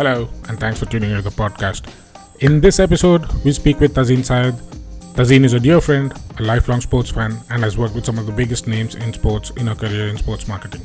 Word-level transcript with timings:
Hello, 0.00 0.30
and 0.48 0.58
thanks 0.58 0.80
for 0.80 0.86
tuning 0.86 1.10
into 1.10 1.20
the 1.20 1.28
podcast. 1.28 1.86
In 2.38 2.62
this 2.62 2.80
episode, 2.80 3.30
we 3.44 3.52
speak 3.52 3.80
with 3.80 3.94
Tazeen 3.94 4.24
Syed. 4.24 4.54
Tazeen 5.14 5.44
is 5.44 5.52
a 5.52 5.60
dear 5.60 5.78
friend, 5.78 6.10
a 6.38 6.42
lifelong 6.42 6.80
sports 6.80 7.10
fan, 7.10 7.38
and 7.50 7.62
has 7.62 7.76
worked 7.76 7.94
with 7.94 8.06
some 8.06 8.18
of 8.18 8.24
the 8.24 8.32
biggest 8.32 8.66
names 8.66 8.94
in 8.94 9.12
sports 9.12 9.50
in 9.58 9.66
her 9.66 9.74
career 9.74 10.08
in 10.08 10.16
sports 10.16 10.48
marketing. 10.48 10.80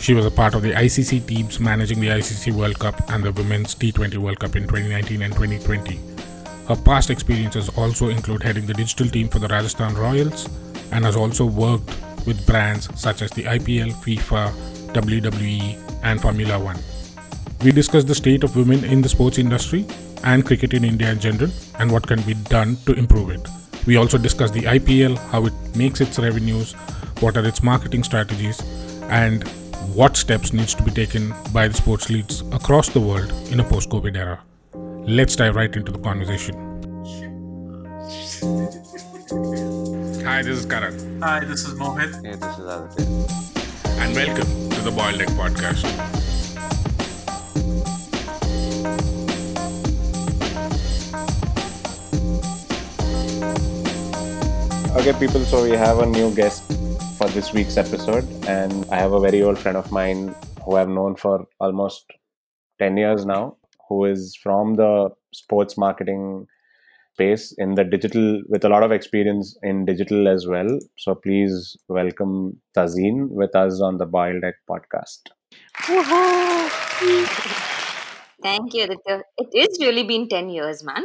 She 0.00 0.12
was 0.12 0.26
a 0.26 0.30
part 0.32 0.56
of 0.56 0.62
the 0.62 0.72
ICC 0.72 1.24
teams 1.28 1.60
managing 1.60 2.00
the 2.00 2.08
ICC 2.08 2.52
World 2.52 2.80
Cup 2.80 3.00
and 3.10 3.22
the 3.22 3.30
Women's 3.30 3.76
T20 3.76 4.16
World 4.16 4.40
Cup 4.40 4.56
in 4.56 4.64
2019 4.64 5.22
and 5.22 5.32
2020. 5.32 6.00
Her 6.66 6.82
past 6.82 7.10
experiences 7.10 7.68
also 7.78 8.08
include 8.08 8.42
heading 8.42 8.66
the 8.66 8.74
digital 8.74 9.06
team 9.06 9.28
for 9.28 9.38
the 9.38 9.46
Rajasthan 9.46 9.94
Royals 9.94 10.48
and 10.90 11.04
has 11.04 11.14
also 11.14 11.46
worked 11.46 11.96
with 12.26 12.44
brands 12.44 12.88
such 13.00 13.22
as 13.22 13.30
the 13.30 13.44
IPL, 13.44 13.92
FIFA, 14.02 14.50
WWE, 14.94 16.00
and 16.02 16.20
Formula 16.20 16.58
One. 16.58 16.80
We 17.64 17.72
discuss 17.72 18.04
the 18.04 18.14
state 18.14 18.44
of 18.44 18.54
women 18.54 18.84
in 18.84 19.02
the 19.02 19.08
sports 19.08 19.36
industry 19.36 19.84
and 20.22 20.46
cricket 20.46 20.74
in 20.74 20.84
India 20.84 21.10
in 21.10 21.18
general 21.18 21.50
and 21.80 21.90
what 21.90 22.06
can 22.06 22.22
be 22.22 22.34
done 22.34 22.76
to 22.86 22.92
improve 22.92 23.30
it. 23.30 23.40
We 23.84 23.96
also 23.96 24.16
discuss 24.16 24.52
the 24.52 24.62
IPL, 24.62 25.18
how 25.30 25.44
it 25.46 25.52
makes 25.74 26.00
its 26.00 26.20
revenues, 26.20 26.74
what 27.18 27.36
are 27.36 27.44
its 27.44 27.60
marketing 27.60 28.04
strategies, 28.04 28.60
and 29.10 29.42
what 29.92 30.16
steps 30.16 30.52
needs 30.52 30.72
to 30.76 30.84
be 30.84 30.92
taken 30.92 31.34
by 31.52 31.66
the 31.66 31.74
sports 31.74 32.08
leads 32.10 32.42
across 32.52 32.90
the 32.90 33.00
world 33.00 33.32
in 33.50 33.58
a 33.58 33.64
post-COVID 33.64 34.16
era. 34.16 34.38
Let's 34.72 35.34
dive 35.34 35.56
right 35.56 35.74
into 35.74 35.90
the 35.90 35.98
conversation. 35.98 36.54
Hi, 40.24 40.42
this 40.42 40.58
is 40.60 40.64
Karan. 40.64 41.20
Hi, 41.22 41.44
this 41.44 41.66
is 41.66 41.74
Mohit. 41.74 42.24
Hey, 42.24 42.36
this 42.36 42.56
is 42.56 42.66
Aditya. 42.66 44.00
And 44.00 44.14
welcome 44.14 44.70
to 44.70 44.80
the 44.80 44.92
Boiled 44.92 45.20
Egg 45.20 45.30
Podcast. 45.30 46.27
Okay, 54.98 55.12
people, 55.12 55.44
so 55.44 55.62
we 55.62 55.70
have 55.70 56.00
a 56.00 56.06
new 56.06 56.34
guest 56.34 56.64
for 57.16 57.28
this 57.28 57.52
week's 57.52 57.76
episode, 57.76 58.26
and 58.48 58.84
I 58.90 58.96
have 58.96 59.12
a 59.12 59.20
very 59.20 59.44
old 59.44 59.56
friend 59.56 59.76
of 59.76 59.92
mine 59.92 60.34
who 60.64 60.74
I've 60.74 60.88
known 60.88 61.14
for 61.14 61.46
almost 61.60 62.04
10 62.80 62.96
years 62.96 63.24
now, 63.24 63.58
who 63.88 64.06
is 64.06 64.36
from 64.42 64.74
the 64.74 65.10
sports 65.32 65.78
marketing 65.78 66.48
space 67.14 67.54
in 67.58 67.76
the 67.76 67.84
digital, 67.84 68.42
with 68.48 68.64
a 68.64 68.68
lot 68.68 68.82
of 68.82 68.90
experience 68.90 69.56
in 69.62 69.84
digital 69.84 70.26
as 70.26 70.48
well. 70.48 70.80
So 70.96 71.14
please 71.14 71.76
welcome 71.88 72.60
Tazeen 72.76 73.28
with 73.30 73.54
us 73.54 73.80
on 73.80 73.98
the 73.98 74.06
Boiled 74.06 74.42
Egg 74.42 74.54
podcast. 74.68 75.28
Thank 78.42 78.74
you. 78.74 78.88
It 79.06 79.48
is 79.54 79.78
really 79.80 80.02
been 80.02 80.28
10 80.28 80.48
years, 80.48 80.82
man. 80.82 81.04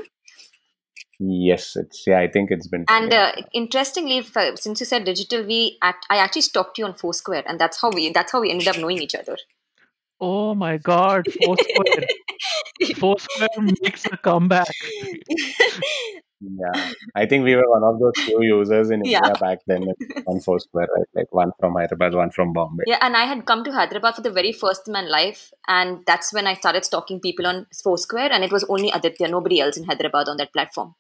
Yes, 1.25 1.77
it's 1.77 2.03
yeah, 2.05 2.19
I 2.19 2.27
think 2.27 2.51
it's 2.51 2.67
been. 2.67 2.83
And 2.89 3.13
uh, 3.13 3.31
interestingly, 3.53 4.17
if, 4.17 4.35
uh, 4.35 4.57
since 4.57 4.81
you 4.81 4.85
said 4.85 5.05
digital, 5.05 5.45
we 5.45 5.77
act, 5.81 6.05
I 6.09 6.17
actually 6.17 6.41
stalked 6.41 6.77
you 6.77 6.85
on 6.85 6.95
Foursquare, 6.95 7.43
and 7.45 7.57
that's 7.57 7.79
how 7.81 7.91
we 7.91 8.11
that's 8.11 8.33
how 8.33 8.41
we 8.41 8.51
ended 8.51 8.67
up 8.67 8.77
knowing 8.77 8.97
each 8.97 9.15
other. 9.15 9.37
Oh 10.19 10.53
my 10.53 10.77
god, 10.77 11.25
Foursquare. 11.45 12.07
Foursquare 12.97 13.47
makes 13.81 14.05
a 14.05 14.17
comeback. 14.17 14.73
Yeah, 16.45 16.91
I 17.15 17.25
think 17.25 17.45
we 17.45 17.55
were 17.55 17.69
one 17.69 17.83
of 17.83 17.99
those 17.99 18.13
few 18.25 18.41
users 18.43 18.89
in 18.91 19.03
Yeah. 19.05 19.19
India 19.19 19.33
back 19.39 19.59
then 19.67 19.83
on 20.27 20.39
Foursquare, 20.41 20.87
right? 20.95 21.07
Like 21.15 21.33
one 21.33 21.51
from 21.59 21.73
Hyderabad, 21.75 22.13
one 22.13 22.31
from 22.31 22.51
Bombay. 22.53 22.83
yeah, 22.87 22.97
and 23.01 23.15
I 23.15 23.23
had 23.23 23.45
come 23.45 23.63
to 23.63 23.71
Hyderabad 23.71 24.15
for 24.15 24.21
the 24.21 24.31
very 24.31 24.51
first 24.51 24.85
time 24.85 24.95
in 24.95 25.09
life, 25.09 25.51
and 25.67 25.99
that's 26.05 26.33
when 26.33 26.47
I 26.47 26.55
started 26.55 26.83
stalking 26.85 27.19
people 27.19 27.47
on 27.47 27.65
Foursquare, 27.83 28.31
and 28.31 28.43
it 28.43 28.51
was 28.51 28.65
only 28.65 28.89
Aditya, 28.91 29.27
nobody 29.29 29.61
else 29.61 29.77
in 29.77 29.85
Hyderabad 29.85 30.27
on 30.27 30.37
that 30.37 30.51
platform. 30.53 30.95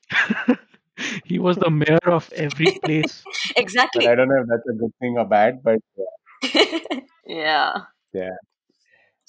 he 1.25 1.39
was 1.39 1.57
the 1.57 1.69
mayor 1.69 1.99
of 2.05 2.31
every 2.35 2.77
place. 2.85 3.23
But 3.25 3.63
Exactly. 3.63 4.07
I 4.07 4.15
don't 4.15 4.29
know 4.29 4.41
if 4.41 4.47
that's 4.47 4.67
a 4.69 4.73
good 4.79 4.93
thing 4.99 5.15
or 5.17 5.25
bad, 5.25 5.61
but 5.63 5.79
yeah. 6.53 6.99
yeah. 7.25 7.73
yeah. 8.13 8.29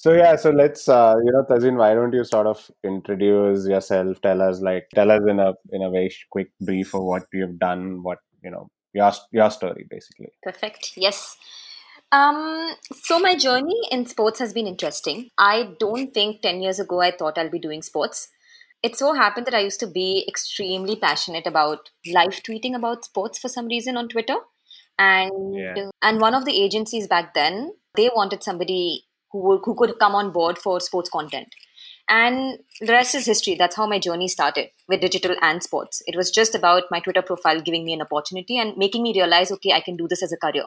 So 0.04 0.12
yeah, 0.12 0.36
so 0.36 0.50
let's 0.50 0.86
uh, 0.86 1.14
you 1.24 1.32
know, 1.32 1.44
Tazeen, 1.48 1.78
why 1.78 1.94
don't 1.94 2.12
you 2.12 2.24
sort 2.24 2.46
of 2.46 2.70
introduce 2.84 3.66
yourself? 3.66 4.20
Tell 4.20 4.42
us 4.42 4.60
like 4.60 4.90
tell 4.94 5.10
us 5.10 5.22
in 5.26 5.40
a 5.40 5.54
in 5.72 5.80
a 5.80 5.88
very 5.88 6.14
quick 6.30 6.48
brief 6.60 6.94
of 6.94 7.04
what 7.04 7.22
you've 7.32 7.58
done, 7.58 8.02
what 8.02 8.18
you 8.42 8.50
know, 8.50 8.68
your 8.92 9.12
your 9.32 9.50
story 9.50 9.86
basically. 9.88 10.28
Perfect. 10.42 10.92
Yes. 10.98 11.38
Um, 12.12 12.74
so 12.92 13.18
my 13.18 13.34
journey 13.34 13.80
in 13.90 14.04
sports 14.04 14.40
has 14.40 14.52
been 14.52 14.66
interesting. 14.66 15.30
I 15.38 15.70
don't 15.80 16.12
think 16.12 16.42
10 16.42 16.60
years 16.60 16.78
ago 16.78 17.00
I 17.00 17.10
thought 17.10 17.38
I'll 17.38 17.48
be 17.48 17.58
doing 17.58 17.80
sports. 17.80 18.28
It 18.82 18.98
so 18.98 19.14
happened 19.14 19.46
that 19.46 19.54
I 19.54 19.60
used 19.60 19.80
to 19.80 19.86
be 19.86 20.26
extremely 20.28 20.96
passionate 20.96 21.46
about 21.46 21.88
live 22.12 22.42
tweeting 22.46 22.76
about 22.76 23.06
sports 23.06 23.38
for 23.38 23.48
some 23.48 23.68
reason 23.68 23.96
on 23.96 24.10
Twitter. 24.10 24.36
And 24.98 25.54
Yeah. 25.54 25.90
and 26.02 26.20
one 26.20 26.34
of 26.34 26.44
the 26.44 26.62
agencies 26.62 27.08
back 27.08 27.32
then, 27.32 27.72
they 27.96 28.10
wanted 28.14 28.42
somebody 28.42 29.06
who 29.34 29.58
who 29.64 29.74
could 29.74 29.98
come 29.98 30.14
on 30.14 30.32
board 30.32 30.58
for 30.58 30.80
sports 30.80 31.10
content. 31.10 31.54
And 32.08 32.58
the 32.80 32.92
rest 32.92 33.14
is 33.14 33.26
history. 33.26 33.54
That's 33.58 33.76
how 33.76 33.86
my 33.86 33.98
journey 33.98 34.28
started 34.28 34.68
with 34.88 35.00
digital 35.00 35.36
and 35.40 35.62
sports. 35.62 36.02
It 36.06 36.16
was 36.16 36.30
just 36.30 36.54
about 36.54 36.84
my 36.90 37.00
Twitter 37.00 37.22
profile 37.22 37.60
giving 37.60 37.84
me 37.84 37.94
an 37.94 38.02
opportunity 38.02 38.58
and 38.58 38.76
making 38.76 39.02
me 39.02 39.14
realize, 39.14 39.50
okay, 39.52 39.72
I 39.72 39.80
can 39.80 39.96
do 39.96 40.06
this 40.08 40.22
as 40.22 40.32
a 40.32 40.36
career. 40.36 40.66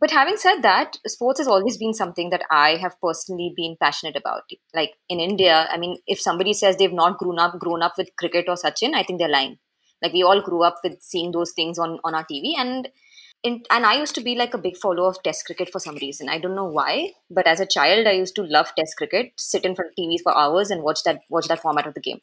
But 0.00 0.12
having 0.12 0.36
said 0.36 0.62
that, 0.62 0.96
sports 1.06 1.40
has 1.40 1.48
always 1.48 1.76
been 1.76 1.92
something 1.92 2.30
that 2.30 2.44
I 2.50 2.76
have 2.76 3.00
personally 3.00 3.52
been 3.56 3.76
passionate 3.80 4.16
about. 4.16 4.42
Like 4.74 4.94
in 5.08 5.20
India, 5.20 5.66
I 5.70 5.76
mean, 5.76 5.98
if 6.06 6.20
somebody 6.20 6.52
says 6.52 6.76
they've 6.76 7.00
not 7.02 7.18
grown 7.18 7.38
up 7.38 7.58
grown 7.58 7.82
up 7.82 7.94
with 7.98 8.16
cricket 8.16 8.46
or 8.48 8.56
Sachin, 8.56 8.94
I 8.94 9.02
think 9.02 9.18
they're 9.18 9.28
lying. 9.28 9.58
Like 10.02 10.12
we 10.12 10.22
all 10.22 10.42
grew 10.42 10.62
up 10.62 10.78
with 10.84 11.02
seeing 11.02 11.32
those 11.32 11.52
things 11.52 11.78
on 11.78 11.98
on 12.04 12.14
our 12.14 12.24
TV, 12.24 12.54
and 12.56 12.88
in, 13.44 13.62
and 13.70 13.84
I 13.86 13.94
used 13.94 14.14
to 14.16 14.22
be 14.22 14.34
like 14.34 14.54
a 14.54 14.58
big 14.58 14.76
follower 14.76 15.08
of 15.08 15.22
Test 15.22 15.44
cricket 15.44 15.70
for 15.70 15.78
some 15.78 15.96
reason. 15.96 16.28
I 16.28 16.38
don't 16.38 16.54
know 16.54 16.64
why, 16.64 17.12
but 17.30 17.46
as 17.46 17.60
a 17.60 17.66
child, 17.66 18.06
I 18.06 18.12
used 18.12 18.34
to 18.36 18.42
love 18.42 18.72
Test 18.74 18.96
cricket, 18.96 19.32
sit 19.36 19.64
in 19.64 19.74
front 19.74 19.90
of 19.90 19.96
TVs 19.96 20.22
for 20.22 20.36
hours 20.36 20.70
and 20.70 20.82
watch 20.82 21.04
that 21.04 21.20
watch 21.28 21.46
that 21.48 21.60
format 21.60 21.86
of 21.86 21.94
the 21.94 22.00
game. 22.00 22.20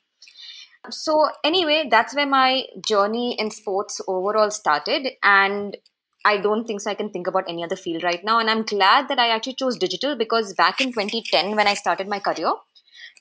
So 0.90 1.30
anyway, 1.44 1.88
that's 1.90 2.16
where 2.16 2.26
my 2.26 2.66
journey 2.86 3.40
in 3.40 3.52
sports 3.52 4.02
overall 4.08 4.50
started, 4.50 5.10
and 5.22 5.78
I 6.26 6.38
don't 6.38 6.66
think 6.66 6.82
so. 6.82 6.90
I 6.90 6.96
can 6.96 7.12
think 7.12 7.28
about 7.28 7.46
any 7.48 7.64
other 7.64 7.76
field 7.76 8.04
right 8.04 8.24
now, 8.24 8.40
and 8.40 8.50
I'm 8.50 8.64
glad 8.64 9.08
that 9.10 9.20
I 9.20 9.30
actually 9.30 9.56
chose 9.56 9.78
digital 9.78 10.16
because 10.18 10.54
back 10.56 10.82
in 10.82 10.92
2010, 10.92 11.56
when 11.56 11.68
I 11.68 11.76
started 11.76 12.08
my 12.08 12.20
career, 12.20 12.54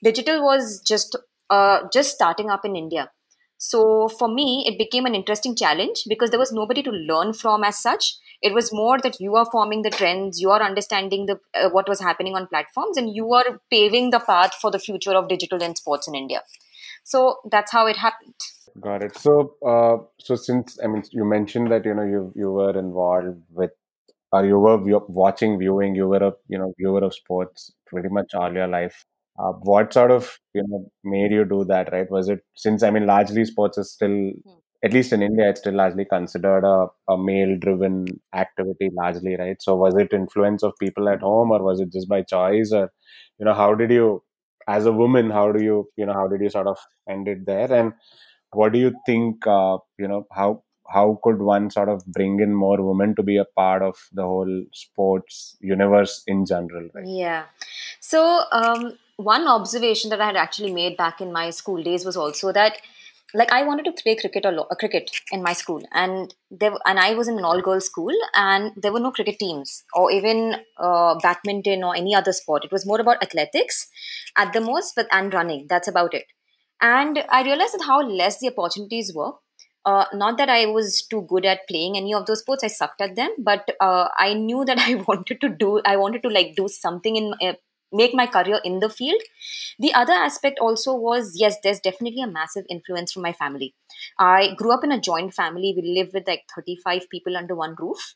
digital 0.02 0.42
was 0.42 0.80
just 0.80 1.16
uh, 1.50 1.80
just 1.92 2.14
starting 2.14 2.48
up 2.48 2.64
in 2.64 2.76
India. 2.76 3.10
So 3.62 4.08
for 4.08 4.26
me, 4.26 4.64
it 4.66 4.78
became 4.78 5.04
an 5.04 5.14
interesting 5.14 5.54
challenge 5.54 6.04
because 6.08 6.30
there 6.30 6.38
was 6.38 6.50
nobody 6.50 6.82
to 6.82 6.90
learn 6.90 7.34
from 7.34 7.62
as 7.62 7.78
such. 7.78 8.16
It 8.40 8.54
was 8.54 8.72
more 8.72 8.98
that 9.00 9.20
you 9.20 9.36
are 9.36 9.44
forming 9.52 9.82
the 9.82 9.90
trends, 9.90 10.40
you 10.40 10.50
are 10.50 10.62
understanding 10.62 11.26
the 11.26 11.38
uh, 11.54 11.68
what 11.68 11.86
was 11.86 12.00
happening 12.00 12.34
on 12.34 12.46
platforms, 12.46 12.96
and 12.96 13.14
you 13.14 13.34
are 13.34 13.60
paving 13.70 14.10
the 14.10 14.18
path 14.18 14.54
for 14.54 14.70
the 14.70 14.78
future 14.78 15.12
of 15.12 15.28
digital 15.28 15.62
and 15.62 15.76
sports 15.76 16.08
in 16.08 16.14
India. 16.14 16.42
So 17.04 17.40
that's 17.50 17.70
how 17.70 17.86
it 17.86 17.98
happened. 17.98 18.34
Got 18.80 19.02
it. 19.02 19.18
So 19.18 19.54
uh, 19.66 19.98
so 20.18 20.36
since 20.36 20.78
I 20.82 20.86
mean 20.86 21.02
you 21.10 21.26
mentioned 21.26 21.70
that 21.70 21.84
you 21.84 21.92
know 21.92 22.08
you 22.14 22.32
you 22.34 22.50
were 22.50 22.78
involved 22.78 23.42
with 23.50 23.72
or 24.32 24.46
you 24.46 24.58
were 24.58 24.78
watching 25.08 25.58
viewing 25.58 25.94
you 25.94 26.08
were 26.08 26.24
a 26.28 26.32
you 26.48 26.58
know 26.58 26.72
viewer 26.78 27.04
of 27.04 27.14
sports 27.14 27.72
pretty 27.86 28.08
much 28.08 28.32
all 28.34 28.52
your 28.52 28.68
life 28.68 29.04
uh, 29.38 29.52
what 29.52 29.92
sort 29.92 30.10
of 30.10 30.38
you 30.54 30.62
know 30.66 30.90
made 31.04 31.32
you 31.32 31.44
do 31.44 31.64
that 31.64 31.92
right? 31.92 32.10
Was 32.10 32.28
it 32.28 32.40
since 32.54 32.82
i 32.82 32.90
mean 32.90 33.06
largely 33.06 33.44
sports 33.44 33.78
is 33.78 33.92
still 33.92 34.32
at 34.82 34.94
least 34.94 35.12
in 35.12 35.22
india 35.22 35.48
it's 35.50 35.60
still 35.60 35.74
largely 35.74 36.06
considered 36.06 36.64
a, 36.64 36.86
a 37.12 37.18
male 37.18 37.56
driven 37.58 38.06
activity 38.34 38.90
largely 38.92 39.36
right? 39.36 39.60
So 39.60 39.76
was 39.76 39.94
it 39.96 40.12
influence 40.12 40.62
of 40.62 40.72
people 40.80 41.08
at 41.08 41.20
home 41.20 41.50
or 41.50 41.62
was 41.62 41.80
it 41.80 41.92
just 41.92 42.08
by 42.08 42.22
choice 42.22 42.72
or 42.72 42.90
you 43.38 43.44
know 43.44 43.54
how 43.54 43.74
did 43.74 43.90
you 43.90 44.22
as 44.68 44.86
a 44.86 44.92
woman 44.92 45.30
how 45.30 45.50
do 45.52 45.62
you 45.62 45.88
you 45.96 46.06
know 46.06 46.12
how 46.12 46.26
did 46.28 46.40
you 46.40 46.50
sort 46.50 46.66
of 46.66 46.78
end 47.08 47.28
it 47.28 47.46
there? 47.46 47.72
And 47.72 47.92
what 48.52 48.72
do 48.72 48.78
you 48.78 48.94
think 49.06 49.46
uh, 49.46 49.78
you 49.98 50.08
know 50.08 50.26
how 50.32 50.62
how 50.92 51.20
could 51.22 51.40
one 51.40 51.70
sort 51.70 51.88
of 51.88 52.04
bring 52.06 52.40
in 52.40 52.52
more 52.52 52.82
women 52.82 53.14
to 53.14 53.22
be 53.22 53.36
a 53.36 53.44
part 53.56 53.82
of 53.82 53.96
the 54.12 54.22
whole 54.22 54.64
sports 54.72 55.56
universe 55.60 56.22
in 56.26 56.44
general 56.44 56.88
right? 56.94 57.06
Yeah. 57.06 57.44
So, 58.00 58.42
um, 58.50 58.98
one 59.22 59.46
observation 59.48 60.10
that 60.10 60.20
I 60.20 60.26
had 60.26 60.36
actually 60.36 60.72
made 60.72 60.96
back 60.96 61.20
in 61.20 61.32
my 61.32 61.50
school 61.50 61.82
days 61.82 62.04
was 62.04 62.16
also 62.16 62.52
that, 62.52 62.78
like, 63.34 63.52
I 63.52 63.62
wanted 63.62 63.84
to 63.84 63.92
play 64.02 64.16
cricket 64.16 64.44
lot, 64.44 64.66
uh, 64.70 64.74
cricket 64.74 65.10
in 65.30 65.42
my 65.42 65.52
school, 65.52 65.82
and 65.92 66.34
there, 66.50 66.72
and 66.86 66.98
I 66.98 67.14
was 67.14 67.28
in 67.28 67.38
an 67.38 67.44
all-girls 67.44 67.86
school, 67.86 68.12
and 68.34 68.72
there 68.76 68.92
were 68.92 69.00
no 69.00 69.12
cricket 69.12 69.38
teams 69.38 69.84
or 69.94 70.10
even 70.10 70.56
uh, 70.78 71.14
badminton 71.22 71.84
or 71.84 71.94
any 71.96 72.14
other 72.14 72.32
sport. 72.32 72.64
It 72.64 72.72
was 72.72 72.86
more 72.86 73.00
about 73.00 73.22
athletics, 73.22 73.88
at 74.36 74.52
the 74.52 74.60
most, 74.60 74.94
but 74.96 75.06
and 75.12 75.32
running. 75.32 75.66
That's 75.68 75.88
about 75.88 76.14
it. 76.14 76.24
And 76.80 77.24
I 77.28 77.42
realized 77.42 77.74
that 77.74 77.84
how 77.86 78.00
less 78.02 78.40
the 78.40 78.48
opportunities 78.56 79.12
were. 79.14 79.32
Uh, 79.86 80.04
not 80.12 80.36
that 80.36 80.50
I 80.50 80.66
was 80.66 81.02
too 81.02 81.22
good 81.28 81.46
at 81.46 81.66
playing 81.66 81.96
any 81.96 82.12
of 82.12 82.26
those 82.26 82.40
sports. 82.40 82.62
I 82.62 82.66
sucked 82.68 83.00
at 83.00 83.16
them, 83.16 83.30
but 83.38 83.66
uh, 83.80 84.08
I 84.18 84.34
knew 84.34 84.64
that 84.66 84.78
I 84.88 84.94
wanted 84.96 85.40
to 85.40 85.48
do. 85.48 85.80
I 85.84 85.96
wanted 85.96 86.22
to 86.24 86.28
like 86.28 86.54
do 86.56 86.68
something 86.68 87.16
in 87.16 87.34
uh, 87.42 87.54
make 87.92 88.14
my 88.14 88.26
career 88.26 88.60
in 88.64 88.80
the 88.80 88.88
field. 88.88 89.20
The 89.78 89.92
other 89.94 90.12
aspect 90.12 90.58
also 90.60 90.94
was 90.94 91.32
yes, 91.36 91.56
there's 91.62 91.80
definitely 91.80 92.22
a 92.22 92.26
massive 92.26 92.64
influence 92.68 93.12
from 93.12 93.22
my 93.22 93.32
family. 93.32 93.74
I 94.18 94.54
grew 94.54 94.72
up 94.72 94.84
in 94.84 94.92
a 94.92 95.00
joint 95.00 95.34
family. 95.34 95.74
We 95.76 95.94
lived 95.94 96.14
with 96.14 96.26
like 96.26 96.44
35 96.54 97.08
people 97.10 97.36
under 97.36 97.54
one 97.54 97.74
roof. 97.78 98.14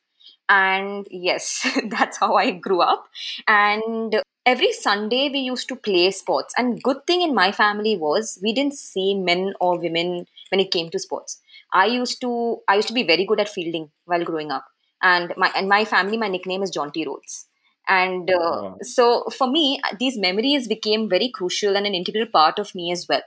And 0.48 1.06
yes, 1.10 1.66
that's 1.88 2.18
how 2.18 2.34
I 2.34 2.50
grew 2.52 2.80
up. 2.80 3.06
And 3.48 4.22
every 4.46 4.72
Sunday 4.72 5.30
we 5.30 5.40
used 5.40 5.68
to 5.68 5.76
play 5.76 6.10
sports. 6.10 6.54
And 6.56 6.82
good 6.82 7.06
thing 7.06 7.22
in 7.22 7.34
my 7.34 7.52
family 7.52 7.96
was 7.96 8.38
we 8.42 8.52
didn't 8.52 8.74
see 8.74 9.14
men 9.14 9.54
or 9.60 9.78
women 9.78 10.26
when 10.50 10.60
it 10.60 10.70
came 10.70 10.90
to 10.90 10.98
sports. 10.98 11.40
I 11.72 11.86
used 11.86 12.20
to 12.20 12.58
I 12.68 12.76
used 12.76 12.88
to 12.88 12.94
be 12.94 13.02
very 13.02 13.24
good 13.24 13.40
at 13.40 13.48
fielding 13.48 13.90
while 14.04 14.24
growing 14.24 14.50
up. 14.50 14.66
And 15.02 15.34
my 15.36 15.50
and 15.56 15.68
my 15.68 15.84
family, 15.84 16.16
my 16.16 16.28
nickname 16.28 16.62
is 16.62 16.70
Jonty 16.70 17.06
Rhodes 17.06 17.46
and 17.88 18.30
uh, 18.30 18.62
Wow. 18.62 18.78
so 18.82 19.24
for 19.36 19.50
me 19.50 19.80
these 19.98 20.16
memories 20.18 20.68
became 20.68 21.08
very 21.08 21.28
crucial 21.30 21.76
and 21.76 21.86
an 21.86 21.94
integral 21.94 22.26
part 22.26 22.58
of 22.58 22.74
me 22.74 22.92
as 22.92 23.06
well. 23.08 23.22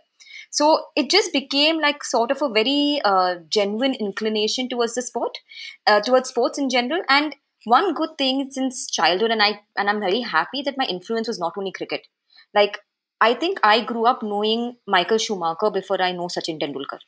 So 0.50 0.86
it 0.96 1.10
just 1.10 1.34
became 1.34 1.80
like 1.80 2.04
sort 2.04 2.32
of 2.32 2.42
a 2.42 2.50
very 2.50 3.02
uh, 3.04 3.36
genuine 3.50 3.94
inclination 3.96 4.70
towards 4.70 4.96
the 4.96 5.02
sport 5.02 5.38
uh, 5.86 6.02
towards 6.02 6.30
sports 6.30 6.58
in 6.58 6.70
general. 6.70 7.02
And 7.10 7.36
one 7.66 7.94
good 7.94 8.18
thing 8.18 8.50
since 8.52 8.90
childhood 8.90 9.32
and 9.32 9.42
i 9.44 9.60
and 9.78 9.90
i'm 9.90 10.00
very 10.00 10.22
happy 10.22 10.62
that 10.62 10.78
my 10.78 10.86
influence 10.86 11.28
was 11.28 11.40
not 11.40 11.54
only 11.58 11.72
cricket. 11.72 12.08
Like 12.54 12.80
i 13.22 13.34
think 13.34 13.60
i 13.64 13.82
grew 13.84 14.06
up 14.06 14.22
knowing 14.24 14.78
michael 14.96 15.18
schumacher 15.18 15.70
before 15.72 16.02
i 16.02 16.12
know 16.12 16.28
sachin 16.28 16.60
tendulkar. 16.64 17.00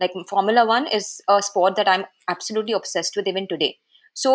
Like 0.00 0.12
formula 0.28 0.64
1 0.66 0.86
is 0.88 1.20
a 1.28 1.42
sport 1.42 1.76
that 1.76 1.88
i'm 1.88 2.04
absolutely 2.28 2.72
obsessed 2.72 3.16
with 3.16 3.28
even 3.28 3.46
today 3.48 3.78
so 4.20 4.30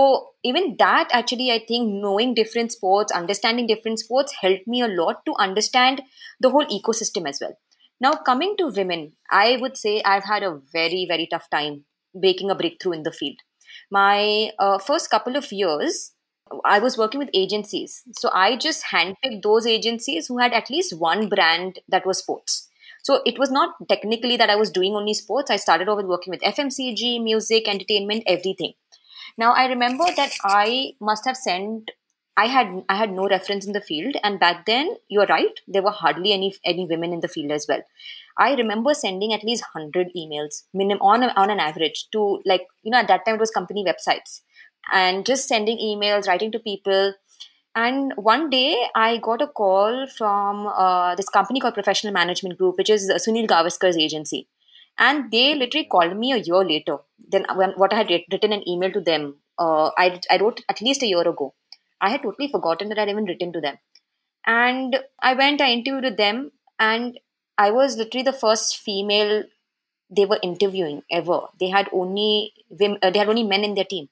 even 0.50 0.68
that 0.80 1.10
actually 1.20 1.48
i 1.54 1.60
think 1.70 1.94
knowing 2.04 2.34
different 2.34 2.72
sports 2.76 3.16
understanding 3.20 3.68
different 3.68 4.00
sports 4.00 4.36
helped 4.42 4.68
me 4.74 4.82
a 4.82 4.88
lot 5.00 5.26
to 5.26 5.34
understand 5.46 6.02
the 6.40 6.50
whole 6.50 6.66
ecosystem 6.68 7.28
as 7.28 7.40
well. 7.42 7.58
Now 8.00 8.14
coming 8.28 8.56
to 8.60 8.68
women 8.68 9.02
i 9.30 9.58
would 9.64 9.76
say 9.76 10.02
i've 10.12 10.30
had 10.30 10.44
a 10.44 10.60
very 10.72 11.06
very 11.10 11.28
tough 11.34 11.50
time 11.56 11.84
making 12.28 12.50
a 12.50 12.56
breakthrough 12.56 12.94
in 12.94 13.04
the 13.04 13.12
field. 13.12 13.38
My 13.92 14.52
uh, 14.58 14.78
first 14.78 15.10
couple 15.10 15.36
of 15.36 15.52
years 15.52 16.14
i 16.64 16.80
was 16.80 16.98
working 16.98 17.20
with 17.20 17.40
agencies. 17.42 18.04
So 18.22 18.30
i 18.34 18.56
just 18.68 18.86
handpicked 18.94 19.42
those 19.48 19.68
agencies 19.68 20.28
who 20.28 20.38
had 20.38 20.54
at 20.54 20.70
least 20.70 20.98
one 20.98 21.28
brand 21.28 21.80
that 21.90 22.06
was 22.06 22.20
sports. 22.20 22.70
So 23.10 23.22
it 23.26 23.38
was 23.38 23.52
not 23.52 23.76
technically 23.90 24.38
that 24.38 24.56
i 24.56 24.56
was 24.64 24.72
doing 24.80 24.96
only 25.02 25.14
sports. 25.14 25.52
I 25.52 25.58
started 25.66 25.90
off 25.90 25.98
with 25.98 26.14
working 26.16 26.32
with 26.38 26.48
fmcg 26.54 27.22
music 27.30 27.68
entertainment 27.76 28.24
everything 28.38 28.74
now 29.38 29.54
I 29.54 29.66
remember 29.66 30.06
that 30.16 30.32
I 30.44 30.94
must 31.00 31.26
have 31.26 31.38
sent 31.38 31.92
I 32.36 32.48
had 32.48 32.84
I 32.90 32.96
had 32.96 33.12
no 33.12 33.28
reference 33.28 33.66
in 33.66 33.74
the 33.74 33.82
field 33.82 34.16
and 34.24 34.40
back 34.40 34.66
then 34.66 34.96
you're 35.08 35.28
right 35.28 35.60
there 35.68 35.84
were 35.84 35.92
hardly 35.92 36.34
any 36.34 36.56
any 36.66 36.88
women 36.88 37.14
in 37.14 37.20
the 37.20 37.28
field 37.28 37.52
as 37.52 37.68
well. 37.70 37.82
I 38.38 38.56
remember 38.56 38.94
sending 38.94 39.34
at 39.34 39.44
least 39.44 39.64
100 39.74 40.10
emails 40.18 40.64
minimum 40.74 41.02
on 41.02 41.24
on 41.24 41.52
an 41.52 41.60
average 41.60 42.08
to 42.12 42.42
like 42.46 42.66
you 42.82 42.92
know 42.92 42.98
at 42.98 43.08
that 43.08 43.26
time 43.26 43.36
it 43.36 43.40
was 43.40 43.52
company 43.52 43.86
websites 43.86 44.42
and 44.92 45.26
just 45.26 45.48
sending 45.48 45.78
emails 45.78 46.28
writing 46.28 46.52
to 46.52 46.60
people 46.60 47.14
and 47.76 48.14
one 48.16 48.50
day 48.50 48.88
I 48.96 49.18
got 49.18 49.42
a 49.42 49.48
call 49.48 50.08
from 50.08 50.68
uh, 50.68 51.16
this 51.16 51.30
company 51.30 51.60
called 51.60 51.74
Professional 51.76 52.14
Management 52.14 52.58
Group 52.58 52.78
which 52.78 52.90
is 52.90 53.12
Sunil 53.28 53.48
Gavaskar's 53.48 53.98
agency 53.98 54.48
and 54.98 55.32
they 55.32 55.56
literally 55.56 55.88
called 55.88 56.18
me 56.18 56.32
a 56.34 56.38
year 56.38 56.64
later 56.64 56.98
than 57.32 57.46
when 57.56 57.72
what 57.72 57.94
I 57.94 57.98
had 57.98 58.10
written 58.32 58.54
an 58.54 58.68
email 58.68 58.92
to 58.92 59.02
them. 59.02 59.38
Uh, 59.58 59.92
I 59.98 60.20
I 60.30 60.38
wrote 60.38 60.62
at 60.70 60.82
least 60.82 61.04
a 61.04 61.08
year 61.08 61.28
ago. 61.28 61.54
I 62.02 62.10
had 62.10 62.24
totally 62.24 62.48
forgotten 62.50 62.90
that 62.90 63.00
I'd 63.00 63.10
even 63.10 63.26
written 63.26 63.54
to 63.54 63.62
them, 63.62 63.78
and 64.46 65.00
I 65.22 65.34
went. 65.34 65.62
I 65.62 65.72
interviewed 65.72 66.04
with 66.04 66.18
them, 66.18 66.52
and 66.80 67.20
I 67.58 67.72
was 67.72 67.98
literally 67.98 68.24
the 68.24 68.34
first 68.46 68.78
female 68.78 69.44
they 70.10 70.26
were 70.26 70.40
interviewing 70.44 71.04
ever. 71.12 71.42
They 71.60 71.70
had 71.70 71.90
only 71.94 72.54
women, 72.70 73.00
uh, 73.02 73.10
they 73.10 73.20
had 73.20 73.30
only 73.30 73.44
men 73.44 73.64
in 73.64 73.76
their 73.76 73.86
team. 73.86 74.10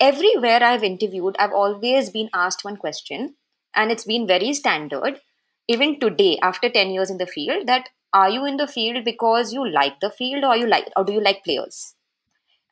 Everywhere 0.00 0.62
I've 0.62 0.84
interviewed, 0.84 1.36
I've 1.38 1.52
always 1.52 2.10
been 2.10 2.30
asked 2.34 2.64
one 2.64 2.76
question, 2.76 3.36
and 3.74 3.92
it's 3.92 4.04
been 4.04 4.26
very 4.26 4.52
standard. 4.54 5.20
Even 5.68 5.98
today, 6.00 6.38
after 6.42 6.68
ten 6.68 6.90
years 6.90 7.10
in 7.10 7.18
the 7.18 7.26
field, 7.26 7.66
that 7.66 7.88
are 8.12 8.30
you 8.30 8.44
in 8.46 8.56
the 8.56 8.66
field 8.66 9.04
because 9.04 9.52
you 9.52 9.68
like 9.70 10.00
the 10.00 10.10
field, 10.10 10.44
or 10.44 10.56
you 10.56 10.66
like, 10.66 10.88
or 10.96 11.04
do 11.04 11.12
you 11.12 11.20
like 11.22 11.44
players? 11.44 11.94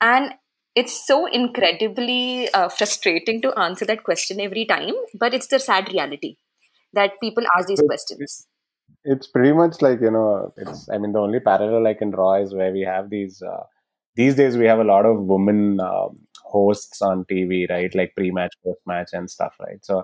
And 0.00 0.34
it's 0.75 1.06
so 1.06 1.26
incredibly 1.26 2.48
uh, 2.52 2.69
frustrating 2.69 3.42
to 3.42 3.58
answer 3.58 3.84
that 3.87 4.04
question 4.04 4.40
every 4.40 4.64
time, 4.66 4.94
but 5.14 5.34
it's 5.34 5.48
the 5.48 5.58
sad 5.60 5.92
reality 5.92 6.37
that 6.92 7.20
people 7.20 7.44
ask 7.56 7.69
these 7.69 7.81
It's, 7.81 7.87
questions. 7.87 8.46
it's 9.04 9.26
pretty 9.26 9.52
much 9.52 9.81
like 9.82 10.00
you 10.00 10.10
know 10.10 10.52
it's 10.56 10.88
i 10.90 10.98
mean 10.98 11.12
the 11.12 11.19
only 11.19 11.40
parallel 11.40 11.87
i 11.87 11.94
can 11.94 12.10
draw 12.10 12.34
is 12.34 12.54
where 12.54 12.72
we 12.72 12.81
have 12.82 13.08
these 13.10 13.42
uh, 13.42 13.62
these 14.16 14.34
days 14.34 14.56
we 14.56 14.66
have 14.66 14.78
a 14.81 14.84
lot 14.92 15.06
of 15.06 15.19
women 15.34 15.81
um, 15.81 16.19
hosts 16.44 17.00
on 17.00 17.25
tv 17.31 17.69
right 17.70 17.94
like 17.94 18.12
pre-match 18.16 18.54
post-match 18.64 19.10
and 19.12 19.31
stuff 19.31 19.54
right 19.60 19.84
so 19.84 20.02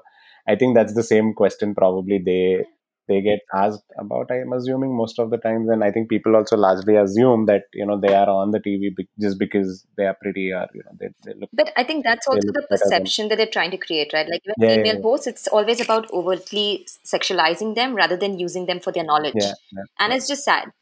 i 0.48 0.54
think 0.56 0.74
that's 0.74 0.94
the 0.94 1.02
same 1.02 1.34
question 1.34 1.74
probably 1.74 2.18
they 2.18 2.64
they 3.08 3.20
get 3.20 3.40
asked 3.54 3.84
about 3.98 4.30
i'm 4.30 4.52
assuming 4.52 4.96
most 4.96 5.18
of 5.18 5.30
the 5.30 5.38
times 5.38 5.68
and 5.68 5.84
i 5.84 5.90
think 5.90 6.08
people 6.08 6.36
also 6.36 6.56
largely 6.56 6.96
assume 6.96 7.46
that 7.46 7.64
you 7.72 7.86
know 7.86 7.98
they 7.98 8.14
are 8.14 8.28
on 8.28 8.50
the 8.50 8.60
tv 8.60 8.94
be- 8.94 9.08
just 9.20 9.38
because 9.38 9.86
they 9.96 10.06
are 10.06 10.16
pretty 10.22 10.50
or 10.52 10.66
you 10.74 10.82
know 10.84 10.92
they, 11.00 11.08
they 11.24 11.38
look 11.38 11.50
But 11.52 11.72
I 11.76 11.84
think 11.84 12.04
that's 12.04 12.26
also 12.26 12.48
the 12.52 12.66
perception 12.68 13.28
that 13.28 13.36
they're 13.36 13.46
trying 13.46 13.70
to 13.70 13.76
create, 13.76 14.12
right? 14.12 14.28
Like 14.28 14.42
even 14.44 14.54
yeah 14.58 14.68
yeah 14.68 14.76
female 14.76 14.96
yeah 14.96 15.02
hosts, 15.02 15.26
it's 15.26 15.46
always 15.48 15.80
about 15.80 16.10
overtly 16.12 16.86
sexualizing 17.04 17.74
them 17.74 17.94
rather 17.94 18.16
than 18.16 18.38
using 18.38 18.66
them 18.66 18.80
for 18.80 18.92
their 18.92 19.04
knowledge. 19.04 19.34
yeah, 19.36 19.54
yeah. 19.72 19.82
And 19.98 20.12
it's 20.12 20.28
just 20.28 20.44
sad. 20.44 20.72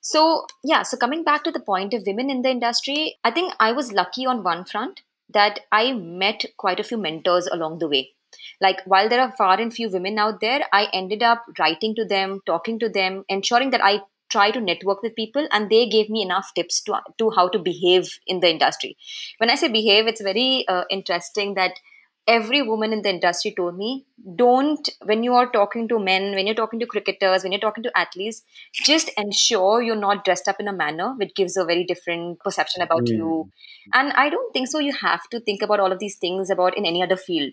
So, 0.00 0.46
yeah, 0.62 0.82
so 0.82 0.98
coming 0.98 1.24
back 1.24 1.44
to 1.44 1.50
the 1.50 1.60
point 1.60 1.94
of 1.94 2.02
women 2.06 2.28
in 2.30 2.42
the 2.42 2.50
industry, 2.50 3.16
I 3.24 3.30
think 3.30 3.54
I 3.58 3.72
was 3.72 3.92
lucky 3.92 4.26
on 4.26 4.42
one 4.42 4.64
front 4.64 5.00
that 5.32 5.60
I 5.72 5.92
met 5.92 6.44
quite 6.58 6.78
a 6.78 6.84
few 6.84 6.98
mentors 6.98 7.46
along 7.46 7.78
the 7.78 7.88
way. 7.88 8.10
Like, 8.60 8.82
while 8.84 9.08
there 9.08 9.20
are 9.20 9.32
far 9.36 9.60
and 9.60 9.72
few 9.72 9.90
women 9.90 10.18
out 10.18 10.40
there, 10.40 10.62
I 10.72 10.88
ended 10.92 11.22
up 11.22 11.44
writing 11.58 11.94
to 11.96 12.04
them, 12.04 12.40
talking 12.46 12.78
to 12.80 12.88
them, 12.88 13.24
ensuring 13.28 13.70
that 13.70 13.84
I 13.84 14.00
try 14.30 14.50
to 14.50 14.60
network 14.60 15.02
with 15.02 15.14
people, 15.14 15.46
and 15.52 15.70
they 15.70 15.86
gave 15.88 16.10
me 16.10 16.22
enough 16.22 16.50
tips 16.54 16.82
to, 16.82 17.00
to 17.18 17.30
how 17.30 17.48
to 17.48 17.58
behave 17.58 18.18
in 18.26 18.40
the 18.40 18.50
industry. 18.50 18.96
When 19.38 19.50
I 19.50 19.54
say 19.54 19.68
behave, 19.68 20.06
it's 20.06 20.22
very 20.22 20.64
uh, 20.66 20.84
interesting 20.90 21.54
that 21.54 21.72
every 22.26 22.62
woman 22.62 22.92
in 22.92 23.02
the 23.02 23.10
industry 23.10 23.52
told 23.54 23.76
me 23.76 24.06
don't 24.36 24.88
when 25.04 25.22
you 25.22 25.34
are 25.34 25.50
talking 25.50 25.86
to 25.86 25.98
men 25.98 26.34
when 26.34 26.46
you're 26.46 26.54
talking 26.54 26.80
to 26.80 26.86
cricketers 26.86 27.42
when 27.42 27.52
you're 27.52 27.60
talking 27.60 27.82
to 27.82 27.92
athletes 27.98 28.42
just 28.72 29.10
ensure 29.18 29.82
you're 29.82 29.94
not 30.04 30.24
dressed 30.24 30.48
up 30.48 30.56
in 30.58 30.66
a 30.66 30.72
manner 30.72 31.12
which 31.18 31.34
gives 31.34 31.56
a 31.56 31.64
very 31.66 31.84
different 31.84 32.38
perception 32.40 32.80
about 32.82 33.08
you 33.08 33.24
Mm. 33.24 33.90
and 34.00 34.12
i 34.14 34.30
don't 34.30 34.52
think 34.54 34.68
so 34.68 34.78
you 34.78 34.92
have 34.94 35.28
to 35.28 35.38
think 35.40 35.60
about 35.60 35.80
all 35.80 35.92
of 35.92 35.98
these 35.98 36.16
things 36.16 36.48
about 36.48 36.78
in 36.78 36.86
any 36.86 37.02
other 37.02 37.16
field 37.16 37.52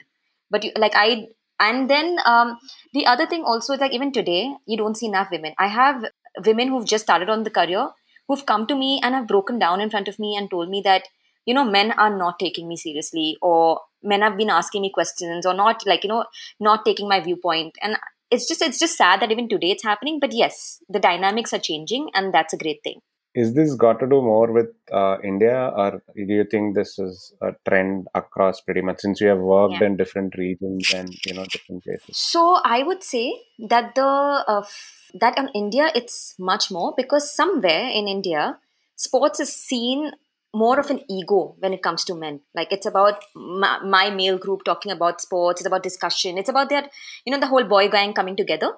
but 0.51 0.63
you, 0.63 0.71
like 0.77 0.93
i 0.95 1.25
and 1.61 1.89
then 1.89 2.17
um, 2.25 2.57
the 2.91 3.05
other 3.05 3.27
thing 3.27 3.43
also 3.45 3.73
is 3.73 3.79
like 3.79 3.93
even 3.93 4.11
today 4.11 4.51
you 4.65 4.77
don't 4.77 4.97
see 4.97 5.05
enough 5.05 5.29
women. 5.31 5.53
I 5.59 5.67
have 5.67 6.03
women 6.43 6.69
who've 6.69 6.87
just 6.87 7.03
started 7.03 7.29
on 7.29 7.43
the 7.43 7.51
career 7.51 7.89
who've 8.27 8.45
come 8.45 8.65
to 8.65 8.75
me 8.75 8.99
and 9.03 9.13
have 9.13 9.27
broken 9.27 9.59
down 9.59 9.79
in 9.79 9.91
front 9.91 10.07
of 10.07 10.17
me 10.17 10.35
and 10.35 10.49
told 10.49 10.69
me 10.69 10.81
that 10.83 11.03
you 11.45 11.53
know 11.53 11.63
men 11.63 11.91
are 11.91 12.15
not 12.17 12.39
taking 12.39 12.67
me 12.67 12.75
seriously 12.75 13.37
or 13.41 13.79
men 14.01 14.21
have 14.21 14.37
been 14.37 14.49
asking 14.49 14.81
me 14.81 14.91
questions 14.91 15.45
or 15.45 15.53
not 15.53 15.85
like 15.85 16.03
you 16.03 16.09
know 16.09 16.25
not 16.59 16.83
taking 16.83 17.07
my 17.07 17.19
viewpoint. 17.19 17.77
And 17.83 17.95
it's 18.31 18.47
just 18.47 18.63
it's 18.63 18.79
just 18.79 18.97
sad 18.97 19.21
that 19.21 19.31
even 19.31 19.47
today 19.47 19.69
it's 19.69 19.83
happening. 19.83 20.19
But 20.19 20.33
yes 20.33 20.79
the 20.89 20.99
dynamics 20.99 21.53
are 21.53 21.59
changing 21.59 22.09
and 22.15 22.33
that's 22.33 22.53
a 22.53 22.57
great 22.57 22.81
thing 22.83 23.01
Is 23.33 23.53
this 23.53 23.75
got 23.75 23.99
to 24.01 24.07
do 24.07 24.21
more 24.21 24.51
with 24.51 24.69
uh, 24.91 25.17
India, 25.23 25.71
or 25.75 26.03
do 26.15 26.33
you 26.33 26.45
think 26.49 26.75
this 26.75 26.99
is 26.99 27.33
a 27.41 27.51
trend 27.67 28.07
across 28.13 28.59
pretty 28.61 28.81
much 28.81 28.99
since 28.99 29.21
you 29.21 29.27
have 29.27 29.39
worked 29.39 29.75
yeah. 29.79 29.87
in 29.87 29.97
different 29.97 30.35
regions 30.37 30.93
and 30.93 31.15
you 31.25 31.33
know 31.33 31.45
different 31.45 31.83
places? 31.83 32.17
so 32.17 32.59
i 32.65 32.83
would 32.83 33.03
say 33.03 33.33
that 33.57 33.95
the 33.95 34.03
uh, 34.47 34.59
f- 34.59 35.11
that 35.13 35.37
in 35.37 35.47
india 35.53 35.91
it's 35.95 36.35
much 36.37 36.69
more 36.71 36.93
because 36.97 37.33
somewhere 37.33 37.87
in 37.89 38.07
india 38.07 38.57
sports 38.95 39.39
is 39.39 39.53
seen 39.53 40.11
more 40.53 40.79
of 40.79 40.89
an 40.89 40.99
ego 41.09 41.55
when 41.59 41.73
it 41.73 41.81
comes 41.81 42.03
to 42.03 42.15
men. 42.15 42.41
Like 42.53 42.71
it's 42.71 42.85
about 42.85 43.23
my, 43.35 43.79
my 43.83 44.09
male 44.09 44.37
group 44.37 44.63
talking 44.63 44.91
about 44.91 45.21
sports 45.21 45.61
it's 45.61 45.67
about 45.67 45.83
discussion 45.83 46.37
it's 46.37 46.49
about 46.49 46.69
that 46.69 46.91
you 47.25 47.31
know 47.31 47.39
the 47.39 47.47
whole 47.47 47.63
boy 47.63 47.89
gang 47.89 48.13
coming 48.13 48.35
together 48.35 48.73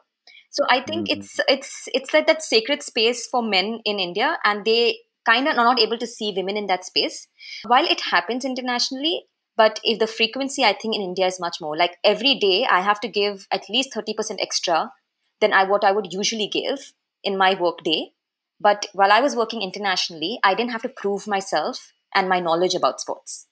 so 0.57 0.65
i 0.73 0.79
think 0.87 1.07
Mhm. 1.07 1.13
it's 1.15 1.31
it's 1.53 1.71
it's 1.99 2.13
like 2.15 2.27
that 2.27 2.43
sacred 2.47 2.83
space 2.87 3.21
for 3.33 3.41
men 3.53 3.69
in 3.91 3.99
india 4.07 4.29
and 4.49 4.65
they 4.69 4.81
kind 5.29 5.47
of 5.47 5.57
are 5.57 5.65
not 5.69 5.79
able 5.79 5.97
to 5.99 6.07
see 6.13 6.33
women 6.35 6.57
in 6.57 6.65
that 6.67 6.83
space. 6.85 7.27
While 7.71 7.85
it 7.93 8.01
happens 8.11 8.43
internationally 8.47 9.13
but 9.61 9.79
if 9.91 9.99
the 9.99 10.07
frequency 10.13 10.65
i 10.69 10.73
think 10.73 10.95
in 10.95 11.01
india 11.01 11.27
is 11.27 11.39
much 11.39 11.59
more. 11.61 11.77
Like 11.81 11.97
every 12.03 12.33
day 12.43 12.65
i 12.77 12.81
have 12.81 12.99
to 13.05 13.07
give 13.19 13.47
at 13.57 13.69
least 13.75 13.93
30% 13.93 14.41
extra 14.47 14.91
than 15.41 15.53
i 15.53 15.63
what 15.63 15.85
i 15.89 15.91
would 15.91 16.11
usually 16.13 16.47
give 16.47 16.91
in 17.23 17.37
my 17.37 17.53
work 17.65 17.83
day. 17.83 18.01
But 18.59 18.87
while 18.93 19.11
i 19.17 19.21
was 19.27 19.35
working 19.41 19.61
internationally 19.61 20.39
i 20.43 20.53
didn't 20.55 20.71
have 20.77 20.87
to 20.89 20.89
prove 21.03 21.27
myself 21.35 21.93
and 22.15 22.29
my 22.29 22.39
knowledge 22.39 22.75
about 22.75 22.99
sports. 23.01 23.47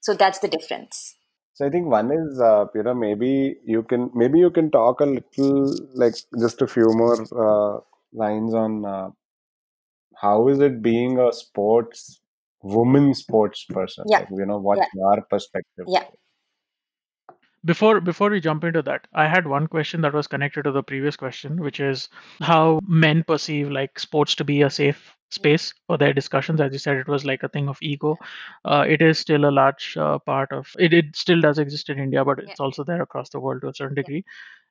So 0.00 0.14
that's 0.14 0.38
the 0.40 0.48
difference 0.48 1.15
So 1.56 1.64
I 1.66 1.70
think 1.70 1.86
one 1.86 2.12
is 2.12 2.38
uh, 2.38 2.66
you 2.74 2.82
know 2.82 2.94
maybe 2.94 3.56
you 3.64 3.82
can 3.82 4.10
maybe 4.14 4.38
you 4.38 4.50
can 4.50 4.70
talk 4.70 5.00
a 5.00 5.06
little 5.06 5.74
like 5.94 6.14
just 6.38 6.60
a 6.60 6.66
few 6.66 6.92
more 6.92 7.18
uh, 7.44 7.80
lines 8.12 8.52
on 8.52 8.84
uh, 8.84 9.08
how 10.16 10.48
is 10.48 10.60
it 10.60 10.82
being 10.82 11.18
a 11.18 11.32
sports 11.32 12.20
woman 12.62 13.14
sports 13.14 13.64
person 13.64 14.04
Yeah. 14.06 14.18
like, 14.20 14.28
you 14.30 14.44
know 14.44 14.58
what's 14.58 14.82
Yeah. 14.82 14.88
your 14.94 15.22
perspective 15.30 15.86
Yeah. 15.86 16.04
Before 17.64 18.02
before 18.02 18.28
we 18.28 18.40
jump 18.40 18.64
into 18.64 18.82
that, 18.82 19.08
I 19.14 19.26
had 19.28 19.46
one 19.46 19.66
question 19.66 20.02
that 20.02 20.12
was 20.12 20.26
connected 20.26 20.64
to 20.64 20.72
the 20.72 20.82
previous 20.82 21.16
question, 21.16 21.58
which 21.62 21.80
is 21.80 22.10
how 22.40 22.80
men 22.86 23.24
perceive 23.24 23.70
like 23.70 23.98
sports 23.98 24.34
to 24.36 24.44
be 24.44 24.60
a 24.60 24.68
safe 24.68 25.15
space 25.30 25.74
for 25.86 25.98
their 25.98 26.12
discussions. 26.12 26.60
As 26.60 26.72
you 26.72 26.78
said, 26.78 26.96
it 26.96 27.08
was 27.08 27.24
like 27.24 27.42
a 27.42 27.48
thing 27.48 27.68
of 27.68 27.78
ego. 27.82 28.16
Uh, 28.64 28.84
it 28.88 29.02
is 29.02 29.18
still 29.18 29.48
a 29.48 29.50
large 29.50 29.96
uh, 29.96 30.18
part 30.18 30.52
of 30.52 30.68
it. 30.78 30.92
It 30.92 31.16
still 31.16 31.40
does 31.40 31.58
exist 31.58 31.88
in 31.88 31.98
India, 31.98 32.24
but 32.24 32.38
it's 32.38 32.60
also 32.60 32.84
there 32.84 33.02
across 33.02 33.30
the 33.30 33.40
world 33.40 33.62
to 33.62 33.68
a 33.68 33.74
certain 33.74 33.96
degree. 33.96 34.24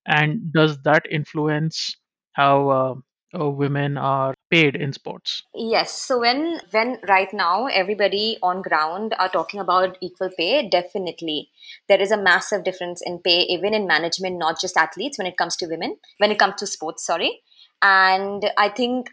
And 0.05 0.53
does 0.53 0.81
that 0.83 1.05
influence 1.09 1.95
how 2.33 2.69
uh, 2.69 2.95
uh, 3.39 3.49
women 3.49 3.97
are 3.97 4.33
paid 4.49 4.75
in 4.75 4.93
sports? 4.93 5.43
Yes. 5.53 5.91
So 5.91 6.19
when 6.19 6.59
when 6.71 6.99
right 7.07 7.33
now 7.33 7.65
everybody 7.67 8.37
on 8.41 8.61
ground 8.61 9.15
are 9.17 9.29
talking 9.29 9.59
about 9.59 9.97
equal 10.01 10.29
pay, 10.37 10.69
definitely 10.69 11.49
there 11.87 12.01
is 12.01 12.11
a 12.11 12.21
massive 12.21 12.63
difference 12.63 13.01
in 13.03 13.19
pay, 13.19 13.41
even 13.41 13.73
in 13.73 13.87
management, 13.87 14.37
not 14.37 14.61
just 14.61 14.77
athletes. 14.77 15.17
When 15.17 15.27
it 15.27 15.37
comes 15.37 15.55
to 15.57 15.67
women, 15.67 15.97
when 16.17 16.31
it 16.31 16.39
comes 16.39 16.55
to 16.59 16.67
sports, 16.67 17.05
sorry. 17.05 17.41
And 17.81 18.49
I 18.57 18.69
think 18.69 19.09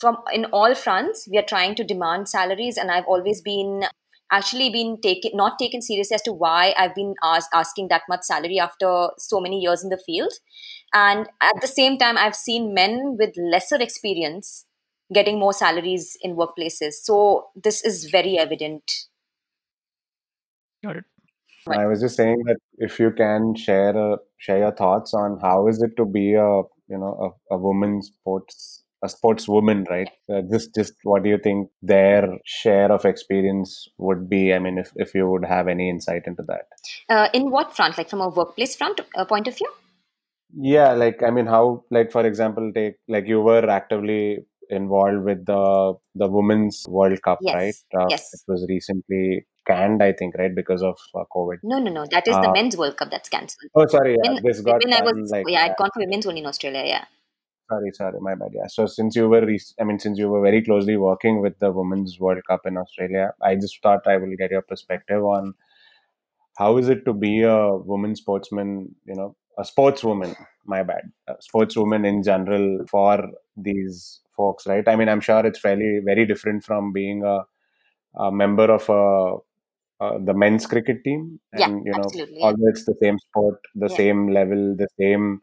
from 0.00 0.18
in 0.32 0.46
all 0.46 0.74
fronts, 0.74 1.28
we 1.30 1.38
are 1.38 1.42
trying 1.42 1.74
to 1.76 1.84
demand 1.84 2.28
salaries, 2.28 2.76
and 2.76 2.90
I've 2.90 3.06
always 3.06 3.40
been 3.40 3.84
actually 4.30 4.70
been 4.70 4.98
taken 5.00 5.30
not 5.34 5.58
taken 5.58 5.80
seriously 5.80 6.14
as 6.14 6.22
to 6.22 6.32
why 6.32 6.74
I've 6.76 6.94
been 6.94 7.14
asked, 7.22 7.50
asking 7.54 7.88
that 7.88 8.02
much 8.08 8.22
salary 8.22 8.58
after 8.58 9.10
so 9.18 9.40
many 9.40 9.60
years 9.60 9.84
in 9.84 9.90
the 9.90 10.00
field. 10.04 10.32
And 10.92 11.28
at 11.40 11.60
the 11.60 11.68
same 11.68 11.98
time, 11.98 12.16
I've 12.18 12.36
seen 12.36 12.74
men 12.74 13.16
with 13.18 13.34
lesser 13.36 13.76
experience 13.76 14.66
getting 15.14 15.38
more 15.38 15.52
salaries 15.52 16.16
in 16.20 16.36
workplaces. 16.36 16.94
So 17.02 17.46
this 17.54 17.84
is 17.84 18.06
very 18.06 18.38
evident. 18.38 18.82
Got 20.84 20.96
it. 20.96 21.04
I 21.68 21.86
was 21.86 22.00
just 22.00 22.16
saying 22.16 22.42
that 22.46 22.58
if 22.78 23.00
you 23.00 23.10
can 23.10 23.54
share 23.56 23.96
a, 23.96 24.18
share 24.38 24.58
your 24.58 24.72
thoughts 24.72 25.12
on 25.14 25.38
how 25.42 25.66
is 25.66 25.82
it 25.82 25.96
to 25.96 26.04
be 26.04 26.34
a 26.34 26.62
you 26.88 26.98
know 26.98 27.34
a, 27.50 27.54
a 27.54 27.58
woman 27.58 28.02
sports 28.02 28.84
a 29.06 29.10
sportswoman 29.14 29.80
right 29.94 30.10
uh, 30.32 30.42
just 30.52 30.74
just 30.78 30.94
what 31.10 31.22
do 31.24 31.28
you 31.34 31.38
think 31.46 31.68
their 31.94 32.20
share 32.58 32.90
of 32.96 33.04
experience 33.12 33.72
would 34.06 34.22
be 34.34 34.42
I 34.56 34.58
mean 34.66 34.78
if, 34.84 34.90
if 35.06 35.14
you 35.18 35.24
would 35.30 35.46
have 35.54 35.68
any 35.76 35.88
insight 35.94 36.24
into 36.32 36.44
that 36.52 36.66
Uh, 37.16 37.28
in 37.38 37.50
what 37.56 37.74
front? 37.78 37.96
Like 37.98 38.10
from 38.14 38.20
a 38.28 38.28
workplace 38.40 38.74
front 38.82 39.00
uh, 39.14 39.24
point 39.34 39.48
of 39.52 39.56
view? 39.60 39.72
yeah 40.72 40.92
like 41.02 41.22
I 41.28 41.30
mean 41.36 41.46
how 41.54 41.62
like 41.96 42.10
for 42.16 42.24
example 42.30 42.66
take 42.74 42.94
like 43.14 43.26
you 43.32 43.40
were 43.48 43.64
actively 43.78 44.20
involved 44.78 45.22
with 45.28 45.40
the 45.50 45.64
the 46.20 46.28
women's 46.36 46.76
World 46.88 47.20
Cup 47.26 47.40
Yes, 47.48 47.54
right 47.60 48.00
uh, 48.00 48.06
yes. 48.12 48.22
it 48.36 48.40
was 48.52 48.64
recently 48.68 49.24
canned 49.70 50.02
I 50.06 50.12
think 50.20 50.36
right 50.40 50.54
because 50.60 50.82
of 50.90 50.96
uh, 51.14 51.24
COVID 51.36 51.58
No, 51.72 51.78
no, 51.84 51.90
no. 51.98 52.04
That 52.14 52.26
is 52.32 52.34
the 52.44 52.50
Uh, 52.50 52.56
men's 52.58 52.76
World 52.80 52.96
Cup 52.96 53.10
that's 53.10 53.28
cancelled. 53.28 53.70
oh 53.74 53.86
sorry 53.96 54.16
yeah, 54.22 54.32
When, 54.32 54.42
this 54.46 54.60
got 54.70 54.84
when 54.84 54.94
I 55.00 55.02
was, 55.08 55.30
like 55.34 55.44
yeah, 55.54 55.64
I'd 55.64 55.76
gone 55.82 55.90
for 55.94 56.00
women's 56.06 56.26
only 56.32 56.42
in 56.44 56.46
Australia. 56.52 56.84
Yeah. 56.94 57.04
Sorry, 57.68 57.90
sorry, 57.92 58.20
my 58.20 58.34
bad. 58.36 58.52
Yeah. 58.54 58.66
So 58.68 58.86
since 58.86 59.16
you 59.16 59.28
were, 59.28 59.44
re- 59.44 59.60
I 59.80 59.84
mean, 59.84 59.98
since 59.98 60.18
you 60.18 60.28
were 60.28 60.40
very 60.40 60.62
closely 60.62 60.96
working 60.96 61.40
with 61.40 61.58
the 61.58 61.72
Women's 61.72 62.18
World 62.20 62.42
Cup 62.48 62.60
in 62.66 62.76
Australia, 62.76 63.32
I 63.42 63.56
just 63.56 63.82
thought 63.82 64.06
I 64.06 64.16
will 64.18 64.34
get 64.36 64.52
your 64.52 64.62
perspective 64.62 65.24
on 65.24 65.54
how 66.56 66.76
is 66.78 66.88
it 66.88 67.04
to 67.04 67.12
be 67.12 67.42
a 67.42 67.76
woman 67.76 68.14
sportsman, 68.16 68.94
you 69.04 69.14
know, 69.14 69.36
a 69.58 69.62
sportswoman, 69.62 70.34
my 70.64 70.82
bad, 70.82 71.10
a 71.28 71.34
sportswoman 71.34 72.06
in 72.06 72.22
general 72.22 72.84
for 72.88 73.30
these 73.56 74.20
folks, 74.36 74.66
right? 74.66 74.86
I 74.86 74.96
mean, 74.96 75.08
I'm 75.08 75.20
sure 75.20 75.44
it's 75.44 75.58
fairly 75.58 76.00
very 76.04 76.26
different 76.26 76.64
from 76.64 76.92
being 76.92 77.24
a, 77.24 77.40
a 78.16 78.32
member 78.32 78.64
of 78.72 78.88
a, 78.88 79.36
uh, 80.04 80.18
the 80.24 80.34
men's 80.34 80.66
cricket 80.66 81.02
team, 81.04 81.40
Yeah, 81.56 81.66
and 81.66 81.86
you 81.86 81.92
know, 81.92 82.00
absolutely. 82.04 82.38
Yeah. 82.40 82.46
although 82.46 82.68
it's 82.68 82.84
the 82.84 82.96
same 83.02 83.18
sport, 83.18 83.60
the 83.74 83.88
Yeah. 83.90 83.96
same 83.96 84.28
level, 84.28 84.76
the 84.76 84.88
same 85.00 85.42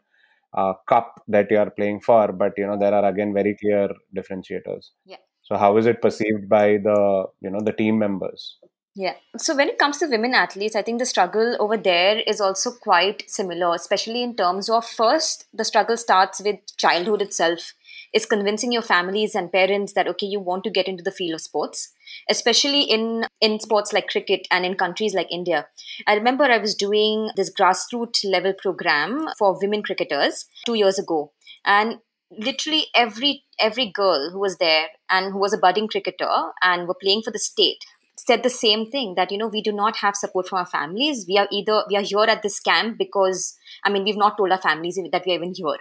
uh, 0.54 0.74
cup 0.88 1.22
that 1.28 1.50
you 1.50 1.58
are 1.58 1.70
playing 1.70 2.00
for, 2.00 2.32
but 2.32 2.52
you 2.56 2.66
know, 2.66 2.78
there 2.78 2.94
are 2.94 3.04
again 3.04 3.34
very 3.34 3.56
clear 3.60 3.88
differentiators. 4.16 4.90
Yeah. 5.04 5.16
So 5.42 5.56
how 5.56 5.76
is 5.76 5.86
it 5.86 6.00
perceived 6.00 6.48
by 6.48 6.78
the 6.78 7.26
you 7.40 7.50
know 7.50 7.60
the 7.60 7.72
team 7.72 7.98
members? 7.98 8.58
Yeah. 8.96 9.14
So 9.36 9.56
when 9.56 9.68
it 9.68 9.78
comes 9.78 9.98
to 9.98 10.06
women 10.06 10.34
athletes, 10.34 10.76
I 10.76 10.82
think 10.82 11.00
the 11.00 11.06
struggle 11.06 11.56
over 11.58 11.76
there 11.76 12.20
is 12.20 12.40
also 12.40 12.70
quite 12.70 13.28
similar, 13.28 13.74
especially 13.74 14.22
in 14.22 14.36
terms 14.36 14.70
of 14.70 14.86
first, 14.86 15.46
the 15.52 15.64
struggle 15.64 15.96
starts 15.96 16.40
with 16.40 16.60
childhood 16.76 17.20
itself. 17.20 17.74
It's 18.14 18.26
convincing 18.26 18.70
your 18.70 18.82
families 18.82 19.34
and 19.34 19.50
parents 19.50 19.92
that 19.94 20.06
okay, 20.06 20.26
you 20.26 20.38
want 20.38 20.62
to 20.64 20.70
get 20.70 20.86
into 20.86 21.02
the 21.02 21.10
field 21.10 21.34
of 21.34 21.40
sports, 21.40 21.92
especially 22.30 22.82
in 22.82 23.26
in 23.40 23.58
sports 23.58 23.92
like 23.92 24.06
cricket 24.08 24.46
and 24.52 24.64
in 24.64 24.76
countries 24.76 25.14
like 25.14 25.32
India. 25.32 25.66
I 26.06 26.14
remember 26.14 26.44
I 26.44 26.58
was 26.58 26.76
doing 26.76 27.30
this 27.34 27.52
grassroots 27.52 28.24
level 28.24 28.54
program 28.56 29.26
for 29.36 29.58
women 29.60 29.82
cricketers 29.82 30.46
two 30.64 30.74
years 30.74 30.98
ago, 30.98 31.32
and 31.64 31.98
literally 32.30 32.86
every 32.94 33.42
every 33.58 33.90
girl 33.90 34.30
who 34.30 34.38
was 34.38 34.58
there 34.58 34.86
and 35.10 35.32
who 35.32 35.40
was 35.40 35.52
a 35.52 35.58
budding 35.58 35.88
cricketer 35.88 36.30
and 36.62 36.86
were 36.86 37.00
playing 37.02 37.22
for 37.22 37.32
the 37.32 37.38
state 37.38 37.84
said 38.16 38.42
the 38.42 38.50
same 38.50 38.86
thing 38.90 39.14
that 39.16 39.32
you 39.32 39.38
know 39.38 39.48
we 39.48 39.60
do 39.60 39.72
not 39.72 39.96
have 39.96 40.16
support 40.16 40.48
from 40.48 40.58
our 40.58 40.66
families. 40.66 41.26
We 41.28 41.36
are 41.36 41.48
either 41.50 41.82
we 41.88 41.96
are 41.96 42.02
here 42.12 42.30
at 42.36 42.42
this 42.42 42.60
camp 42.60 42.96
because 42.96 43.56
i 43.82 43.90
mean 43.90 44.04
we've 44.04 44.22
not 44.24 44.36
told 44.38 44.52
our 44.52 44.62
families 44.66 44.98
that 45.10 45.26
we 45.26 45.32
are 45.32 45.36
even 45.36 45.52
here 45.54 45.78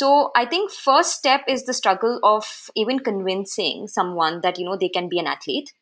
so 0.00 0.30
i 0.40 0.44
think 0.52 0.70
first 0.70 1.16
step 1.20 1.42
is 1.54 1.64
the 1.64 1.74
struggle 1.78 2.18
of 2.22 2.70
even 2.82 2.98
convincing 2.98 3.86
someone 3.86 4.40
that 4.42 4.58
you 4.58 4.64
know 4.64 4.76
they 4.76 4.88
can 4.88 5.08
be 5.08 5.18
an 5.18 5.26
athlete 5.26 5.72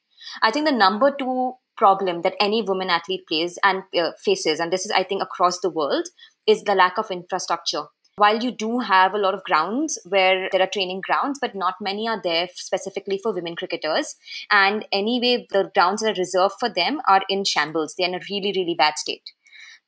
i 0.43 0.51
think 0.51 0.67
the 0.67 0.81
number 0.81 1.11
two 1.23 1.53
problem 1.77 2.23
that 2.23 2.35
any 2.41 2.61
woman 2.71 2.91
athlete 2.91 3.23
plays 3.29 3.59
and 3.65 3.83
uh, 3.99 4.11
faces 4.25 4.59
and 4.59 4.73
this 4.73 4.85
is 4.85 4.93
i 5.03 5.05
think 5.05 5.23
across 5.23 5.61
the 5.61 5.71
world 5.71 6.09
is 6.47 6.65
the 6.65 6.75
lack 6.75 6.99
of 6.99 7.11
infrastructure 7.11 7.85
while 8.17 8.43
you 8.45 8.51
do 8.51 8.81
have 8.81 9.15
a 9.15 9.19
lot 9.19 9.33
of 9.35 9.45
grounds 9.45 9.99
where 10.07 10.49
there 10.53 10.61
are 10.61 10.67
training 10.67 11.01
grounds, 11.01 11.39
but 11.41 11.55
not 11.55 11.77
many 11.81 12.07
are 12.07 12.21
there 12.23 12.49
specifically 12.55 13.19
for 13.23 13.33
women 13.33 13.57
cricketers. 13.57 14.17
And 14.51 14.85
anyway, 14.93 15.47
the 15.51 15.71
grounds 15.75 16.03
that 16.03 16.11
are 16.11 16.21
reserved 16.21 16.57
for 16.61 16.69
them 16.69 17.01
are 17.09 17.23
in 17.31 17.45
shambles. 17.45 17.95
They're 17.97 18.09
in 18.09 18.15
a 18.15 18.21
really, 18.29 18.53
really 18.55 18.75
bad 18.77 18.99
state. 18.99 19.23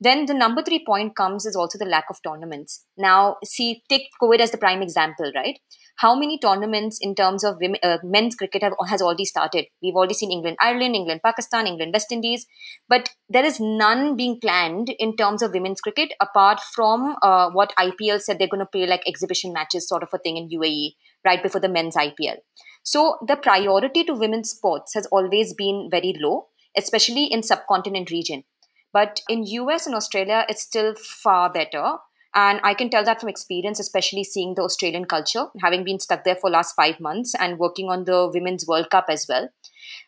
Then 0.02 0.26
the 0.26 0.34
number 0.34 0.62
three 0.62 0.84
point 0.84 1.14
comes 1.14 1.46
is 1.46 1.54
also 1.54 1.78
the 1.78 1.84
lack 1.84 2.06
of 2.10 2.16
tournaments. 2.26 2.84
Now, 2.98 3.36
see, 3.44 3.84
take 3.88 4.08
COVID 4.20 4.40
as 4.40 4.50
the 4.50 4.58
prime 4.58 4.82
example, 4.82 5.30
right? 5.36 5.60
How 5.98 6.16
many 6.16 6.40
tournaments 6.40 6.98
in 7.00 7.14
terms 7.14 7.44
of 7.44 7.58
women, 7.60 7.78
uh, 7.84 7.98
men's 8.02 8.34
cricket 8.34 8.64
have, 8.64 8.72
has 8.88 9.00
already 9.00 9.24
started? 9.24 9.66
We've 9.80 9.94
already 9.94 10.14
seen 10.14 10.32
England, 10.32 10.56
Ireland, 10.60 10.96
England, 10.96 11.20
Pakistan, 11.24 11.68
England, 11.68 11.92
West 11.92 12.10
Indies, 12.10 12.46
but 12.88 13.10
there 13.28 13.44
is 13.44 13.60
none 13.60 14.16
being 14.16 14.40
planned 14.40 14.88
in 14.98 15.14
terms 15.14 15.40
of 15.40 15.52
women's 15.52 15.80
cricket 15.80 16.14
apart 16.20 16.58
from 16.74 17.14
uh, 17.22 17.50
what 17.50 17.72
IPL 17.78 18.20
said 18.20 18.40
they're 18.40 18.48
going 18.48 18.58
to 18.58 18.66
play 18.66 18.86
like 18.86 19.06
exhibition 19.06 19.52
matches, 19.52 19.88
sort 19.88 20.02
of 20.02 20.08
a 20.12 20.18
thing 20.18 20.36
in 20.36 20.48
UAE 20.48 20.94
right 21.24 21.44
before 21.44 21.60
the 21.60 21.68
men's 21.68 21.94
IPL. 21.94 22.38
So 22.82 23.18
the 23.24 23.36
priority 23.36 24.02
to 24.04 24.14
women's 24.14 24.50
sports 24.50 24.94
has 24.94 25.06
always 25.12 25.54
been 25.54 25.86
very 25.92 26.16
low, 26.18 26.48
especially 26.76 27.26
in 27.26 27.44
subcontinent 27.44 28.10
region. 28.10 28.42
But 28.92 29.20
in 29.28 29.44
US 29.44 29.86
and 29.86 29.94
Australia, 29.94 30.44
it's 30.48 30.62
still 30.62 30.94
far 30.94 31.50
better. 31.50 31.96
And 32.34 32.60
I 32.64 32.72
can 32.72 32.88
tell 32.88 33.04
that 33.04 33.20
from 33.20 33.28
experience, 33.28 33.78
especially 33.78 34.24
seeing 34.24 34.54
the 34.54 34.62
Australian 34.62 35.04
culture, 35.04 35.48
having 35.60 35.84
been 35.84 36.00
stuck 36.00 36.24
there 36.24 36.36
for 36.36 36.48
last 36.48 36.74
five 36.74 36.98
months 36.98 37.34
and 37.38 37.58
working 37.58 37.90
on 37.90 38.04
the 38.04 38.30
Women's 38.32 38.66
World 38.66 38.88
Cup 38.90 39.06
as 39.10 39.26
well. 39.28 39.50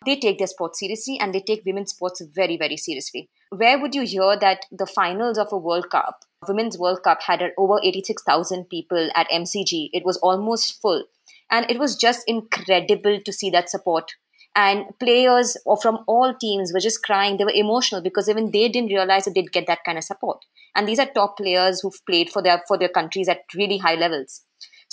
They 0.06 0.16
take 0.16 0.38
their 0.38 0.46
sport 0.46 0.74
seriously 0.74 1.18
and 1.20 1.34
they 1.34 1.40
take 1.40 1.64
women's 1.66 1.90
sports 1.90 2.22
very, 2.34 2.56
very 2.56 2.78
seriously. 2.78 3.28
Where 3.50 3.78
would 3.78 3.94
you 3.94 4.02
hear 4.02 4.38
that 4.38 4.64
the 4.72 4.86
finals 4.86 5.36
of 5.36 5.48
a 5.52 5.58
World 5.58 5.90
Cup, 5.90 6.24
Women's 6.48 6.78
World 6.78 7.02
Cup, 7.04 7.22
had 7.22 7.42
over 7.58 7.78
86,000 7.82 8.70
people 8.70 9.10
at 9.14 9.28
MCG? 9.30 9.90
It 9.92 10.06
was 10.06 10.16
almost 10.18 10.80
full. 10.80 11.04
And 11.50 11.70
it 11.70 11.78
was 11.78 11.94
just 11.94 12.24
incredible 12.26 13.20
to 13.20 13.32
see 13.32 13.50
that 13.50 13.68
support 13.68 14.12
and 14.56 14.86
players 15.00 15.56
from 15.82 15.98
all 16.06 16.34
teams 16.40 16.72
were 16.72 16.80
just 16.80 17.02
crying. 17.02 17.36
They 17.36 17.44
were 17.44 17.52
emotional 17.54 18.02
because 18.02 18.28
even 18.28 18.50
they 18.50 18.68
didn't 18.68 18.92
realize 18.92 19.24
that 19.24 19.34
they'd 19.34 19.52
get 19.52 19.66
that 19.66 19.84
kind 19.84 19.98
of 19.98 20.04
support. 20.04 20.38
And 20.76 20.88
these 20.88 20.98
are 20.98 21.06
top 21.06 21.36
players 21.36 21.80
who've 21.80 22.06
played 22.08 22.30
for 22.30 22.42
their 22.42 22.62
for 22.66 22.78
their 22.78 22.88
countries 22.88 23.28
at 23.28 23.40
really 23.54 23.78
high 23.78 23.94
levels 23.94 24.42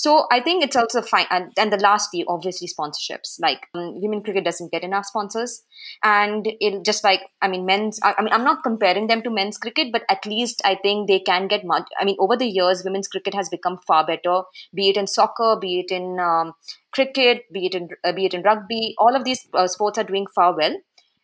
so 0.03 0.25
i 0.31 0.39
think 0.39 0.63
it's 0.63 0.75
also 0.75 1.01
fine 1.01 1.27
and, 1.29 1.51
and 1.57 1.71
the 1.71 1.77
lastly 1.77 2.25
obviously 2.27 2.67
sponsorships. 2.67 3.39
Like 3.39 3.67
um, 3.75 4.01
women 4.01 4.23
cricket 4.23 4.45
doesn't 4.45 4.71
get 4.71 4.83
enough 4.83 5.05
sponsors. 5.05 5.63
And 6.03 6.47
it 6.59 6.83
just 6.85 7.03
like 7.03 7.21
i 7.41 7.47
mean 7.47 7.65
men's 7.65 7.99
I, 8.03 8.15
I 8.17 8.21
mean 8.23 8.33
i'm 8.33 8.43
not 8.43 8.63
comparing 8.63 9.07
them 9.07 9.21
to 9.23 9.29
men's 9.29 9.57
cricket 9.57 9.91
but 9.91 10.03
at 10.09 10.25
least 10.25 10.61
i 10.65 10.75
think 10.75 11.07
they 11.07 11.19
can 11.19 11.47
get 11.47 11.65
much 11.65 11.87
i 11.99 12.05
mean 12.05 12.17
over 12.19 12.35
the 12.35 12.47
years 12.47 12.83
women's 12.85 13.07
cricket 13.07 13.33
has 13.33 13.49
become 13.49 13.77
far 13.87 14.05
better. 14.05 14.41
Be 14.73 14.89
it 14.89 14.97
in 14.97 15.07
soccer 15.07 15.57
be 15.59 15.79
it 15.81 15.91
in 15.91 16.19
um, 16.19 16.53
cricket, 16.91 17.43
be 17.51 17.65
it 17.67 17.75
in 17.75 17.89
uh, 18.03 18.11
be 18.13 18.25
it 18.25 18.33
in 18.33 18.41
rugby, 18.43 18.95
all 18.97 19.15
of 19.15 19.23
these 19.23 19.47
uh, 19.53 19.67
sports 19.67 19.97
are 19.97 20.03
doing 20.03 20.27
far 20.35 20.55
well. 20.55 20.75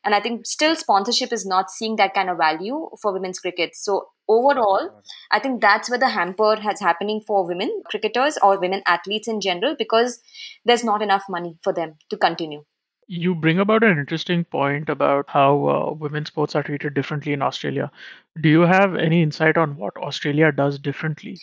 And 0.04 0.16
I 0.16 0.22
think 0.22 0.46
still 0.46 0.76
sponsorship 0.76 1.34
is 1.34 1.46
not 1.46 1.70
seeing 1.70 1.98
that 1.98 2.14
kind 2.14 2.30
of 2.30 2.38
value 2.38 2.90
for 3.02 3.12
women's 3.12 3.40
cricket. 3.40 3.76
So 3.76 4.08
overall, 4.28 5.02
I 5.32 5.40
think 5.40 5.62
that's 5.62 5.90
where 5.90 6.00
the 6.00 6.10
hamper 6.10 6.56
has 6.58 6.80
happening 6.80 7.22
for 7.26 7.46
women 7.46 7.84
cricketers 7.86 8.38
or 8.42 8.60
women 8.60 8.84
athletes 8.86 9.28
in 9.28 9.42
general 9.42 9.76
because 9.78 10.20
there's 10.66 10.84
not 10.84 11.02
enough 11.02 11.24
money 11.30 11.58
for 11.64 11.74
them 11.74 11.96
to 12.10 12.18
continue. 12.18 12.64
You 13.10 13.36
bring 13.36 13.58
about 13.58 13.84
an 13.84 13.98
interesting 13.98 14.44
point 14.44 14.90
about 14.90 15.30
how 15.30 15.68
uh, 15.68 15.94
women's 15.94 16.28
sports 16.28 16.56
are 16.56 16.64
treated 16.64 16.94
differently 16.94 17.32
in 17.32 17.42
Australia. 17.42 17.90
Do 18.42 18.50
you 18.50 18.62
have 18.62 18.96
any 18.96 19.22
insight 19.22 19.58
on 19.58 19.78
what 19.78 19.96
Australia 19.96 20.52
does 20.52 20.78
differently? 20.78 21.40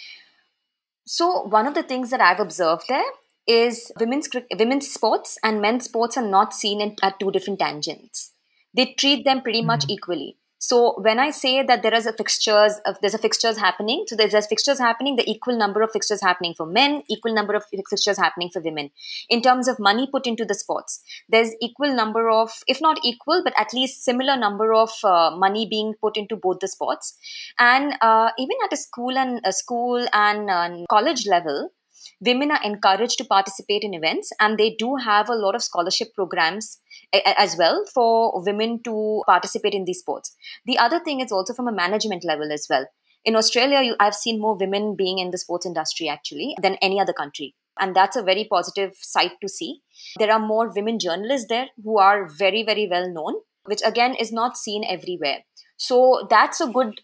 So 1.07 1.43
one 1.43 1.67
of 1.67 1.75
the 1.75 1.83
things 1.83 2.11
that 2.11 2.21
I've 2.21 2.41
observed 2.41 2.85
there 2.89 3.05
is 3.47 3.93
women's 3.99 4.29
women's 4.59 4.91
sports 4.91 5.39
and 5.43 5.61
men's 5.61 5.85
sports 5.85 6.17
are 6.17 6.27
not 6.27 6.55
seen 6.55 6.81
in, 6.81 6.97
at 7.03 7.19
two 7.19 7.31
different 7.31 7.59
tangents. 7.59 8.34
They 8.75 8.95
treat 8.99 9.25
them 9.25 9.43
pretty 9.43 9.63
much 9.63 9.81
mm-hmm. 9.81 9.93
equally. 9.93 10.37
So 10.59 10.95
when 10.99 11.19
I 11.19 11.31
say 11.31 11.63
that 11.63 11.83
there 11.83 11.93
is 11.93 12.07
a 12.07 12.13
fixtures, 12.15 12.81
of, 12.87 12.97
there's 13.03 13.13
a 13.13 13.19
fixtures 13.19 13.59
happening. 13.59 14.05
So 14.07 14.17
there's, 14.17 14.33
there's 14.33 14.47
fixtures 14.47 14.79
happening. 14.79 15.17
The 15.17 15.31
equal 15.31 15.59
number 15.59 15.83
of 15.83 15.93
fixtures 15.93 16.23
happening 16.23 16.55
for 16.57 16.65
men, 16.65 17.03
equal 17.11 17.35
number 17.35 17.53
of 17.53 17.67
fixtures 17.67 18.17
happening 18.17 18.49
for 18.51 18.63
women. 18.63 18.91
In 19.29 19.43
terms 19.43 19.69
of 19.69 19.79
money 19.79 20.09
put 20.11 20.27
into 20.27 20.47
the 20.47 20.55
sports, 20.55 21.03
there's 21.29 21.51
equal 21.61 21.95
number 21.95 22.31
of, 22.31 22.51
if 22.67 22.81
not 22.81 22.99
equal, 23.05 23.43
but 23.45 23.53
at 23.59 23.75
least 23.75 24.07
similar 24.07 24.39
number 24.39 24.73
of 24.73 24.89
uh, 25.05 25.37
money 25.37 25.67
being 25.69 25.93
put 26.01 26.17
into 26.17 26.35
both 26.35 26.61
the 26.61 26.69
sports. 26.69 27.19
And 27.59 27.99
uh, 28.01 28.31
even 28.39 28.57
at 28.65 28.73
a 28.73 28.79
school 28.79 29.19
and 29.19 29.43
a 29.45 29.53
school 29.53 30.07
and 30.15 30.49
uh, 30.49 30.71
college 30.89 31.27
level, 31.27 31.73
women 32.21 32.51
are 32.51 32.63
encouraged 32.65 33.19
to 33.19 33.25
participate 33.25 33.83
in 33.83 33.95
events 33.95 34.33
and 34.41 34.59
they 34.59 34.75
do 34.79 34.97
have 34.97 35.29
a 35.29 35.35
lot 35.35 35.55
of 35.55 35.63
scholarship 35.63 36.09
programs 36.15 36.79
as 37.13 37.57
well 37.59 37.85
for 37.93 38.43
women 38.45 38.83
to 38.85 39.23
participate 39.27 39.75
in 39.75 39.85
these 39.85 40.01
sports. 40.01 40.35
The 40.65 40.79
other 40.79 41.01
thing 41.01 41.21
is 41.21 41.33
also 41.33 41.55
from 41.55 41.69
a 41.69 41.73
management 41.73 42.25
level 42.25 42.53
as 42.53 42.67
well. 42.69 42.87
In 43.25 43.37
australia 43.37 43.95
i've 43.99 44.15
seen 44.15 44.41
more 44.41 44.57
women 44.57 44.97
being 44.97 45.19
in 45.19 45.31
the 45.31 45.39
sports 45.39 45.65
industry 45.65 46.09
actually 46.09 46.55
than 46.61 46.77
any 46.77 47.01
other 47.01 47.13
country. 47.13 47.55
And 47.81 47.97
that's 47.97 48.17
a 48.17 48.23
very 48.23 48.47
positive 48.49 48.93
sight 49.01 49.33
to 49.41 49.49
see. 49.49 49.81
There 50.19 50.31
are 50.31 50.39
more 50.39 50.73
women 50.73 50.99
journalists 50.99 51.49
there 51.49 51.69
who 51.83 51.99
are 51.99 52.29
very 52.29 52.63
very 52.63 52.87
well 52.91 53.11
known 53.11 53.35
which 53.65 53.81
again 53.85 54.15
is 54.15 54.31
not 54.31 54.59
seen 54.59 54.85
everywhere. 54.85 55.39
So 55.79 56.27
that's 56.29 56.61
a 56.61 56.67
good 56.67 57.01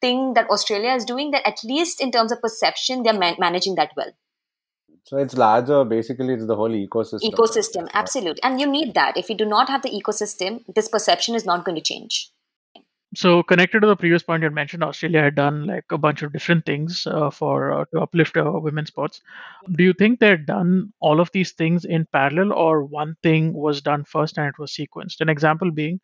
thing 0.00 0.34
that 0.34 0.50
australia 0.50 0.92
is 0.94 1.04
doing 1.04 1.30
that 1.30 1.46
at 1.46 1.62
least 1.62 2.00
in 2.00 2.10
terms 2.10 2.32
of 2.32 2.40
perception 2.40 3.02
they're 3.02 3.18
man- 3.18 3.36
managing 3.38 3.74
that 3.74 3.90
well 3.96 4.12
so 5.04 5.18
it's 5.18 5.36
larger. 5.36 5.84
Basically, 5.84 6.34
it's 6.34 6.46
the 6.46 6.56
whole 6.56 6.70
ecosystem. 6.70 7.32
Ecosystem, 7.32 7.88
absolutely. 7.94 8.42
And 8.42 8.60
you 8.60 8.66
need 8.66 8.94
that. 8.94 9.16
If 9.16 9.28
you 9.28 9.36
do 9.36 9.44
not 9.44 9.68
have 9.68 9.82
the 9.82 9.90
ecosystem, 9.90 10.62
this 10.74 10.88
perception 10.88 11.34
is 11.34 11.44
not 11.44 11.64
going 11.64 11.76
to 11.76 11.82
change. 11.82 12.30
So 13.16 13.42
connected 13.42 13.80
to 13.80 13.88
the 13.88 13.96
previous 13.96 14.22
point 14.22 14.44
you 14.44 14.50
mentioned, 14.50 14.84
Australia 14.84 15.22
had 15.22 15.34
done 15.34 15.66
like 15.66 15.84
a 15.90 15.98
bunch 15.98 16.22
of 16.22 16.32
different 16.32 16.64
things 16.64 17.08
uh, 17.08 17.30
for 17.30 17.72
uh, 17.72 17.84
to 17.92 18.00
uplift 18.02 18.36
uh, 18.36 18.52
women's 18.54 18.88
sports. 18.88 19.20
Do 19.72 19.82
you 19.82 19.92
think 19.92 20.20
they'd 20.20 20.46
done 20.46 20.92
all 21.00 21.20
of 21.20 21.32
these 21.32 21.50
things 21.50 21.84
in 21.84 22.06
parallel, 22.12 22.52
or 22.52 22.84
one 22.84 23.16
thing 23.24 23.52
was 23.52 23.82
done 23.82 24.04
first 24.04 24.38
and 24.38 24.46
it 24.46 24.60
was 24.60 24.70
sequenced? 24.72 25.20
An 25.20 25.28
example 25.28 25.72
being, 25.72 25.98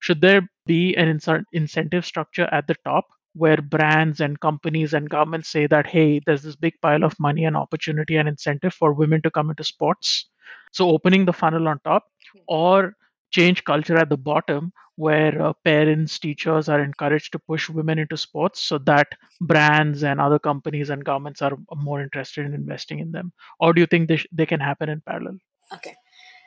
should 0.00 0.20
there 0.20 0.42
be 0.66 0.94
an 0.96 1.18
incentive 1.52 2.04
structure 2.04 2.48
at 2.52 2.66
the 2.66 2.76
top 2.84 3.06
where 3.34 3.58
brands 3.58 4.20
and 4.20 4.40
companies 4.40 4.92
and 4.92 5.08
governments 5.08 5.48
say 5.48 5.66
that 5.66 5.86
hey 5.86 6.20
there's 6.26 6.42
this 6.42 6.56
big 6.56 6.74
pile 6.82 7.04
of 7.04 7.18
money 7.20 7.44
and 7.44 7.56
opportunity 7.56 8.16
and 8.16 8.28
incentive 8.28 8.74
for 8.74 8.92
women 8.92 9.22
to 9.22 9.30
come 9.30 9.50
into 9.50 9.64
sports. 9.64 10.26
So 10.72 10.90
opening 10.90 11.24
the 11.24 11.32
funnel 11.32 11.68
on 11.68 11.80
top 11.84 12.04
hmm. 12.32 12.40
or 12.48 12.94
change 13.30 13.64
culture 13.64 13.96
at 13.96 14.08
the 14.08 14.16
bottom 14.16 14.72
where 14.96 15.40
uh, 15.40 15.52
parents 15.64 16.18
teachers 16.18 16.68
are 16.68 16.82
encouraged 16.82 17.32
to 17.32 17.38
push 17.38 17.70
women 17.70 17.98
into 17.98 18.16
sports 18.16 18.60
so 18.60 18.76
that 18.78 19.08
brands 19.40 20.02
and 20.02 20.20
other 20.20 20.38
companies 20.38 20.90
and 20.90 21.04
governments 21.04 21.40
are 21.40 21.56
more 21.74 22.02
interested 22.02 22.44
in 22.44 22.52
investing 22.52 22.98
in 22.98 23.12
them. 23.12 23.32
Or 23.60 23.72
do 23.72 23.80
you 23.80 23.86
think 23.86 24.08
they, 24.08 24.16
sh- 24.16 24.26
they 24.30 24.44
can 24.44 24.60
happen 24.60 24.90
in 24.90 25.00
parallel? 25.00 25.38
Okay. 25.72 25.94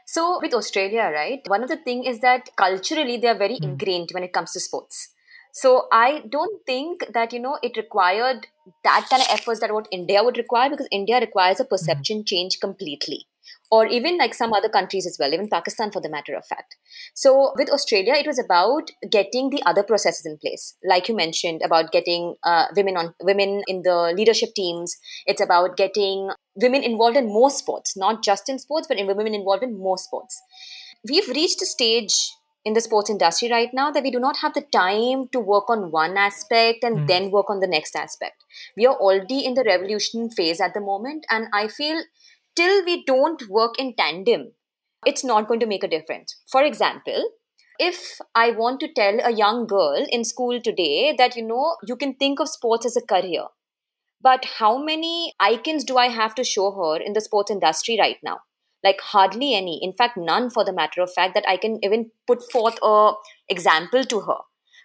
So 0.06 0.39
with 0.41 0.54
australia 0.54 1.10
right 1.13 1.39
one 1.48 1.63
of 1.63 1.69
the 1.69 1.78
thing 1.78 2.04
is 2.04 2.19
that 2.19 2.50
culturally 2.58 3.17
they 3.17 3.30
are 3.30 3.38
very 3.38 3.56
mm. 3.56 3.63
ingrained 3.63 4.10
when 4.12 4.24
it 4.24 4.34
comes 4.34 4.52
to 4.52 4.60
sports 4.60 5.10
so 5.54 5.88
I 5.92 6.24
don't 6.30 6.66
think 6.66 7.06
that 7.13 7.32
you 7.32 7.39
know 7.39 7.60
it 7.62 7.78
required 7.78 8.48
that 8.84 9.06
kind 9.10 9.22
of 9.22 9.28
efforts 9.30 9.60
that 9.60 9.72
what 9.72 9.88
India 9.92 10.24
would 10.24 10.38
require 10.38 10.70
because 10.70 10.88
India 10.92 11.20
requires 11.20 11.60
a 11.60 11.66
perception 11.66 12.18
mm-hmm. 12.18 12.36
change 12.36 12.60
completely 12.60 13.28
or 13.72 13.86
even 13.88 14.18
like 14.18 14.34
some 14.34 14.54
other 14.54 14.70
countries 14.70 15.06
as 15.06 15.18
well, 15.20 15.34
even 15.34 15.48
Pakistan 15.48 15.92
for 15.92 16.02
the 16.02 16.10
matter 16.10 16.36
of 16.36 16.46
fact. 16.46 16.76
So 17.13 17.54
with 17.56 17.70
Australia, 17.70 18.13
it 18.13 18.28
was 18.28 18.39
about 18.39 18.92
getting 19.10 19.50
the 19.50 19.62
other 19.66 19.84
processes 19.84 20.26
in 20.26 20.38
place, 20.38 20.76
like 20.88 21.08
you 21.08 21.16
mentioned 21.16 21.62
about 21.63 21.92
getting 21.92 22.36
uh, 22.44 22.66
women 22.76 22.98
on 22.98 23.13
women 23.22 23.62
in 23.68 23.82
the 23.84 24.13
leadership 24.16 24.54
teams. 24.56 24.96
It's 25.26 25.42
about 25.42 25.78
getting 25.78 26.30
women 26.56 26.84
involved 26.84 27.18
in 27.18 27.28
more 27.28 27.52
sports, 27.52 27.96
not 27.96 28.24
just 28.24 28.50
in 28.50 28.60
sports, 28.60 28.88
but 28.88 28.98
in 28.98 29.08
women 29.08 29.34
involved 29.34 29.63
in 29.63 29.78
more 29.78 29.98
sports. 29.98 30.39
We've 31.08 31.28
reached 31.28 31.62
a 31.62 31.66
stage 31.66 32.13
in 32.65 32.73
the 32.73 32.82
sports 32.82 33.10
industry 33.10 33.49
right 33.52 33.69
now 33.73 33.91
that 33.91 34.04
we 34.04 34.12
do 34.12 34.19
not 34.19 34.38
have 34.38 34.54
the 34.54 34.62
time 34.62 35.28
to 35.34 35.39
work 35.39 35.69
on 35.69 35.91
one 35.91 36.17
aspect 36.17 36.84
and 36.84 36.99
mm. 36.99 37.08
then 37.08 37.32
work 37.32 37.49
on 37.49 37.60
the 37.60 37.67
next 37.67 37.95
aspect. 37.95 38.43
We 38.78 38.86
are 38.86 38.95
already 38.95 39.45
in 39.45 39.54
the 39.54 39.63
revolution 39.63 40.30
phase 40.30 40.62
at 40.62 40.73
the 40.73 40.82
moment, 40.82 41.26
and 41.30 41.47
I 41.54 41.67
feel 41.67 42.04
till 42.56 42.86
we 42.86 43.04
don't 43.04 43.49
work 43.49 43.80
in 43.80 43.95
tandem, 43.95 44.54
it's 45.06 45.23
not 45.23 45.47
going 45.47 45.60
to 45.60 45.65
make 45.65 45.84
a 45.84 45.88
difference. 45.88 46.38
For 46.49 46.63
example, 46.63 47.32
if 47.80 48.19
I 48.36 48.52
want 48.52 48.80
to 48.82 48.93
tell 48.93 49.19
a 49.23 49.32
young 49.32 49.65
girl 49.67 50.06
in 50.10 50.23
school 50.23 50.62
today 50.62 51.13
that, 51.17 51.36
you 51.36 51.45
know, 51.45 51.76
you 51.86 51.95
can 51.95 52.13
think 52.13 52.39
of 52.39 52.47
sports 52.47 52.86
as 52.86 52.95
a 52.95 53.02
career, 53.02 53.45
but 54.21 54.45
how 54.60 54.82
many 54.82 55.34
icons 55.39 55.84
do 55.84 55.97
I 55.97 56.08
have 56.08 56.36
to 56.36 56.43
show 56.43 56.71
her 56.71 56.97
in 57.02 57.13
the 57.13 57.21
sports 57.21 57.52
industry 57.52 57.97
right 57.99 58.17
now? 58.23 58.39
Like 58.84 59.00
hardly 59.02 59.56
any. 59.56 59.80
In 59.82 59.93
fact 59.93 60.17
none 60.17 60.50
for 60.50 60.63
the 60.65 60.74
matter 60.74 61.02
of 61.02 61.13
fact 61.13 61.34
that 61.34 61.46
i 61.48 61.58
can 61.58 61.80
even 61.84 62.12
put 62.28 62.43
forth 62.52 62.78
a 62.84 63.13
example 63.50 64.04
to 64.04 64.22
her. 64.22 64.38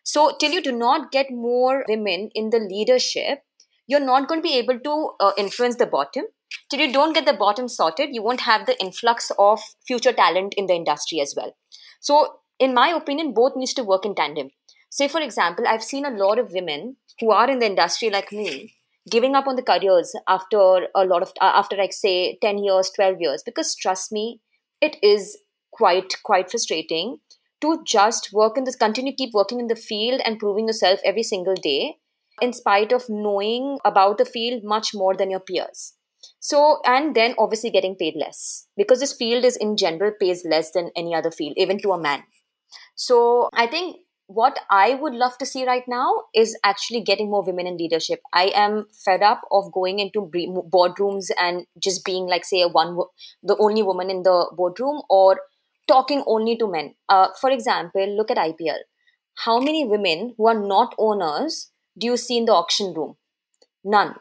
So 0.05 0.37
till 0.41 0.53
you 0.53 0.63
do 0.63 0.73
not 0.73 1.11
get 1.13 1.31
more 1.31 1.85
women 1.89 2.31
in 2.35 2.51
the 2.51 2.59
leadership 2.59 3.41
you're 3.87 4.01
not 4.01 4.29
going 4.29 4.43
to 4.43 4.49
be 4.49 4.57
able 4.59 4.79
to 4.79 5.11
uh, 5.19 5.33
influence 5.39 5.77
the 5.77 5.87
bottom. 5.87 6.25
Till 6.71 6.81
you 6.81 6.93
don't 6.93 7.15
get 7.15 7.25
the 7.27 7.33
bottom 7.33 7.69
sorted 7.69 8.11
you 8.13 8.23
won't 8.23 8.43
have 8.43 8.67
the 8.67 8.81
influx 8.81 9.31
of 9.39 9.61
future 9.87 10.13
talent 10.13 10.55
in 10.57 10.67
the 10.67 10.75
industry 10.75 11.21
as 11.21 11.35
well. 11.37 11.57
So 12.01 12.41
in 12.59 12.75
my 12.75 12.89
opinion 12.89 13.33
both 13.33 13.57
needs 13.57 13.75
to 13.75 13.85
work 13.85 14.05
in 14.05 14.15
tandem. 14.15 14.51
Say 14.91 15.09
for 15.09 15.21
example 15.21 15.67
i've 15.69 15.83
seen 15.83 16.07
a 16.07 16.17
lot 16.25 16.39
of 16.39 16.53
women 16.53 16.97
who 17.21 17.31
are 17.31 17.51
in 17.51 17.59
the 17.59 17.67
industry 17.67 18.11
like 18.11 18.33
me 18.33 18.75
giving 19.11 19.35
up 19.35 19.47
on 19.47 19.57
the 19.57 19.63
careers 19.63 20.15
after 20.27 20.89
a 20.95 21.05
lot 21.05 21.23
of 21.23 21.33
uh, 21.41 21.53
after 21.55 21.77
like 21.77 21.93
say 21.93 22.39
10 22.43 22.59
years 22.59 22.91
12 22.95 23.21
years 23.21 23.43
because 23.45 23.75
trust 23.75 24.13
me 24.13 24.41
it 24.81 24.97
is 25.03 25.39
quite 25.73 26.17
quite 26.25 26.51
frustrating 26.51 27.19
to 27.61 27.83
just 27.87 28.33
work 28.33 28.57
in 28.57 28.65
this 28.65 28.77
continue 28.77 29.13
keep 29.15 29.35
working 29.35 29.61
in 29.61 29.67
the 29.67 29.77
field 29.77 30.21
and 30.25 30.39
proving 30.39 30.67
yourself 30.67 31.01
every 31.05 31.23
single 31.23 31.55
day 31.55 31.97
in 32.41 32.53
spite 32.53 32.93
of 32.93 33.09
knowing 33.09 33.79
about 33.85 34.19
the 34.19 34.25
field 34.25 34.63
much 34.63 34.95
more 34.95 35.17
than 35.17 35.31
your 35.31 35.41
peers. 35.41 35.95
So 36.41 36.81
and 36.85 37.15
then 37.15 37.35
obviously 37.39 37.71
getting 37.71 37.97
paid 37.97 38.15
less 38.17 38.67
because 38.77 39.01
this 39.01 39.13
field 39.13 39.45
is 39.45 39.57
in 39.57 39.77
general 39.77 40.13
pays 40.21 40.45
less 40.45 40.71
than 40.73 40.91
any 40.97 41.15
other 41.15 41.31
field 41.31 41.55
even 41.57 41.79
to 41.81 41.93
a 41.93 42.01
man. 42.01 42.23
So 42.95 43.49
i 43.53 43.67
think 43.67 43.97
what 44.29 44.59
I 44.71 44.95
would 44.95 45.15
love 45.15 45.39
to 45.39 45.47
see 45.47 45.67
right 45.67 45.85
now 45.89 46.25
is 46.35 46.57
actually 46.63 47.01
getting 47.01 47.31
more 47.31 47.43
women 47.43 47.67
in 47.67 47.79
leadership. 47.79 48.21
I 48.35 48.53
am 48.55 48.87
fed 48.93 49.23
up 49.23 49.41
of 49.51 49.73
going 49.73 50.01
into 50.01 50.31
boardrooms 50.71 51.31
and 51.41 51.65
just 51.83 52.05
being 52.05 52.27
like, 52.27 52.45
say, 52.45 52.61
a 52.61 52.69
one, 52.69 52.99
the 53.43 53.57
only 53.59 53.83
woman 53.83 54.11
in 54.11 54.25
the 54.25 54.51
boardroom, 54.55 55.01
or 55.09 55.41
talking 55.89 56.23
only 56.27 56.59
to 56.59 56.71
men. 56.71 56.95
Uh, 57.09 57.29
for 57.41 57.51
example, 57.51 58.07
look 58.17 58.31
at 58.31 58.37
IPL. 58.37 58.81
How 59.47 59.61
many 59.61 59.87
women 59.87 60.35
who 60.37 60.47
are 60.47 60.61
not 60.61 60.95
owners 60.99 61.71
do 61.99 62.07
you 62.07 62.19
see 62.19 62.37
in 62.37 62.45
the 62.45 62.53
auction 62.53 62.93
room? 62.93 63.17
None. 63.83 64.15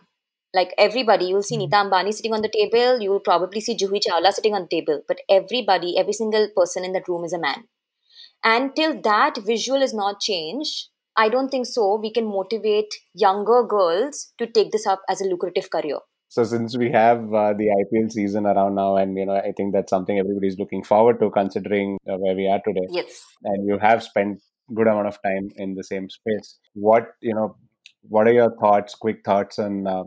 Like 0.54 0.74
everybody, 0.78 1.26
you'll 1.26 1.44
see 1.44 1.56
mm-hmm. 1.56 1.64
Nita 1.66 1.76
Ambani 1.76 2.14
sitting 2.14 2.34
on 2.34 2.42
the 2.42 2.50
table. 2.50 3.02
You 3.02 3.12
will 3.12 3.20
probably 3.20 3.60
see 3.60 3.76
Juhi 3.76 4.00
Chawla 4.08 4.32
sitting 4.32 4.56
on 4.56 4.62
the 4.70 4.80
table. 4.80 5.02
But 5.06 5.18
everybody, 5.30 5.98
every 5.98 6.14
single 6.14 6.48
person 6.56 6.86
in 6.86 6.94
that 6.94 7.10
room 7.10 7.26
is 7.26 7.34
a 7.34 7.40
man 7.40 7.66
and 8.44 8.76
till 8.76 9.00
that 9.02 9.38
visual 9.46 9.82
is 9.82 9.94
not 9.94 10.20
changed, 10.20 10.90
I 11.16 11.30
don't 11.30 11.50
think 11.50 11.66
so. 11.66 12.00
We 12.00 12.12
can 12.12 12.26
motivate 12.26 12.94
younger 13.14 13.64
girls 13.64 14.34
to 14.38 14.46
take 14.46 14.72
this 14.72 14.86
up 14.86 15.02
as 15.10 15.20
a 15.20 15.26
lucrative 15.26 15.70
career. 15.72 16.00
So 16.30 16.44
since 16.44 16.78
we 16.78 16.92
have 16.92 17.34
uh, 17.34 17.54
the 17.54 17.68
IPL 17.68 18.12
season 18.12 18.46
around 18.46 18.76
now, 18.76 18.98
and 18.98 19.18
you 19.18 19.26
know, 19.26 19.36
I 19.36 19.54
think 19.56 19.74
that's 19.74 19.90
something 19.90 20.20
everybody's 20.20 20.60
looking 20.60 20.84
forward 20.84 21.20
to, 21.22 21.30
considering 21.32 21.98
uh, 22.08 22.18
where 22.18 22.36
we 22.36 22.48
are 22.48 22.60
today. 22.66 22.88
Yes. 22.90 23.24
And 23.44 23.66
you 23.66 23.80
have 23.80 24.04
spent 24.04 24.42
good 24.74 24.88
amount 24.88 25.08
of 25.08 25.18
time 25.24 25.50
in 25.56 25.76
the 25.76 25.84
same 25.84 26.10
space. 26.10 26.60
What 26.74 27.08
you 27.22 27.34
know, 27.34 27.56
what 28.02 28.28
are 28.28 28.34
your 28.34 28.54
thoughts? 28.60 28.94
Quick 28.94 29.22
thoughts 29.24 29.58
on 29.58 29.88
uh, 29.88 30.04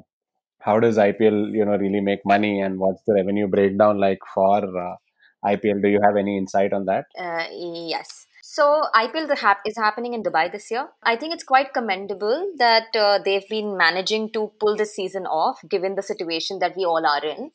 how 0.60 0.78
does 0.78 0.98
IPL 0.98 1.52
you 1.52 1.64
know 1.64 1.76
really 1.76 2.00
make 2.00 2.20
money, 2.26 2.60
and 2.60 2.78
what's 2.78 3.02
the 3.06 3.14
revenue 3.14 3.48
breakdown 3.48 3.98
like 3.98 4.18
for 4.34 4.58
uh, 4.58 4.96
IPL? 5.44 5.82
Do 5.82 5.88
you 5.88 6.00
have 6.04 6.16
any 6.16 6.36
insight 6.36 6.74
on 6.74 6.84
that? 6.84 7.06
Uh, 7.18 7.46
yes. 7.50 8.19
So 8.52 8.64
IPL 8.96 9.28
the 9.28 9.36
hap- 9.36 9.64
is 9.64 9.76
happening 9.76 10.12
in 10.12 10.24
Dubai 10.24 10.50
this 10.50 10.72
year. 10.72 10.88
I 11.04 11.14
think 11.14 11.32
it's 11.32 11.44
quite 11.44 11.72
commendable 11.72 12.52
that 12.58 12.96
uh, 12.96 13.20
they've 13.24 13.48
been 13.48 13.76
managing 13.76 14.32
to 14.32 14.50
pull 14.58 14.74
this 14.76 14.92
season 14.92 15.24
off, 15.24 15.60
given 15.70 15.94
the 15.94 16.02
situation 16.02 16.58
that 16.58 16.74
we 16.76 16.84
all 16.84 17.06
are 17.06 17.24
in. 17.24 17.52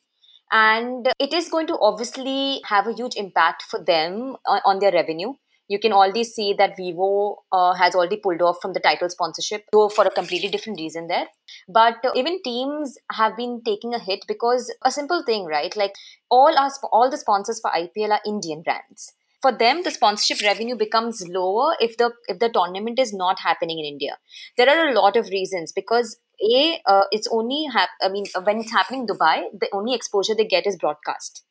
And 0.53 1.10
it 1.19 1.34
is 1.34 1.49
going 1.49 1.67
to 1.67 1.77
obviously 1.81 2.62
have 2.67 2.88
a 2.88 2.93
huge 2.93 3.17
impact 3.17 3.63
for 3.63 3.84
them 3.84 4.38
on, 4.47 4.62
on 4.63 4.79
their 4.79 4.93
revenue. 4.93 5.34
You 5.67 5.79
can 5.79 5.91
already 5.91 6.23
see 6.23 6.53
that 6.53 6.77
Vivo 6.77 7.43
uh, 7.51 7.73
has 7.73 7.93
already 7.93 8.15
pulled 8.15 8.41
off 8.41 8.60
from 8.62 8.71
the 8.71 8.79
title 8.79 9.10
sponsorship, 9.10 9.65
though 9.73 9.89
for 9.89 10.05
a 10.05 10.12
completely 10.12 10.47
different 10.47 10.79
reason 10.79 11.08
there. 11.08 11.25
But 11.67 12.05
uh, 12.05 12.12
even 12.15 12.41
teams 12.41 12.97
have 13.12 13.36
been 13.36 13.63
taking 13.65 13.93
a 13.93 13.99
hit 13.99 14.23
because 14.29 14.73
a 14.81 14.91
simple 14.91 15.23
thing, 15.25 15.43
right? 15.43 15.75
Like 15.75 15.95
all 16.29 16.58
our 16.58 16.71
all 16.93 17.12
the 17.12 17.17
sponsors 17.17 17.60
for 17.60 17.69
IPL 17.71 18.12
are 18.12 18.21
Indian 18.25 18.62
brands 18.62 19.12
for 19.41 19.52
them 19.52 19.84
the 19.84 19.91
sponsorship 19.91 20.41
revenue 20.45 20.76
becomes 20.76 21.28
lower 21.28 21.76
if 21.80 21.98
the 21.98 22.12
if 22.28 22.39
the 22.39 22.50
tournament 22.50 23.00
is 23.00 23.13
not 23.13 23.39
happening 23.39 23.80
in 23.80 23.86
india. 23.86 24.17
There 24.58 24.69
are 24.69 24.88
a 24.89 24.93
lot 24.93 25.15
of 25.17 25.30
reasons 25.30 25.71
because 25.71 26.17
a 26.41 26.82
uh, 26.86 27.04
it's 27.12 27.28
only 27.32 27.65
hap- 27.74 28.00
i 28.02 28.10
mean 28.10 28.26
when 28.43 28.60
it's 28.60 28.71
happening 28.71 29.02
in 29.02 29.08
dubai 29.08 29.36
the 29.63 29.69
only 29.74 29.93
exposure 29.93 30.36
they 30.36 30.45
get 30.45 30.67
is 30.67 30.78
broadcast. 30.78 31.43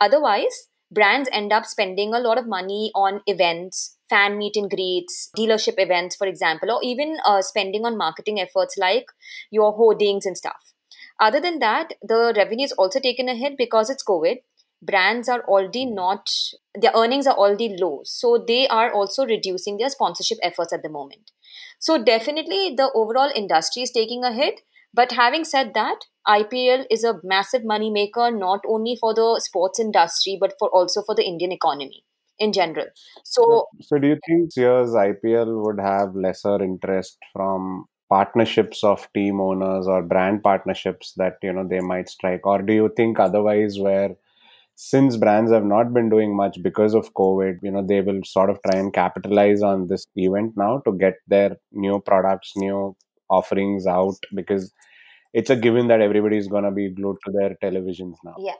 Otherwise 0.00 0.66
brands 0.92 1.28
end 1.32 1.52
up 1.52 1.66
spending 1.66 2.12
a 2.14 2.18
lot 2.18 2.38
of 2.38 2.46
money 2.46 2.90
on 2.94 3.20
events 3.26 3.96
fan 4.08 4.36
meet 4.38 4.56
and 4.56 4.70
greets 4.70 5.30
dealership 5.36 5.74
events 5.78 6.16
for 6.16 6.26
example 6.26 6.70
or 6.72 6.80
even 6.82 7.16
uh, 7.24 7.40
spending 7.40 7.84
on 7.84 7.96
marketing 7.96 8.40
efforts 8.40 8.76
like 8.76 9.06
your 9.50 9.72
hoardings 9.72 10.26
and 10.26 10.36
stuff. 10.36 10.72
Other 11.20 11.40
than 11.40 11.58
that 11.60 11.92
the 12.02 12.32
revenue 12.36 12.64
is 12.64 12.72
also 12.72 12.98
taken 12.98 13.28
a 13.28 13.34
hit 13.34 13.56
because 13.56 13.90
it's 13.90 14.04
covid 14.04 14.38
brands 14.82 15.28
are 15.28 15.42
already 15.42 15.86
hmm. 15.86 15.94
not 15.94 16.30
their 16.80 16.92
earnings 16.94 17.26
are 17.26 17.36
already 17.36 17.76
low. 17.80 18.00
So 18.04 18.44
they 18.46 18.68
are 18.68 18.92
also 18.92 19.26
reducing 19.26 19.76
their 19.76 19.90
sponsorship 19.90 20.38
efforts 20.42 20.72
at 20.72 20.82
the 20.82 20.88
moment. 20.88 21.32
So 21.78 22.02
definitely 22.02 22.74
the 22.76 22.90
overall 22.94 23.30
industry 23.34 23.82
is 23.82 23.90
taking 23.90 24.24
a 24.24 24.32
hit. 24.32 24.60
But 24.92 25.12
having 25.12 25.44
said 25.44 25.74
that 25.74 26.00
ipl 26.28 26.84
is 26.90 27.02
a 27.02 27.18
massive 27.24 27.64
money 27.64 27.90
maker 27.90 28.30
not 28.30 28.60
only 28.68 28.94
for 29.00 29.14
the 29.14 29.40
sports 29.42 29.80
industry 29.80 30.36
but 30.38 30.52
for 30.58 30.68
also 30.68 31.00
for 31.02 31.14
the 31.14 31.24
indian 31.24 31.50
economy 31.50 32.04
in 32.40 32.52
general. 32.52 32.86
So 33.24 33.66
So, 33.80 33.98
do 33.98 34.08
you 34.08 34.18
think 34.26 34.56
year's 34.56 34.90
IPL 34.90 35.62
would 35.64 35.78
have 35.78 36.16
lesser 36.16 36.60
interest 36.62 37.18
from 37.32 37.86
partnerships 38.08 38.82
of 38.82 39.06
team 39.14 39.40
owners 39.40 39.86
or 39.86 40.02
brand 40.02 40.42
partnerships 40.42 41.12
that 41.16 41.36
you 41.42 41.52
know 41.52 41.66
they 41.68 41.80
might 41.80 42.08
strike, 42.08 42.44
or 42.44 42.60
do 42.62 42.72
you 42.72 42.90
think 42.96 43.20
otherwise, 43.20 43.78
where 43.78 44.16
since 44.82 45.18
brands 45.18 45.52
have 45.52 45.64
not 45.64 45.92
been 45.92 46.08
doing 46.08 46.34
much 46.34 46.56
because 46.62 46.94
of 46.94 47.12
COVID, 47.12 47.58
you 47.62 47.70
know 47.70 47.86
they 47.86 48.00
will 48.00 48.20
sort 48.24 48.48
of 48.48 48.58
try 48.66 48.78
and 48.80 48.94
capitalize 48.94 49.62
on 49.62 49.88
this 49.88 50.06
event 50.16 50.54
now 50.56 50.78
to 50.86 50.92
get 50.92 51.16
their 51.28 51.56
new 51.70 52.00
products, 52.00 52.52
new 52.56 52.96
offerings 53.28 53.86
out 53.86 54.16
because 54.34 54.72
it's 55.34 55.50
a 55.50 55.56
given 55.56 55.88
that 55.88 56.00
everybody 56.00 56.38
is 56.38 56.48
going 56.48 56.64
to 56.64 56.70
be 56.70 56.88
glued 56.88 57.18
to 57.26 57.32
their 57.32 57.56
televisions 57.62 58.14
now. 58.24 58.34
Yeah. 58.38 58.54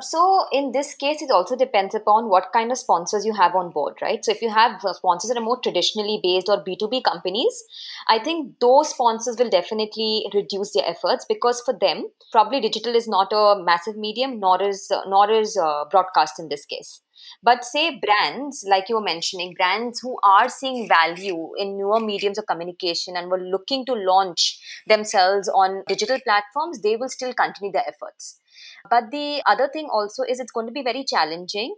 So 0.00 0.46
in 0.52 0.72
this 0.72 0.94
case, 0.94 1.22
it 1.22 1.30
also 1.30 1.56
depends 1.56 1.94
upon 1.94 2.28
what 2.28 2.52
kind 2.52 2.70
of 2.70 2.78
sponsors 2.78 3.24
you 3.24 3.34
have 3.34 3.54
on 3.54 3.70
board, 3.70 3.94
right? 4.00 4.24
So 4.24 4.32
if 4.32 4.42
you 4.42 4.50
have 4.50 4.84
uh, 4.84 4.92
sponsors 4.92 5.28
that 5.28 5.38
are 5.38 5.44
more 5.44 5.60
traditionally 5.60 6.20
based 6.22 6.48
or 6.48 6.64
B2B 6.64 7.02
companies, 7.04 7.64
I 8.08 8.18
think 8.18 8.58
those 8.60 8.90
sponsors 8.90 9.36
will 9.38 9.50
definitely 9.50 10.26
reduce 10.34 10.72
their 10.72 10.86
efforts 10.86 11.24
because 11.28 11.62
for 11.64 11.76
them, 11.78 12.08
probably 12.32 12.60
digital 12.60 12.94
is 12.94 13.08
not 13.08 13.32
a 13.32 13.62
massive 13.62 13.96
medium, 13.96 14.40
nor 14.40 14.62
is 14.62 14.90
uh, 14.90 15.02
nor 15.06 15.30
is 15.30 15.56
uh, 15.56 15.84
broadcast 15.90 16.38
in 16.38 16.48
this 16.48 16.64
case. 16.64 17.00
But 17.42 17.64
say 17.64 17.98
brands, 17.98 18.64
like 18.68 18.88
you 18.88 18.96
were 18.96 19.00
mentioning, 19.00 19.54
brands 19.56 20.00
who 20.00 20.16
are 20.24 20.48
seeing 20.48 20.88
value 20.88 21.50
in 21.56 21.76
newer 21.76 22.00
mediums 22.00 22.38
of 22.38 22.46
communication 22.46 23.16
and 23.16 23.30
were 23.30 23.40
looking 23.40 23.84
to 23.86 23.92
launch 23.92 24.58
themselves 24.86 25.48
on 25.48 25.82
digital 25.88 26.18
platforms, 26.20 26.80
they 26.80 26.96
will 26.96 27.08
still 27.08 27.34
continue 27.34 27.72
their 27.72 27.88
efforts. 27.88 28.40
But 28.90 29.10
the 29.10 29.42
other 29.46 29.68
thing 29.72 29.88
also 29.92 30.22
is 30.28 30.40
it's 30.40 30.52
going 30.52 30.66
to 30.66 30.72
be 30.72 30.82
very 30.82 31.04
challenging. 31.04 31.76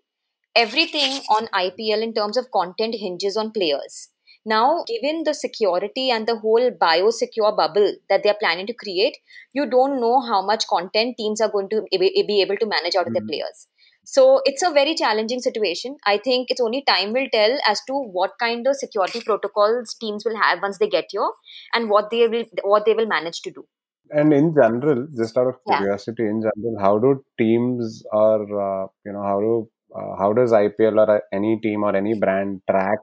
Everything 0.55 1.20
on 1.31 1.49
IPL 1.53 2.03
in 2.03 2.14
terms 2.14 2.37
of 2.37 2.51
content 2.51 2.96
hinges 2.99 3.37
on 3.37 3.53
players. 3.53 4.11
Now, 4.44 4.85
given 4.87 5.25
the 5.25 5.35
security 5.35 6.11
and 6.11 6.27
the 6.27 6.38
whole 6.38 6.70
biosecure 6.70 7.55
bubble 7.57 7.94
that 8.09 8.23
they're 8.23 8.38
planning 8.40 8.66
to 8.66 8.75
create, 8.75 9.18
you 9.53 9.66
don't 9.66 10.01
know 10.01 10.20
how 10.20 10.44
much 10.44 10.66
content 10.66 11.16
teams 11.18 11.40
are 11.40 11.51
going 11.51 11.68
to 11.70 11.83
be 11.90 12.40
able 12.42 12.57
to 12.57 12.66
manage 12.66 12.96
out 12.96 13.07
of 13.07 13.12
their 13.12 13.23
Mhm. 13.23 13.29
players. 13.29 13.68
So 14.05 14.40
it's 14.44 14.62
a 14.62 14.70
very 14.70 14.94
challenging 14.94 15.40
situation. 15.40 15.96
I 16.05 16.18
think 16.18 16.51
it's 16.51 16.61
only 16.61 16.83
time 16.83 17.12
will 17.12 17.29
tell 17.33 17.59
as 17.66 17.81
to 17.87 17.94
what 17.94 18.38
kind 18.38 18.66
of 18.66 18.77
security 18.77 19.20
protocols 19.20 19.94
teams 19.94 20.25
will 20.25 20.37
have 20.37 20.62
once 20.62 20.79
they 20.79 20.88
get 20.88 21.07
here 21.11 21.31
and 21.75 21.90
what 21.90 22.11
they 22.11 22.27
will 22.29 22.44
what 22.64 22.87
they 22.87 22.94
will 22.94 23.07
manage 23.07 23.42
to 23.42 23.51
do. 23.51 23.66
And 24.12 24.33
in 24.33 24.53
general, 24.55 25.07
just 25.16 25.37
out 25.38 25.46
of 25.49 25.64
Yeah. 25.66 25.87
curiosity, 25.87 26.27
in 26.27 26.40
general, 26.42 26.79
how 26.81 26.99
do 26.99 27.25
teams 27.38 28.03
or 28.12 28.38
uh, 28.66 28.87
you 29.05 29.12
know 29.12 29.23
how 29.23 29.40
do 29.40 29.70
uh, 29.94 30.16
how 30.18 30.33
does 30.33 30.53
IPL 30.53 30.99
or 31.01 31.11
uh, 31.16 31.20
any 31.33 31.59
team 31.61 31.83
or 31.85 31.94
any 31.96 32.14
brand 32.14 32.62
track 32.70 33.01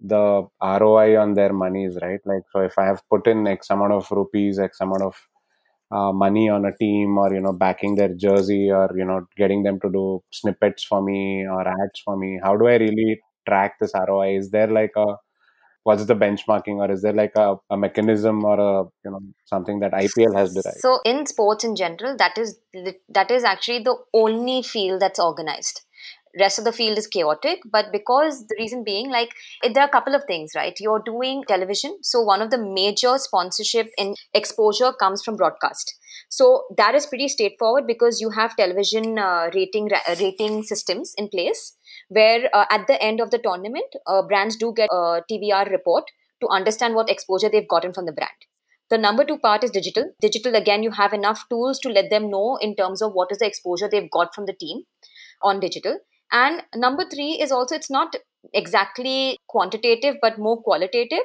the 0.00 0.46
ROI 0.60 1.16
on 1.16 1.34
their 1.34 1.52
monies, 1.52 1.98
right? 2.02 2.20
Like, 2.24 2.42
so 2.52 2.60
if 2.60 2.78
I 2.78 2.84
have 2.86 3.02
put 3.10 3.26
in 3.26 3.46
X 3.46 3.70
amount 3.70 3.92
of 3.92 4.10
rupees, 4.10 4.58
X 4.58 4.80
amount 4.80 5.02
of 5.02 5.16
uh, 5.90 6.12
money 6.12 6.48
on 6.48 6.64
a 6.66 6.76
team, 6.76 7.18
or 7.18 7.32
you 7.34 7.40
know, 7.40 7.52
backing 7.52 7.94
their 7.96 8.14
jersey, 8.14 8.70
or 8.70 8.90
you 8.96 9.04
know, 9.04 9.26
getting 9.36 9.62
them 9.62 9.80
to 9.80 9.90
do 9.90 10.22
snippets 10.30 10.84
for 10.84 11.02
me 11.02 11.46
or 11.46 11.66
ads 11.66 12.00
for 12.04 12.16
me, 12.16 12.40
how 12.42 12.56
do 12.56 12.66
I 12.68 12.76
really 12.76 13.20
track 13.48 13.74
this 13.80 13.94
ROI? 13.94 14.36
Is 14.36 14.50
there 14.50 14.68
like 14.68 14.92
a 14.96 15.16
what's 15.84 16.04
the 16.06 16.16
benchmarking, 16.16 16.78
or 16.78 16.90
is 16.90 17.02
there 17.02 17.12
like 17.12 17.32
a, 17.36 17.56
a 17.70 17.76
mechanism 17.76 18.44
or 18.44 18.58
a 18.58 18.84
you 19.04 19.10
know 19.10 19.20
something 19.44 19.80
that 19.80 19.92
IPL 19.92 20.34
has 20.34 20.52
derived? 20.52 20.78
So 20.78 20.98
in 21.04 21.26
sports 21.26 21.62
in 21.62 21.76
general, 21.76 22.16
that 22.16 22.36
is 22.36 22.58
that 23.08 23.30
is 23.30 23.44
actually 23.44 23.84
the 23.84 23.96
only 24.12 24.62
field 24.62 25.00
that's 25.00 25.20
organized. 25.20 25.82
Rest 26.36 26.58
of 26.58 26.64
the 26.64 26.72
field 26.72 26.98
is 26.98 27.06
chaotic, 27.06 27.60
but 27.70 27.92
because 27.92 28.48
the 28.48 28.56
reason 28.58 28.82
being, 28.82 29.08
like 29.08 29.30
it, 29.62 29.72
there 29.72 29.84
are 29.84 29.88
a 29.88 29.92
couple 29.92 30.16
of 30.16 30.24
things, 30.26 30.50
right? 30.56 30.74
You're 30.80 31.02
doing 31.06 31.44
television, 31.46 31.98
so 32.02 32.22
one 32.22 32.42
of 32.42 32.50
the 32.50 32.58
major 32.58 33.16
sponsorship 33.18 33.90
and 33.96 34.16
exposure 34.32 34.92
comes 34.92 35.22
from 35.22 35.36
broadcast. 35.36 35.94
So 36.28 36.64
that 36.76 36.96
is 36.96 37.06
pretty 37.06 37.28
straightforward 37.28 37.86
because 37.86 38.20
you 38.20 38.30
have 38.30 38.56
television 38.56 39.16
uh, 39.16 39.50
rating 39.54 39.88
ra- 39.92 40.14
rating 40.18 40.64
systems 40.64 41.14
in 41.16 41.28
place 41.28 41.76
where 42.08 42.48
uh, 42.52 42.66
at 42.70 42.86
the 42.86 43.02
end 43.02 43.20
of 43.20 43.30
the 43.30 43.38
tournament, 43.38 43.94
uh, 44.06 44.22
brands 44.22 44.56
do 44.56 44.72
get 44.74 44.88
a 44.90 45.22
TVR 45.30 45.70
report 45.70 46.04
to 46.40 46.48
understand 46.48 46.94
what 46.94 47.10
exposure 47.10 47.48
they've 47.48 47.68
gotten 47.68 47.92
from 47.92 48.06
the 48.06 48.12
brand. 48.12 48.32
The 48.90 48.98
number 48.98 49.24
two 49.24 49.38
part 49.38 49.64
is 49.64 49.70
digital. 49.70 50.12
Digital, 50.20 50.54
again, 50.54 50.82
you 50.82 50.90
have 50.90 51.12
enough 51.12 51.44
tools 51.48 51.78
to 51.80 51.88
let 51.88 52.10
them 52.10 52.30
know 52.30 52.58
in 52.60 52.76
terms 52.76 53.00
of 53.00 53.12
what 53.12 53.32
is 53.32 53.38
the 53.38 53.46
exposure 53.46 53.88
they've 53.90 54.10
got 54.10 54.34
from 54.34 54.46
the 54.46 54.52
team 54.52 54.82
on 55.42 55.58
digital. 55.60 55.98
And 56.30 56.62
number 56.74 57.04
three 57.04 57.40
is 57.40 57.50
also, 57.50 57.74
it's 57.74 57.90
not 57.90 58.16
exactly 58.52 59.38
quantitative, 59.48 60.16
but 60.20 60.38
more 60.38 60.60
qualitative, 60.62 61.24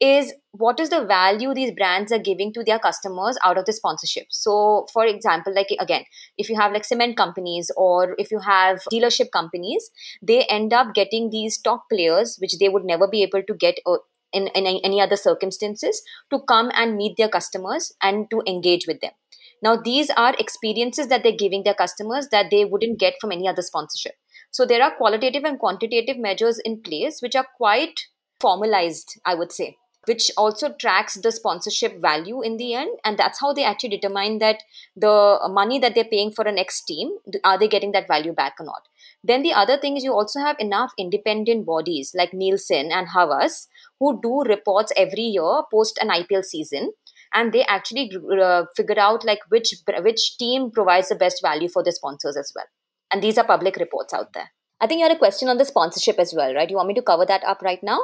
is 0.00 0.32
what 0.52 0.80
is 0.80 0.90
the 0.90 1.04
value 1.04 1.54
these 1.54 1.72
brands 1.72 2.10
are 2.12 2.18
giving 2.18 2.52
to 2.52 2.64
their 2.64 2.78
customers 2.78 3.38
out 3.44 3.58
of 3.58 3.64
the 3.64 3.72
sponsorship. 3.72 4.26
So, 4.30 4.86
for 4.92 5.06
example, 5.06 5.54
like 5.54 5.68
again, 5.78 6.04
if 6.36 6.48
you 6.48 6.56
have 6.56 6.72
like 6.72 6.84
cement 6.84 7.16
companies 7.16 7.70
or 7.76 8.14
if 8.18 8.30
you 8.30 8.40
have 8.40 8.80
dealership 8.92 9.30
companies, 9.32 9.90
they 10.22 10.44
end 10.44 10.72
up 10.72 10.94
getting 10.94 11.30
these 11.30 11.58
top 11.58 11.84
players, 11.90 12.36
which 12.40 12.58
they 12.58 12.68
would 12.68 12.84
never 12.84 13.06
be 13.06 13.22
able 13.22 13.42
to 13.42 13.54
get 13.54 13.76
uh, 13.86 13.98
in, 14.32 14.48
in 14.48 14.66
any 14.84 15.00
other 15.00 15.16
circumstances, 15.16 16.02
to 16.30 16.40
come 16.40 16.70
and 16.74 16.96
meet 16.96 17.16
their 17.16 17.28
customers 17.28 17.92
and 18.02 18.28
to 18.30 18.42
engage 18.46 18.86
with 18.86 19.00
them. 19.00 19.12
Now, 19.60 19.76
these 19.76 20.10
are 20.10 20.34
experiences 20.38 21.08
that 21.08 21.22
they're 21.22 21.32
giving 21.32 21.64
their 21.64 21.74
customers 21.74 22.28
that 22.30 22.46
they 22.50 22.64
wouldn't 22.64 23.00
get 23.00 23.14
from 23.20 23.32
any 23.32 23.48
other 23.48 23.62
sponsorship. 23.62 24.14
So, 24.58 24.66
there 24.66 24.82
are 24.82 24.90
qualitative 24.90 25.44
and 25.44 25.56
quantitative 25.56 26.18
measures 26.18 26.58
in 26.58 26.80
place 26.82 27.22
which 27.22 27.36
are 27.36 27.46
quite 27.56 28.00
formalized, 28.40 29.20
I 29.24 29.36
would 29.36 29.52
say, 29.52 29.76
which 30.06 30.32
also 30.36 30.72
tracks 30.72 31.14
the 31.14 31.30
sponsorship 31.30 32.02
value 32.02 32.42
in 32.42 32.56
the 32.56 32.74
end. 32.74 32.98
And 33.04 33.16
that's 33.16 33.40
how 33.40 33.52
they 33.52 33.62
actually 33.62 33.90
determine 33.90 34.40
that 34.40 34.64
the 34.96 35.38
money 35.48 35.78
that 35.78 35.94
they're 35.94 36.12
paying 36.12 36.32
for 36.32 36.44
an 36.44 36.58
X 36.58 36.82
team, 36.84 37.18
are 37.44 37.56
they 37.56 37.68
getting 37.68 37.92
that 37.92 38.08
value 38.08 38.32
back 38.32 38.54
or 38.58 38.66
not? 38.66 38.82
Then 39.22 39.44
the 39.44 39.52
other 39.52 39.78
thing 39.78 39.96
is 39.96 40.02
you 40.02 40.12
also 40.12 40.40
have 40.40 40.56
enough 40.58 40.90
independent 40.98 41.64
bodies 41.64 42.10
like 42.16 42.34
Nielsen 42.34 42.90
and 42.90 43.10
Havas 43.10 43.68
who 44.00 44.20
do 44.20 44.40
reports 44.40 44.92
every 44.96 45.22
year 45.38 45.62
post 45.70 46.00
an 46.02 46.08
IPL 46.08 46.44
season 46.44 46.90
and 47.32 47.52
they 47.52 47.62
actually 47.66 48.10
uh, 48.42 48.64
figure 48.74 48.98
out 48.98 49.24
like 49.24 49.38
which 49.50 49.72
which 50.00 50.36
team 50.36 50.72
provides 50.72 51.10
the 51.10 51.14
best 51.14 51.40
value 51.42 51.68
for 51.68 51.84
the 51.84 51.92
sponsors 51.92 52.36
as 52.36 52.52
well 52.56 52.66
and 53.12 53.22
these 53.22 53.38
are 53.38 53.44
public 53.44 53.76
reports 53.76 54.14
out 54.14 54.32
there 54.34 54.50
i 54.80 54.86
think 54.86 54.98
you 55.00 55.06
had 55.06 55.16
a 55.16 55.18
question 55.18 55.48
on 55.48 55.58
the 55.58 55.64
sponsorship 55.64 56.18
as 56.18 56.34
well 56.34 56.54
right 56.54 56.70
you 56.70 56.76
want 56.76 56.88
me 56.88 56.94
to 56.94 57.02
cover 57.02 57.26
that 57.26 57.44
up 57.44 57.62
right 57.62 57.82
now 57.82 58.00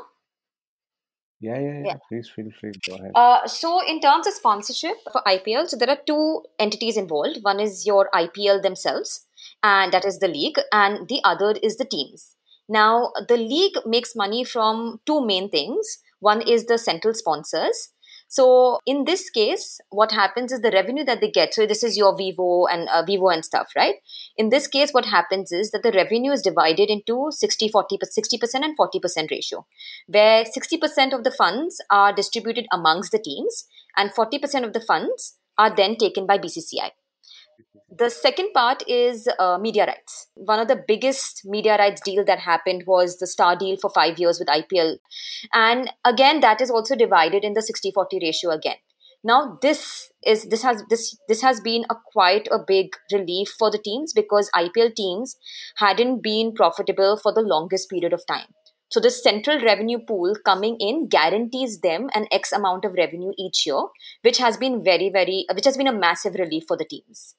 Yeah, 1.40 1.58
yeah, 1.58 1.72
yeah. 1.78 1.82
Yeah. 1.86 1.96
Please 2.08 2.30
feel 2.34 2.46
free. 2.58 2.70
Go 2.88 2.94
ahead. 2.94 3.10
uh, 3.14 3.46
so 3.46 3.80
in 3.86 4.00
terms 4.00 4.26
of 4.26 4.34
sponsorship 4.34 4.96
for 5.12 5.20
ipl 5.26 5.66
so 5.68 5.76
there 5.76 5.90
are 5.90 5.98
two 6.06 6.42
entities 6.58 6.96
involved 6.96 7.38
one 7.42 7.60
is 7.60 7.84
your 7.86 8.08
ipl 8.14 8.62
themselves 8.62 9.26
and 9.62 9.92
that 9.92 10.04
is 10.04 10.20
the 10.20 10.28
league 10.28 10.58
and 10.72 11.08
the 11.08 11.20
other 11.24 11.50
is 11.62 11.76
the 11.76 11.84
teams 11.96 12.24
Now, 12.74 13.12
the 13.30 13.36
league 13.36 13.74
makes 13.94 14.12
money 14.18 14.42
from 14.50 14.76
two 15.08 15.16
main 15.30 15.48
things. 15.54 15.88
One 16.26 16.40
is 16.52 16.62
the 16.68 16.78
central 16.84 17.12
sponsors. 17.18 17.90
So 18.35 18.81
in 18.85 19.05
this 19.05 19.31
case, 19.31 19.81
what 19.90 20.11
happens 20.11 20.51
is 20.51 20.61
the 20.61 20.73
revenue 20.73 21.05
that 21.05 21.20
they 21.20 21.31
get. 21.31 21.55
So 21.55 21.66
this 21.66 21.85
is 21.85 21.97
your 21.97 22.16
Vivo 22.16 22.66
and 22.66 22.88
uh, 22.88 23.05
Vivo 23.07 23.29
and 23.29 23.44
stuff, 23.44 23.68
right? 23.77 23.94
In 24.37 24.49
this 24.49 24.66
case, 24.66 24.90
what 24.90 25.05
happens 25.05 25.53
is 25.53 25.70
that 25.70 25.85
the 25.85 25.92
revenue 25.92 26.33
is 26.33 26.42
divided 26.42 26.90
into 26.90 27.29
60, 27.31 27.68
40, 27.68 27.99
60% 27.99 28.64
and 28.64 28.77
40% 28.77 29.31
ratio, 29.31 29.64
where 30.09 30.42
60% 30.42 31.14
of 31.14 31.23
the 31.23 31.31
funds 31.31 31.81
are 31.92 32.12
distributed 32.12 32.66
amongst 32.73 33.12
the 33.12 33.20
teams 33.20 33.68
and 33.97 34.11
40% 34.12 34.64
of 34.64 34.73
the 34.73 34.81
funds 34.81 35.38
are 35.57 35.73
then 35.73 35.94
taken 35.94 36.27
by 36.27 36.37
BCCI. 36.37 36.90
The 37.96 38.10
second 38.10 38.52
part 38.52 38.82
is 38.88 39.28
uh, 39.38 39.56
media 39.58 39.86
rights. 39.86 40.26
One 40.34 40.58
of 40.58 40.66
the 40.66 40.82
biggest 40.88 41.42
media 41.44 41.76
rights 41.76 42.00
deal 42.04 42.24
that 42.24 42.40
happened 42.40 42.84
was 42.86 43.18
the 43.18 43.26
Star 43.26 43.54
deal 43.54 43.76
for 43.76 43.88
five 43.88 44.18
years 44.18 44.40
with 44.40 44.48
IPL. 44.48 44.96
And 45.52 45.92
again, 46.04 46.40
that 46.40 46.60
is 46.60 46.70
also 46.70 46.96
divided 46.96 47.44
in 47.44 47.52
the 47.52 47.60
60-40 47.60 48.20
ratio 48.20 48.50
again. 48.50 48.76
Now 49.22 49.58
this 49.62 50.10
is 50.26 50.44
this 50.48 50.62
has 50.62 50.82
this 50.90 51.16
this 51.28 51.40
has 51.40 51.58
been 51.60 51.84
a 51.88 51.94
quite 52.12 52.46
a 52.50 52.58
big 52.58 52.88
relief 53.10 53.54
for 53.58 53.70
the 53.70 53.78
teams 53.78 54.12
because 54.12 54.50
IPL 54.54 54.94
teams 54.94 55.36
hadn't 55.76 56.22
been 56.22 56.52
profitable 56.52 57.16
for 57.16 57.32
the 57.32 57.40
longest 57.40 57.88
period 57.88 58.12
of 58.12 58.26
time. 58.26 58.48
So 58.90 59.00
the 59.00 59.10
central 59.10 59.60
revenue 59.60 59.98
pool 59.98 60.34
coming 60.44 60.76
in 60.78 61.08
guarantees 61.08 61.80
them 61.80 62.10
an 62.14 62.26
X 62.30 62.52
amount 62.52 62.84
of 62.84 62.92
revenue 62.92 63.32
each 63.38 63.66
year, 63.66 63.82
which 64.22 64.38
has 64.38 64.56
been 64.56 64.84
very, 64.84 65.10
very, 65.10 65.46
which 65.54 65.64
has 65.64 65.76
been 65.76 65.88
a 65.88 65.92
massive 65.92 66.34
relief 66.34 66.64
for 66.68 66.76
the 66.76 66.84
teams. 66.84 67.34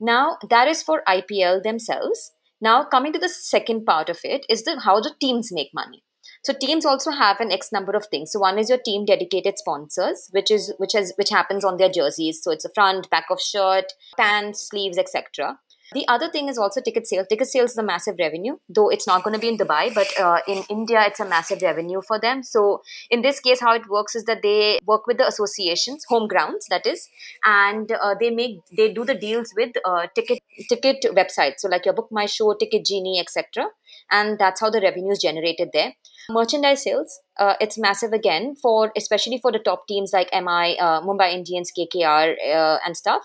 Now 0.00 0.38
that 0.48 0.68
is 0.68 0.82
for 0.82 1.02
IPL 1.08 1.62
themselves. 1.62 2.32
Now 2.60 2.84
coming 2.84 3.12
to 3.12 3.18
the 3.18 3.28
second 3.28 3.84
part 3.84 4.08
of 4.08 4.20
it 4.24 4.46
is 4.48 4.64
the 4.64 4.80
how 4.84 5.00
the 5.00 5.14
teams 5.20 5.50
make 5.52 5.70
money. 5.74 6.02
So 6.42 6.52
teams 6.52 6.84
also 6.84 7.10
have 7.10 7.40
an 7.40 7.52
X 7.52 7.70
number 7.72 7.92
of 7.92 8.06
things. 8.10 8.32
So 8.32 8.40
one 8.40 8.58
is 8.58 8.68
your 8.68 8.78
team 8.78 9.04
dedicated 9.04 9.58
sponsors, 9.58 10.28
which 10.30 10.50
is 10.50 10.74
which 10.78 10.92
has 10.92 11.12
which 11.16 11.30
happens 11.30 11.64
on 11.64 11.76
their 11.76 11.88
jerseys. 11.88 12.40
So 12.42 12.50
it's 12.50 12.64
a 12.64 12.72
front, 12.74 13.08
back 13.10 13.26
of 13.30 13.40
shirt, 13.40 13.92
pants, 14.16 14.68
sleeves, 14.68 14.98
etc. 14.98 15.58
The 15.92 16.06
other 16.08 16.28
thing 16.30 16.48
is 16.48 16.58
also 16.58 16.80
ticket 16.80 17.06
sales. 17.06 17.26
Ticket 17.28 17.48
sales 17.48 17.72
is 17.72 17.78
a 17.78 17.82
massive 17.82 18.16
revenue, 18.18 18.56
though 18.68 18.88
it's 18.88 19.06
not 19.06 19.22
going 19.22 19.34
to 19.34 19.40
be 19.40 19.48
in 19.48 19.58
Dubai, 19.58 19.94
but 19.94 20.08
uh, 20.18 20.40
in 20.48 20.64
India, 20.70 21.04
it's 21.06 21.20
a 21.20 21.24
massive 21.24 21.62
revenue 21.62 22.00
for 22.06 22.18
them. 22.18 22.42
So 22.42 22.82
in 23.10 23.22
this 23.22 23.40
case, 23.40 23.60
how 23.60 23.74
it 23.74 23.88
works 23.88 24.14
is 24.14 24.24
that 24.24 24.42
they 24.42 24.78
work 24.86 25.06
with 25.06 25.18
the 25.18 25.26
associations, 25.26 26.04
home 26.08 26.26
grounds, 26.28 26.66
that 26.70 26.86
is, 26.86 27.08
and 27.44 27.90
uh, 27.92 28.14
they 28.18 28.30
make 28.30 28.58
they 28.76 28.92
do 28.92 29.04
the 29.04 29.14
deals 29.14 29.52
with 29.56 29.72
uh, 29.84 30.06
ticket 30.14 30.38
ticket 30.68 31.04
websites. 31.14 31.58
So 31.58 31.68
like 31.68 31.84
your 31.84 31.94
Book 31.94 32.08
My 32.10 32.26
Show, 32.26 32.54
Ticket 32.54 32.84
Genie, 32.84 33.20
etc. 33.20 33.68
And 34.10 34.38
that's 34.38 34.60
how 34.60 34.70
the 34.70 34.80
revenue 34.80 35.12
is 35.12 35.20
generated 35.20 35.70
there. 35.72 35.94
Merchandise 36.30 36.82
sales, 36.84 37.20
uh, 37.38 37.54
it's 37.60 37.78
massive 37.78 38.12
again 38.12 38.54
for 38.60 38.92
especially 38.96 39.38
for 39.38 39.52
the 39.52 39.58
top 39.58 39.86
teams 39.86 40.12
like 40.12 40.30
MI, 40.32 40.78
uh, 40.78 41.00
Mumbai 41.02 41.32
Indians, 41.32 41.70
KKR, 41.76 42.34
uh, 42.54 42.78
and 42.84 42.96
stuff 42.96 43.22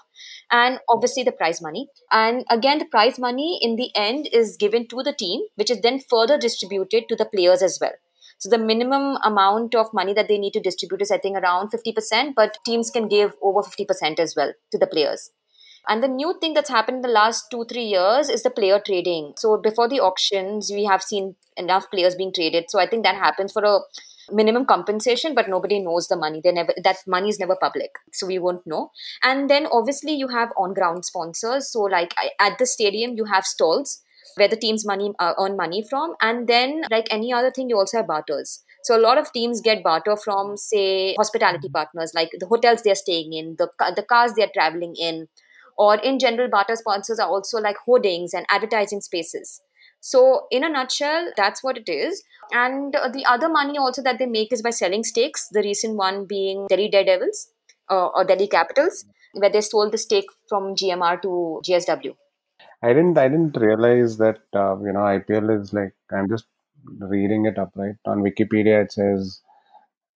and 0.52 0.80
obviously 0.90 1.24
the 1.24 1.32
prize 1.32 1.62
money. 1.62 1.88
And 2.12 2.46
again, 2.50 2.80
the 2.80 2.86
prize 2.86 3.20
money 3.20 3.60
in 3.62 3.76
the 3.76 3.92
end 3.96 4.28
is 4.32 4.58
given 4.58 4.88
to 4.88 5.04
the 5.04 5.14
team, 5.14 5.42
which 5.56 5.72
is 5.72 5.82
then 5.82 6.00
further 6.00 6.38
distributed 6.38 7.08
to 7.10 7.16
the 7.16 7.26
players 7.26 7.62
as 7.62 7.78
well. 7.80 7.94
So 8.40 8.50
the 8.50 8.58
minimum 8.58 9.18
amount 9.24 9.76
of 9.76 9.94
money 9.94 10.14
that 10.14 10.28
they 10.28 10.38
need 10.38 10.54
to 10.54 10.62
distribute 10.62 11.02
is, 11.02 11.12
I 11.12 11.18
think, 11.18 11.38
around 11.38 11.72
50%, 11.72 12.34
but 12.36 12.58
teams 12.66 12.90
can 12.90 13.08
give 13.08 13.34
over 13.42 13.62
50% 13.62 14.20
as 14.20 14.34
well 14.36 14.54
to 14.72 14.78
the 14.78 14.88
players. 14.88 15.32
And 15.88 16.04
the 16.04 16.08
new 16.08 16.38
thing 16.40 16.54
that's 16.54 16.70
happened 16.70 16.98
in 16.98 17.02
the 17.02 17.08
last 17.08 17.46
two, 17.50 17.66
three 17.66 17.86
years 17.86 18.30
is 18.30 18.44
the 18.44 18.50
player 18.50 18.80
trading. 18.86 19.34
So 19.38 19.58
before 19.58 19.88
the 19.88 20.00
auctions, 20.00 20.72
we 20.72 20.86
have 20.86 21.02
seen 21.02 21.36
enough 21.58 21.90
players 21.92 22.16
being 22.16 22.34
traded. 22.34 22.66
So 22.70 22.80
I 22.80 22.88
think 22.88 23.04
that 23.04 23.16
happens 23.16 23.52
for 23.52 23.64
a 23.64 23.80
minimum 24.32 24.66
compensation 24.66 25.34
but 25.34 25.50
nobody 25.50 25.80
knows 25.80 26.08
the 26.08 26.16
money. 26.16 26.42
They 26.44 26.52
never 26.52 26.74
that 26.84 26.98
money 27.08 27.30
is 27.30 27.40
never 27.40 27.56
public. 27.56 27.92
So 28.14 28.28
we 28.28 28.40
won't 28.40 28.66
know. 28.66 28.92
And 29.24 29.50
then 29.50 29.68
obviously 29.72 30.14
you 30.14 30.28
have 30.28 30.50
on 30.58 30.74
ground 30.74 31.06
sponsors. 31.06 31.72
So 31.72 31.82
like 31.82 32.14
at 32.40 32.58
the 32.58 32.66
stadium 32.66 33.16
you 33.16 33.26
have 33.26 33.46
stalls 33.46 34.02
where 34.36 34.48
the 34.48 34.56
teams 34.56 34.86
money 34.86 35.12
uh, 35.20 35.34
earn 35.40 35.58
money 35.58 35.84
from. 35.90 36.16
And 36.22 36.48
then 36.48 36.84
like 36.92 37.08
any 37.12 37.34
other 37.34 37.52
thing 37.52 37.70
you 37.70 37.78
also 37.78 37.98
have 37.98 38.08
barters. 38.08 38.64
So 38.84 38.98
a 38.98 39.02
lot 39.02 39.18
of 39.18 39.32
teams 39.34 39.62
get 39.62 39.84
barter 39.84 40.16
from 40.16 40.56
say 40.56 41.16
hospitality 41.16 41.70
partners. 41.70 42.14
Like 42.16 42.30
the 42.40 42.48
hotels 42.48 42.82
they're 42.84 42.96
staying 42.96 43.34
in 43.34 43.56
the 43.58 43.70
the 43.96 44.04
cars 44.04 44.34
they're 44.36 44.52
traveling 44.54 44.96
in 44.96 45.28
or 45.80 45.96
in 45.96 46.20
general 46.20 46.50
barter 46.50 46.76
sponsors 46.76 47.20
are 47.20 47.30
also 47.30 47.60
like 47.60 47.78
hoardings 47.86 48.34
and 48.34 48.46
advertising 48.50 49.02
spaces 49.02 49.62
so, 50.02 50.48
in 50.50 50.64
a 50.64 50.70
nutshell, 50.70 51.32
that's 51.36 51.64
what 51.64 51.78
it 51.78 51.90
is. 51.90 52.24
And 52.52 52.96
uh, 52.96 53.10
the 53.10 53.26
other 53.26 53.50
money 53.50 53.78
also 53.78 54.02
that 54.04 54.18
they 54.18 54.26
make 54.26 54.54
is 54.54 54.62
by 54.62 54.70
selling 54.70 55.04
stakes. 55.04 55.48
The 55.52 55.62
recent 55.62 55.96
one 55.96 56.26
being 56.26 56.68
Delhi 56.68 56.90
Daredevils 56.90 57.50
uh, 57.90 58.08
or 58.08 58.24
Delhi 58.24 58.48
Capitals, 58.48 59.06
where 59.34 59.50
they 59.50 59.62
sold 59.62 59.92
the 59.92 59.98
stake 59.98 60.28
from 60.48 60.76
GMR 60.76 61.22
to 61.24 61.62
JSW. 61.66 62.16
I 62.82 62.88
didn't. 62.90 63.18
I 63.18 63.28
didn't 63.28 63.58
realize 63.58 64.18
that 64.18 64.40
uh, 64.56 64.78
you 64.80 64.94
know 64.94 65.02
IPL 65.02 65.62
is 65.62 65.74
like. 65.74 65.94
I'm 66.12 66.30
just 66.30 66.46
reading 67.00 67.46
it 67.46 67.60
up 67.60 67.72
right 67.76 67.96
on 68.06 68.24
Wikipedia. 68.24 68.86
It 68.86 68.94
says 68.94 69.42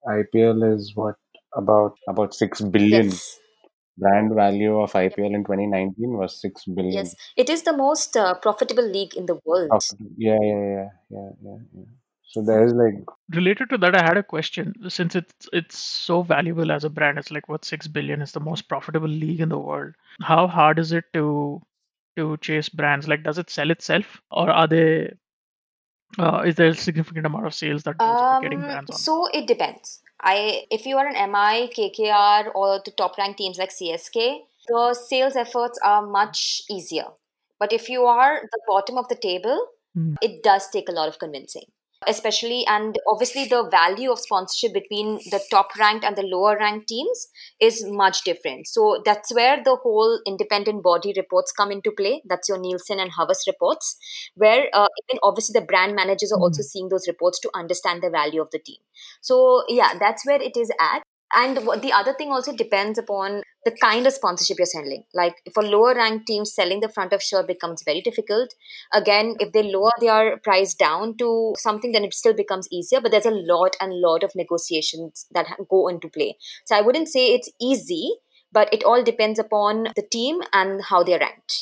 IPL 0.08 0.74
is 0.74 0.92
what 0.94 1.16
about 1.54 1.98
about 2.08 2.34
six 2.34 2.62
billion. 2.62 3.10
Yes 3.10 3.38
brand 3.98 4.34
value 4.34 4.78
of 4.80 4.92
IPL 4.92 5.34
in 5.34 5.44
2019 5.44 6.16
was 6.18 6.40
6 6.40 6.64
billion. 6.66 6.92
Yes, 6.92 7.14
it 7.36 7.48
is 7.48 7.62
the 7.62 7.76
most 7.76 8.16
uh, 8.16 8.34
profitable 8.34 8.86
league 8.86 9.14
in 9.14 9.26
the 9.26 9.38
world. 9.44 9.70
Yeah, 10.16 10.38
yeah, 10.40 10.58
yeah, 10.58 10.88
yeah, 11.10 11.30
yeah, 11.42 11.56
yeah. 11.76 11.84
So 12.34 12.42
there's 12.42 12.72
like 12.72 12.94
related 13.32 13.70
to 13.70 13.78
that. 13.78 13.94
I 13.94 14.02
had 14.02 14.16
a 14.16 14.22
question. 14.22 14.74
Since 14.88 15.14
it's 15.14 15.48
it's 15.52 15.78
so 15.78 16.22
valuable 16.22 16.72
as 16.72 16.82
a 16.82 16.90
brand, 16.90 17.16
it's 17.16 17.30
like 17.30 17.48
what 17.48 17.64
six 17.64 17.86
billion 17.86 18.20
is 18.22 18.32
the 18.32 18.40
most 18.40 18.68
profitable 18.68 19.08
league 19.08 19.40
in 19.40 19.50
the 19.50 19.58
world. 19.58 19.94
How 20.20 20.48
hard 20.48 20.80
is 20.80 20.90
it 20.90 21.04
to 21.12 21.62
to 22.16 22.36
chase 22.38 22.68
brands? 22.68 23.06
Like, 23.06 23.22
does 23.22 23.38
it 23.38 23.50
sell 23.50 23.70
itself, 23.70 24.20
or 24.32 24.50
are 24.50 24.66
they? 24.66 25.12
Uh, 26.18 26.42
is 26.46 26.54
there 26.54 26.68
a 26.68 26.74
significant 26.74 27.26
amount 27.26 27.46
of 27.46 27.54
sales 27.54 27.82
that 27.82 28.00
um, 28.00 28.42
getting 28.42 28.60
brands 28.60 28.90
on? 28.90 28.96
So 28.96 29.26
it 29.32 29.46
depends. 29.46 30.00
I 30.20 30.62
if 30.70 30.86
you 30.86 30.96
are 30.96 31.06
an 31.06 31.30
MI, 31.30 31.68
KKR, 31.68 32.54
or 32.54 32.80
the 32.84 32.92
top 32.92 33.18
ranked 33.18 33.38
teams 33.38 33.58
like 33.58 33.70
CSK, 33.70 34.38
the 34.68 34.94
sales 34.94 35.36
efforts 35.36 35.78
are 35.84 36.06
much 36.06 36.62
easier. 36.70 37.06
But 37.58 37.72
if 37.72 37.88
you 37.88 38.04
are 38.04 38.40
the 38.42 38.60
bottom 38.66 38.98
of 38.98 39.08
the 39.08 39.16
table, 39.16 39.66
mm. 39.96 40.16
it 40.20 40.42
does 40.42 40.68
take 40.70 40.88
a 40.88 40.92
lot 40.92 41.08
of 41.08 41.18
convincing 41.18 41.64
especially 42.06 42.64
and 42.66 42.98
obviously 43.06 43.46
the 43.46 43.68
value 43.70 44.10
of 44.10 44.18
sponsorship 44.18 44.72
between 44.74 45.16
the 45.30 45.40
top 45.50 45.68
ranked 45.78 46.04
and 46.04 46.16
the 46.16 46.22
lower 46.22 46.56
ranked 46.58 46.88
teams 46.88 47.28
is 47.60 47.84
much 47.86 48.24
different. 48.24 48.66
So 48.66 49.02
that's 49.04 49.34
where 49.34 49.62
the 49.62 49.76
whole 49.76 50.20
independent 50.26 50.82
body 50.82 51.12
reports 51.16 51.52
come 51.52 51.70
into 51.70 51.90
play. 51.90 52.22
That's 52.26 52.48
your 52.48 52.58
nielsen 52.58 53.00
and 53.00 53.12
havas 53.12 53.44
reports 53.46 53.96
where 54.34 54.68
uh, 54.72 54.88
even 55.04 55.20
obviously 55.22 55.58
the 55.58 55.66
brand 55.66 55.94
managers 55.94 56.32
are 56.32 56.40
also 56.40 56.62
hmm. 56.62 56.66
seeing 56.66 56.88
those 56.88 57.08
reports 57.08 57.40
to 57.40 57.50
understand 57.54 58.02
the 58.02 58.10
value 58.10 58.40
of 58.40 58.50
the 58.50 58.58
team. 58.58 58.78
So 59.20 59.64
yeah 59.68 59.94
that's 59.98 60.26
where 60.26 60.40
it 60.40 60.56
is 60.56 60.70
at 60.80 61.02
and 61.32 61.56
the 61.56 61.92
other 61.92 62.14
thing 62.14 62.30
also 62.30 62.54
depends 62.54 62.98
upon 62.98 63.42
the 63.64 63.72
kind 63.80 64.06
of 64.06 64.12
sponsorship 64.12 64.58
you're 64.58 64.66
selling. 64.66 65.04
Like 65.14 65.34
for 65.52 65.62
lower 65.62 65.94
ranked 65.94 66.26
teams, 66.26 66.54
selling 66.54 66.80
the 66.80 66.88
front 66.88 67.12
of 67.12 67.22
shirt 67.22 67.48
becomes 67.48 67.82
very 67.84 68.02
difficult. 68.02 68.54
Again, 68.92 69.36
if 69.40 69.52
they 69.52 69.62
lower 69.62 69.90
their 70.00 70.38
price 70.38 70.74
down 70.74 71.16
to 71.18 71.54
something, 71.58 71.92
then 71.92 72.04
it 72.04 72.14
still 72.14 72.34
becomes 72.34 72.68
easier. 72.70 73.00
But 73.00 73.10
there's 73.10 73.26
a 73.26 73.30
lot 73.30 73.76
and 73.80 74.00
lot 74.00 74.22
of 74.22 74.32
negotiations 74.36 75.26
that 75.32 75.46
go 75.68 75.88
into 75.88 76.08
play. 76.08 76.36
So 76.66 76.76
I 76.76 76.82
wouldn't 76.82 77.08
say 77.08 77.34
it's 77.34 77.50
easy, 77.60 78.14
but 78.52 78.72
it 78.72 78.84
all 78.84 79.02
depends 79.02 79.38
upon 79.38 79.88
the 79.96 80.06
team 80.08 80.40
and 80.52 80.82
how 80.84 81.02
they're 81.02 81.18
ranked. 81.18 81.54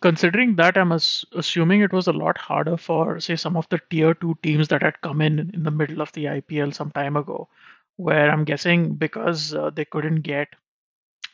Considering 0.00 0.56
that, 0.56 0.78
I'm 0.78 0.92
assuming 0.92 1.82
it 1.82 1.92
was 1.92 2.06
a 2.06 2.12
lot 2.12 2.38
harder 2.38 2.78
for, 2.78 3.20
say, 3.20 3.36
some 3.36 3.54
of 3.54 3.68
the 3.68 3.78
tier 3.90 4.14
two 4.14 4.38
teams 4.42 4.68
that 4.68 4.82
had 4.82 4.98
come 5.02 5.20
in 5.20 5.50
in 5.52 5.64
the 5.64 5.70
middle 5.70 6.00
of 6.00 6.10
the 6.12 6.24
IPL 6.24 6.74
some 6.74 6.90
time 6.92 7.18
ago 7.18 7.50
where 7.96 8.30
I'm 8.30 8.44
guessing 8.44 8.94
because 8.94 9.54
uh, 9.54 9.70
they 9.70 9.84
couldn't 9.84 10.22
get 10.22 10.48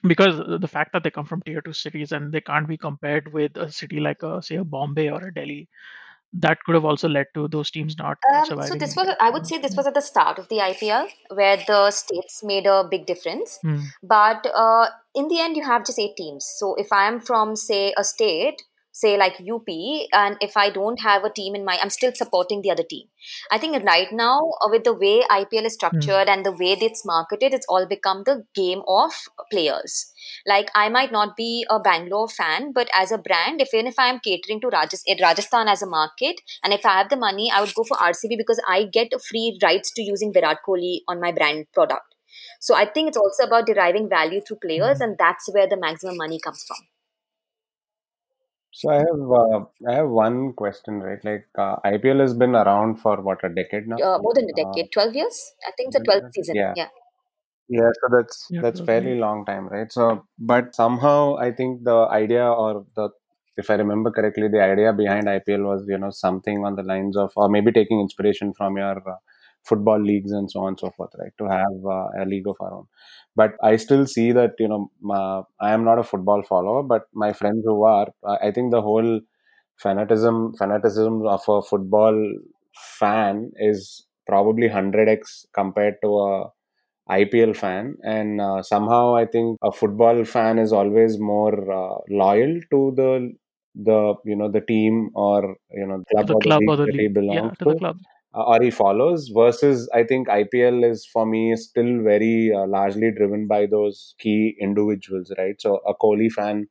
because 0.03 0.61
the 0.61 0.69
fact 0.69 0.93
that 0.93 1.03
they 1.03 1.11
come 1.11 1.27
from 1.27 1.43
tier 1.43 1.61
two 1.61 1.73
cities 1.73 2.13
and 2.13 2.33
they 2.33 2.41
can't 2.41 2.67
be 2.67 2.77
compared 2.77 3.33
with 3.33 3.57
a 3.57 3.71
city 3.71 4.01
like 4.01 4.23
a 4.23 4.43
say 4.43 4.57
a 4.57 4.65
Bombay 4.65 5.11
or 5.11 5.27
a 5.27 5.35
Delhi, 5.35 5.69
that 6.33 6.59
could 6.65 6.75
have 6.75 6.85
also 6.85 7.09
led 7.09 7.27
to 7.35 7.49
those 7.49 7.71
teams 7.71 7.99
not 7.99 8.17
um, 8.33 8.45
surviving. 8.45 8.73
So 8.73 8.79
this 8.79 8.97
was, 8.97 9.15
I 9.21 9.31
would 9.31 9.47
say, 9.47 9.59
this 9.59 9.77
was 9.77 9.87
at 9.87 9.95
the 9.95 10.01
start 10.01 10.39
of 10.39 10.49
the 10.49 10.57
IPL 10.57 11.09
where 11.35 11.59
the 11.67 11.91
states 11.91 12.43
made 12.43 12.67
a 12.67 12.85
big 12.89 13.07
difference. 13.07 13.59
But 14.03 14.47
uh, 14.55 14.87
in 15.15 15.29
the 15.29 15.41
end, 15.41 15.57
you 15.57 15.65
have 15.65 15.85
just 15.85 15.99
eight 15.99 16.17
teams. 16.17 16.47
So 16.57 16.75
if 16.77 16.93
I 16.93 17.09
am 17.09 17.21
from 17.21 17.57
say 17.57 17.93
a 17.97 18.05
state, 18.05 18.63
say 19.01 19.17
like 19.17 19.41
UP, 19.41 19.69
and 20.13 20.37
if 20.41 20.57
I 20.57 20.71
don't 20.71 21.01
have 21.01 21.25
a 21.25 21.31
team 21.31 21.55
in 21.55 21.65
my, 21.65 21.79
I'm 21.81 21.91
still 21.91 22.13
supporting 22.15 22.63
the 22.63 22.71
other 22.71 22.83
team. 22.83 23.07
I 23.51 23.59
think 23.59 23.83
right 23.85 24.13
now, 24.13 24.53
uh, 24.65 24.69
with 24.71 24.85
the 24.85 24.93
way 24.93 25.23
IPL 25.31 25.65
is 25.65 25.73
hmm. 25.75 25.81
structured 25.81 26.29
and 26.29 26.45
the 26.45 26.53
way 26.53 26.77
it's 26.81 27.05
marketed, 27.05 27.55
it's 27.55 27.67
all 27.69 27.87
become 27.87 28.23
the 28.25 28.45
game 28.55 28.83
of 28.87 29.13
players. 29.51 30.13
Like 30.47 30.71
I 30.75 30.89
might 30.89 31.13
not 31.13 31.37
be 31.37 31.67
a 31.71 31.81
Bangalore 31.81 32.29
fan, 32.29 32.73
but 32.73 32.89
as 32.95 33.13
a 33.13 33.19
brand, 33.19 33.61
if 33.61 33.75
even 33.75 33.87
if 33.87 33.99
I 33.99 34.09
am 34.09 34.21
catering 34.21 34.61
to 34.61 34.69
Rajasthan, 34.69 35.17
eh, 35.19 35.23
Rajasthan 35.23 35.69
as 35.69 35.83
a 35.83 35.87
market, 35.87 36.41
and 36.63 36.73
if 36.73 36.85
I 36.85 36.99
have 36.99 37.09
the 37.09 37.17
money, 37.17 37.51
I 37.53 37.61
would 37.61 37.75
go 37.75 37.85
for 37.85 37.97
RCB 37.97 38.37
because 38.37 38.61
I 38.69 38.85
get 38.85 39.13
free 39.29 39.59
rights 39.63 39.91
to 39.93 40.03
using 40.03 40.33
Virat 40.33 40.59
Kohli 40.67 41.01
on 41.09 41.21
my 41.21 41.33
brand 41.33 41.67
product. 41.73 42.15
So 42.61 42.75
I 42.75 42.85
think 42.85 43.09
it's 43.09 43.17
also 43.17 43.45
about 43.45 43.67
deriving 43.67 44.09
value 44.09 44.41
through 44.41 44.59
players, 44.59 44.99
hmm. 44.99 45.05
and 45.05 45.19
that's 45.19 45.53
where 45.53 45.69
the 45.69 45.77
maximum 45.77 46.17
money 46.17 46.39
comes 46.39 46.65
from. 46.65 46.79
So 48.81 48.89
I 48.89 48.99
have 49.07 49.33
uh, 49.39 49.59
I 49.91 49.95
have 49.95 50.09
one 50.09 50.55
question, 50.55 51.01
right? 51.01 51.23
Like 51.23 51.47
uh, 51.59 51.77
IPL 51.85 52.21
has 52.21 52.33
been 52.33 52.55
around 52.55 52.97
for 52.97 53.21
what 53.21 53.45
a 53.45 53.51
decade 53.51 53.87
now. 53.87 53.97
Uh, 53.97 54.19
more 54.19 54.33
than 54.35 54.49
a 54.49 54.55
decade, 54.55 54.91
twelve 54.91 55.15
years. 55.15 55.39
I 55.69 55.73
think 55.77 55.89
it's 55.89 55.99
the 55.99 56.05
twelfth 56.05 56.33
season. 56.33 56.57
Yeah. 56.57 56.73
yeah. 56.75 56.89
Yeah, 57.69 57.91
so 58.01 58.09
that's 58.17 58.47
Yeah, 58.51 58.63
that's 58.63 58.81
probably. 58.81 58.95
fairly 58.95 59.21
long 59.21 59.45
time, 59.45 59.69
right? 59.69 59.93
So, 59.93 60.25
but 60.39 60.75
somehow 60.75 61.37
I 61.37 61.51
think 61.53 61.85
the 61.85 61.99
idea 62.11 62.45
or 62.45 62.87
the 62.97 63.11
if 63.59 63.69
I 63.69 63.75
remember 63.75 64.11
correctly, 64.11 64.49
the 64.49 64.63
idea 64.63 64.95
behind 64.95 65.29
IPL 65.29 65.65
was 65.73 65.85
you 65.87 65.99
know 65.99 66.11
something 66.11 66.65
on 66.65 66.75
the 66.77 66.83
lines 66.83 67.19
of 67.19 67.33
or 67.37 67.51
maybe 67.51 67.73
taking 67.73 68.01
inspiration 68.01 68.55
from 68.55 68.79
your 68.79 68.97
uh, 68.97 69.19
football 69.71 70.01
leagues 70.11 70.33
and 70.33 70.51
so 70.51 70.61
on 70.61 70.69
and 70.69 70.81
so 70.81 70.91
forth, 70.97 71.11
right? 71.23 71.33
To 71.39 71.49
have 71.57 71.77
uh, 71.97 72.09
a 72.23 72.25
league 72.33 72.49
of 72.53 72.57
our 72.61 72.73
own. 72.79 72.87
But 73.37 73.55
I 73.63 73.77
still 73.77 74.07
see 74.07 74.33
that 74.33 74.53
you 74.59 74.69
know 74.69 74.83
uh, 75.19 75.43
I 75.61 75.73
am 75.73 75.85
not 75.91 75.99
a 76.05 76.09
football 76.13 76.43
follower, 76.53 76.83
but 76.95 77.03
my 77.15 77.33
friends 77.33 77.63
who 77.65 77.85
are, 77.85 78.09
I 78.49 78.51
think 78.51 78.73
the 78.73 78.83
whole 78.83 79.21
fanatism 79.85 80.39
fanaticism 80.59 81.27
of 81.27 81.43
a 81.49 81.63
football 81.63 82.17
fan 82.99 83.51
is 83.57 84.07
probably 84.27 84.69
100x 84.69 85.47
compared 85.55 85.95
to 86.03 86.19
a 86.19 86.51
IPL 87.11 87.55
fan, 87.55 87.97
and 88.05 88.41
uh, 88.41 88.63
somehow 88.63 89.17
I 89.17 89.27
think 89.27 89.59
a 89.63 89.73
football 89.73 90.25
fan 90.25 90.59
is 90.59 90.73
always 90.73 91.19
more 91.19 91.55
uh, 91.73 91.99
loyal 92.09 92.61
to 92.71 92.93
the 92.97 93.33
the 93.75 94.15
you 94.25 94.37
know 94.37 94.51
the 94.51 94.61
team 94.61 95.11
or 95.15 95.57
you 95.73 95.87
know 95.87 96.03
club 96.13 96.27
the 96.29 96.35
or 96.35 96.41
club 96.41 96.61
league 96.61 96.71
or 96.71 96.77
the 96.77 96.87
that 96.87 96.95
he 96.95 97.09
league. 97.09 97.17
Yeah, 97.33 97.51
to 97.51 97.57
to 97.57 97.65
the 97.65 97.79
club. 97.79 97.99
Uh, 98.35 98.45
or 98.45 98.63
he 98.63 98.71
follows 98.71 99.29
versus 99.35 99.89
I 99.95 100.05
think 100.05 100.29
IPL 100.29 100.85
is 100.85 101.07
for 101.07 101.27
me 101.27 101.57
still 101.57 102.03
very 102.03 102.53
uh, 102.55 102.67
largely 102.67 103.11
driven 103.11 103.47
by 103.47 103.67
those 103.67 104.15
key 104.19 104.57
individuals, 104.61 105.33
right? 105.39 105.61
So 105.61 105.77
a 105.87 105.95
Kohli 105.95 106.31
fan 106.31 106.69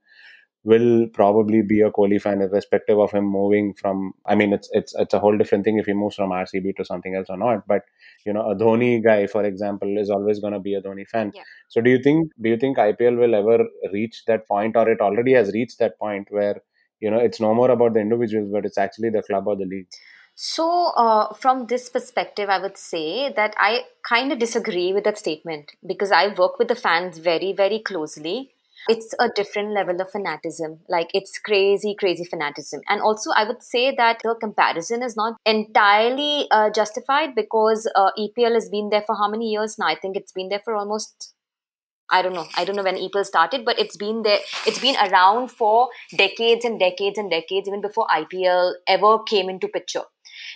will 0.63 1.07
probably 1.13 1.61
be 1.61 1.81
a 1.81 1.91
Kohli 1.91 2.21
fan 2.21 2.41
irrespective 2.41 2.99
of 2.99 3.11
him 3.11 3.25
moving 3.25 3.73
from. 3.73 4.13
I 4.25 4.35
mean, 4.35 4.53
it's 4.53 4.69
it's 4.73 4.93
it's 4.97 5.13
a 5.13 5.19
whole 5.19 5.37
different 5.37 5.65
thing 5.65 5.77
if 5.79 5.85
he 5.85 5.93
moves 5.93 6.15
from 6.15 6.31
RCB 6.31 6.73
to 6.73 6.85
something 6.85 7.15
else 7.15 7.27
or 7.29 7.37
not. 7.37 7.67
But 7.67 7.83
you 8.25 8.33
know, 8.33 8.49
a 8.49 8.55
Dhoni 8.55 9.03
guy, 9.03 9.27
for 9.27 9.43
example, 9.43 9.97
is 9.97 10.09
always 10.09 10.39
going 10.39 10.53
to 10.53 10.59
be 10.59 10.75
a 10.75 10.81
Dhoni 10.81 11.07
fan. 11.07 11.31
Yeah. 11.35 11.43
So 11.69 11.81
do 11.81 11.89
you 11.89 12.01
think 12.01 12.31
do 12.41 12.49
you 12.49 12.57
think 12.57 12.77
IPL 12.77 13.15
will 13.15 13.35
ever 13.35 13.65
reach 13.93 14.23
that 14.27 14.47
point, 14.47 14.75
or 14.75 14.89
it 14.89 15.01
already 15.01 15.33
has 15.33 15.51
reached 15.53 15.79
that 15.79 15.97
point 15.97 16.27
where 16.29 16.61
you 16.99 17.09
know 17.09 17.17
it's 17.19 17.39
no 17.39 17.53
more 17.53 17.71
about 17.71 17.93
the 17.93 18.01
individuals, 18.01 18.49
but 18.51 18.65
it's 18.65 18.77
actually 18.77 19.09
the 19.09 19.23
club 19.23 19.47
or 19.47 19.55
the 19.55 19.65
league? 19.65 19.87
So, 20.41 20.93
uh, 20.95 21.33
from 21.33 21.65
this 21.65 21.89
perspective, 21.89 22.47
I 22.47 22.59
would 22.59 22.77
say 22.77 23.29
that 23.33 23.53
I 23.57 23.83
kind 24.07 24.31
of 24.31 24.39
disagree 24.39 24.93
with 24.93 25.03
that 25.03 25.17
statement 25.17 25.73
because 25.85 26.13
I 26.13 26.29
work 26.29 26.57
with 26.57 26.69
the 26.69 26.75
fans 26.75 27.17
very, 27.17 27.51
very 27.51 27.79
closely. 27.79 28.51
It's 28.87 29.13
a 29.19 29.27
different 29.35 29.73
level 29.73 29.99
of 29.99 30.09
fanatism. 30.09 30.79
Like, 30.87 31.09
it's 31.13 31.37
crazy, 31.39 31.93
crazy 31.93 32.23
fanatism. 32.23 32.79
And 32.87 33.01
also, 33.01 33.31
I 33.35 33.43
would 33.43 33.61
say 33.61 33.93
that 33.93 34.21
the 34.23 34.33
comparison 34.39 35.03
is 35.03 35.17
not 35.17 35.35
entirely 35.45 36.47
uh, 36.51 36.69
justified 36.69 37.35
because 37.35 37.85
uh, 37.93 38.11
EPL 38.17 38.53
has 38.53 38.69
been 38.69 38.91
there 38.91 39.03
for 39.05 39.15
how 39.15 39.27
many 39.29 39.49
years 39.49 39.77
now? 39.77 39.87
I 39.87 39.95
think 39.95 40.15
it's 40.15 40.31
been 40.31 40.47
there 40.47 40.61
for 40.63 40.73
almost 40.73 41.33
I 42.11 42.21
don't 42.23 42.33
know. 42.33 42.47
I 42.57 42.65
don't 42.65 42.75
know 42.75 42.83
when 42.83 42.95
EPL 42.95 43.25
started, 43.25 43.63
but 43.63 43.77
it's 43.77 43.95
been 43.95 44.23
there. 44.23 44.39
It's 44.65 44.79
been 44.79 44.95
around 44.95 45.49
for 45.51 45.89
decades 46.17 46.65
and 46.65 46.79
decades 46.79 47.19
and 47.19 47.29
decades, 47.29 47.67
even 47.67 47.81
before 47.81 48.07
IPL 48.07 48.73
ever 48.87 49.19
came 49.23 49.49
into 49.49 49.67
picture. 49.67 50.01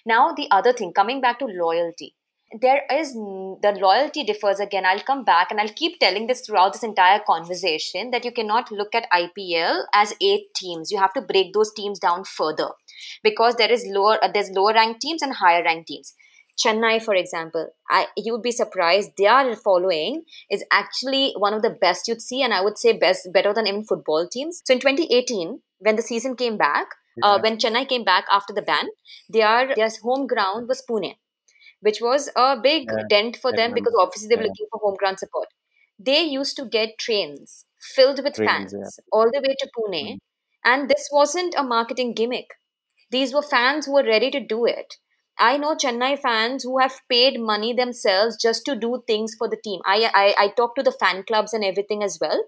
Now, 0.06 0.34
the 0.34 0.48
other 0.52 0.74
thing, 0.74 0.94
coming 0.94 1.22
back 1.22 1.40
to 1.40 1.46
loyalty, 1.46 2.16
there 2.60 2.84
is 2.92 3.14
the 3.14 3.78
loyalty 3.80 4.24
differs 4.24 4.60
again. 4.60 4.86
I'll 4.86 5.00
come 5.00 5.24
back 5.24 5.50
and 5.50 5.60
I'll 5.60 5.70
keep 5.70 6.00
telling 6.00 6.28
this 6.28 6.42
throughout 6.42 6.74
this 6.74 6.84
entire 6.84 7.20
conversation 7.26 8.12
that 8.12 8.26
you 8.26 8.32
cannot 8.32 8.72
look 8.72 8.94
at 8.94 9.10
IPL 9.12 9.86
as 9.94 10.14
eight 10.22 10.54
teams. 10.56 10.92
You 10.92 11.00
have 11.00 11.14
to 11.14 11.22
break 11.22 11.54
those 11.54 11.74
teams 11.74 12.00
down 12.00 12.26
further 12.26 12.70
because 13.24 13.56
there 13.56 13.72
is 13.72 13.86
lower, 13.88 14.24
uh, 14.24 14.30
there's 14.32 14.52
lower 14.52 14.74
ranked 14.74 15.02
teams 15.02 15.22
and 15.22 15.34
higher 15.34 15.64
ranked 15.64 15.88
teams. 15.88 16.14
Chennai, 16.64 17.02
for 17.02 17.16
example, 17.16 17.70
I 17.90 18.08
you 18.16 18.34
would 18.34 18.44
be 18.44 18.52
surprised. 18.52 19.12
Their 19.18 19.56
following 19.56 20.24
is 20.52 20.64
actually 20.72 21.34
one 21.36 21.56
of 21.56 21.64
the 21.64 21.72
best 21.72 22.08
you'd 22.08 22.22
see, 22.22 22.44
and 22.44 22.54
I 22.54 22.62
would 22.62 22.78
say 22.78 22.96
best, 22.96 23.30
better 23.34 23.54
than 23.54 23.66
even 23.66 23.84
football 23.84 24.28
teams. 24.32 24.62
So 24.64 24.76
in 24.76 24.80
2018, 24.80 25.62
when 25.80 25.96
the 25.96 26.04
season 26.04 26.36
came 26.36 26.58
back, 26.58 26.90
uh, 27.22 27.40
when 27.40 27.58
Chennai 27.58 27.88
came 27.88 28.04
back 28.04 28.26
after 28.32 28.54
the 28.54 28.62
ban, 28.62 28.90
their 29.30 29.74
their 29.76 29.90
home 30.04 30.28
ground 30.28 30.68
was 30.68 30.84
Pune, 30.90 31.16
which 31.82 32.02
was 32.02 32.30
a 32.36 32.58
big 32.62 32.92
Yeah, 32.92 33.08
dent 33.10 33.38
for 33.38 33.54
them 33.54 33.74
because 33.74 33.96
obviously 34.00 34.28
they 34.30 34.38
were 34.38 34.44
Yeah. 34.44 34.50
looking 34.50 34.68
for 34.72 34.80
home 34.80 34.96
ground 34.98 35.20
support. 35.20 35.50
They 36.00 36.22
used 36.24 36.56
to 36.58 36.66
get 36.66 36.98
trains 37.00 37.66
filled 37.96 38.24
with 38.24 38.36
Trains, 38.36 38.46
fans 38.46 38.74
yeah. 38.74 38.90
all 39.12 39.32
the 39.32 39.42
way 39.48 39.56
to 39.60 39.70
Pune, 39.78 40.16
Mhm. 40.16 40.20
and 40.66 40.90
this 40.90 41.10
wasn't 41.12 41.56
a 41.58 41.64
marketing 41.64 42.14
gimmick. 42.14 42.48
These 43.12 43.34
were 43.34 43.42
fans 43.42 43.86
who 43.86 43.94
were 43.94 44.04
ready 44.04 44.30
to 44.32 44.40
do 44.42 44.66
it. 44.66 44.98
I 45.40 45.58
know 45.58 45.76
Chennai 45.76 46.20
fans 46.20 46.64
who 46.64 46.80
have 46.80 47.00
paid 47.10 47.40
money 47.40 47.74
themselves 47.74 48.38
just 48.42 48.66
to 48.66 48.76
do 48.76 49.04
things 49.08 49.36
for 49.38 49.50
the 49.50 49.58
team. 49.64 49.80
I 49.86 50.10
I, 50.14 50.36
I 50.46 50.48
talk 50.50 50.76
to 50.76 50.84
the 50.84 50.92
fan 50.92 51.24
clubs 51.24 51.54
and 51.54 51.64
everything 51.64 52.04
as 52.04 52.18
well. 52.22 52.44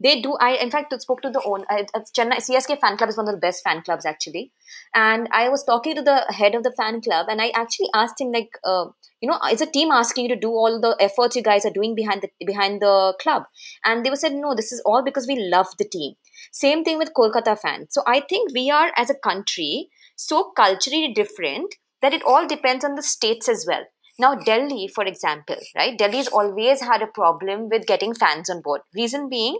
They 0.00 0.20
do. 0.20 0.36
I 0.40 0.52
in 0.52 0.70
fact 0.70 0.94
spoke 1.00 1.22
to 1.22 1.30
the 1.30 1.42
own 1.44 1.64
uh, 1.68 1.82
Chennai 2.16 2.36
CSK 2.36 2.80
fan 2.80 2.96
club 2.96 3.10
is 3.10 3.16
one 3.16 3.28
of 3.28 3.34
the 3.34 3.40
best 3.40 3.64
fan 3.64 3.82
clubs 3.82 4.06
actually. 4.06 4.52
And 4.94 5.28
I 5.32 5.48
was 5.48 5.64
talking 5.64 5.96
to 5.96 6.02
the 6.02 6.26
head 6.28 6.54
of 6.54 6.62
the 6.62 6.74
fan 6.76 7.00
club, 7.00 7.26
and 7.28 7.42
I 7.42 7.50
actually 7.54 7.88
asked 7.94 8.20
him 8.20 8.30
like, 8.30 8.50
uh, 8.64 8.86
you 9.20 9.28
know, 9.28 9.38
is 9.50 9.60
a 9.60 9.66
team 9.66 9.90
asking 9.90 10.26
you 10.26 10.34
to 10.34 10.40
do 10.40 10.50
all 10.50 10.80
the 10.80 10.96
efforts 11.00 11.34
you 11.34 11.42
guys 11.42 11.66
are 11.66 11.72
doing 11.72 11.94
behind 11.94 12.22
the 12.22 12.46
behind 12.46 12.80
the 12.80 13.14
club? 13.20 13.44
And 13.84 14.04
they 14.04 14.10
were 14.10 14.22
said, 14.24 14.34
no, 14.34 14.54
this 14.54 14.72
is 14.72 14.80
all 14.86 15.02
because 15.02 15.26
we 15.26 15.38
love 15.40 15.66
the 15.78 15.88
team. 15.88 16.14
Same 16.52 16.84
thing 16.84 16.98
with 16.98 17.12
Kolkata 17.14 17.58
fans. 17.58 17.88
So 17.90 18.02
I 18.06 18.20
think 18.20 18.52
we 18.54 18.70
are 18.70 18.92
as 18.96 19.10
a 19.10 19.14
country 19.14 19.88
so 20.16 20.52
culturally 20.56 21.12
different 21.12 21.74
that 22.02 22.14
it 22.14 22.22
all 22.24 22.46
depends 22.46 22.84
on 22.84 22.94
the 22.94 23.02
states 23.02 23.48
as 23.48 23.64
well. 23.68 23.84
Now, 24.20 24.34
Delhi, 24.34 24.88
for 24.92 25.04
example, 25.04 25.56
right? 25.76 25.96
Delhi's 25.96 26.26
always 26.26 26.80
had 26.80 27.02
a 27.02 27.06
problem 27.06 27.68
with 27.70 27.86
getting 27.86 28.14
fans 28.14 28.50
on 28.50 28.62
board. 28.62 28.80
Reason 28.94 29.28
being 29.28 29.58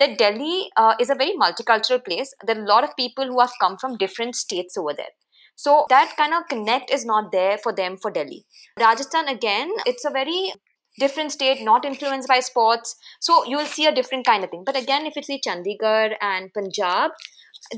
that 0.00 0.18
Delhi 0.18 0.68
uh, 0.76 0.94
is 0.98 1.10
a 1.10 1.14
very 1.14 1.32
multicultural 1.40 2.04
place. 2.04 2.34
There 2.44 2.58
are 2.58 2.64
a 2.64 2.66
lot 2.66 2.82
of 2.82 2.96
people 2.96 3.26
who 3.26 3.38
have 3.38 3.52
come 3.60 3.76
from 3.78 3.96
different 3.96 4.34
states 4.34 4.76
over 4.76 4.92
there. 4.96 5.14
So 5.54 5.84
that 5.90 6.14
kind 6.16 6.34
of 6.34 6.48
connect 6.48 6.90
is 6.90 7.04
not 7.04 7.30
there 7.30 7.58
for 7.58 7.72
them 7.72 7.98
for 7.98 8.10
Delhi. 8.10 8.46
Rajasthan, 8.80 9.28
again, 9.28 9.70
it's 9.86 10.04
a 10.04 10.10
very 10.10 10.54
different 10.98 11.30
state, 11.32 11.62
not 11.62 11.84
influenced 11.84 12.28
by 12.28 12.40
sports. 12.40 12.96
So 13.20 13.44
you 13.44 13.58
will 13.58 13.66
see 13.66 13.86
a 13.86 13.94
different 13.94 14.26
kind 14.26 14.42
of 14.42 14.50
thing. 14.50 14.64
But 14.66 14.76
again, 14.76 15.06
if 15.06 15.14
you 15.14 15.22
see 15.22 15.40
Chandigarh 15.46 16.14
and 16.20 16.52
Punjab, 16.52 17.12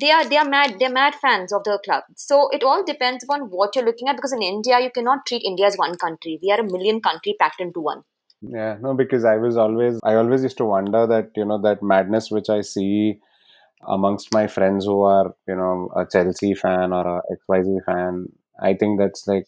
they 0.00 0.10
are 0.10 0.24
they 0.28 0.36
are 0.36 0.48
mad 0.48 0.76
they're 0.78 0.90
mad 0.90 1.14
fans 1.14 1.52
of 1.52 1.64
the 1.64 1.78
club 1.84 2.04
so 2.16 2.48
it 2.50 2.62
all 2.62 2.84
depends 2.84 3.24
upon 3.24 3.42
what 3.50 3.74
you're 3.74 3.84
looking 3.84 4.08
at 4.08 4.16
because 4.16 4.32
in 4.32 4.42
india 4.42 4.80
you 4.80 4.90
cannot 4.90 5.26
treat 5.26 5.42
india 5.44 5.66
as 5.66 5.76
one 5.76 5.96
country 5.96 6.38
we 6.42 6.50
are 6.50 6.60
a 6.60 6.70
million 6.72 7.00
country 7.00 7.36
packed 7.38 7.60
into 7.60 7.80
one 7.80 8.02
Yeah, 8.42 8.76
no, 8.80 8.92
because 8.94 9.24
I 9.24 9.36
was 9.36 9.56
always, 9.56 10.00
I 10.02 10.14
always 10.16 10.42
used 10.42 10.56
to 10.58 10.64
wonder 10.64 11.06
that, 11.06 11.30
you 11.36 11.44
know, 11.44 11.60
that 11.62 11.82
madness 11.82 12.30
which 12.30 12.48
I 12.50 12.62
see 12.62 13.20
amongst 13.86 14.32
my 14.32 14.46
friends 14.46 14.84
who 14.84 15.02
are, 15.02 15.34
you 15.46 15.54
know, 15.54 15.90
a 15.96 16.06
Chelsea 16.06 16.54
fan 16.54 16.92
or 16.92 17.18
a 17.18 17.22
XYZ 17.32 17.84
fan. 17.86 18.26
I 18.60 18.74
think 18.74 18.98
that's 18.98 19.26
like, 19.26 19.46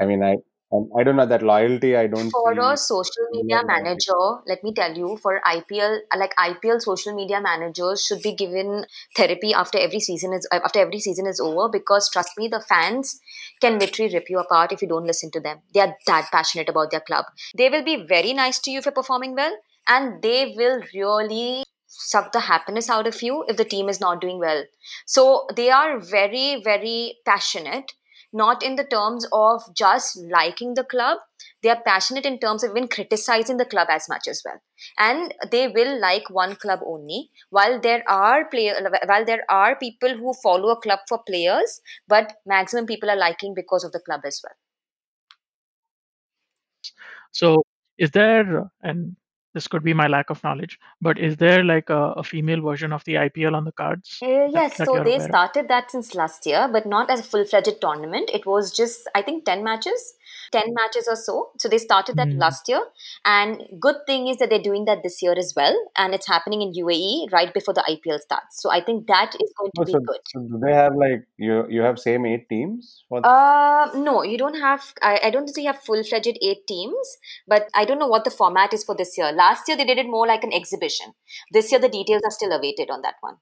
I 0.00 0.04
mean, 0.04 0.22
I, 0.22 0.36
I 0.70 1.02
don't 1.02 1.16
know 1.16 1.24
that 1.24 1.42
loyalty. 1.42 1.96
I 1.96 2.08
don't 2.08 2.28
for 2.30 2.52
a 2.52 2.76
social 2.76 3.26
media 3.32 3.56
loyalty. 3.56 3.72
manager 3.72 4.18
let 4.46 4.62
me 4.62 4.74
tell 4.74 4.94
you 4.94 5.16
for 5.22 5.40
ipl 5.46 6.00
like 6.14 6.34
ipl 6.36 6.80
social 6.80 7.14
media 7.14 7.40
managers 7.40 8.04
should 8.04 8.20
be 8.20 8.34
given 8.34 8.84
therapy 9.16 9.54
after 9.54 9.78
every 9.78 10.00
season 10.00 10.34
is 10.34 10.46
uh, 10.52 10.60
after 10.62 10.80
every 10.80 11.00
season 11.00 11.26
is 11.26 11.40
over 11.40 11.70
because 11.70 12.10
trust 12.10 12.36
me 12.36 12.48
the 12.48 12.60
fans 12.68 13.18
can 13.62 13.78
literally 13.78 14.12
rip 14.12 14.28
you 14.28 14.38
apart 14.38 14.70
if 14.70 14.82
you 14.82 14.88
don't 14.88 15.06
listen 15.06 15.30
to 15.30 15.40
them 15.40 15.58
they 15.72 15.80
are 15.80 15.96
that 16.06 16.28
passionate 16.30 16.68
about 16.68 16.90
their 16.90 17.00
club 17.00 17.24
they 17.56 17.70
will 17.70 17.84
be 17.84 18.04
very 18.04 18.34
nice 18.34 18.58
to 18.58 18.70
you 18.70 18.78
if 18.78 18.84
you're 18.84 18.92
performing 18.92 19.34
well 19.34 19.56
and 19.86 20.20
they 20.22 20.54
will 20.54 20.82
really 20.94 21.64
suck 21.86 22.32
the 22.32 22.40
happiness 22.40 22.90
out 22.90 23.06
of 23.06 23.22
you 23.22 23.42
if 23.48 23.56
the 23.56 23.64
team 23.64 23.88
is 23.88 24.00
not 24.00 24.20
doing 24.20 24.38
well 24.38 24.64
so 25.06 25.46
they 25.56 25.70
are 25.70 25.98
very 25.98 26.60
very 26.62 27.16
passionate 27.24 27.94
not 28.32 28.62
in 28.62 28.76
the 28.76 28.84
terms 28.84 29.26
of 29.32 29.62
just 29.74 30.18
liking 30.18 30.74
the 30.74 30.84
club. 30.84 31.18
They 31.62 31.70
are 31.70 31.82
passionate 31.84 32.24
in 32.24 32.38
terms 32.38 32.62
of 32.62 32.70
even 32.70 32.88
criticizing 32.88 33.56
the 33.56 33.64
club 33.64 33.88
as 33.90 34.08
much 34.08 34.28
as 34.28 34.42
well. 34.44 34.60
And 34.98 35.34
they 35.50 35.68
will 35.68 36.00
like 36.00 36.30
one 36.30 36.56
club 36.56 36.80
only. 36.86 37.30
While 37.50 37.80
there 37.80 38.02
are 38.08 38.48
player 38.48 38.74
while 39.06 39.24
there 39.24 39.44
are 39.48 39.76
people 39.76 40.16
who 40.16 40.32
follow 40.42 40.70
a 40.70 40.80
club 40.80 41.00
for 41.08 41.20
players 41.26 41.80
but 42.06 42.34
maximum 42.46 42.86
people 42.86 43.10
are 43.10 43.16
liking 43.16 43.54
because 43.54 43.84
of 43.84 43.92
the 43.92 44.00
club 44.00 44.20
as 44.24 44.40
well. 44.42 44.54
So, 47.32 47.62
is 47.98 48.10
there, 48.12 48.70
and 48.82 49.16
this 49.58 49.66
could 49.66 49.82
be 49.82 49.92
my 49.92 50.06
lack 50.06 50.30
of 50.30 50.42
knowledge, 50.44 50.78
but 51.02 51.18
is 51.18 51.36
there 51.38 51.64
like 51.64 51.90
a, 51.90 52.02
a 52.22 52.22
female 52.22 52.60
version 52.62 52.92
of 52.92 53.02
the 53.04 53.14
IPL 53.14 53.56
on 53.56 53.64
the 53.64 53.72
cards? 53.72 54.20
Uh, 54.22 54.26
that, 54.26 54.50
yes, 54.52 54.76
that 54.76 54.86
so 54.86 54.92
they 54.94 55.00
aware 55.00 55.16
of? 55.16 55.22
started 55.22 55.66
that 55.66 55.90
since 55.90 56.14
last 56.14 56.46
year, 56.46 56.68
but 56.72 56.86
not 56.86 57.10
as 57.10 57.20
a 57.20 57.24
full 57.24 57.44
fledged 57.44 57.80
tournament. 57.80 58.30
It 58.32 58.46
was 58.46 58.70
just, 58.72 59.08
I 59.16 59.22
think, 59.22 59.44
10 59.46 59.64
matches, 59.64 60.14
10 60.52 60.74
matches 60.74 61.08
or 61.08 61.16
so. 61.16 61.50
So 61.58 61.68
they 61.68 61.78
started 61.78 62.16
that 62.16 62.28
Mm. 62.28 62.38
last 62.38 62.68
year. 62.68 62.82
And 63.24 63.62
good 63.80 63.96
thing 64.06 64.28
is 64.28 64.38
that 64.38 64.50
they're 64.50 64.62
doing 64.68 64.84
that 64.86 65.02
this 65.02 65.20
year 65.22 65.34
as 65.36 65.52
well. 65.56 65.76
And 65.96 66.14
it's 66.14 66.26
happening 66.26 66.62
in 66.62 66.72
UAE 66.74 67.28
right 67.32 67.52
before 67.52 67.74
the 67.74 67.84
IPL 67.88 68.18
starts. 68.18 68.60
So 68.62 68.70
I 68.70 68.80
think 68.82 69.06
that 69.08 69.34
is 69.40 69.52
going 69.58 69.70
to 69.74 69.82
Oh, 69.82 69.84
be 69.84 69.92
so, 69.92 70.00
good. 70.00 70.20
so 70.32 70.40
do 70.40 70.58
they 70.64 70.72
have 70.74 70.94
like 70.96 71.26
you 71.36 71.66
you 71.68 71.82
have 71.82 71.98
same 71.98 72.26
eight 72.26 72.48
teams 72.48 73.04
for 73.08 73.20
Uh, 73.24 73.90
no, 73.94 74.22
you 74.22 74.38
don't 74.38 74.60
have. 74.60 74.92
I, 75.02 75.20
I 75.24 75.30
don't 75.30 75.46
think 75.46 75.58
you 75.66 75.72
have 75.72 75.82
full 75.82 76.02
fledged 76.02 76.38
eight 76.42 76.66
teams, 76.66 77.16
but 77.46 77.68
I 77.74 77.84
don't 77.84 77.98
know 77.98 78.06
what 78.08 78.24
the 78.24 78.30
format 78.30 78.72
is 78.72 78.84
for 78.84 78.94
this 78.96 79.16
year. 79.18 79.32
Last 79.32 79.68
year 79.68 79.76
they 79.76 79.84
did 79.84 79.98
it 79.98 80.06
more 80.16 80.26
like 80.26 80.44
an 80.44 80.52
exhibition. 80.52 81.14
This 81.52 81.70
year 81.72 81.80
the 81.80 81.88
details 81.88 82.22
are 82.24 82.30
still 82.30 82.52
awaited 82.52 82.90
on 82.90 83.02
that 83.02 83.16
one. 83.20 83.36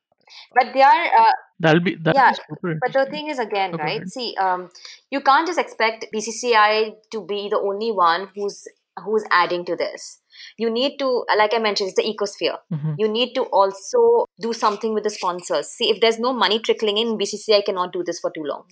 But 0.54 0.72
they 0.74 0.82
are, 0.82 1.04
uh, 1.18 1.32
That'll 1.58 1.80
be 1.80 1.96
that'll 1.96 2.20
yeah. 2.20 2.32
be 2.62 2.74
But 2.80 2.92
the 2.92 3.06
thing 3.10 3.28
is, 3.28 3.38
again, 3.38 3.72
go 3.72 3.78
right? 3.78 4.06
See, 4.08 4.34
um, 4.38 4.68
you 5.10 5.20
can't 5.20 5.46
just 5.46 5.58
expect 5.58 6.06
BCCI 6.14 6.96
to 7.12 7.24
be 7.24 7.48
the 7.48 7.58
only 7.58 7.92
one 7.92 8.28
who's 8.34 8.66
who's 9.04 9.24
adding 9.30 9.64
to 9.66 9.76
this. 9.76 10.20
You 10.58 10.70
need 10.70 10.98
to, 10.98 11.24
like 11.36 11.52
I 11.54 11.58
mentioned, 11.58 11.90
it's 11.90 11.96
the 11.96 12.08
ecosphere. 12.10 12.58
Mhm. 12.72 12.96
You 12.98 13.08
need 13.08 13.34
to 13.34 13.44
also 13.44 14.26
do 14.40 14.52
something 14.52 14.94
with 14.94 15.04
the 15.04 15.10
sponsors. 15.10 15.68
See, 15.68 15.90
if 15.90 16.00
there's 16.00 16.18
no 16.18 16.32
money 16.32 16.58
trickling 16.58 16.98
in, 16.98 17.18
BCCI 17.18 17.62
cannot 17.64 17.92
do 17.92 18.02
this 18.02 18.20
for 18.20 18.30
too 18.30 18.44
long. 18.44 18.64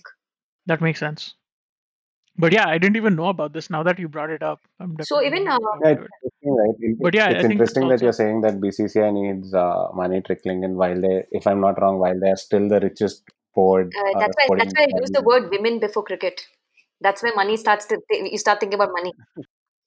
That 0.65 0.81
makes 0.81 0.99
sense. 0.99 1.35
But 2.37 2.51
yeah, 2.51 2.67
I 2.67 2.77
didn't 2.77 2.97
even 2.97 3.15
know 3.15 3.27
about 3.27 3.53
this. 3.53 3.69
Now 3.69 3.83
that 3.83 3.97
you 3.97 4.07
brought 4.09 4.29
it 4.29 4.43
up, 4.43 4.61
I'm 4.79 4.97
So 5.01 5.23
even 5.23 5.45
gonna 5.45 5.55
uh, 5.55 5.77
Yeah, 5.83 5.91
it's 5.91 6.01
interesting, 6.01 6.55
right? 6.55 6.75
In- 6.81 6.97
But 7.01 7.13
yeah, 7.13 7.25
I 7.27 7.29
it's 7.31 7.41
think 7.41 7.59
that's 7.59 7.71
interesting 7.77 7.87
that 7.89 8.01
you're 8.01 8.13
saying 8.13 8.41
that 8.41 8.59
BCCI 8.59 9.11
needs 9.11 9.53
uh, 9.53 9.87
money 9.93 10.21
trickling 10.21 10.63
in 10.63 10.75
while 10.75 10.99
they, 10.99 11.25
if 11.31 11.47
I'm 11.47 11.61
not 11.61 11.81
wrong, 11.81 11.99
while 11.99 12.19
they're 12.19 12.35
still 12.35 12.67
the 12.67 12.79
richest 12.79 13.23
board. 13.53 13.93
Uh, 13.95 14.11
Uh, 14.11 14.19
that's 14.19 14.35
why 14.35 14.49
that's 14.57 14.73
why 14.75 14.83
I 14.83 14.99
use 14.99 15.11
the 15.11 15.21
word 15.21 15.49
women 15.49 15.79
before 15.79 16.03
cricket. 16.03 16.45
That's 17.01 17.23
where 17.23 17.35
money 17.35 17.55
starts 17.57 17.85
to 17.87 17.99
th- 18.11 18.31
you 18.31 18.37
start 18.37 18.59
thinking 18.59 18.79
about 18.81 18.91
money. 18.97 19.13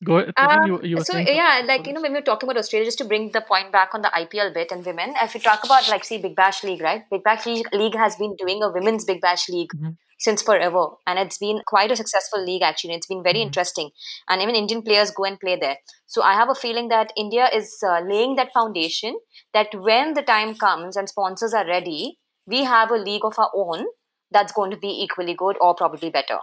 go. 0.05 0.25
Tazeen, 0.25 0.55
Um, 0.55 0.67
you 0.67 0.81
you 0.83 1.05
so 1.05 1.17
yeah, 1.19 1.63
like 1.67 1.87
you 1.87 1.93
know, 1.93 2.01
when 2.01 2.13
we're 2.13 2.23
talking 2.23 2.49
about 2.49 2.59
Australia, 2.59 2.87
just 2.87 2.99
to 2.99 3.05
bring 3.05 3.31
the 3.33 3.41
point 3.41 3.73
back 3.73 3.95
on 3.95 4.03
the 4.03 4.11
IPL 4.15 4.53
bit 4.53 4.73
and 4.73 4.85
women, 4.85 5.15
if 5.23 5.35
we 5.35 5.41
talk 5.41 5.65
about 5.65 5.89
like 5.89 6.05
see 6.05 6.19
Big 6.19 6.37
Bash 6.37 6.63
League, 6.65 6.81
right? 6.81 7.05
Big 7.11 7.25
Bash 7.25 7.47
League, 7.47 7.67
League 7.73 7.97
has 7.97 8.17
been 8.17 8.37
doing 8.37 8.63
a 8.63 8.71
women's 8.71 9.05
Big 9.05 9.21
Bash 9.21 9.49
League 9.49 9.73
Mhm. 9.77 9.97
Since 10.19 10.43
forever, 10.43 10.91
and 11.07 11.19
it's 11.19 11.39
been 11.39 11.63
quite 11.67 11.91
a 11.91 11.97
successful 11.97 12.45
league 12.45 12.63
actually. 12.63 12.95
It's 12.95 13.07
been 13.07 13.23
very 13.23 13.39
Mhm. 13.39 13.47
interesting, 13.49 13.91
and 14.29 14.43
even 14.43 14.55
Indian 14.55 14.83
players 14.83 15.11
go 15.11 15.25
and 15.25 15.39
play 15.41 15.57
there. 15.57 15.79
So 16.07 16.23
I 16.23 16.35
have 16.35 16.51
a 16.51 16.55
feeling 16.55 16.89
that 16.89 17.13
India 17.17 17.49
is 17.53 17.83
uh, 17.83 18.01
laying 18.01 18.37
that 18.37 18.53
foundation 18.53 19.19
that 19.53 19.75
when 19.75 20.15
the 20.15 20.23
time 20.23 20.57
comes 20.57 20.97
and 20.97 21.09
sponsors 21.09 21.55
are 21.55 21.67
ready, 21.67 22.19
we 22.47 22.65
have 22.65 22.91
a 22.91 22.97
league 22.97 23.25
of 23.25 23.39
our 23.39 23.51
own 23.55 23.87
that's 24.31 24.53
going 24.53 24.71
to 24.71 24.77
be 24.77 25.03
equally 25.03 25.35
good 25.35 25.57
or 25.61 25.75
probably 25.75 26.11
better. 26.11 26.39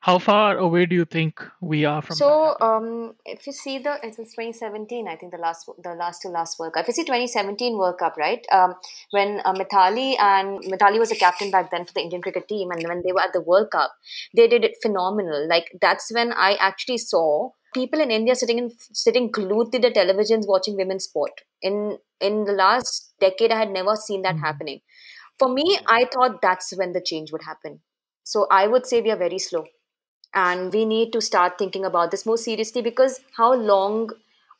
How 0.00 0.18
far 0.18 0.56
away 0.56 0.86
do 0.86 0.96
you 0.96 1.04
think 1.04 1.42
we 1.60 1.84
are 1.84 2.00
from 2.00 2.16
So, 2.16 2.56
um, 2.62 3.12
if 3.26 3.46
you 3.46 3.52
see 3.52 3.78
the 3.78 3.98
it 4.02 4.16
was 4.18 4.32
2017, 4.32 5.06
I 5.06 5.16
think 5.16 5.30
the 5.32 5.38
last 5.38 5.68
the 5.82 5.94
last 5.94 6.22
to 6.22 6.28
last 6.28 6.58
World 6.58 6.72
Cup. 6.72 6.84
If 6.84 6.88
you 6.88 6.94
see 6.94 7.04
2017 7.04 7.76
World 7.76 7.98
Cup, 7.98 8.16
right? 8.16 8.44
Um, 8.50 8.74
when 9.10 9.42
uh, 9.44 9.52
Mithali 9.52 10.18
and 10.18 10.60
Mithali 10.64 10.98
was 10.98 11.12
a 11.12 11.16
captain 11.16 11.50
back 11.50 11.70
then 11.70 11.84
for 11.84 11.92
the 11.92 12.00
Indian 12.00 12.22
cricket 12.22 12.48
team, 12.48 12.70
and 12.70 12.86
when 12.88 13.02
they 13.04 13.12
were 13.12 13.20
at 13.20 13.34
the 13.34 13.42
World 13.42 13.70
Cup, 13.72 13.92
they 14.34 14.48
did 14.48 14.64
it 14.64 14.78
phenomenal. 14.80 15.46
Like 15.46 15.70
that's 15.82 16.10
when 16.10 16.32
I 16.32 16.54
actually 16.54 16.96
saw 16.98 17.50
people 17.74 18.00
in 18.00 18.10
India 18.10 18.34
sitting 18.34 18.58
in 18.58 18.70
sitting 18.92 19.30
glued 19.30 19.70
to 19.72 19.78
the 19.78 19.90
televisions 19.90 20.48
watching 20.48 20.76
women's 20.76 21.04
sport. 21.04 21.42
In 21.60 21.98
in 22.20 22.44
the 22.44 22.52
last 22.52 23.12
decade, 23.20 23.52
I 23.52 23.58
had 23.58 23.70
never 23.70 23.96
seen 23.96 24.22
that 24.22 24.36
Mhm. 24.36 24.46
happening. 24.48 24.80
For 25.38 25.48
me, 25.48 25.66
I 25.88 26.06
thought 26.06 26.40
that's 26.40 26.72
when 26.82 26.92
the 26.92 27.02
change 27.12 27.32
would 27.32 27.42
happen. 27.42 27.82
So 28.24 28.46
I 28.50 28.66
would 28.66 28.86
say 28.86 29.02
we 29.02 29.10
are 29.10 29.22
very 29.26 29.38
slow 29.38 29.66
and 30.34 30.72
we 30.72 30.84
need 30.84 31.12
to 31.12 31.20
start 31.20 31.58
thinking 31.58 31.84
about 31.84 32.10
this 32.10 32.26
more 32.26 32.38
seriously 32.38 32.82
because 32.82 33.20
how 33.36 33.52
long 33.54 34.10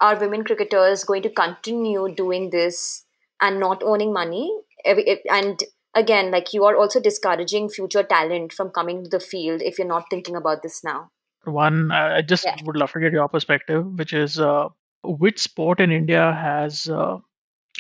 are 0.01 0.19
women 0.19 0.45
cricketers 0.45 1.05
going 1.05 1.23
to 1.23 1.31
continue 1.31 2.13
doing 2.15 2.51
this 2.51 3.05
and 3.41 3.61
not 3.61 3.83
owning 3.83 4.13
money 4.13 4.53
and 4.85 5.63
again 5.95 6.31
like 6.31 6.53
you 6.53 6.65
are 6.65 6.77
also 6.77 7.01
discouraging 7.01 7.69
future 7.69 8.03
talent 8.03 8.53
from 8.53 8.71
coming 8.71 9.05
to 9.05 9.11
the 9.11 9.21
field 9.21 9.61
if 9.63 9.79
you're 9.79 9.87
not 9.87 10.05
thinking 10.11 10.37
about 10.37 10.63
this 10.63 10.83
now 10.85 11.11
One, 11.45 11.91
I 11.91 12.21
just 12.23 12.45
yeah 12.45 12.57
would 12.65 12.77
love 12.77 12.93
to 12.93 13.01
get 13.01 13.13
your 13.13 13.27
perspective, 13.29 13.87
which 13.99 14.13
is 14.13 14.39
uh, 14.39 14.69
which 15.03 15.39
sport 15.41 15.81
in 15.81 15.91
India 15.91 16.33
has 16.33 16.87
uh, 16.89 17.17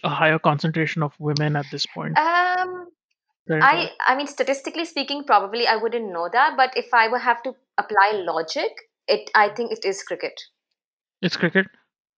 a 0.03 0.09
higher 0.09 0.38
concentration 0.38 1.03
of 1.03 1.12
women 1.18 1.57
at 1.57 1.66
this 1.70 1.84
point? 1.84 2.16
um 2.16 2.28
There 2.38 2.64
you 2.64 2.70
go. 2.70 2.79
I 3.51 3.90
I 4.07 4.16
mean 4.16 4.26
statistically 4.26 4.84
speaking 4.84 5.24
probably 5.24 5.66
I 5.66 5.76
wouldn't 5.76 6.12
know 6.12 6.28
that 6.32 6.57
but 6.57 6.76
if 6.76 6.92
I 6.92 7.09
would 7.09 7.20
have 7.22 7.42
to 7.44 7.55
apply 7.78 8.12
logic 8.14 8.72
it 9.09 9.30
I 9.34 9.48
think 9.48 9.72
it 9.72 9.84
is 9.84 10.03
cricket 10.03 10.40
It's 11.22 11.36
cricket. 11.36 11.66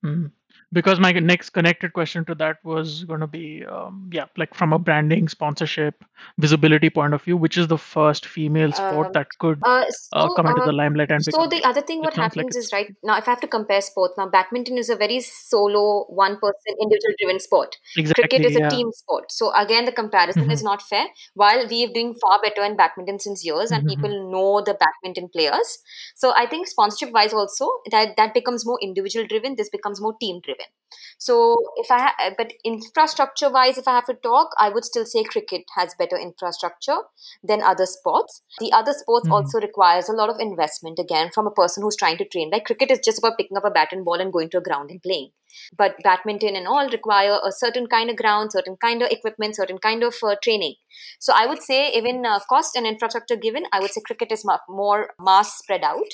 Mm. 0.05 0.33
Because 0.73 0.99
my 1.01 1.13
next 1.13 1.51
connected 1.51 1.93
question 1.93 2.25
to 2.27 2.35
that 2.37 2.59
was 2.65 3.05
going 3.05 3.21
to 3.21 3.27
be, 3.27 3.65
um, 3.67 4.11
yeah, 4.13 4.27
like 4.37 4.55
from 4.55 4.73
a 4.73 4.79
branding, 4.79 5.29
sponsorship, 5.29 6.05
visibility 6.39 6.91
point 6.91 7.15
of 7.15 7.23
view, 7.23 7.37
which 7.37 7.59
is 7.59 7.69
the 7.69 7.79
first 7.79 8.27
female 8.27 8.73
sport 8.73 9.09
um 9.09 9.13
that 9.13 9.29
could 9.39 9.65
Uh, 9.65 9.85
uh, 10.13 10.29
come 10.31 10.49
into 10.49 10.63
uh, 10.63 10.63
the 10.63 10.73
limelight 10.73 11.11
and 11.11 11.25
so 11.31 11.47
the 11.47 11.63
other 11.65 11.81
thing, 11.83 12.01
what 12.03 12.15
sounds 12.15 12.37
like 12.37 12.47
happens 12.47 12.57
is 12.57 12.73
right 12.73 12.89
now, 13.05 13.17
if 13.17 13.29
I 13.29 13.31
have 13.33 13.41
to 13.43 13.47
compare 13.49 13.81
sports 13.81 14.15
now, 14.19 14.29
badminton 14.29 14.77
is 14.79 14.89
a 14.91 14.97
very 14.97 15.21
solo, 15.21 16.05
one 16.09 16.37
person, 16.39 16.77
individual 16.81 17.15
driven 17.19 17.41
sport. 17.41 17.77
Cricket 18.15 18.45
exactly, 18.45 18.45
is 18.45 18.57
a 18.57 18.61
team 18.69 18.91
sport. 18.93 19.31
So 19.33 19.53
again, 19.55 19.85
the 19.87 19.93
comparison 19.93 20.45
hmm 20.45 20.53
is 20.53 20.63
not 20.63 20.83
fair. 20.83 21.07
While 21.35 21.69
we 21.69 21.85
are 21.87 21.93
doing 21.93 22.15
far 22.21 22.41
better 22.43 22.65
in 22.65 22.77
badminton 22.77 23.19
since 23.21 23.45
years, 23.45 23.71
and 23.71 23.83
hmm 23.83 23.89
people 23.89 24.31
know 24.33 24.63
the 24.63 24.75
badminton 24.83 25.29
players, 25.33 25.79
so 26.17 26.33
I 26.37 26.47
think 26.47 26.67
sponsorship 26.67 27.13
wise 27.15 27.33
also 27.33 27.71
that 27.91 28.17
that 28.17 28.35
becomes 28.35 28.67
more 28.67 28.79
individual 28.83 29.27
driven. 29.27 29.57
This 29.57 29.71
becomes 29.71 30.01
more 30.01 30.17
team 30.21 30.41
driven. 30.45 30.62
So 31.19 31.57
if 31.77 31.91
I 31.91 32.01
ha- 32.01 32.31
but 32.37 32.53
infrastructure 32.65 33.51
wise, 33.51 33.79
if 33.79 33.87
I 33.89 33.93
have 33.93 34.07
to 34.07 34.15
talk, 34.15 34.51
I 34.59 34.69
would 34.71 34.85
still 34.85 35.07
say 35.07 35.23
cricket 35.25 35.63
has 35.77 35.95
better 35.99 36.17
infrastructure 36.19 36.99
than 37.43 37.63
other 37.63 37.87
sports. 37.87 38.43
The 38.61 38.73
other 38.73 38.93
sports 38.93 39.29
hmm 39.29 39.33
also 39.33 39.61
requires 39.61 40.09
a 40.09 40.13
lot 40.13 40.31
of 40.31 40.41
investment 40.41 40.99
again 40.99 41.31
from 41.33 41.47
a 41.47 41.51
person 41.51 41.83
who's 41.83 41.97
trying 41.97 42.19
to 42.19 42.25
train. 42.25 42.51
Like 42.51 42.65
cricket 42.67 42.91
is 42.91 43.01
just 43.05 43.19
about 43.19 43.39
picking 43.39 43.57
up 43.57 43.65
a 43.65 43.71
bat 43.71 43.89
and 43.93 44.05
ball 44.05 44.21
and 44.21 44.33
going 44.33 44.51
to 44.51 44.59
a 44.59 44.63
ground 44.63 44.91
and 44.91 45.03
playing. 45.03 45.31
But 45.77 45.97
badminton 46.03 46.57
and 46.57 46.67
all 46.67 46.89
require 46.89 47.39
a 47.45 47.53
certain 47.53 47.87
kind 47.87 48.11
of 48.11 48.17
ground, 48.17 48.53
certain 48.53 48.77
kind 48.77 49.03
of 49.03 49.11
equipment, 49.11 49.57
certain 49.57 49.79
kind 49.79 50.03
of 50.03 50.15
uh, 50.23 50.37
training. 50.43 50.77
So 51.21 51.33
I 51.37 51.47
would 51.47 51.63
say 51.63 51.91
even 51.93 52.25
uh, 52.25 52.41
cost 52.49 52.75
and 52.77 52.87
infrastructure 52.87 53.37
given, 53.37 53.65
I 53.73 53.81
would 53.81 53.91
say 53.91 54.01
cricket 54.01 54.33
is 54.33 54.45
more 54.69 55.11
mass 55.21 55.59
spread 55.59 55.85
out. 55.85 56.09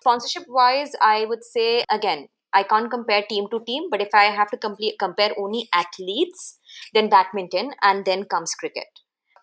Sponsorship 0.00 0.44
wise, 0.48 0.92
I 1.00 1.24
would 1.24 1.42
say 1.44 1.84
again, 1.90 2.28
I 2.54 2.62
can't 2.62 2.90
compare 2.90 3.22
team 3.28 3.48
to 3.50 3.60
team, 3.66 3.88
but 3.90 4.00
if 4.00 4.14
I 4.14 4.24
have 4.24 4.50
to 4.52 4.56
complete, 4.56 4.94
compare 4.98 5.32
only 5.38 5.68
athletes, 5.72 6.58
then 6.94 7.08
badminton, 7.10 7.72
and 7.82 8.04
then 8.04 8.24
comes 8.24 8.54
cricket. 8.54 8.86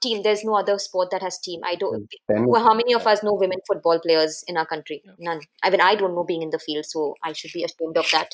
Team, 0.01 0.24
there's 0.24 0.43
no 0.43 0.55
other 0.55 0.80
sport 0.80 1.09
that 1.12 1.22
has 1.22 1.38
team. 1.39 1.62
I 1.64 1.76
don't. 1.76 2.09
Tennis. 2.28 2.47
Well, 2.47 2.64
how 2.64 2.74
many 2.74 2.93
of 2.95 3.05
us 3.05 3.22
know 3.22 3.34
women 3.36 3.59
football 3.68 3.99
players 3.99 4.43
in 4.47 4.57
our 4.57 4.66
country? 4.66 5.03
None. 5.20 5.41
I 5.62 5.70
mean, 5.70 5.82
I 5.82 5.93
don't 5.95 6.16
know 6.16 6.24
being 6.24 6.41
in 6.41 6.49
the 6.49 6.57
field, 6.57 6.86
so 6.86 7.16
I 7.24 7.34
should 7.34 7.51
be 7.53 7.64
ashamed 7.64 7.97
of 7.97 8.07
that. 8.12 8.32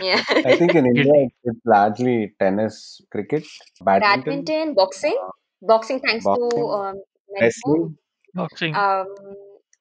Yeah. 0.00 0.22
I 0.30 0.56
think 0.56 0.74
in 0.74 0.86
India 0.94 1.28
it's 1.44 1.60
largely 1.66 2.34
tennis, 2.38 3.00
cricket, 3.10 3.44
badminton, 3.82 4.44
Badminton, 4.44 4.74
boxing, 4.74 5.18
uh, 5.22 5.30
boxing 5.60 6.00
thanks 6.00 6.24
to 6.24 6.30
boxing, 6.30 6.70
um, 6.70 7.02
wrestling, 7.40 7.98
Boxing. 8.34 8.74
um, 8.74 9.06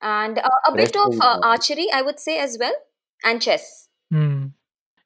and 0.01 0.39
uh, 0.39 0.49
a 0.67 0.75
bit 0.75 0.95
of 0.95 1.13
wrestling. 1.13 1.21
Uh, 1.21 1.39
archery, 1.43 1.87
I 1.93 2.01
would 2.01 2.19
say 2.19 2.37
as 2.39 2.57
well, 2.59 2.73
and 3.23 3.41
chess. 3.41 3.87
Hmm. 4.11 4.47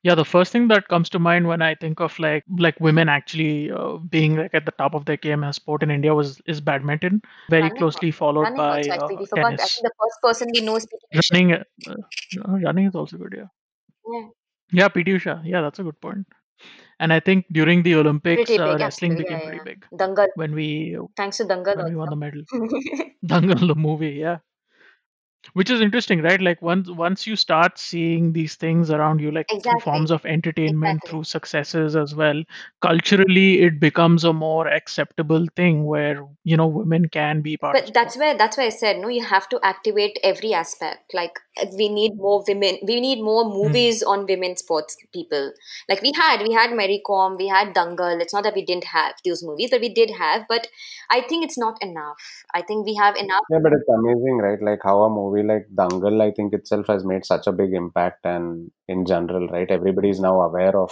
Yeah, 0.03 0.15
the 0.15 0.23
first 0.25 0.51
thing 0.51 0.67
that 0.69 0.87
comes 0.87 1.09
to 1.09 1.19
mind 1.19 1.47
when 1.47 1.61
I 1.61 1.75
think 1.75 1.99
of 1.99 2.17
like 2.19 2.43
like 2.57 2.79
women 2.79 3.09
actually 3.09 3.71
uh, 3.71 3.97
being 3.97 4.37
like 4.37 4.53
at 4.53 4.65
the 4.65 4.71
top 4.71 4.93
of 4.93 5.05
their 5.05 5.17
game 5.17 5.43
as 5.43 5.55
sport 5.57 5.83
in 5.83 5.91
India 5.91 6.13
was 6.13 6.39
is 6.45 6.61
badminton, 6.61 7.21
very 7.49 7.63
Running, 7.63 7.77
closely 7.77 8.11
followed 8.11 8.41
running 8.43 8.57
by 8.57 8.77
also 8.77 8.91
actually. 8.91 9.15
uh, 9.15 9.25
forgot. 9.25 9.57
Tennis. 9.57 9.81
the 9.81 9.91
first 9.99 10.21
person 10.23 10.47
we 10.53 10.61
know 10.61 10.75
is 10.77 10.87
Running, 11.31 11.53
uh, 11.53 11.63
uh, 11.89 12.51
running 12.67 12.85
is 12.87 12.95
also 12.95 13.17
good. 13.17 13.35
Yeah, 13.37 13.47
Yeah, 14.13 14.27
yeah, 14.71 14.87
PT 14.87 15.11
Usha. 15.17 15.41
Yeah, 15.43 15.61
that's 15.61 15.79
a 15.79 15.83
good 15.83 15.99
point. 15.99 16.25
And 16.99 17.13
I 17.13 17.19
think 17.19 17.45
during 17.51 17.83
the 17.83 17.95
Olympics, 17.95 18.45
pretty 18.45 18.59
uh, 18.61 18.77
wrestling 18.77 19.15
became 19.17 19.39
Yeah, 19.39 19.43
pretty 19.45 19.57
yeah. 19.57 19.63
big. 19.63 19.85
Dangal. 19.93 20.27
when 20.35 20.53
we 20.53 20.97
Thanks 21.15 21.37
to 21.37 21.45
Dangal 21.45 21.75
when 21.77 21.89
we 21.89 21.95
won 21.95 22.09
the 22.09 22.15
medal. 22.15 22.43
Dangal, 23.25 23.67
the 23.67 23.75
movie. 23.75 24.11
Yeah. 24.11 24.37
Which 25.53 25.69
is 25.69 25.81
interesting 25.81 26.21
right 26.21 26.41
like 26.41 26.61
once 26.61 26.89
once 26.89 27.25
you 27.27 27.35
start 27.35 27.77
seeing 27.79 28.33
these 28.33 28.55
things 28.55 28.91
around 28.91 29.19
you 29.21 29.31
like 29.31 29.47
through 29.49 29.57
Exactly. 29.57 29.79
forms 29.79 30.11
of 30.11 30.25
entertainment 30.25 31.03
Exactly. 31.03 31.09
through 31.09 31.23
successes 31.23 31.95
as 31.95 32.13
well 32.15 32.43
culturally 32.81 33.61
it 33.61 33.79
becomes 33.79 34.23
a 34.23 34.33
more 34.33 34.67
acceptable 34.67 35.45
thing 35.55 35.85
where 35.85 36.25
you 36.43 36.57
know 36.57 36.67
women 36.67 37.07
can 37.09 37.41
be 37.41 37.57
part 37.57 37.79
of 37.79 37.85
But 37.85 37.93
that's 37.93 38.15
sport 38.15 38.17
where 38.17 38.37
that's 38.37 38.57
where 38.57 38.67
I 38.67 38.69
said 38.69 38.97
no. 38.99 39.07
You 39.09 39.23
have 39.25 39.47
to 39.49 39.59
activate 39.63 40.19
every 40.23 40.53
aspect. 40.53 41.13
Like 41.13 41.39
we 41.77 41.89
need 41.89 42.13
more 42.15 42.43
women. 42.47 42.77
We 42.83 42.99
need 43.01 43.21
more 43.21 43.43
Mm. 43.45 43.53
movies 43.53 44.03
on 44.03 44.25
women 44.25 44.55
sports 44.57 44.95
people. 45.13 45.51
Like 45.89 46.01
we 46.01 46.11
had, 46.15 46.41
we 46.41 46.53
had 46.53 46.73
Mary 46.73 47.01
Kom, 47.05 47.35
we 47.37 47.47
had 47.47 47.73
Dangal. 47.73 48.21
It's 48.21 48.33
not 48.33 48.43
that 48.43 48.55
we 48.55 48.63
didn't 48.65 48.85
have 48.85 49.15
those 49.25 49.43
movies, 49.43 49.69
but 49.71 49.81
we 49.81 49.89
did 49.93 50.11
have. 50.11 50.45
But 50.47 50.67
I 51.09 51.21
think 51.21 51.43
it's 51.45 51.57
not 51.57 51.77
enough. 51.81 52.21
I 52.53 52.61
think 52.61 52.85
we 52.85 52.95
have 52.95 53.15
enough. 53.15 53.43
Yeah, 53.49 53.59
but 53.63 53.73
it's 53.73 53.89
amazing, 53.89 54.37
right? 54.37 54.61
Like 54.61 54.79
how 54.83 55.01
a 55.03 55.09
movie 55.27 55.43
like 55.47 55.67
Dangal, 55.73 56.21
I 56.21 56.31
think 56.31 56.53
itself 56.53 56.87
has 56.87 57.05
made 57.05 57.25
such 57.25 57.47
a 57.47 57.51
big 57.51 57.73
impact, 57.73 58.25
and 58.25 58.71
in 58.87 59.05
general, 59.05 59.47
right? 59.47 59.69
Everybody 59.69 60.09
is 60.09 60.19
now 60.19 60.41
aware 60.41 60.77
of 60.77 60.91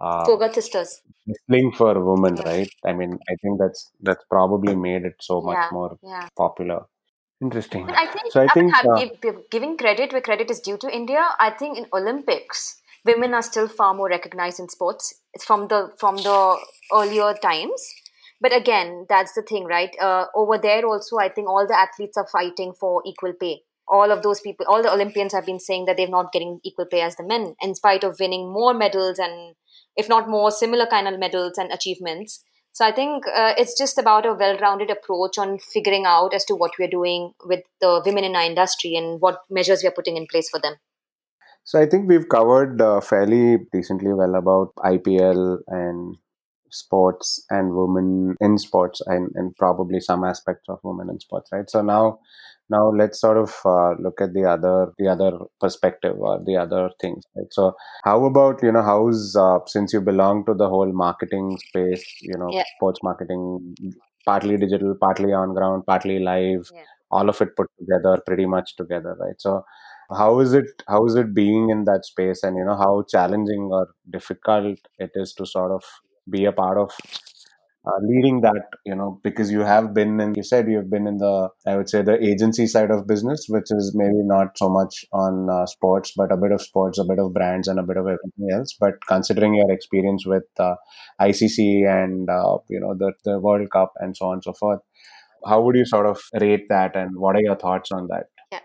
uh, 0.00 0.24
Phogat 0.26 0.54
sisters. 0.54 1.02
wrestling 1.26 1.72
for 1.72 1.92
women, 2.04 2.36
Yeah. 2.36 2.44
right? 2.44 2.70
I 2.86 2.92
mean, 2.92 3.18
I 3.28 3.36
think 3.42 3.58
that's 3.58 3.90
that's 4.00 4.24
probably 4.30 4.74
made 4.74 5.04
it 5.04 5.16
so 5.20 5.40
much 5.40 5.56
Yeah, 5.58 5.68
more 5.70 5.98
yeah. 6.02 6.28
popular. 6.36 6.86
Interesting. 7.42 7.86
But 7.86 7.96
I 7.96 8.06
think 8.06 8.32
So 8.32 8.40
I 8.40 8.46
I 8.46 8.48
think 8.54 9.24
uh, 9.26 9.32
giving 9.50 9.76
credit 9.76 10.12
where 10.12 10.20
credit 10.22 10.50
is 10.50 10.60
due 10.60 10.78
to 10.78 10.88
India. 10.94 11.28
I 11.38 11.50
think 11.50 11.78
in 11.78 11.86
Olympics, 11.92 12.80
women 13.04 13.34
are 13.34 13.42
still 13.42 13.68
far 13.68 13.94
more 13.94 14.08
recognized 14.08 14.60
in 14.60 14.68
sports. 14.68 15.14
It's 15.34 15.44
from 15.44 15.68
the 15.68 15.92
from 15.98 16.16
the 16.16 16.58
earlier 16.92 17.34
times. 17.34 17.82
But 18.42 18.54
again, 18.54 19.06
that's 19.08 19.34
the 19.34 19.42
thing, 19.42 19.66
right? 19.66 19.94
Uh, 20.00 20.26
over 20.34 20.58
there 20.58 20.84
also, 20.84 21.18
I 21.18 21.28
think 21.28 21.48
all 21.48 21.64
the 21.64 21.78
athletes 21.78 22.16
are 22.16 22.26
fighting 22.26 22.72
for 22.78 23.00
equal 23.06 23.34
pay. 23.40 23.62
All 23.86 24.10
of 24.10 24.24
those 24.24 24.40
people, 24.40 24.66
all 24.68 24.82
the 24.82 24.92
Olympians 24.92 25.32
have 25.32 25.46
been 25.46 25.60
saying 25.60 25.84
that 25.84 25.96
they're 25.96 26.08
not 26.08 26.32
getting 26.32 26.58
equal 26.64 26.86
pay 26.86 27.02
as 27.02 27.14
the 27.14 27.22
men, 27.22 27.54
in 27.62 27.76
spite 27.76 28.02
of 28.02 28.18
winning 28.18 28.52
more 28.52 28.74
medals 28.74 29.20
and, 29.20 29.54
if 29.96 30.08
not 30.08 30.28
more, 30.28 30.50
similar 30.50 30.86
kind 30.86 31.06
of 31.06 31.20
medals 31.20 31.56
and 31.56 31.70
achievements. 31.72 32.42
So 32.72 32.84
I 32.84 32.90
think 32.90 33.26
uh, 33.28 33.54
it's 33.56 33.78
just 33.78 33.96
about 33.96 34.26
a 34.26 34.34
well-rounded 34.34 34.90
approach 34.90 35.38
on 35.38 35.58
figuring 35.60 36.04
out 36.04 36.34
as 36.34 36.44
to 36.46 36.56
what 36.56 36.72
we're 36.80 36.88
doing 36.88 37.34
with 37.44 37.60
the 37.80 38.02
women 38.04 38.24
in 38.24 38.34
our 38.34 38.42
industry 38.42 38.96
and 38.96 39.20
what 39.20 39.42
measures 39.50 39.82
we 39.84 39.88
are 39.88 39.92
putting 39.92 40.16
in 40.16 40.26
place 40.26 40.48
for 40.48 40.58
them. 40.58 40.74
so 41.64 41.80
I 41.80 41.86
think 41.86 42.08
we've 42.08 42.28
covered 42.28 42.80
uh, 42.80 43.00
fairly 43.00 43.58
decently 43.72 44.12
well 44.12 44.34
about 44.34 44.72
IPL 44.78 45.58
and 45.68 46.16
sports 46.72 47.44
and 47.50 47.74
women 47.74 48.34
in 48.40 48.58
sports 48.58 49.00
and, 49.06 49.30
and 49.34 49.54
probably 49.56 50.00
some 50.00 50.24
aspects 50.24 50.64
of 50.68 50.78
women 50.82 51.08
in 51.10 51.20
sports 51.20 51.50
right 51.52 51.68
so 51.70 51.82
now 51.82 52.18
now 52.70 52.90
let's 52.90 53.20
sort 53.20 53.36
of 53.36 53.50
uh, 53.64 53.92
look 54.04 54.20
at 54.20 54.32
the 54.32 54.44
other 54.44 54.92
the 54.98 55.08
other 55.08 55.32
perspective 55.60 56.16
or 56.18 56.40
the 56.46 56.56
other 56.56 56.90
things 57.00 57.22
right 57.36 57.52
so 57.52 57.72
how 58.04 58.24
about 58.24 58.62
you 58.62 58.72
know 58.72 58.82
how's 58.82 59.36
uh, 59.36 59.58
since 59.66 59.92
you 59.92 60.00
belong 60.00 60.44
to 60.46 60.54
the 60.54 60.68
whole 60.68 60.92
marketing 60.92 61.56
space 61.68 62.04
you 62.22 62.36
know 62.38 62.50
Yeah. 62.52 62.64
sports 62.76 63.00
marketing 63.02 63.74
partly 64.24 64.56
digital 64.56 64.94
partly 65.00 65.32
on 65.32 65.54
ground 65.54 65.84
partly 65.86 66.18
live 66.18 66.68
Yeah. 66.74 66.84
all 67.10 67.28
of 67.28 67.40
it 67.44 67.56
put 67.56 67.68
together 67.78 68.14
pretty 68.26 68.46
much 68.46 68.76
together 68.76 69.16
right 69.24 69.38
so 69.46 69.62
how 70.20 70.40
is 70.40 70.52
it 70.52 70.70
how 70.88 71.04
is 71.06 71.14
it 71.14 71.34
being 71.34 71.70
in 71.70 71.84
that 71.84 72.04
space 72.04 72.42
and 72.42 72.56
you 72.56 72.64
know 72.64 72.76
how 72.76 73.04
challenging 73.14 73.68
or 73.78 73.88
difficult 74.10 74.78
it 74.98 75.10
is 75.14 75.32
to 75.34 75.46
sort 75.46 75.72
of 75.72 75.82
be 76.30 76.44
a 76.44 76.52
part 76.52 76.78
of 76.78 76.90
uh, 77.84 77.98
leading 78.02 78.40
that 78.42 78.62
you 78.86 78.94
know 78.94 79.20
because 79.24 79.50
you 79.50 79.60
have 79.60 79.92
been 79.92 80.20
and 80.20 80.36
you 80.36 80.42
said 80.42 80.70
you've 80.70 80.90
been 80.90 81.06
in 81.06 81.18
the 81.18 81.48
i 81.66 81.76
would 81.76 81.88
say 81.88 82.00
the 82.00 82.16
agency 82.24 82.66
side 82.66 82.90
of 82.90 83.06
business 83.06 83.46
which 83.48 83.70
is 83.70 83.92
maybe 83.94 84.22
not 84.22 84.56
so 84.56 84.68
much 84.68 85.04
on 85.12 85.48
uh, 85.50 85.66
sports 85.66 86.12
but 86.16 86.30
a 86.30 86.36
bit 86.36 86.52
of 86.52 86.62
sports 86.62 86.98
a 86.98 87.04
bit 87.04 87.18
of 87.18 87.32
brands 87.34 87.66
and 87.66 87.80
a 87.80 87.82
bit 87.82 87.96
of 87.96 88.06
everything 88.06 88.48
else 88.52 88.76
but 88.78 88.94
considering 89.08 89.54
your 89.54 89.70
experience 89.72 90.24
with 90.24 90.44
uh, 90.60 90.74
icc 91.22 91.58
and 91.58 92.30
uh, 92.30 92.56
you 92.68 92.78
know 92.78 92.94
the, 92.96 93.12
the 93.24 93.40
world 93.40 93.68
cup 93.70 93.92
and 93.98 94.16
so 94.16 94.26
on 94.26 94.34
and 94.34 94.44
so 94.44 94.52
forth 94.52 94.80
how 95.44 95.60
would 95.60 95.74
you 95.74 95.84
sort 95.84 96.06
of 96.06 96.20
rate 96.40 96.68
that 96.68 96.94
and 96.94 97.16
what 97.16 97.34
are 97.34 97.42
your 97.42 97.56
thoughts 97.56 97.90
on 97.90 98.06
that 98.08 98.26
Yeah. 98.52 98.60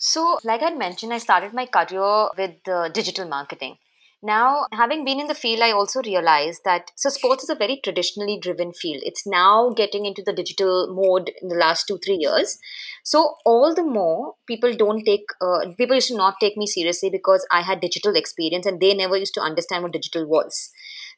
So, 0.00 0.38
like 0.44 0.62
I'd 0.62 0.78
mentioned, 0.78 1.12
I 1.12 1.18
started 1.18 1.52
my 1.52 1.66
career 1.66 2.28
with 2.38 2.68
uh, 2.68 2.88
digital 2.88 3.26
marketing. 3.28 3.78
Now, 4.20 4.66
having 4.72 5.04
been 5.04 5.20
in 5.20 5.28
the 5.28 5.34
field, 5.34 5.62
I 5.62 5.70
also 5.70 6.02
realized 6.02 6.62
that 6.64 6.90
so 6.96 7.08
sports 7.08 7.44
is 7.44 7.50
a 7.50 7.54
very 7.54 7.80
traditionally 7.82 8.36
driven 8.40 8.72
field. 8.72 9.02
It's 9.04 9.24
now 9.24 9.70
getting 9.70 10.06
into 10.06 10.22
the 10.26 10.32
digital 10.32 10.92
mode 10.92 11.30
in 11.40 11.48
the 11.48 11.54
last 11.54 11.86
two 11.86 11.98
three 12.04 12.16
years. 12.16 12.58
So, 13.04 13.36
all 13.46 13.74
the 13.76 13.84
more 13.84 14.34
people 14.48 14.74
don't 14.74 15.04
take 15.04 15.26
uh, 15.40 15.70
people 15.78 15.94
used 15.94 16.08
to 16.08 16.16
not 16.16 16.40
take 16.40 16.56
me 16.56 16.66
seriously 16.66 17.10
because 17.10 17.46
I 17.52 17.62
had 17.62 17.80
digital 17.80 18.16
experience 18.16 18.66
and 18.66 18.80
they 18.80 18.92
never 18.92 19.16
used 19.16 19.34
to 19.34 19.40
understand 19.40 19.84
what 19.84 19.92
digital 19.92 20.26
was. 20.26 20.70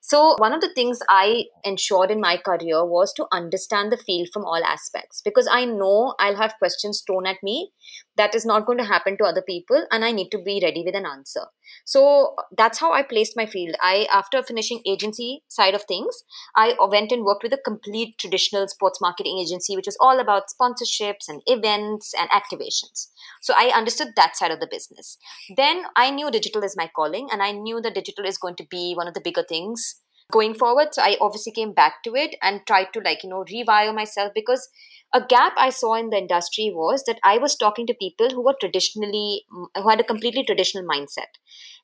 So, 0.03 0.35
one 0.39 0.55
of 0.55 0.63
the 0.63 0.73
things 0.75 0.99
I 1.11 1.45
ensured 1.63 2.11
in 2.11 2.21
my 2.23 2.39
career 2.39 2.85
was 2.87 3.13
to 3.15 3.27
understand 3.31 3.93
the 3.93 3.99
field 3.99 4.29
from 4.33 4.47
all 4.47 4.65
aspects 4.65 5.21
because 5.23 5.47
I 5.51 5.67
know 5.67 6.15
I'll 6.19 6.37
have 6.37 6.59
questions 6.59 7.03
thrown 7.07 7.27
at 7.27 7.43
me 7.43 7.71
that 8.17 8.35
is 8.35 8.47
not 8.47 8.65
going 8.67 8.79
to 8.79 8.85
happen 8.85 9.19
to 9.19 9.25
other 9.25 9.43
people 9.43 9.87
and 9.91 10.05
I 10.05 10.11
need 10.11 10.31
to 10.31 10.43
be 10.43 10.59
ready 10.63 10.83
with 10.85 10.95
an 10.95 11.05
answer. 11.05 11.47
So, 11.85 12.35
that's 12.57 12.79
how 12.79 12.93
I 12.93 13.03
placed 13.03 13.37
my 13.37 13.45
field. 13.45 13.77
I, 13.83 14.09
after 14.11 14.43
finishing 14.43 14.81
agency 14.87 15.43
side 15.49 15.75
of 15.75 15.85
things, 15.85 16.25
I 16.57 16.75
went 16.81 17.13
and 17.13 17.23
worked 17.23 17.43
with 17.43 17.53
a 17.53 17.61
complete 17.63 18.17
traditional 18.19 18.69
sports 18.69 19.01
marketing 19.03 19.39
agency, 19.39 19.77
which 19.77 19.87
was 19.87 19.99
all 20.01 20.19
about 20.19 20.45
sponsorships 20.49 21.29
and 21.29 21.43
events 21.47 22.15
and 22.19 22.31
activations. 22.31 23.09
So, 23.43 23.53
I 23.57 23.71
understood 23.77 24.09
that 24.17 24.37
side 24.37 24.51
of 24.51 24.61
the 24.61 24.69
business. 24.71 25.19
Then 25.57 25.85
I 25.95 26.11
knew 26.11 26.31
digital 26.31 26.65
is 26.65 26.77
my 26.77 26.91
calling, 26.97 27.29
and 27.31 27.43
I 27.43 27.53
knew 27.53 27.83
that 27.83 27.95
digital 27.95 28.25
is 28.25 28.39
going 28.39 28.57
to 28.57 28.67
be 28.69 28.95
one 28.95 29.07
of 29.07 29.15
the 29.15 29.21
bigger 29.21 29.45
things 29.47 29.90
going 30.31 30.55
forward. 30.55 30.89
So 30.93 31.03
I 31.03 31.17
obviously 31.21 31.53
came 31.53 31.73
back 31.73 32.03
to 32.05 32.15
it 32.15 32.37
and 32.43 32.61
tried 32.67 32.93
to 32.95 33.01
like, 33.01 33.23
you 33.23 33.31
know, 33.31 33.45
rewire 33.45 33.95
myself 33.95 34.33
because 34.35 34.69
a 35.13 35.21
gap 35.21 35.55
I 35.57 35.71
saw 35.71 35.95
in 35.95 36.11
the 36.11 36.19
industry 36.19 36.71
was 36.73 37.03
that 37.07 37.19
I 37.25 37.39
was 37.39 37.57
talking 37.57 37.87
to 37.89 37.95
people 37.95 38.31
who 38.31 38.45
were 38.45 38.55
traditionally 38.61 39.43
who 39.75 39.89
had 39.89 40.01
a 40.01 40.05
completely 40.05 40.45
traditional 40.45 40.85
mindset. 40.85 41.41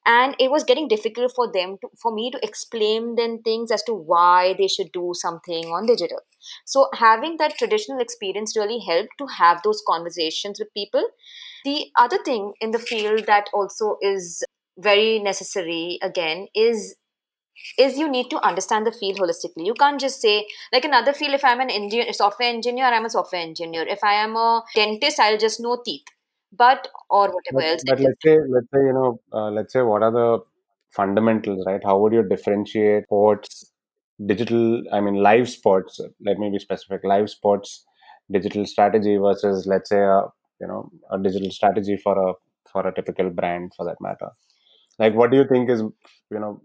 And 0.09 0.37
it 0.39 0.53
was 0.53 0.63
getting 0.63 0.87
difficult 0.87 1.33
for 1.35 1.51
them 1.51 1.79
to, 1.81 1.89
for 2.01 2.15
me 2.15 2.31
to 2.31 2.39
explain 2.41 3.17
them 3.17 3.43
things 3.43 3.73
as 3.73 3.83
to 3.85 3.93
why 3.93 4.55
they 4.57 4.69
should 4.69 4.93
do 4.93 5.11
something 5.15 5.65
on 5.67 5.87
digital. 5.87 6.21
So 6.65 6.89
having 6.95 7.39
that 7.39 7.59
traditional 7.59 7.99
experience 7.99 8.57
really 8.57 8.79
helped 8.79 9.19
to 9.19 9.27
have 9.27 9.63
those 9.65 9.83
conversations 9.85 10.61
with 10.61 10.73
people 10.75 11.03
the 11.67 11.87
other 11.99 12.19
thing 12.25 12.53
in 12.61 12.71
the 12.71 12.79
field 12.79 13.27
that 13.27 13.51
also 13.53 13.97
is 14.01 14.45
very 14.79 15.19
necessary 15.19 15.99
again 16.01 16.47
is 16.55 16.95
is 17.79 17.99
you 17.99 18.09
need 18.09 18.29
to 18.31 18.41
understand 18.47 18.87
the 18.87 18.93
field 18.93 19.19
holistically. 19.19 19.67
You 19.67 19.75
can't 19.75 20.01
just 20.01 20.21
say 20.21 20.47
like 20.73 20.85
another 20.85 21.13
field 21.13 21.35
if 21.35 21.45
i'm 21.45 21.61
an 21.61 21.71
engineer, 21.71 22.13
software 22.13 22.49
engineer 22.49 22.87
i'm 22.87 23.05
a 23.05 23.11
software 23.11 23.41
engineer. 23.41 23.83
If 23.83 24.03
i 24.05 24.15
am 24.15 24.37
a 24.37 24.63
dentist 24.75 25.21
i'll 25.21 25.39
just 25.39 25.61
know 25.61 25.81
teeth 25.85 26.05
but 26.53 26.89
or 27.11 27.29
whatever 27.29 27.61
but, 27.61 27.65
else 27.65 27.83
but 27.87 28.01
let's 28.01 28.23
say 28.23 28.39
let's 28.49 28.67
say 28.73 28.81
you 28.81 28.93
know 28.93 29.21
uh, 29.33 29.51
let's 29.51 29.73
say 29.73 29.83
what 29.83 30.03
are 30.03 30.13
the 30.13 30.39
fundamentals 30.91 31.65
right? 31.67 31.83
How 31.85 31.99
would 31.99 32.13
you 32.13 32.23
differentiate 32.23 33.05
sports 33.05 33.73
digital 34.25 34.83
i 34.93 35.01
mean 35.01 35.17
live 35.17 35.49
sports? 35.49 36.01
Let 36.25 36.39
me 36.39 36.51
be 36.51 36.59
specific. 36.59 37.03
Live 37.05 37.31
sports 37.31 37.85
digital 38.31 38.67
strategy 38.67 39.17
versus 39.17 39.67
let's 39.67 39.91
say 39.91 40.01
a 40.01 40.23
you 40.61 40.67
know 40.67 40.91
a 41.11 41.19
digital 41.19 41.51
strategy 41.51 41.97
for 41.97 42.31
a 42.31 42.33
for 42.71 42.87
a 42.87 42.95
typical 42.95 43.31
brand 43.31 43.73
for 43.77 43.85
that 43.85 44.01
matter. 44.01 44.31
Like 44.99 45.15
what 45.15 45.31
do 45.31 45.37
you 45.37 45.47
think 45.47 45.69
is 45.69 45.81
you 45.81 46.41
know 46.41 46.63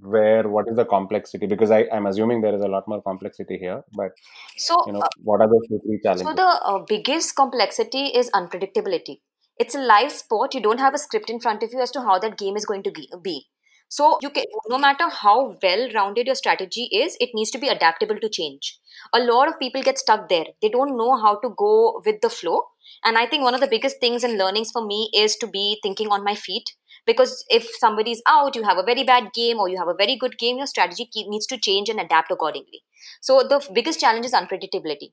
where 0.00 0.48
what 0.48 0.68
is 0.68 0.76
the 0.76 0.84
complexity 0.84 1.46
because 1.46 1.70
I, 1.70 1.86
i'm 1.92 2.06
assuming 2.06 2.40
there 2.40 2.54
is 2.54 2.62
a 2.62 2.68
lot 2.68 2.86
more 2.88 3.00
complexity 3.02 3.58
here 3.58 3.82
but 3.94 4.10
so 4.56 4.82
you 4.86 4.92
know 4.92 5.00
uh, 5.00 5.08
what 5.22 5.40
are 5.40 5.48
the 5.48 5.60
three 5.68 5.98
So 6.02 6.02
challenges 6.02 6.36
the 6.36 6.42
uh, 6.42 6.78
biggest 6.88 7.36
complexity 7.36 8.06
is 8.06 8.30
unpredictability. 8.30 9.20
It's 9.56 9.74
a 9.74 9.78
live 9.78 10.10
sport. 10.12 10.54
You 10.54 10.60
don't 10.60 10.80
have 10.80 10.94
a 10.94 10.98
script 10.98 11.30
in 11.30 11.40
front 11.40 11.62
of 11.62 11.72
you 11.72 11.80
as 11.80 11.90
to 11.92 12.00
how 12.00 12.18
that 12.18 12.36
game 12.36 12.56
is 12.56 12.66
going 12.66 12.82
to 12.82 12.92
be. 13.22 13.46
So 13.88 14.18
you 14.22 14.30
can, 14.30 14.44
no 14.68 14.78
matter 14.78 15.08
how 15.08 15.56
well 15.62 15.88
rounded 15.94 16.26
your 16.26 16.34
strategy 16.34 16.88
is, 16.92 17.16
it 17.20 17.30
needs 17.34 17.50
to 17.52 17.58
be 17.58 17.68
adaptable 17.68 18.18
to 18.18 18.28
change. 18.28 18.80
A 19.12 19.20
lot 19.20 19.48
of 19.48 19.58
people 19.58 19.82
get 19.82 19.98
stuck 19.98 20.28
there. 20.28 20.46
They 20.60 20.68
don't 20.68 20.96
know 20.96 21.16
how 21.16 21.36
to 21.36 21.50
go 21.56 22.02
with 22.04 22.20
the 22.20 22.30
flow. 22.30 22.64
And 23.04 23.16
I 23.16 23.26
think 23.26 23.44
one 23.44 23.54
of 23.54 23.60
the 23.60 23.68
biggest 23.68 24.00
things 24.00 24.24
and 24.24 24.36
learnings 24.36 24.70
for 24.72 24.84
me 24.84 25.10
is 25.14 25.36
to 25.36 25.46
be 25.46 25.78
thinking 25.82 26.08
on 26.08 26.24
my 26.24 26.34
feet. 26.34 26.64
Because 27.06 27.44
if 27.48 27.68
somebody's 27.78 28.22
out, 28.26 28.56
you 28.56 28.62
have 28.62 28.78
a 28.78 28.82
very 28.82 29.04
bad 29.04 29.32
game 29.34 29.58
or 29.58 29.68
you 29.68 29.78
have 29.78 29.88
a 29.88 29.94
very 29.94 30.16
good 30.16 30.38
game, 30.38 30.56
your 30.56 30.66
strategy 30.66 31.08
needs 31.26 31.46
to 31.46 31.58
change 31.58 31.88
and 31.88 32.00
adapt 32.00 32.30
accordingly. 32.30 32.82
So 33.20 33.42
the 33.42 33.66
biggest 33.74 34.00
challenge 34.00 34.26
is 34.26 34.32
unpredictability. 34.32 35.12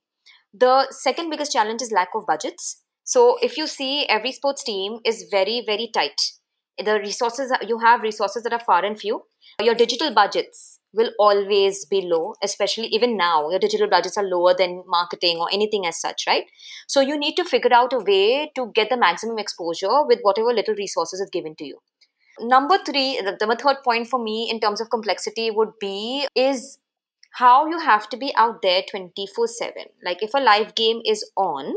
The 0.53 0.87
second 0.91 1.29
biggest 1.29 1.51
challenge 1.51 1.81
is 1.81 1.91
lack 1.91 2.09
of 2.15 2.25
budgets. 2.27 2.83
So 3.03 3.37
if 3.41 3.57
you 3.57 3.67
see 3.67 4.05
every 4.07 4.31
sports 4.31 4.63
team 4.63 4.99
is 5.05 5.27
very, 5.31 5.63
very 5.65 5.89
tight. 5.93 6.19
The 6.83 6.99
resources 6.99 7.51
you 7.67 7.79
have 7.79 8.01
resources 8.01 8.43
that 8.43 8.53
are 8.53 8.59
far 8.59 8.83
and 8.85 8.99
few. 8.99 9.23
Your 9.61 9.75
digital 9.75 10.13
budgets 10.13 10.80
will 10.93 11.11
always 11.19 11.85
be 11.85 12.01
low, 12.01 12.35
especially 12.43 12.87
even 12.87 13.17
now. 13.17 13.49
Your 13.49 13.59
digital 13.59 13.87
budgets 13.87 14.17
are 14.17 14.23
lower 14.23 14.53
than 14.57 14.83
marketing 14.87 15.37
or 15.37 15.47
anything 15.51 15.85
as 15.85 15.99
such, 15.99 16.25
right? 16.27 16.45
So 16.87 17.01
you 17.01 17.17
need 17.17 17.35
to 17.35 17.45
figure 17.45 17.73
out 17.73 17.93
a 17.93 17.99
way 17.99 18.51
to 18.55 18.71
get 18.73 18.89
the 18.89 18.97
maximum 18.97 19.39
exposure 19.39 20.05
with 20.05 20.19
whatever 20.21 20.53
little 20.53 20.75
resources 20.75 21.19
is 21.19 21.29
given 21.31 21.55
to 21.55 21.65
you. 21.65 21.79
Number 22.39 22.77
three, 22.77 23.21
the, 23.21 23.37
the 23.39 23.55
third 23.55 23.77
point 23.83 24.07
for 24.07 24.21
me 24.21 24.49
in 24.49 24.59
terms 24.59 24.81
of 24.81 24.89
complexity 24.89 25.51
would 25.51 25.73
be 25.79 26.27
is 26.35 26.79
how 27.33 27.67
you 27.67 27.79
have 27.79 28.09
to 28.09 28.17
be 28.17 28.33
out 28.35 28.61
there 28.61 28.81
24 28.89 29.47
7. 29.47 29.73
Like 30.03 30.21
if 30.21 30.33
a 30.33 30.39
live 30.39 30.75
game 30.75 31.01
is 31.05 31.29
on, 31.37 31.75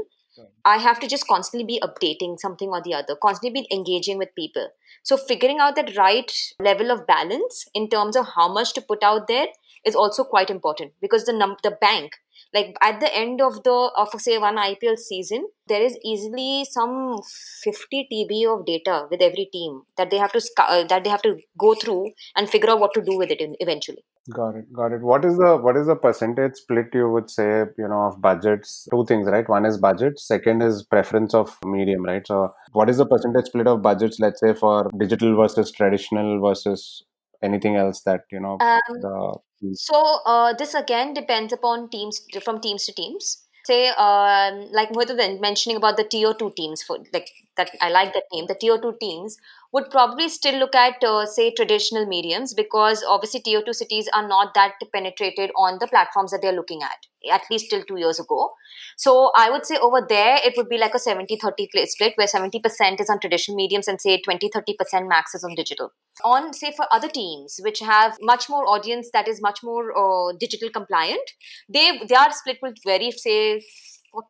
I 0.64 0.78
have 0.78 0.98
to 1.00 1.06
just 1.06 1.28
constantly 1.28 1.64
be 1.64 1.80
updating 1.80 2.38
something 2.38 2.68
or 2.68 2.82
the 2.82 2.94
other, 2.94 3.16
constantly 3.20 3.62
be 3.62 3.68
engaging 3.72 4.18
with 4.18 4.34
people. 4.34 4.68
So 5.05 5.16
figuring 5.16 5.61
out 5.61 5.76
that 5.76 5.96
right 5.96 6.32
level 6.59 6.90
of 6.90 7.07
balance 7.07 7.66
in 7.74 7.88
terms 7.88 8.16
of 8.16 8.26
how 8.34 8.52
much 8.52 8.74
to 8.74 8.82
put 8.82 9.05
out 9.05 9.28
there 9.28 9.46
is 9.84 9.94
also 9.94 10.24
quite 10.24 10.50
important 10.50 10.94
because 11.00 11.26
the 11.26 11.32
num- 11.32 11.59
the 11.62 11.76
bank 11.80 12.14
like 12.55 12.76
at 12.80 13.00
the 13.00 13.14
end 13.14 13.40
of 13.42 13.62
the 13.64 13.90
of 13.96 14.09
say 14.20 14.38
one 14.38 14.57
IPL 14.57 14.96
season, 14.96 15.48
there 15.66 15.82
is 15.82 15.98
easily 16.05 16.64
some 16.70 17.18
50 17.64 18.09
TB 18.12 18.46
of 18.55 18.64
data 18.64 19.07
with 19.11 19.20
every 19.20 19.48
team 19.52 19.82
that 19.96 20.11
they 20.11 20.18
have 20.18 20.32
to 20.32 20.40
uh, 20.59 20.84
that 20.84 21.02
they 21.05 21.11
have 21.11 21.22
to 21.22 21.36
go 21.59 21.74
through 21.74 22.12
and 22.36 22.48
figure 22.48 22.70
out 22.70 22.78
what 22.78 22.94
to 22.94 23.02
do 23.02 23.18
with 23.18 23.30
it 23.30 23.40
in, 23.40 23.57
eventually. 23.59 24.05
Got 24.32 24.57
it. 24.57 24.72
Got 24.72 24.92
it. 24.92 25.02
What 25.02 25.24
is 25.24 25.36
the 25.36 25.57
what 25.57 25.76
is 25.76 25.86
the 25.86 25.96
percentage 25.96 26.55
split 26.55 26.86
you 26.94 27.11
would 27.11 27.28
say, 27.28 27.64
you 27.76 27.88
know, 27.88 28.05
of 28.07 28.22
budgets? 28.22 28.86
Two 28.90 29.05
things, 29.07 29.28
right? 29.28 29.46
One 29.48 29.66
is 29.66 29.76
budget, 29.76 30.18
second 30.18 30.62
is 30.62 30.82
preference 30.82 31.34
of 31.34 31.59
medium, 31.64 32.05
right? 32.05 32.26
So 32.26 32.55
what 32.72 32.88
is 32.88 32.96
the 32.98 33.07
percentage 33.07 33.46
split 33.46 33.66
of 33.66 33.82
budgets, 33.82 34.18
let's 34.20 34.40
say, 34.40 34.55
for 34.55 34.88
digital 34.98 35.36
versus 35.36 35.72
traditional 35.72 36.40
versus 36.40 37.02
anything 37.42 37.76
else 37.76 38.00
that, 38.07 38.22
you 38.32 38.40
know, 38.40 38.57
Um, 38.61 38.80
the 39.02 39.34
so 39.72 40.20
uh, 40.26 40.52
this 40.54 40.74
again 40.74 41.14
depends 41.14 41.52
upon 41.52 41.88
teams 41.88 42.20
from 42.42 42.60
teams 42.60 42.86
to 42.86 42.92
teams. 42.92 43.38
Say, 43.64 43.88
um, 43.88 44.66
like 44.72 44.90
Mohit 44.90 45.40
mentioning 45.40 45.76
about 45.76 45.96
the 45.96 46.04
TO2 46.04 46.50
teams 46.50 46.82
for 46.82 46.98
like 47.12 47.30
that. 47.56 47.70
I 47.80 47.88
like 47.90 48.12
that 48.12 48.24
name. 48.32 48.46
The 48.46 48.54
TO2 48.54 48.92
teams 48.92 49.38
would 49.74 49.90
probably 49.90 50.28
still 50.28 50.56
look 50.60 50.74
at 50.76 51.02
uh, 51.02 51.26
say 51.26 51.52
traditional 51.52 52.06
mediums 52.06 52.54
because 52.54 53.04
obviously 53.08 53.40
tier 53.40 53.60
two 53.60 53.72
cities 53.72 54.08
are 54.14 54.26
not 54.26 54.54
that 54.54 54.74
penetrated 54.94 55.50
on 55.56 55.78
the 55.80 55.88
platforms 55.88 56.30
that 56.30 56.40
they're 56.40 56.60
looking 56.60 56.82
at 56.82 57.08
at 57.32 57.42
least 57.50 57.70
till 57.70 57.82
two 57.82 57.98
years 57.98 58.20
ago. 58.20 58.52
So 58.96 59.32
I 59.34 59.50
would 59.50 59.66
say 59.66 59.76
over 59.78 60.06
there 60.08 60.38
it 60.44 60.54
would 60.56 60.68
be 60.68 60.78
like 60.78 60.94
a 60.94 60.98
70-30 60.98 61.86
split 61.86 62.12
where 62.14 62.28
70% 62.28 63.00
is 63.00 63.10
on 63.10 63.18
traditional 63.18 63.56
mediums 63.56 63.88
and 63.88 64.00
say 64.00 64.22
20-30% 64.28 65.08
max 65.08 65.34
is 65.34 65.42
on 65.42 65.56
digital. 65.56 65.90
On 66.22 66.52
say 66.52 66.72
for 66.76 66.86
other 66.92 67.08
teams 67.08 67.56
which 67.64 67.80
have 67.80 68.16
much 68.20 68.48
more 68.48 68.68
audience 68.68 69.10
that 69.12 69.26
is 69.26 69.42
much 69.42 69.60
more 69.64 69.90
uh, 69.98 70.36
digital 70.38 70.70
compliant, 70.70 71.32
they 71.68 71.98
their 72.08 72.30
split 72.30 72.58
will 72.62 72.74
vary 72.86 73.10
say 73.10 73.60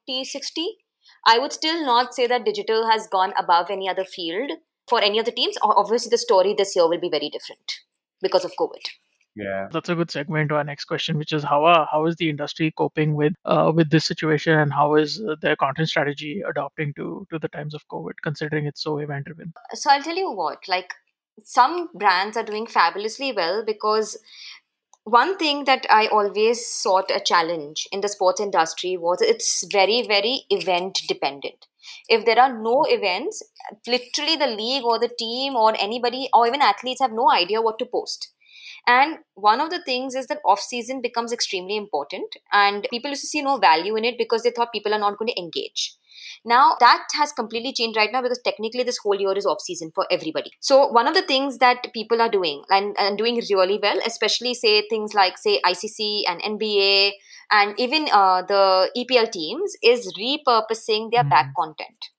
40-60. 0.09 0.65
I 1.27 1.39
would 1.39 1.53
still 1.53 1.85
not 1.85 2.15
say 2.15 2.27
that 2.27 2.47
digital 2.47 2.89
has 2.91 3.09
gone 3.09 3.35
above 3.37 3.71
any 3.71 3.89
other 3.89 4.05
field 4.05 4.53
for 4.89 5.03
any 5.03 5.19
of 5.19 5.25
the 5.25 5.33
teams. 5.33 5.57
Obviously 5.63 6.11
the 6.11 6.19
story 6.19 6.55
this 6.55 6.75
year 6.77 6.89
will 6.89 7.01
be 7.01 7.11
very 7.11 7.31
different 7.31 7.81
because 8.23 8.45
of 8.45 8.53
COVID. 8.59 8.85
yeah. 9.37 9.69
That's 9.73 9.89
a 9.89 9.95
good 9.95 10.09
segue 10.09 10.41
into 10.41 10.55
our 10.55 10.65
next 10.65 10.85
question, 10.85 11.19
which 11.19 11.33
is 11.33 11.43
how 11.43 11.65
uh, 11.65 11.87
how 11.91 12.07
is 12.07 12.17
the 12.17 12.31
industry 12.31 12.73
coping 12.77 13.15
with 13.15 13.35
uh, 13.45 13.73
with 13.75 13.91
this 13.91 14.07
situation, 14.07 14.59
and 14.59 14.73
how 14.73 14.95
is 14.95 15.21
uh, 15.21 15.37
their 15.41 15.57
content 15.57 15.89
strategy 15.89 16.43
adapting 16.49 16.95
to 16.95 17.27
to 17.31 17.39
the 17.39 17.49
times 17.49 17.75
of 17.75 17.87
COVID, 17.89 18.13
considering 18.23 18.67
it's 18.67 18.83
so 18.83 18.99
event 18.99 19.27
driven? 19.27 19.53
So 19.73 19.91
I'll 19.91 20.03
tell 20.03 20.17
you 20.17 20.31
what, 20.33 20.69
like 20.69 20.95
some 21.43 21.89
brands 21.95 22.37
are 22.37 22.45
doing 22.45 22.67
fabulously 22.67 23.33
well 23.33 23.65
because 23.65 24.17
one 25.05 25.37
thing 25.37 25.65
that 25.65 25.87
I 25.91 26.07
always 26.07 26.67
sought 26.67 27.11
a 27.11 27.21
challenge 27.21 27.87
in 27.93 28.01
the 28.01 28.09
sports 28.09 28.41
industry 28.41 28.97
was 28.97 29.21
it's 29.21 29.67
very, 29.71 30.07
very 30.07 30.45
event 30.49 31.03
dependent. 31.07 31.67
If 32.09 32.25
there 32.25 32.39
are 32.39 32.57
no 32.57 32.85
events, 32.87 33.43
literally 33.87 34.37
the 34.37 34.47
league 34.47 34.85
or 34.85 34.99
the 34.99 35.13
team 35.19 35.57
or 35.57 35.75
anybody 35.79 36.29
or 36.33 36.47
even 36.47 36.63
athletes 36.63 37.01
have 37.01 37.13
no 37.13 37.31
idea 37.31 37.63
what 37.63 37.79
to 37.79 37.87
post. 37.87 38.31
And 38.87 39.19
one 39.35 39.61
of 39.61 39.71
the 39.71 39.83
things 39.83 40.15
is 40.15 40.27
that 40.27 40.41
off 40.45 40.61
season 40.61 41.01
becomes 41.01 41.33
extremely 41.33 41.77
important, 41.77 42.37
and 42.53 42.87
people 42.91 43.11
used 43.11 43.23
to 43.23 43.27
see 43.27 43.43
no 43.43 43.57
value 43.57 43.97
in 43.97 44.05
it 44.05 44.19
because 44.19 44.43
they 44.43 44.51
thought 44.51 44.73
people 44.73 44.93
are 44.93 44.99
not 44.99 45.19
going 45.19 45.29
to 45.29 45.41
engage. 45.41 45.97
Now 46.45 46.77
that 46.81 47.05
has 47.19 47.33
completely 47.33 47.73
changed 47.73 47.97
right 47.97 48.13
now 48.13 48.23
because 48.23 48.41
technically 48.45 48.83
this 48.83 48.99
whole 48.99 49.21
year 49.21 49.33
is 49.33 49.47
off 49.47 49.61
season 49.61 49.91
for 49.95 50.07
everybody. 50.11 50.53
So 50.61 50.87
one 50.89 51.07
of 51.07 51.15
the 51.15 51.23
things 51.23 51.59
that 51.59 51.93
people 51.93 52.21
are 52.21 52.29
doing 52.31 52.63
and, 52.71 52.97
and 52.99 53.19
doing 53.19 53.41
really 53.51 53.79
well, 53.83 53.99
especially 54.07 54.55
say 54.55 54.87
things 54.89 55.15
like 55.15 55.39
say 55.39 55.61
ICC 55.65 56.23
and 56.29 56.43
NBA 56.43 57.13
and 57.51 57.79
even 57.79 58.09
uh, 58.13 58.43
the 58.43 58.91
EPL 58.97 59.31
teams, 59.31 59.75
is 59.83 60.13
repurposing 60.19 61.11
their 61.13 61.25
back 61.25 61.53
content 61.57 62.11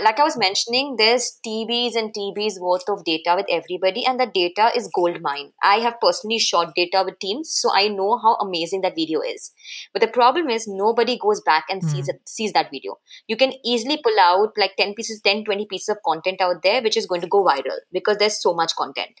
like 0.00 0.20
I 0.20 0.22
was 0.22 0.36
mentioning, 0.38 0.94
there's 0.96 1.38
TBs 1.44 1.96
and 1.96 2.14
TBs 2.14 2.60
worth 2.60 2.88
of 2.88 3.04
data 3.04 3.34
with 3.36 3.46
everybody, 3.50 4.06
and 4.06 4.20
the 4.20 4.30
data 4.32 4.70
is 4.76 4.90
gold 4.94 5.20
mine. 5.20 5.50
I 5.60 5.76
have 5.76 6.00
personally 6.00 6.38
shot 6.38 6.74
data 6.76 7.02
with 7.04 7.18
teams, 7.18 7.50
so 7.52 7.70
I 7.74 7.88
know 7.88 8.16
how 8.16 8.36
amazing 8.36 8.82
that 8.82 8.94
video 8.94 9.20
is. 9.20 9.50
But 9.92 10.02
the 10.02 10.08
problem 10.08 10.50
is 10.50 10.68
nobody 10.68 11.18
goes 11.18 11.40
back 11.40 11.64
and 11.68 11.82
sees 11.82 12.08
sees 12.26 12.52
that 12.52 12.70
video. 12.70 12.98
You 13.26 13.36
can 13.36 13.54
easily 13.64 13.98
pull 14.02 14.18
out 14.20 14.52
like 14.56 14.76
10 14.76 14.94
pieces, 14.94 15.20
10, 15.20 15.44
20 15.44 15.66
pieces 15.66 15.88
of 15.88 15.98
content 16.06 16.40
out 16.40 16.62
there, 16.62 16.80
which 16.80 16.96
is 16.96 17.06
going 17.06 17.22
to 17.22 17.28
go 17.28 17.44
viral 17.44 17.78
because 17.92 18.18
there's 18.18 18.40
so 18.40 18.54
much 18.54 18.76
content. 18.76 19.20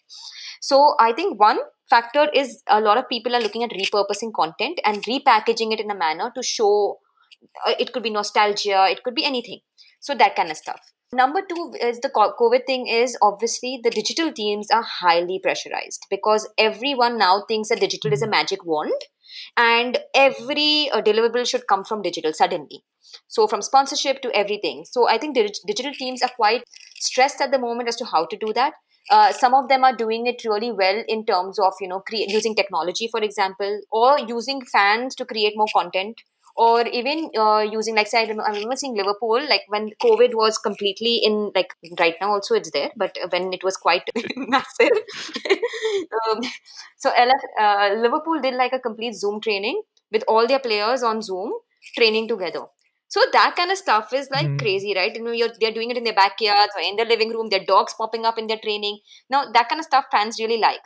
So 0.60 0.94
I 1.00 1.12
think 1.12 1.40
one 1.40 1.58
factor 1.90 2.28
is 2.32 2.62
a 2.68 2.80
lot 2.80 2.98
of 2.98 3.08
people 3.08 3.34
are 3.34 3.40
looking 3.40 3.64
at 3.64 3.70
repurposing 3.70 4.32
content 4.32 4.78
and 4.84 5.02
repackaging 5.04 5.72
it 5.72 5.80
in 5.80 5.90
a 5.90 5.94
manner 5.96 6.30
to 6.36 6.42
show 6.42 6.98
uh, 7.66 7.74
it 7.78 7.92
could 7.92 8.02
be 8.02 8.10
nostalgia, 8.10 8.86
it 8.88 9.02
could 9.02 9.14
be 9.14 9.24
anything 9.24 9.60
so 10.00 10.14
that 10.14 10.36
kind 10.36 10.50
of 10.50 10.56
stuff. 10.56 10.80
Number 11.12 11.40
two 11.40 11.72
is 11.80 12.00
the 12.00 12.10
COVID 12.10 12.66
thing 12.66 12.86
is 12.86 13.16
obviously 13.22 13.80
the 13.82 13.88
digital 13.88 14.30
teams 14.30 14.70
are 14.70 14.82
highly 14.82 15.40
pressurized 15.42 16.06
because 16.10 16.46
everyone 16.58 17.16
now 17.16 17.44
thinks 17.48 17.70
that 17.70 17.80
digital 17.80 18.12
is 18.12 18.20
a 18.20 18.28
magic 18.28 18.64
wand 18.66 18.92
and 19.56 19.98
every 20.14 20.90
uh, 20.90 21.00
deliverable 21.00 21.48
should 21.48 21.66
come 21.66 21.82
from 21.82 22.02
digital 22.02 22.34
suddenly. 22.34 22.84
So 23.26 23.46
from 23.46 23.62
sponsorship 23.62 24.20
to 24.20 24.36
everything. 24.36 24.84
So 24.84 25.08
I 25.08 25.16
think 25.16 25.34
dig- 25.34 25.56
digital 25.66 25.92
teams 25.92 26.22
are 26.22 26.30
quite 26.36 26.62
stressed 26.96 27.40
at 27.40 27.52
the 27.52 27.58
moment 27.58 27.88
as 27.88 27.96
to 27.96 28.04
how 28.04 28.26
to 28.26 28.36
do 28.36 28.52
that. 28.52 28.74
Uh, 29.10 29.32
some 29.32 29.54
of 29.54 29.70
them 29.70 29.84
are 29.84 29.96
doing 29.96 30.26
it 30.26 30.42
really 30.44 30.70
well 30.70 31.02
in 31.08 31.24
terms 31.24 31.58
of 31.58 31.72
you 31.80 31.88
know 31.88 32.00
cre- 32.00 32.28
using 32.28 32.54
technology, 32.54 33.08
for 33.10 33.22
example, 33.22 33.80
or 33.90 34.18
using 34.18 34.60
fans 34.60 35.14
to 35.14 35.24
create 35.24 35.54
more 35.56 35.68
content 35.74 36.20
or 36.58 36.82
even 36.88 37.30
uh, 37.38 37.60
using 37.60 37.94
like 37.96 38.08
say 38.08 38.18
I, 38.18 38.22
remember, 38.22 38.44
I 38.48 38.52
remember 38.52 38.76
seeing 38.76 38.96
Liverpool 38.96 39.40
like 39.48 39.62
when 39.68 39.90
COVID 40.02 40.34
was 40.34 40.58
completely 40.58 41.16
in 41.24 41.52
like 41.54 41.72
right 42.00 42.16
now 42.20 42.32
also 42.32 42.54
it's 42.56 42.70
there 42.72 42.90
but 42.96 43.16
when 43.30 43.52
it 43.52 43.64
was 43.64 43.76
quite 43.76 44.02
massive 44.36 44.90
um, 46.30 46.40
so 46.96 47.10
LF, 47.16 47.40
uh, 47.60 47.94
Liverpool 48.00 48.40
did 48.40 48.54
like 48.54 48.72
a 48.72 48.78
complete 48.78 49.14
Zoom 49.14 49.40
training 49.40 49.82
with 50.12 50.24
all 50.28 50.46
their 50.46 50.58
players 50.58 51.02
on 51.02 51.22
Zoom 51.22 51.52
training 51.96 52.28
together 52.28 52.62
so 53.08 53.20
that 53.32 53.54
kind 53.56 53.70
of 53.70 53.78
stuff 53.78 54.12
is 54.12 54.28
like 54.30 54.50
Mhm. 54.50 54.58
crazy, 54.58 54.94
right? 54.94 55.14
You 55.14 55.22
know, 55.24 55.32
you're, 55.32 55.48
they're 55.60 55.72
doing 55.72 55.90
it 55.90 55.96
in 55.96 56.04
their 56.04 56.12
backyards 56.14 56.72
or 56.76 56.82
in 56.82 56.96
their 56.96 57.06
living 57.06 57.30
room. 57.30 57.48
Their 57.48 57.64
dogs 57.64 57.94
popping 57.96 58.26
up 58.26 58.36
in 58.36 58.48
their 58.48 58.58
training. 58.62 58.98
Now 59.30 59.50
that 59.50 59.70
kind 59.70 59.78
of 59.78 59.86
stuff 59.86 60.04
fans 60.12 60.36
really 60.38 60.58
like. 60.58 60.80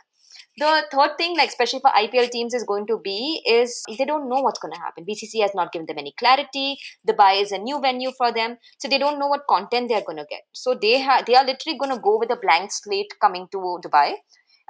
The 0.57 0.85
third 0.91 1.17
thing, 1.17 1.35
like 1.35 1.49
especially 1.49 1.79
for 1.79 1.89
IPL 1.89 2.29
teams, 2.29 2.53
is 2.53 2.63
going 2.63 2.85
to 2.87 2.99
be 3.03 3.41
is 3.47 3.81
they 3.97 4.05
don't 4.05 4.29
know 4.29 4.41
what's 4.41 4.59
going 4.59 4.73
to 4.73 4.79
happen. 4.79 5.03
BCC 5.03 5.41
has 5.41 5.55
not 5.55 5.71
given 5.71 5.87
them 5.87 5.97
any 5.97 6.13
clarity. 6.17 6.77
Dubai 7.07 7.41
is 7.41 7.51
a 7.51 7.57
new 7.57 7.81
venue 7.81 8.11
for 8.15 8.31
them, 8.31 8.57
so 8.77 8.87
they 8.87 8.99
don't 8.99 9.17
know 9.17 9.27
what 9.27 9.47
content 9.49 9.89
they 9.89 9.95
are 9.95 10.05
going 10.05 10.19
to 10.19 10.27
get. 10.29 10.41
So 10.51 10.75
they 10.79 10.97
they 11.25 11.35
are 11.35 11.45
literally 11.45 11.77
going 11.79 11.95
to 11.95 11.99
go 11.99 12.19
with 12.19 12.29
a 12.29 12.37
blank 12.39 12.71
slate 12.71 13.13
coming 13.19 13.47
to 13.51 13.79
Dubai, 13.83 14.13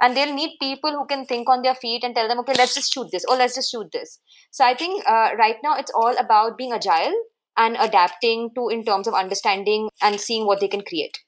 and 0.00 0.16
they'll 0.16 0.34
need 0.34 0.56
people 0.58 0.92
who 0.92 1.06
can 1.06 1.26
think 1.26 1.50
on 1.50 1.60
their 1.60 1.74
feet 1.74 2.02
and 2.02 2.14
tell 2.14 2.28
them, 2.28 2.38
okay, 2.40 2.54
let's 2.56 2.74
just 2.74 2.92
shoot 2.92 3.08
this, 3.12 3.26
or 3.26 3.36
let's 3.36 3.54
just 3.54 3.70
shoot 3.70 3.92
this. 3.92 4.18
So 4.52 4.64
I 4.64 4.74
think 4.74 5.04
uh, 5.06 5.30
right 5.38 5.56
now 5.62 5.76
it's 5.76 5.92
all 5.94 6.16
about 6.16 6.56
being 6.56 6.72
agile 6.72 7.14
and 7.56 7.76
adapting 7.78 8.50
to 8.54 8.68
in 8.68 8.84
terms 8.84 9.06
of 9.06 9.14
understanding 9.14 9.90
and 10.02 10.20
seeing 10.20 10.46
what 10.46 10.60
they 10.60 10.68
can 10.68 10.82
create. 10.82 11.23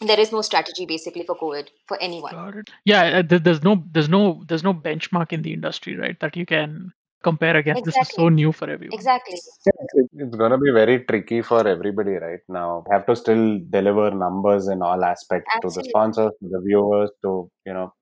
There 0.00 0.20
is 0.20 0.30
no 0.30 0.42
strategy 0.42 0.86
basically 0.86 1.24
for 1.24 1.36
COVID 1.36 1.68
for 1.86 2.00
anyone. 2.00 2.32
Got 2.32 2.56
it. 2.56 2.70
Yeah, 2.84 3.18
uh, 3.18 3.38
there's 3.38 3.62
no 3.62 3.84
there's 3.92 4.08
no 4.08 4.44
there's 4.46 4.62
no 4.62 4.72
benchmark 4.72 5.32
in 5.32 5.42
the 5.42 5.52
industry, 5.52 5.96
right? 5.96 6.18
That 6.20 6.36
you 6.36 6.46
can 6.46 6.92
compare 7.22 7.56
against. 7.56 7.84
This 7.84 7.96
is 7.96 8.08
so 8.08 8.28
new 8.28 8.52
for 8.52 8.70
everyone. 8.70 8.94
Exactly. 8.94 9.34
It's 9.34 10.36
going 10.36 10.52
to 10.52 10.58
be 10.58 10.70
very 10.70 11.04
tricky 11.04 11.42
for 11.42 11.66
everybody 11.66 12.12
right 12.12 12.40
now. 12.48 12.84
Have 12.90 13.06
to 13.06 13.16
still 13.16 13.60
deliver 13.70 14.10
numbers 14.10 14.68
in 14.68 14.82
all 14.82 15.04
aspects 15.04 15.50
to 15.62 15.68
the 15.68 15.84
sponsors, 15.84 16.32
to 16.42 16.48
the 16.48 16.60
viewers, 16.64 17.10
to 17.22 17.50
you 17.66 17.74
know 17.74 17.92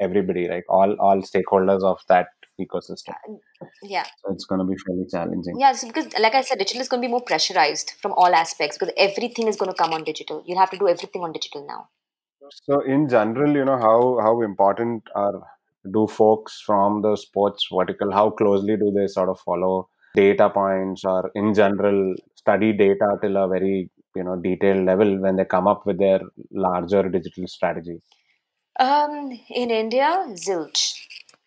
everybody, 0.00 0.48
right? 0.48 0.64
All 0.68 0.94
all 1.00 1.22
stakeholders 1.22 1.82
of 1.82 2.00
that 2.08 2.28
ecosystem. 2.60 3.14
Yeah. 3.82 4.04
So 4.04 4.32
it's 4.32 4.44
going 4.44 4.60
to 4.60 4.64
be 4.64 4.76
fairly 4.86 5.06
challenging. 5.10 5.58
Yeah, 5.58 5.72
so 5.72 5.86
because 5.86 6.12
like 6.18 6.34
I 6.34 6.42
said, 6.42 6.58
digital 6.58 6.80
is 6.80 6.88
going 6.88 7.02
to 7.02 7.06
be 7.06 7.10
more 7.10 7.22
pressurized 7.22 7.92
from 8.00 8.12
all 8.12 8.34
aspects 8.34 8.78
because 8.78 8.94
everything 8.96 9.48
is 9.48 9.56
going 9.56 9.70
to 9.70 9.76
come 9.76 9.92
on 9.92 10.04
digital. 10.04 10.42
You'll 10.46 10.58
have 10.58 10.70
to 10.70 10.78
do 10.78 10.88
everything 10.88 11.22
on 11.22 11.32
digital 11.32 11.66
now. 11.66 11.88
So 12.64 12.80
in 12.80 13.08
general, 13.08 13.54
you 13.54 13.64
know 13.64 13.78
how 13.78 14.18
how 14.20 14.42
important 14.42 15.02
are 15.14 15.42
do 15.92 16.06
folks 16.06 16.60
from 16.64 17.02
the 17.02 17.16
sports 17.16 17.68
vertical 17.72 18.12
how 18.12 18.30
closely 18.30 18.76
do 18.76 18.90
they 18.90 19.06
sort 19.06 19.28
of 19.28 19.38
follow 19.40 19.88
data 20.14 20.48
points 20.50 21.04
or 21.04 21.30
in 21.34 21.54
general 21.54 22.14
study 22.34 22.72
data 22.72 23.08
till 23.22 23.36
a 23.36 23.46
very 23.48 23.90
you 24.14 24.24
know 24.24 24.36
detailed 24.36 24.84
level 24.84 25.18
when 25.20 25.36
they 25.36 25.44
come 25.44 25.66
up 25.66 25.86
with 25.86 25.98
their 25.98 26.20
larger 26.50 27.02
digital 27.08 27.46
strategy 27.46 27.98
Um, 28.84 29.30
in 29.48 29.70
India, 29.70 30.08
zilch. 30.46 30.80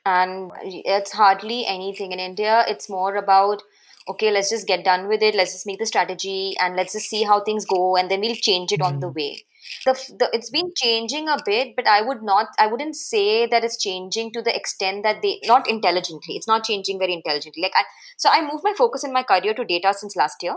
And 0.10 0.52
it's 0.64 1.12
hardly 1.12 1.66
anything. 1.68 2.12
In 2.12 2.20
India, 2.20 2.64
it's 2.68 2.90
more 2.90 3.16
about, 3.16 3.62
okay, 4.08 4.32
let's 4.32 4.50
just 4.50 4.68
get 4.68 4.86
done 4.86 5.08
with 5.08 5.22
it. 5.22 5.36
Let's 5.36 5.54
just 5.54 5.68
make 5.68 5.80
the 5.80 5.86
strategy 5.86 6.56
and 6.60 6.76
let's 6.76 6.94
just 6.94 7.10
see 7.10 7.24
how 7.24 7.42
things 7.42 7.66
go 7.66 7.96
and 7.98 8.10
then 8.10 8.22
we'll 8.22 8.36
change 8.36 8.72
it 8.72 8.82
on 8.82 9.00
the 9.00 9.08
mm-hmm. 9.08 9.20
way. 9.20 9.46
The, 9.86 9.94
the 10.20 10.30
it's 10.34 10.50
been 10.50 10.72
changing 10.76 11.28
a 11.30 11.38
bit, 11.46 11.76
but 11.76 11.86
I 11.88 12.02
would 12.02 12.24
not, 12.24 12.48
I 12.58 12.68
wouldn't 12.68 12.96
say 12.96 13.46
that 13.48 13.64
it's 13.64 13.82
changing 13.82 14.32
to 14.34 14.42
the 14.42 14.56
extent 14.56 15.04
that 15.04 15.22
they, 15.22 15.40
not 15.46 15.70
intelligently. 15.70 16.36
It's 16.36 16.48
not 16.48 16.64
changing 16.64 16.98
very 16.98 17.14
intelligently. 17.14 17.62
Like 17.62 17.74
I, 17.76 17.84
so 18.18 18.30
I 18.32 18.42
moved 18.42 18.64
my 18.64 18.74
focus 18.78 19.04
in 19.04 19.14
my 19.14 19.24
career 19.24 19.54
to 19.54 19.66
data 19.66 19.94
since 19.94 20.16
last 20.16 20.42
year 20.42 20.56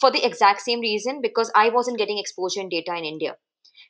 for 0.00 0.10
the 0.10 0.24
exact 0.24 0.62
same 0.62 0.80
reason 0.80 1.20
because 1.20 1.50
I 1.54 1.68
wasn't 1.68 1.98
getting 1.98 2.18
exposure 2.18 2.60
in 2.60 2.68
data 2.70 2.94
in 2.96 3.04
India 3.04 3.36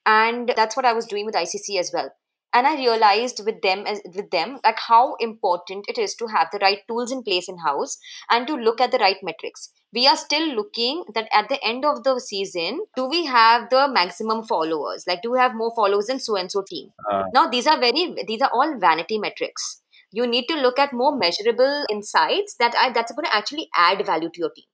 and 0.07 0.53
that's 0.57 0.77
what 0.77 0.87
i 0.87 0.93
was 0.93 1.07
doing 1.07 1.27
with 1.27 1.35
icc 1.35 1.79
as 1.79 1.91
well 1.93 2.11
and 2.53 2.67
i 2.67 2.75
realized 2.77 3.41
with 3.45 3.61
them 3.63 3.85
as 3.87 4.01
with 4.15 4.31
them 4.31 4.59
like 4.65 4.79
how 4.89 5.15
important 5.21 5.85
it 5.89 5.99
is 5.99 6.15
to 6.15 6.27
have 6.27 6.49
the 6.53 6.59
right 6.59 6.81
tools 6.89 7.13
in 7.13 7.23
place 7.23 7.49
in 7.49 7.59
house 7.59 7.99
and 8.31 8.47
to 8.47 8.55
look 8.55 8.81
at 8.81 8.91
the 8.91 8.99
right 8.99 9.17
metrics. 9.23 9.71
We 9.93 10.07
are 10.07 10.17
still 10.17 10.55
looking 10.55 11.05
that 11.15 11.29
at 11.33 11.49
the 11.49 11.63
end 11.65 11.85
of 11.85 12.03
the 12.05 12.19
season 12.21 12.81
do 12.97 13.07
we 13.09 13.25
have 13.27 13.71
the 13.71 13.89
maximum 13.89 14.45
followers? 14.45 15.05
Like 15.07 15.23
do 15.23 15.33
we 15.33 15.39
have 15.39 15.55
more 15.55 15.73
followers 15.75 16.07
than 16.07 16.21
so 16.21 16.37
and 16.37 16.51
so 16.51 16.63
team? 16.69 16.91
Uh, 17.11 17.25
now 17.33 17.47
these 17.49 17.67
are 17.67 17.79
very 17.79 18.15
these 18.27 18.43
are 18.43 18.51
all 18.53 18.79
vanity 18.79 19.19
metrics. 19.19 19.83
You 20.13 20.27
need 20.27 20.47
to 20.49 20.55
look 20.55 20.79
at 20.79 20.93
more 20.93 21.17
measurable 21.17 21.85
insights 21.91 22.55
that 22.59 22.75
are, 22.75 22.93
that's 22.93 23.13
going 23.13 23.25
to 23.25 23.35
actually 23.35 23.69
add 23.75 24.05
value 24.07 24.31
to 24.33 24.41
your 24.41 24.51
team. 24.51 24.65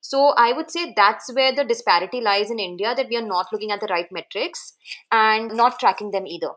So 0.00 0.32
I 0.36 0.52
would 0.52 0.70
say 0.70 0.92
that's 0.96 1.32
where 1.34 1.52
the 1.52 1.64
disparity 1.64 2.20
lies 2.20 2.50
in 2.50 2.58
India 2.58 2.94
that 2.94 3.08
we 3.08 3.16
are 3.16 3.26
not 3.26 3.46
looking 3.52 3.70
at 3.70 3.80
the 3.80 3.88
right 3.88 4.10
metrics 4.10 4.74
and 5.10 5.52
not 5.54 5.78
tracking 5.78 6.12
them 6.12 6.26
either. 6.26 6.52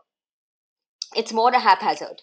It's 1.14 1.32
more 1.32 1.50
a 1.50 1.60
haphazard. 1.60 2.22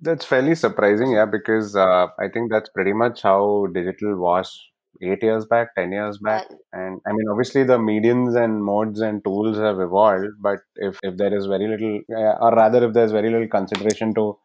That's 0.00 0.24
fairly 0.24 0.54
surprising, 0.54 1.12
yeah, 1.12 1.24
because 1.24 1.74
uh, 1.74 2.08
I 2.18 2.28
think 2.32 2.50
that's 2.50 2.68
pretty 2.70 2.92
much 2.92 3.22
how 3.22 3.66
digital 3.72 4.16
was 4.16 4.62
eight 5.02 5.22
years 5.22 5.46
back, 5.46 5.74
ten 5.74 5.92
years 5.92 6.18
back. 6.18 6.46
Uh, 6.50 6.56
And 6.72 7.00
I 7.06 7.12
mean, 7.12 7.28
obviously, 7.30 7.64
the 7.64 7.78
medians 7.78 8.36
and 8.36 8.62
modes 8.62 9.00
and 9.00 9.24
tools 9.24 9.56
have 9.56 9.80
evolved, 9.80 10.34
but 10.40 10.60
if, 10.76 10.98
if 11.02 11.16
there 11.16 11.34
is 11.34 11.46
very 11.46 11.66
little, 11.66 12.00
uh, 12.14 12.36
or 12.40 12.54
rather, 12.54 12.84
if 12.86 12.92
there's 12.92 13.12
very 13.12 13.30
little 13.30 13.48
consideration 13.48 14.14
to 14.14 14.38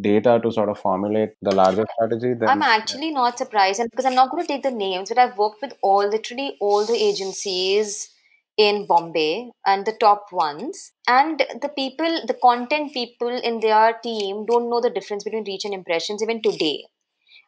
data 0.00 0.40
to 0.42 0.50
sort 0.50 0.68
of 0.68 0.78
formulate 0.78 1.30
the 1.42 1.54
larger 1.54 1.84
strategy, 1.94 2.34
then 2.34 2.48
I'm 2.48 2.62
actually 2.62 3.10
not 3.10 3.38
surprised, 3.38 3.80
and 3.80 3.90
because 3.90 4.04
I'm 4.04 4.14
not 4.14 4.30
going 4.30 4.44
to 4.44 4.52
take 4.52 4.62
the 4.62 4.70
names, 4.70 5.08
but 5.08 5.18
I've 5.18 5.38
worked 5.38 5.62
with 5.62 5.74
all 5.82 6.08
literally 6.08 6.56
all 6.60 6.84
the 6.84 6.96
agencies 6.96 8.10
in 8.56 8.86
Bombay 8.86 9.50
and 9.66 9.84
the 9.84 9.96
top 9.98 10.26
ones, 10.32 10.92
and 11.08 11.44
the 11.60 11.68
people, 11.68 12.20
the 12.26 12.36
content 12.42 12.92
people 12.92 13.28
in 13.28 13.60
their 13.60 13.94
team 14.02 14.46
don't 14.46 14.70
know 14.70 14.80
the 14.80 14.90
difference 14.90 15.24
between 15.24 15.44
reach 15.44 15.64
and 15.64 15.74
impressions 15.74 16.22
even 16.22 16.40
today. 16.42 16.84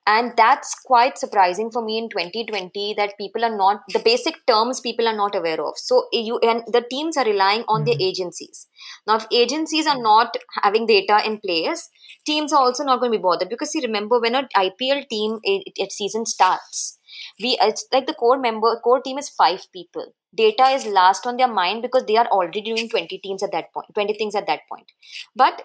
and 0.06 0.32
that's 0.36 0.74
quite 0.84 1.18
surprising 1.18 1.70
for 1.70 1.84
me 1.84 1.98
in 1.98 2.08
2020 2.08 2.94
that 2.96 3.14
people 3.18 3.44
are 3.44 3.56
not 3.56 3.82
the 3.92 3.98
basic 3.98 4.36
terms 4.46 4.80
people 4.80 5.08
are 5.08 5.16
not 5.16 5.34
aware 5.34 5.60
of. 5.60 5.74
So 5.76 6.04
eh, 6.14 6.20
you 6.20 6.38
and 6.38 6.62
the 6.68 6.82
teams 6.88 7.16
are 7.16 7.24
relying 7.24 7.64
on 7.68 7.84
their 7.84 7.94
mm-hmm. 7.94 8.10
agencies. 8.10 8.68
Now 9.06 9.16
if 9.16 9.26
agencies 9.32 9.86
are 9.86 10.00
not 10.00 10.36
having 10.62 10.86
data 10.86 11.20
in 11.26 11.40
place 11.40 11.88
teams 12.24 12.52
are 12.52 12.60
also 12.60 12.84
not 12.84 13.00
going 13.00 13.12
to 13.12 13.18
be 13.18 13.22
bothered. 13.22 13.48
Because 13.48 13.70
see 13.70 13.82
remember 13.82 14.20
when 14.20 14.34
an 14.34 14.48
ipl 14.56 15.08
team 15.08 15.40
eh, 15.44 15.58
it, 15.66 15.72
it 15.86 15.92
season 15.92 16.26
starts 16.26 16.98
we 17.40 17.56
it's 17.60 17.86
like 17.92 18.06
the 18.06 18.14
core 18.14 18.38
member 18.38 18.78
core 18.84 19.00
team 19.00 19.18
is 19.18 19.28
five 19.28 19.66
people 19.72 20.06
data 20.36 20.64
is 20.64 20.86
last 20.86 21.26
on 21.26 21.36
their 21.36 21.48
mind 21.48 21.82
because 21.82 22.04
they 22.06 22.16
are 22.16 22.26
already 22.26 22.60
doing 22.60 22.88
20 22.88 23.18
teams 23.18 23.42
at 23.42 23.52
that 23.52 23.72
point 23.72 23.86
20 23.94 24.14
things 24.14 24.34
at 24.34 24.46
that 24.46 24.60
point. 24.68 24.92
But 25.34 25.62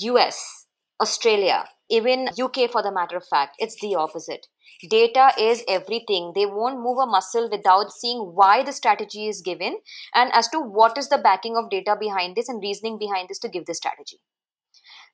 us 0.00 0.66
australia 1.00 1.64
even 1.88 2.28
uk 2.38 2.58
for 2.70 2.82
the 2.82 2.92
matter 2.92 3.16
of 3.16 3.26
fact 3.26 3.56
it's 3.58 3.80
the 3.80 3.94
opposite. 3.94 4.46
Data 4.88 5.32
is 5.38 5.62
everything. 5.68 6.32
They 6.34 6.46
won't 6.46 6.80
move 6.80 6.98
a 6.98 7.06
muscle 7.06 7.50
without 7.50 7.92
seeing 7.92 8.18
why 8.34 8.62
the 8.62 8.72
strategy 8.72 9.26
is 9.26 9.42
given 9.42 9.78
and 10.14 10.30
as 10.32 10.48
to 10.48 10.60
what 10.60 10.96
is 10.96 11.08
the 11.08 11.18
backing 11.18 11.56
of 11.56 11.70
data 11.70 11.96
behind 12.00 12.36
this 12.36 12.48
and 12.48 12.62
reasoning 12.62 12.98
behind 12.98 13.28
this 13.28 13.40
to 13.40 13.48
give 13.48 13.66
the 13.66 13.74
strategy 13.74 14.20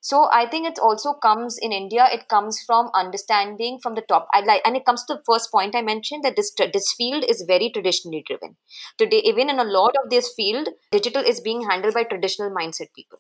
so 0.01 0.29
i 0.33 0.47
think 0.49 0.67
it 0.67 0.79
also 0.79 1.13
comes 1.15 1.59
in 1.59 1.73
india 1.73 2.07
it 2.13 2.29
comes 2.29 2.63
from 2.67 2.91
understanding 2.95 3.79
from 3.83 3.95
the 3.95 4.07
top 4.13 4.29
i 4.33 4.41
like 4.41 4.63
and 4.65 4.77
it 4.77 4.85
comes 4.85 5.05
to 5.05 5.15
the 5.15 5.23
first 5.27 5.51
point 5.51 5.75
i 5.75 5.83
mentioned 5.83 6.25
that 6.25 6.37
this 6.37 6.53
this 6.73 6.93
field 6.93 7.25
is 7.29 7.45
very 7.47 7.71
traditionally 7.71 8.23
driven 8.27 8.57
today 8.99 9.21
even 9.33 9.51
in 9.51 9.59
a 9.59 9.65
lot 9.65 9.95
of 10.03 10.11
this 10.11 10.33
field 10.37 10.69
digital 10.91 11.23
is 11.23 11.41
being 11.41 11.69
handled 11.69 11.95
by 11.95 12.05
traditional 12.05 12.51
mindset 12.51 12.93
people 12.95 13.19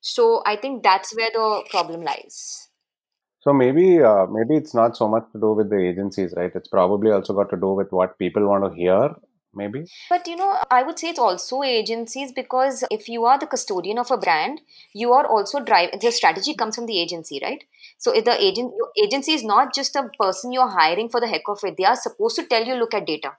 so 0.00 0.42
i 0.46 0.56
think 0.56 0.82
that's 0.82 1.14
where 1.16 1.30
the 1.32 1.64
problem 1.70 2.02
lies 2.02 2.68
So 3.44 3.52
maybe 3.52 4.02
uh, 4.02 4.26
maybe 4.26 4.56
it's 4.56 4.74
not 4.74 4.96
so 4.96 5.06
much 5.08 5.24
to 5.32 5.40
do 5.40 5.52
with 5.52 5.68
the 5.70 5.78
agencies, 5.78 6.32
right? 6.36 6.50
It's 6.54 6.68
probably 6.68 7.10
also 7.10 7.34
got 7.34 7.50
to 7.50 7.56
do 7.56 7.72
with 7.72 7.92
what 7.92 8.18
people 8.18 8.46
want 8.48 8.64
to 8.64 8.74
hear. 8.74 9.14
Maybe. 9.54 9.84
But 10.08 10.26
you 10.26 10.36
know, 10.36 10.56
I 10.70 10.82
would 10.82 10.98
say 10.98 11.10
it's 11.10 11.18
also 11.18 11.62
agencies 11.62 12.32
because 12.32 12.84
if 12.90 13.08
you 13.08 13.24
are 13.24 13.38
the 13.38 13.46
custodian 13.46 13.98
of 13.98 14.10
a 14.10 14.16
brand, 14.16 14.62
you 14.94 15.12
are 15.12 15.26
also 15.26 15.60
driving. 15.60 15.98
The 16.00 16.10
strategy 16.10 16.54
comes 16.54 16.76
from 16.76 16.86
the 16.86 16.98
agency, 16.98 17.38
right? 17.42 17.62
So 17.98 18.12
if 18.12 18.24
the 18.24 18.40
agent 18.42 18.72
your 18.76 18.90
agency 19.04 19.32
is 19.32 19.44
not 19.44 19.74
just 19.74 19.94
a 19.94 20.08
person 20.18 20.52
you're 20.52 20.70
hiring 20.70 21.08
for 21.10 21.20
the 21.20 21.28
heck 21.28 21.48
of 21.48 21.60
it. 21.64 21.76
They 21.76 21.84
are 21.84 21.96
supposed 21.96 22.36
to 22.36 22.44
tell 22.46 22.64
you 22.64 22.74
look 22.74 22.94
at 22.94 23.06
data. 23.06 23.32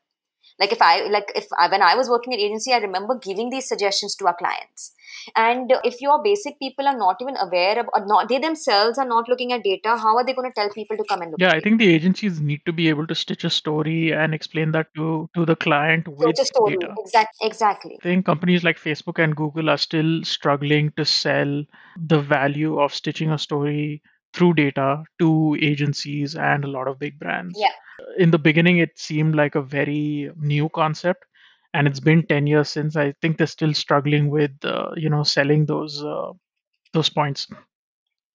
Like 0.60 0.72
if 0.72 0.82
I 0.82 1.08
like 1.08 1.32
if 1.36 1.45
I, 1.60 1.70
when 1.70 1.82
I 1.82 1.95
was 1.95 2.10
working 2.10 2.34
at 2.34 2.39
agency, 2.39 2.74
I 2.74 2.78
remember 2.78 3.18
giving 3.18 3.49
these 3.49 3.68
suggestions 3.68 4.16
to 4.18 4.28
our 4.28 4.36
clients. 4.36 4.93
And 5.36 5.72
if 5.84 6.01
your 6.01 6.22
basic 6.22 6.60
people 6.60 6.88
are 6.88 6.97
not 6.97 7.18
even 7.22 7.38
aware 7.38 7.80
of, 7.80 7.88
or 7.93 8.06
not 8.06 8.30
they 8.30 8.39
themselves 8.39 8.97
are 8.97 9.08
not 9.08 9.30
looking 9.30 9.54
at 9.54 9.64
data, 9.64 9.95
how 9.97 10.18
are 10.18 10.26
they 10.26 10.34
going 10.34 10.49
to 10.49 10.54
tell 10.54 10.70
people 10.70 10.97
to 10.97 11.04
come 11.10 11.22
and 11.22 11.32
look? 11.32 11.39
Yeah, 11.39 11.51
I 11.51 11.60
think 11.60 11.80
the 11.80 11.93
agencies 11.93 12.39
need 12.41 12.62
to 12.66 12.74
be 12.74 12.89
able 12.89 13.08
to 13.08 13.16
stitch 13.16 13.43
a 13.43 13.49
story 13.49 14.12
and 14.12 14.34
explain 14.34 14.72
that 14.72 14.93
to 14.95 15.30
to 15.36 15.45
the 15.45 15.56
client 15.56 16.08
with 16.08 16.38
story. 16.38 16.78
data. 16.78 16.93
Exact, 16.99 17.36
exactly. 17.41 17.97
I 18.01 18.04
think 18.04 18.26
companies 18.26 18.64
like 18.64 18.78
Facebook 18.78 19.24
and 19.24 19.36
Google 19.36 19.70
are 19.70 19.78
still 19.78 20.24
struggling 20.24 20.91
to 20.97 21.06
sell 21.06 21.64
the 21.97 22.20
value 22.20 22.80
of 22.80 22.93
stitching 22.93 23.32
a 23.32 23.38
story 23.38 24.01
through 24.34 24.53
data 24.55 25.03
to 25.19 25.57
agencies 25.61 26.36
and 26.36 26.63
a 26.63 26.67
lot 26.69 26.88
of 26.88 26.99
big 26.99 27.19
brands. 27.19 27.57
Yeah. 27.59 27.71
In 28.17 28.31
the 28.31 28.39
beginning, 28.39 28.77
it 28.79 28.97
seemed 28.97 29.36
like 29.36 29.55
a 29.55 29.61
very 29.61 30.31
new 30.38 30.69
concept, 30.69 31.23
and 31.73 31.88
it's 31.88 31.99
been 31.99 32.25
10 32.27 32.47
years 32.47 32.69
since. 32.69 32.95
I 32.95 33.13
think 33.21 33.38
they're 33.38 33.47
still 33.47 33.73
struggling 33.73 34.29
with, 34.29 34.51
uh, 34.63 34.91
you 34.95 35.09
know, 35.09 35.23
selling 35.23 35.65
those 35.65 36.03
uh, 36.03 36.31
those 36.93 37.09
points. 37.09 37.47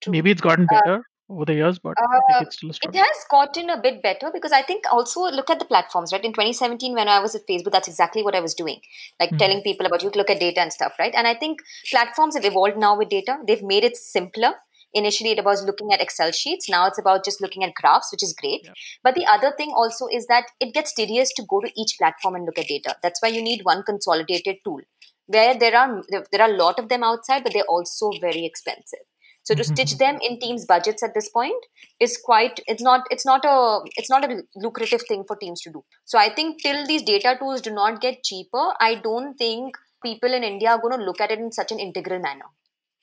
True. 0.03 0.13
Maybe 0.13 0.31
it's 0.31 0.41
gotten 0.41 0.67
Uh, 0.71 0.81
better 0.81 1.03
over 1.29 1.45
the 1.45 1.55
years, 1.55 1.79
but 1.79 1.97
I 2.13 2.19
Uh, 2.19 2.21
think 2.29 2.41
it's 2.49 2.57
still 2.57 2.71
a 2.71 2.89
it 2.89 2.95
has 2.95 3.25
gotten 3.31 3.71
a 3.71 3.81
bit 3.81 4.03
better 4.03 4.31
because 4.33 4.53
I 4.53 4.63
think 4.63 4.85
also 4.93 5.23
look 5.23 5.51
at 5.51 5.59
the 5.59 5.65
platforms, 5.65 6.13
right? 6.13 6.25
In 6.25 6.33
2017, 6.33 6.95
when 6.95 7.09
I 7.09 7.19
was 7.19 7.35
at 7.35 7.47
Facebook, 7.49 7.73
that's 7.73 7.89
exactly 7.89 8.23
what 8.23 8.37
I 8.37 8.41
was 8.41 8.55
doing, 8.55 8.81
like 9.19 9.33
Mhm. 9.33 9.39
telling 9.39 9.63
people 9.63 9.87
about 9.87 10.03
you 10.03 10.11
look 10.15 10.31
at 10.31 10.39
data 10.41 10.61
and 10.61 10.73
stuff, 10.73 10.95
right? 10.99 11.13
And 11.15 11.27
I 11.27 11.35
think 11.35 11.61
platforms 11.91 12.37
have 12.37 12.45
evolved 12.45 12.77
now 12.79 12.97
with 12.97 13.09
data. 13.09 13.39
They've 13.47 13.63
made 13.63 13.85
it 13.85 13.97
simpler. 13.97 14.55
Initially, 14.95 15.31
it 15.31 15.45
was 15.45 15.65
looking 15.65 15.93
at 15.93 16.01
Excel 16.01 16.33
sheets. 16.33 16.69
Now 16.69 16.87
it's 16.87 16.99
about 16.99 17.25
just 17.25 17.41
looking 17.41 17.63
at 17.63 17.75
graphs, 17.75 18.11
which 18.11 18.23
is 18.23 18.35
great. 18.39 18.63
Yeah. 18.65 18.73
But 19.03 19.15
the 19.15 19.27
other 19.27 19.53
thing 19.57 19.73
also 19.77 20.07
is 20.11 20.27
that 20.27 20.47
it 20.61 20.73
gets 20.73 20.95
tedious 20.95 21.33
to 21.35 21.45
go 21.49 21.61
to 21.61 21.71
each 21.77 21.97
platform 21.99 22.35
and 22.35 22.47
look 22.47 22.59
at 22.59 22.69
data. 22.69 22.97
That's 23.03 23.21
why 23.21 23.29
you 23.29 23.43
need 23.43 23.65
one 23.65 23.83
consolidated 23.83 24.57
tool. 24.65 24.81
Where 25.27 25.59
there 25.59 25.77
are 25.77 26.03
there 26.33 26.43
are 26.43 26.51
a 26.51 26.57
lot 26.57 26.79
of 26.79 26.89
them 26.89 27.03
outside, 27.03 27.45
but 27.45 27.53
they're 27.53 27.65
also 27.69 28.11
very 28.21 28.47
expensive. 28.47 29.05
So 29.49 29.55
to 29.55 29.65
stitch 29.65 29.99
them 30.03 30.19
in 30.23 30.39
teams' 30.39 30.67
budgets 30.67 31.03
at 31.03 31.15
this 31.15 31.29
point 31.29 31.67
is 32.01 32.19
quite 32.23 32.61
it's 32.67 32.83
not 32.83 33.07
it's 33.11 33.27
not 33.27 33.45
a 33.45 33.81
it's 33.97 34.11
not 34.11 34.31
a 34.31 34.43
lucrative 34.57 35.03
thing 35.09 35.25
for 35.27 35.37
teams 35.37 35.61
to 35.63 35.71
do. 35.71 35.85
So 36.05 36.19
I 36.19 36.29
think 36.31 36.63
till 36.63 36.87
these 36.87 37.03
data 37.03 37.37
tools 37.39 37.61
do 37.61 37.71
not 37.71 38.01
get 38.01 38.25
cheaper, 38.25 38.73
I 38.81 38.95
don't 38.95 39.35
think 39.35 39.77
people 40.03 40.33
in 40.33 40.45
India 40.45 40.71
are 40.71 40.81
going 40.81 40.99
to 40.99 41.05
look 41.05 41.21
at 41.21 41.31
it 41.31 41.39
in 41.39 41.53
such 41.53 41.73
an 41.73 41.79
integral 41.79 42.21
manner. 42.21 42.47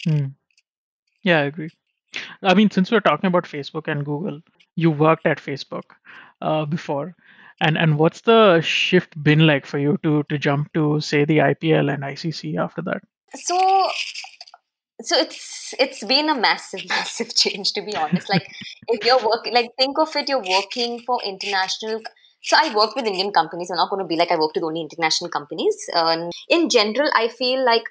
Hmm. 0.04 0.26
Yeah, 1.26 1.40
I 1.40 1.44
agree. 1.44 1.72
I 2.44 2.54
mean, 2.54 2.72
since 2.72 2.92
we're 2.92 3.02
talking 3.02 3.28
about 3.28 3.44
Facebook 3.44 3.90
and 3.90 4.06
Google, 4.06 4.40
you 4.76 4.92
worked 4.92 5.26
at 5.26 5.40
Facebook 5.40 5.96
uh, 6.42 6.66
before, 6.66 7.16
and 7.60 7.78
and 7.78 7.98
what's 7.98 8.22
the 8.22 8.62
shift 8.62 9.22
been 9.22 9.46
like 9.48 9.66
for 9.66 9.80
you 9.80 9.98
to 10.04 10.24
to 10.30 10.38
jump 10.38 10.72
to 10.74 11.02
say 11.02 11.26
the 11.26 11.40
IPL 11.40 11.94
and 11.94 12.04
ICC 12.04 12.58
after 12.58 12.82
that? 12.84 13.02
So 13.34 13.58
so 15.02 15.18
it's 15.18 15.74
it's 15.80 16.04
been 16.04 16.30
a 16.30 16.36
massive 16.36 16.88
massive 16.90 17.36
change 17.36 17.74
to 17.74 17.82
be 17.82 17.96
honest 17.96 18.30
like 18.30 18.48
if 18.88 19.06
you're 19.06 19.24
working 19.28 19.54
like 19.54 19.72
think 19.78 19.98
of 20.00 20.16
it 20.16 20.30
you're 20.30 20.50
working 20.50 21.00
for 21.06 21.20
international 21.26 22.02
so 22.42 22.56
i 22.58 22.74
work 22.74 22.96
with 22.96 23.06
indian 23.06 23.32
companies 23.32 23.70
i'm 23.70 23.78
not 23.78 23.90
going 23.90 24.02
to 24.02 24.08
be 24.08 24.16
like 24.16 24.32
i 24.32 24.38
worked 24.38 24.56
with 24.56 24.64
only 24.64 24.82
international 24.82 25.30
companies 25.30 25.76
um, 25.94 26.30
in 26.48 26.70
general 26.70 27.10
i 27.14 27.28
feel 27.28 27.66
like 27.66 27.84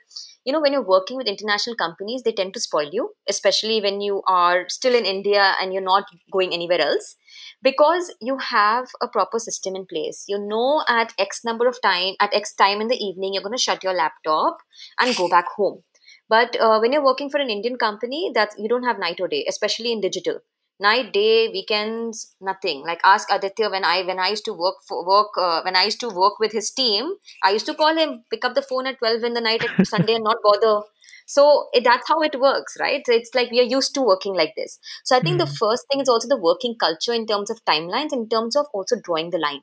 you 0.45 0.53
know 0.53 0.61
when 0.61 0.73
you're 0.73 0.91
working 0.95 1.17
with 1.17 1.27
international 1.27 1.77
companies 1.77 2.23
they 2.23 2.33
tend 2.33 2.53
to 2.55 2.61
spoil 2.61 2.89
you 2.93 3.11
especially 3.29 3.81
when 3.81 4.01
you 4.01 4.23
are 4.27 4.69
still 4.69 4.95
in 4.95 5.05
india 5.05 5.55
and 5.61 5.73
you're 5.73 5.91
not 5.91 6.05
going 6.33 6.53
anywhere 6.53 6.81
else 6.81 7.17
because 7.63 8.15
you 8.21 8.37
have 8.39 8.89
a 9.01 9.09
proper 9.09 9.39
system 9.39 9.75
in 9.75 9.87
place. 9.87 10.25
You 10.29 10.39
know 10.39 10.85
at 10.89 11.13
x 11.19 11.41
number 11.45 11.67
of 11.67 11.81
time 11.83 12.15
at 12.21 12.35
x 12.35 12.55
time 12.55 12.81
in 12.81 12.89
the 12.89 12.97
evening 12.97 13.33
you're 13.33 13.43
going 13.43 13.57
to 13.57 13.63
shut 13.63 13.83
your 13.83 13.95
laptop 13.95 14.59
and 15.01 15.17
go 15.17 15.29
back 15.29 15.47
home. 15.57 15.83
But 16.29 16.59
uh, 16.61 16.79
when 16.79 16.93
you're 16.93 17.05
working 17.05 17.31
for 17.31 17.41
an 17.41 17.51
indian 17.51 17.77
company 17.77 18.31
that 18.35 18.51
you 18.59 18.69
don't 18.69 18.85
have 18.85 18.99
night 18.99 19.21
or 19.21 19.29
day 19.29 19.45
especially 19.49 19.93
in 19.93 20.01
digital 20.01 20.41
night 20.81 21.13
day 21.13 21.49
weekends 21.49 22.35
nothing. 22.41 22.83
Like 22.87 23.01
ask 23.05 23.31
aditya 23.31 23.71
when 23.71 23.85
i 23.85 24.03
when 24.03 24.19
i 24.19 24.29
used 24.29 24.45
to 24.47 24.53
work 24.53 24.77
for 24.89 25.07
work 25.07 25.29
uh, 25.39 25.63
when 25.63 25.77
i 25.77 25.85
used 25.85 26.01
to 26.01 26.09
work 26.09 26.39
with 26.39 26.53
his 26.53 26.71
team 26.71 27.15
i 27.43 27.51
used 27.51 27.67
to 27.67 27.75
call 27.75 27.97
him 27.97 28.25
pick 28.31 28.45
up 28.45 28.55
the 28.55 28.63
phone 28.63 28.87
at 28.87 28.99
12 28.99 29.25
in 29.25 29.35
the 29.35 29.41
night 29.41 29.65
at 29.65 29.87
sunday 29.95 30.15
and 30.15 30.25
not 30.25 30.37
bother. 30.43 30.83
So 31.27 31.69
it, 31.73 31.85
that's 31.85 32.07
how 32.07 32.21
it 32.21 32.39
works 32.39 32.77
right? 32.79 33.03
It's 33.09 33.35
like 33.35 33.51
we 33.51 33.61
are 33.61 33.71
used 33.77 33.95
to 33.95 34.03
working 34.03 34.35
like 34.35 34.55
this. 34.57 34.79
So 35.05 35.17
i 35.17 35.21
think 35.21 35.37
mm. 35.37 35.47
the 35.47 35.55
first 35.59 35.87
thing 35.91 36.01
is 36.01 36.09
also 36.09 36.29
the 36.29 36.41
working 36.41 36.77
culture 36.79 37.13
in 37.13 37.27
terms 37.27 37.51
of 37.51 37.65
timelines 37.65 38.13
in 38.13 38.29
terms 38.29 38.57
of 38.57 38.67
also 38.73 38.97
drawing 39.03 39.31
the 39.31 39.39
line 39.39 39.63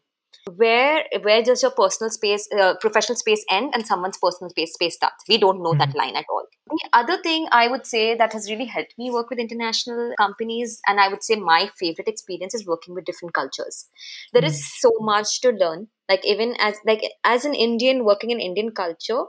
where 0.55 1.03
where 1.21 1.43
does 1.43 1.61
your 1.61 1.71
personal 1.71 2.09
space 2.09 2.47
uh, 2.57 2.73
professional 2.81 3.15
space 3.15 3.45
end 3.49 3.71
and 3.73 3.85
someone's 3.85 4.17
personal 4.17 4.49
space 4.49 4.73
space 4.73 4.95
starts 4.95 5.23
we 5.29 5.37
don't 5.37 5.61
know 5.61 5.71
mm-hmm. 5.71 5.79
that 5.79 5.95
line 5.95 6.15
at 6.15 6.25
all. 6.29 6.45
The 6.67 6.89
other 6.93 7.21
thing 7.21 7.47
i 7.51 7.67
would 7.67 7.85
say 7.85 8.15
that 8.15 8.33
has 8.33 8.49
really 8.49 8.65
helped 8.65 8.95
me 8.97 9.11
work 9.11 9.29
with 9.29 9.39
international 9.39 10.13
companies 10.17 10.79
and 10.87 10.99
i 10.99 11.07
would 11.07 11.23
say 11.23 11.35
my 11.35 11.69
favorite 11.79 12.07
experience 12.07 12.55
is 12.55 12.65
working 12.65 12.95
with 12.95 13.05
different 13.05 13.33
cultures. 13.33 13.87
There 14.33 14.41
mm-hmm. 14.41 14.47
is 14.47 14.79
so 14.79 14.91
much 14.99 15.41
to 15.41 15.51
learn. 15.51 15.87
Like 16.09 16.25
even 16.25 16.55
as 16.59 16.75
like 16.85 17.03
as 17.23 17.45
an 17.45 17.53
indian 17.53 18.03
working 18.03 18.31
in 18.31 18.39
indian 18.39 18.71
culture 18.71 19.23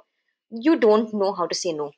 you 0.50 0.78
don't 0.78 1.14
know 1.14 1.32
how 1.32 1.46
to 1.46 1.54
say 1.54 1.72
no 1.72 1.92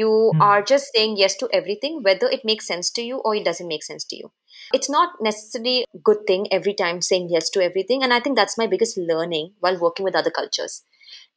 you 0.00 0.08
mm-hmm. 0.08 0.42
are 0.42 0.62
just 0.62 0.92
saying 0.94 1.16
yes 1.16 1.36
to 1.36 1.48
everything 1.52 2.00
whether 2.02 2.26
it 2.26 2.44
makes 2.44 2.66
sense 2.66 2.90
to 2.90 3.02
you 3.02 3.18
or 3.18 3.34
it 3.34 3.44
doesn't 3.44 3.68
make 3.68 3.82
sense 3.82 4.04
to 4.04 4.16
you 4.16 4.30
it's 4.72 4.90
not 4.90 5.10
necessarily 5.20 5.84
a 5.94 5.98
good 5.98 6.26
thing 6.26 6.46
every 6.50 6.74
time 6.74 7.00
saying 7.00 7.28
yes 7.30 7.50
to 7.50 7.62
everything 7.62 8.02
and 8.02 8.12
i 8.12 8.20
think 8.20 8.36
that's 8.36 8.58
my 8.58 8.66
biggest 8.66 8.98
learning 8.98 9.52
while 9.60 9.78
working 9.78 10.04
with 10.04 10.16
other 10.16 10.30
cultures 10.30 10.82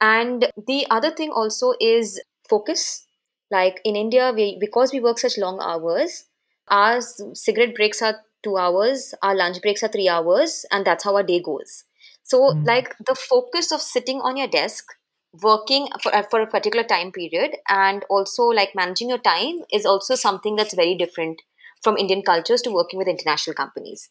and 0.02 0.50
the 0.68 0.86
other 0.90 1.12
thing 1.12 1.32
also 1.32 1.74
is 1.80 2.22
focus 2.50 3.08
like 3.52 3.82
in 3.84 3.96
india 3.96 4.32
we 4.36 4.58
because 4.60 4.94
we 4.94 5.00
work 5.00 5.20
such 5.20 5.38
long 5.38 5.60
hours 5.62 6.26
our 6.70 7.00
cigarette 7.34 7.76
breaks 7.76 8.02
are 8.02 8.16
2 8.44 8.58
hours 8.58 9.14
our 9.22 9.36
lunch 9.36 9.62
breaks 9.62 9.84
are 9.84 9.90
3 9.90 10.10
hours 10.10 10.66
and 10.72 10.86
that's 10.86 11.04
how 11.04 11.16
our 11.16 11.24
day 11.24 11.40
goes 11.42 11.84
so 12.24 12.40
mm. 12.40 12.66
like 12.66 12.96
the 13.10 13.16
focus 13.16 13.72
of 13.72 13.82
sitting 13.82 14.20
on 14.22 14.38
your 14.38 14.48
desk 14.48 14.94
working 15.42 15.88
for, 16.02 16.14
uh, 16.14 16.24
for 16.24 16.42
a 16.42 16.48
particular 16.48 16.84
time 16.84 17.12
period 17.12 17.56
and 17.70 18.06
also 18.10 18.44
like 18.44 18.76
managing 18.76 19.10
your 19.10 19.18
time 19.20 19.60
is 19.72 19.86
also 19.86 20.16
something 20.16 20.56
that's 20.56 20.74
very 20.74 20.96
different 20.96 21.42
from 21.84 21.98
Indian 21.98 22.22
cultures 22.24 22.62
to 22.64 22.72
working 22.72 22.98
with 22.98 23.08
international 23.08 23.54
companies. 23.54 24.10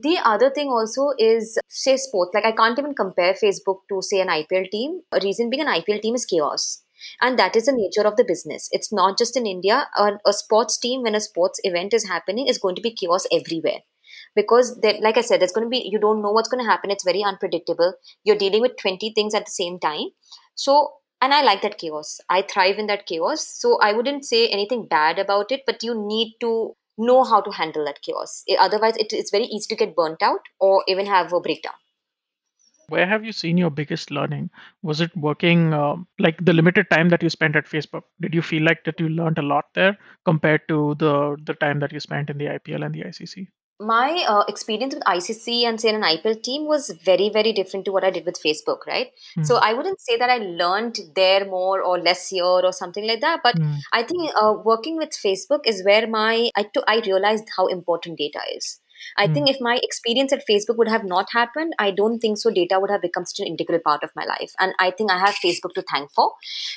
The 0.00 0.18
other 0.24 0.50
thing 0.50 0.68
also 0.68 1.12
is, 1.18 1.58
say, 1.68 1.96
sports. 1.96 2.32
Like, 2.34 2.44
I 2.44 2.52
can't 2.52 2.78
even 2.78 2.94
compare 2.94 3.34
Facebook 3.34 3.78
to, 3.88 4.02
say, 4.02 4.20
an 4.20 4.28
IPL 4.28 4.70
team. 4.70 5.00
A 5.12 5.20
reason 5.22 5.50
being, 5.50 5.62
an 5.62 5.68
IPL 5.68 6.02
team 6.02 6.14
is 6.14 6.26
chaos. 6.26 6.82
And 7.20 7.38
that 7.38 7.56
is 7.56 7.66
the 7.66 7.72
nature 7.72 8.06
of 8.06 8.16
the 8.16 8.24
business. 8.24 8.68
It's 8.72 8.92
not 8.92 9.18
just 9.18 9.36
in 9.36 9.46
India. 9.46 9.88
A, 9.96 10.18
a 10.26 10.32
sports 10.32 10.78
team, 10.78 11.02
when 11.02 11.14
a 11.14 11.20
sports 11.20 11.60
event 11.64 11.94
is 11.94 12.08
happening, 12.08 12.46
is 12.46 12.58
going 12.58 12.74
to 12.76 12.82
be 12.82 12.94
chaos 12.94 13.26
everywhere 13.32 13.80
because 14.34 14.78
like 15.00 15.16
i 15.16 15.20
said 15.20 15.40
there's 15.40 15.52
going 15.52 15.66
to 15.66 15.70
be 15.70 15.88
you 15.90 15.98
don't 15.98 16.22
know 16.22 16.30
what's 16.30 16.48
going 16.48 16.62
to 16.62 16.70
happen 16.70 16.90
it's 16.90 17.04
very 17.04 17.22
unpredictable 17.22 17.94
you're 18.24 18.36
dealing 18.36 18.60
with 18.60 18.76
20 18.80 19.12
things 19.14 19.34
at 19.34 19.44
the 19.44 19.50
same 19.50 19.78
time 19.78 20.08
so 20.66 20.74
and 21.22 21.34
i 21.38 21.40
like 21.42 21.62
that 21.62 21.78
chaos 21.78 22.10
i 22.28 22.42
thrive 22.42 22.78
in 22.82 22.90
that 22.92 23.06
chaos 23.12 23.46
so 23.62 23.78
i 23.88 23.92
wouldn't 23.92 24.24
say 24.32 24.42
anything 24.48 24.84
bad 24.96 25.18
about 25.24 25.56
it 25.56 25.64
but 25.70 25.82
you 25.88 25.94
need 26.12 26.36
to 26.40 26.52
know 26.98 27.22
how 27.24 27.40
to 27.40 27.50
handle 27.50 27.84
that 27.84 28.02
chaos. 28.02 28.44
Otherwise, 28.58 28.96
it, 28.96 29.12
it's 29.12 29.30
very 29.30 29.44
easy 29.44 29.68
to 29.68 29.76
get 29.76 29.96
burnt 29.96 30.22
out 30.22 30.40
or 30.60 30.82
even 30.88 31.06
have 31.06 31.32
a 31.32 31.40
breakdown. 31.40 31.74
Where 32.88 33.06
have 33.06 33.24
you 33.24 33.32
seen 33.32 33.58
your 33.58 33.70
biggest 33.70 34.10
learning? 34.10 34.50
Was 34.82 35.00
it 35.02 35.14
working 35.14 35.74
uh, 35.74 35.96
like 36.18 36.42
the 36.42 36.54
limited 36.54 36.86
time 36.90 37.10
that 37.10 37.22
you 37.22 37.28
spent 37.28 37.54
at 37.54 37.66
Facebook? 37.66 38.02
Did 38.20 38.34
you 38.34 38.42
feel 38.42 38.62
like 38.62 38.84
that 38.84 38.98
you 38.98 39.10
learned 39.10 39.38
a 39.38 39.42
lot 39.42 39.66
there 39.74 39.96
compared 40.24 40.66
to 40.68 40.94
the 40.98 41.36
the 41.44 41.54
time 41.54 41.80
that 41.80 41.92
you 41.92 42.00
spent 42.00 42.30
in 42.30 42.38
the 42.38 42.46
IPL 42.46 42.84
and 42.84 42.94
the 42.94 43.02
ICC? 43.02 43.48
My 43.80 44.24
uh, 44.26 44.44
experience 44.48 44.94
with 44.94 45.04
ICC 45.04 45.62
and 45.64 45.80
say 45.80 45.90
an 45.94 46.02
IPL 46.02 46.42
team 46.42 46.66
was 46.66 46.90
very 47.04 47.28
very 47.28 47.52
different 47.52 47.84
to 47.84 47.92
what 47.92 48.04
I 48.04 48.10
did 48.10 48.26
with 48.26 48.42
Facebook, 48.44 48.86
right? 48.86 49.12
Mm. 49.36 49.46
So 49.46 49.56
I 49.56 49.72
wouldn't 49.72 50.00
say 50.00 50.16
that 50.16 50.30
I 50.30 50.38
learned 50.38 50.98
there 51.14 51.44
more 51.44 51.82
or 51.82 51.98
less 51.98 52.28
here 52.28 52.44
or 52.44 52.72
something 52.72 53.06
like 53.06 53.20
that, 53.20 53.40
but 53.42 53.56
mm. 53.56 53.78
I 53.92 54.02
think 54.02 54.30
uh, 54.34 54.54
working 54.64 54.96
with 54.96 55.10
Facebook 55.10 55.60
is 55.64 55.84
where 55.84 56.06
my 56.06 56.50
I, 56.56 56.64
to, 56.74 56.84
I 56.88 57.00
realized 57.06 57.44
how 57.56 57.66
important 57.66 58.18
data 58.18 58.40
is. 58.54 58.80
I 59.16 59.26
mm. 59.26 59.34
think 59.34 59.50
if 59.50 59.60
my 59.60 59.80
experience 59.82 60.32
at 60.32 60.46
Facebook 60.48 60.76
would 60.76 60.88
have 60.88 61.04
not 61.04 61.28
happened, 61.32 61.74
I 61.78 61.90
don't 61.90 62.18
think 62.18 62.38
so. 62.38 62.50
Data 62.50 62.78
would 62.80 62.90
have 62.90 63.02
become 63.02 63.24
such 63.24 63.40
an 63.40 63.46
integral 63.46 63.80
part 63.80 64.02
of 64.02 64.10
my 64.16 64.24
life. 64.24 64.52
And 64.58 64.72
I 64.78 64.90
think 64.90 65.10
I 65.10 65.18
have 65.18 65.34
Facebook 65.34 65.74
to 65.74 65.82
thank 65.82 66.12
for. 66.12 66.32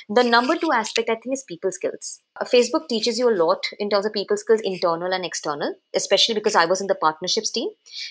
The 0.08 0.22
number 0.22 0.56
two 0.56 0.72
aspect, 0.72 1.10
I 1.10 1.16
think, 1.16 1.34
is 1.34 1.44
people 1.46 1.72
skills. 1.72 2.20
Uh, 2.40 2.44
Facebook 2.44 2.88
teaches 2.88 3.18
you 3.18 3.28
a 3.28 3.34
lot 3.34 3.66
in 3.78 3.90
terms 3.90 4.06
of 4.06 4.12
people 4.12 4.36
skills, 4.36 4.60
internal 4.62 5.12
and 5.12 5.24
external, 5.24 5.74
especially 5.94 6.34
because 6.34 6.54
I 6.54 6.64
was 6.64 6.80
in 6.80 6.86
the 6.86 6.94
partnerships 6.94 7.50
team. 7.50 7.68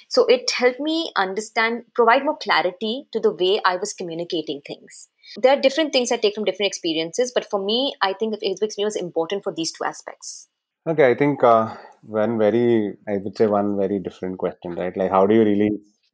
So 0.07 0.25
it 0.25 0.51
helped 0.51 0.79
me 0.79 1.11
understand, 1.15 1.85
provide 1.93 2.23
more 2.23 2.37
clarity 2.37 3.07
to 3.13 3.19
the 3.19 3.31
way 3.31 3.61
I 3.65 3.77
was 3.77 3.93
communicating 3.93 4.61
things. 4.65 5.09
There 5.37 5.57
are 5.57 5.61
different 5.61 5.93
things 5.93 6.11
I 6.11 6.17
take 6.17 6.35
from 6.35 6.43
different 6.43 6.67
experiences, 6.67 7.31
but 7.33 7.49
for 7.49 7.63
me, 7.63 7.93
I 8.01 8.13
think 8.13 8.33
the 8.33 8.45
Facebook 8.45 8.63
experience 8.63 8.95
is 8.95 9.01
important 9.01 9.43
for 9.43 9.53
these 9.53 9.71
two 9.71 9.85
aspects. 9.85 10.49
Okay, 10.87 11.09
I 11.11 11.15
think 11.15 11.43
uh, 11.43 11.75
one 12.01 12.37
very, 12.39 12.95
I 13.07 13.17
would 13.17 13.37
say 13.37 13.45
one 13.47 13.77
very 13.77 13.99
different 13.99 14.37
question, 14.39 14.73
right? 14.75 14.95
Like, 14.97 15.11
how 15.11 15.27
do 15.27 15.35
you 15.35 15.43
really 15.43 15.71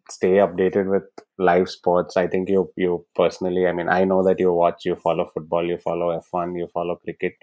stay 0.10 0.34
updated 0.46 0.90
with 0.90 1.04
live 1.38 1.70
sports? 1.70 2.18
I 2.18 2.28
think 2.28 2.50
you, 2.50 2.72
you 2.76 3.06
personally, 3.16 3.66
I 3.68 3.72
mean, 3.72 3.88
I 3.88 4.04
know 4.04 4.24
that 4.26 4.40
you 4.40 4.52
watch, 4.54 4.84
you 4.86 4.96
follow 4.98 5.30
football, 5.34 5.66
you 5.66 5.78
follow 5.78 6.12
F1, 6.12 6.56
you 6.56 6.68
follow 6.74 6.98
cricket. 6.98 7.34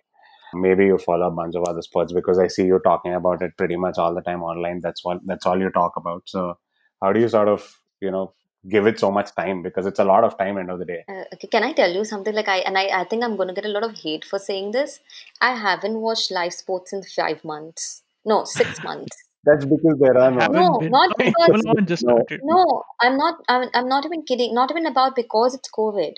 Maybe 0.55 0.87
you 0.87 0.99
follow 0.99 1.27
a 1.29 1.31
bunch 1.31 1.57
of 1.57 1.64
other 1.64 1.83
sports 1.83 2.12
because 2.12 2.39
I 2.39 2.47
see 2.49 2.64
you 2.66 2.79
talking 2.85 3.14
about 3.14 3.43
it 3.43 3.57
pretty 3.57 3.77
much 3.77 3.99
all 3.99 4.14
the 4.14 4.20
time 4.22 4.43
online. 4.43 4.81
That's 4.83 5.05
what, 5.05 5.18
that's 5.27 5.47
all 5.47 5.59
you 5.59 5.70
talk 5.70 5.93
about. 5.97 6.22
So, 6.27 6.59
how 7.03 7.12
do 7.12 7.20
you 7.20 7.29
sort 7.29 7.49
of, 7.49 7.66
you 8.01 8.11
know, 8.11 8.35
give 8.68 8.86
it 8.86 8.98
so 8.98 9.10
much 9.10 9.34
time 9.34 9.62
because 9.62 9.86
it's 9.86 9.98
a 9.98 10.04
lot 10.04 10.24
of 10.24 10.36
time 10.38 10.58
end 10.58 10.70
of 10.70 10.78
the 10.78 10.84
day. 10.84 11.04
Uh, 11.08 11.24
okay 11.34 11.48
can 11.48 11.64
i 11.64 11.72
tell 11.72 11.92
you 11.92 12.04
something? 12.04 12.34
Like 12.34 12.48
i 12.48 12.58
and 12.58 12.78
I, 12.78 13.00
I 13.00 13.04
think 13.04 13.22
i'm 13.24 13.36
going 13.36 13.48
to 13.48 13.54
get 13.54 13.64
a 13.64 13.74
lot 13.76 13.84
of 13.84 13.96
hate 13.98 14.24
for 14.24 14.38
saying 14.38 14.72
this. 14.72 15.00
I 15.40 15.54
haven't 15.54 16.00
watched 16.00 16.30
live 16.30 16.52
sports 16.52 16.92
in 16.92 17.02
five 17.02 17.44
months. 17.44 18.02
No 18.24 18.44
six 18.44 18.82
months. 18.88 19.16
That's 19.44 19.64
because 19.66 19.98
there 20.00 20.16
are 20.16 20.30
no 20.30 20.46
no 20.46 20.78
not 20.78 21.18
because 21.18 22.02
no. 22.02 22.24
no 22.42 22.82
i'm 23.00 23.18
not 23.18 23.42
I'm, 23.46 23.68
I'm 23.74 23.88
not 23.88 24.06
even 24.06 24.22
kidding 24.22 24.54
not 24.54 24.70
even 24.70 24.86
about 24.86 25.14
because 25.14 25.54
it's 25.54 25.70
covid 25.70 26.14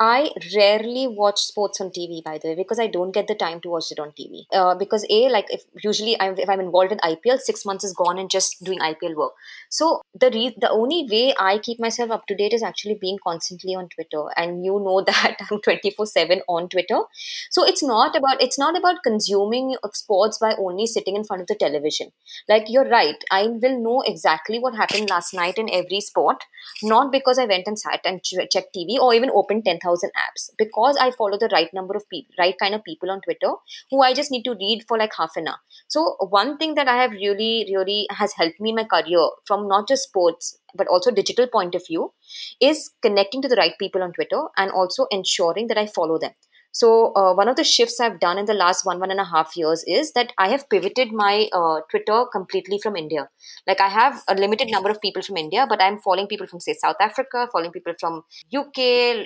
I 0.00 0.30
rarely 0.56 1.06
watch 1.06 1.38
sports 1.38 1.80
on 1.80 1.92
TV, 1.92 2.22
by 2.24 2.38
the 2.38 2.48
way, 2.48 2.54
because 2.56 2.80
I 2.80 2.88
don't 2.88 3.12
get 3.12 3.28
the 3.28 3.36
time 3.36 3.60
to 3.60 3.68
watch 3.70 3.92
it 3.92 4.00
on 4.00 4.12
TV. 4.12 4.46
Uh, 4.52 4.74
because 4.74 5.06
a 5.08 5.28
like 5.28 5.46
if 5.50 5.62
usually 5.84 6.20
I'm, 6.20 6.36
if 6.38 6.48
I'm 6.48 6.58
involved 6.60 6.90
in 6.92 6.98
IPL, 7.04 7.38
six 7.38 7.64
months 7.64 7.84
is 7.84 7.92
gone 7.92 8.18
and 8.18 8.28
just 8.28 8.64
doing 8.64 8.80
IPL 8.80 9.14
work. 9.14 9.32
So 9.68 10.02
the 10.18 10.30
re- 10.30 10.56
the 10.60 10.70
only 10.70 11.06
way 11.10 11.34
I 11.38 11.58
keep 11.58 11.78
myself 11.78 12.10
up 12.10 12.26
to 12.26 12.34
date 12.34 12.52
is 12.52 12.62
actually 12.64 12.98
being 13.00 13.18
constantly 13.22 13.74
on 13.76 13.88
Twitter, 13.90 14.24
and 14.36 14.64
you 14.64 14.80
know 14.80 15.02
that 15.06 15.36
I'm 15.50 15.60
twenty 15.60 15.90
four 15.90 16.06
seven 16.06 16.42
on 16.48 16.68
Twitter. 16.68 17.02
So 17.50 17.64
it's 17.64 17.82
not 17.82 18.16
about 18.16 18.42
it's 18.42 18.58
not 18.58 18.76
about 18.76 19.02
consuming 19.04 19.76
sports 19.92 20.38
by 20.38 20.54
only 20.58 20.86
sitting 20.86 21.16
in 21.16 21.24
front 21.24 21.42
of 21.42 21.48
the 21.48 21.54
television. 21.54 22.12
Like 22.48 22.64
you're 22.68 22.88
right, 22.88 23.22
I 23.30 23.46
will 23.46 23.78
know 23.80 24.02
exactly 24.06 24.58
what 24.58 24.74
happened 24.74 25.10
last 25.10 25.34
night 25.34 25.58
in 25.58 25.68
every 25.70 26.00
sport, 26.00 26.44
not 26.82 27.12
because 27.12 27.38
I 27.38 27.44
went 27.46 27.66
and 27.66 27.78
sat 27.78 28.00
and 28.04 28.22
ch- 28.22 28.48
checked 28.50 28.74
TV 28.74 28.98
or 28.98 29.14
even 29.14 29.30
opened 29.30 29.64
ten 29.64 29.78
10,000 29.82 30.10
apps 30.16 30.50
because 30.58 30.96
I 31.00 31.10
follow 31.10 31.38
the 31.38 31.50
right 31.52 31.72
number 31.74 31.94
of 31.94 32.08
people, 32.08 32.34
right 32.38 32.54
kind 32.58 32.74
of 32.74 32.84
people 32.84 33.10
on 33.10 33.20
Twitter 33.20 33.52
who 33.90 34.02
I 34.02 34.14
just 34.14 34.30
need 34.30 34.44
to 34.44 34.54
read 34.54 34.84
for 34.88 34.98
like 34.98 35.12
half 35.16 35.32
an 35.36 35.48
hour. 35.48 35.58
So, 35.88 36.16
one 36.20 36.56
thing 36.58 36.74
that 36.74 36.88
I 36.88 37.02
have 37.02 37.12
really, 37.12 37.66
really 37.72 38.06
has 38.10 38.32
helped 38.34 38.60
me 38.60 38.70
in 38.70 38.76
my 38.76 38.84
career 38.84 39.28
from 39.46 39.68
not 39.68 39.88
just 39.88 40.04
sports 40.04 40.58
but 40.74 40.86
also 40.88 41.10
digital 41.10 41.46
point 41.46 41.74
of 41.74 41.86
view 41.86 42.12
is 42.60 42.92
connecting 43.02 43.42
to 43.42 43.48
the 43.48 43.56
right 43.56 43.74
people 43.78 44.02
on 44.02 44.12
Twitter 44.12 44.42
and 44.56 44.70
also 44.70 45.06
ensuring 45.10 45.66
that 45.68 45.78
I 45.78 45.86
follow 45.86 46.18
them. 46.18 46.32
So 46.72 47.12
uh, 47.14 47.34
one 47.34 47.48
of 47.48 47.56
the 47.56 47.64
shifts 47.64 48.00
I've 48.00 48.18
done 48.18 48.38
in 48.38 48.46
the 48.46 48.54
last 48.54 48.86
one 48.86 48.98
one 48.98 49.10
and 49.10 49.20
a 49.20 49.24
half 49.24 49.56
years 49.56 49.84
is 49.86 50.12
that 50.12 50.32
I 50.38 50.48
have 50.48 50.68
pivoted 50.70 51.12
my 51.12 51.48
uh, 51.52 51.80
Twitter 51.90 52.24
completely 52.32 52.78
from 52.82 52.96
India. 52.96 53.28
Like 53.66 53.80
I 53.80 53.88
have 53.88 54.22
a 54.26 54.34
limited 54.34 54.70
number 54.70 54.90
of 54.90 55.00
people 55.00 55.22
from 55.22 55.36
India, 55.36 55.66
but 55.68 55.82
I'm 55.82 55.98
following 55.98 56.26
people 56.26 56.46
from 56.46 56.60
say 56.60 56.72
South 56.72 56.96
Africa, 56.98 57.46
following 57.52 57.72
people 57.72 57.92
from 58.00 58.22
UK, 58.54 58.78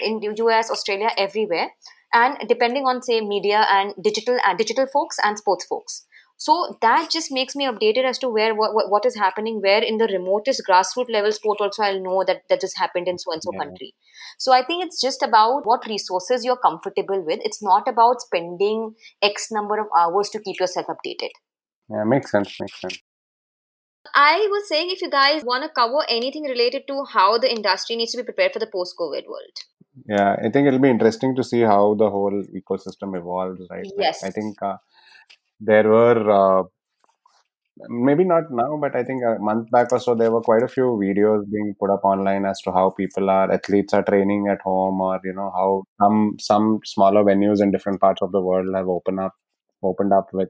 in 0.02 0.20
US, 0.22 0.70
Australia, 0.70 1.10
everywhere, 1.16 1.70
and 2.12 2.36
depending 2.48 2.84
on 2.84 3.00
say 3.00 3.20
media 3.20 3.64
and 3.70 3.94
digital 4.02 4.38
uh, 4.44 4.54
digital 4.54 4.86
folks 4.86 5.18
and 5.22 5.38
sports 5.38 5.64
folks. 5.66 6.04
So 6.38 6.76
that 6.82 7.10
just 7.10 7.32
makes 7.32 7.56
me 7.56 7.66
updated 7.66 8.04
as 8.04 8.18
to 8.18 8.28
where 8.28 8.54
what, 8.54 8.90
what 8.90 9.06
is 9.06 9.16
happening, 9.16 9.60
where 9.62 9.82
in 9.82 9.96
the 9.96 10.06
remotest 10.06 10.62
grassroots 10.68 11.10
level 11.10 11.32
sport 11.32 11.58
also 11.60 11.82
I'll 11.82 12.02
know 12.02 12.24
that 12.26 12.42
that 12.50 12.60
just 12.60 12.78
happened 12.78 13.08
in 13.08 13.18
so 13.18 13.32
and 13.32 13.42
so 13.42 13.52
Yeah. 13.52 13.64
country. 13.64 13.94
So 14.38 14.52
I 14.52 14.62
think 14.62 14.84
it's 14.84 15.00
just 15.00 15.22
about 15.22 15.64
what 15.64 15.86
resources 15.86 16.44
you're 16.44 16.58
comfortable 16.58 17.24
with. 17.24 17.40
It's 17.42 17.62
not 17.62 17.88
about 17.88 18.20
spending 18.20 18.94
X 19.22 19.50
number 19.50 19.78
of 19.80 19.86
hours 19.98 20.28
to 20.30 20.40
keep 20.40 20.60
yourself 20.60 20.86
updated. 20.88 21.30
Yeah, 21.88 22.04
makes 22.04 22.30
sense. 22.30 22.60
Makes 22.60 22.80
sense. 22.80 22.98
I 24.14 24.46
was 24.50 24.68
saying 24.68 24.90
if 24.90 25.02
you 25.02 25.10
guys 25.10 25.42
want 25.44 25.64
to 25.64 25.68
cover 25.68 26.04
anything 26.08 26.44
related 26.44 26.86
to 26.88 27.04
how 27.04 27.38
the 27.38 27.50
industry 27.50 27.96
needs 27.96 28.12
to 28.12 28.18
be 28.18 28.24
prepared 28.24 28.52
for 28.52 28.58
the 28.58 28.66
post-COVID 28.66 29.26
world. 29.26 29.56
Yeah, 30.08 30.36
I 30.44 30.50
think 30.50 30.68
it'll 30.68 30.78
be 30.78 30.90
interesting 30.90 31.34
to 31.36 31.42
see 31.42 31.62
how 31.62 31.94
the 31.94 32.10
whole 32.10 32.42
ecosystem 32.54 33.16
evolves, 33.16 33.62
right? 33.70 33.84
Like, 33.84 33.94
Yes. 33.98 34.22
I 34.22 34.30
think 34.30 34.62
uh, 34.62 34.76
there 35.60 35.88
were 35.88 36.30
uh, 36.30 36.64
maybe 37.88 38.24
not 38.24 38.44
now, 38.50 38.76
but 38.80 38.96
I 38.96 39.04
think 39.04 39.22
a 39.22 39.38
month 39.38 39.70
back 39.70 39.92
or 39.92 40.00
so, 40.00 40.14
there 40.14 40.30
were 40.30 40.40
quite 40.40 40.62
a 40.62 40.68
few 40.68 40.98
videos 41.02 41.50
being 41.50 41.74
put 41.78 41.90
up 41.90 42.04
online 42.04 42.44
as 42.46 42.60
to 42.62 42.72
how 42.72 42.90
people 42.90 43.28
are 43.30 43.50
athletes 43.52 43.92
are 43.92 44.02
training 44.02 44.48
at 44.50 44.60
home, 44.62 45.00
or 45.00 45.20
you 45.24 45.32
know 45.34 45.50
how 45.54 45.84
some 46.00 46.36
some 46.40 46.80
smaller 46.84 47.22
venues 47.24 47.60
in 47.62 47.70
different 47.70 48.00
parts 48.00 48.22
of 48.22 48.32
the 48.32 48.40
world 48.40 48.68
have 48.74 48.88
opened 48.88 49.20
up 49.20 49.32
opened 49.82 50.12
up 50.12 50.28
with 50.32 50.48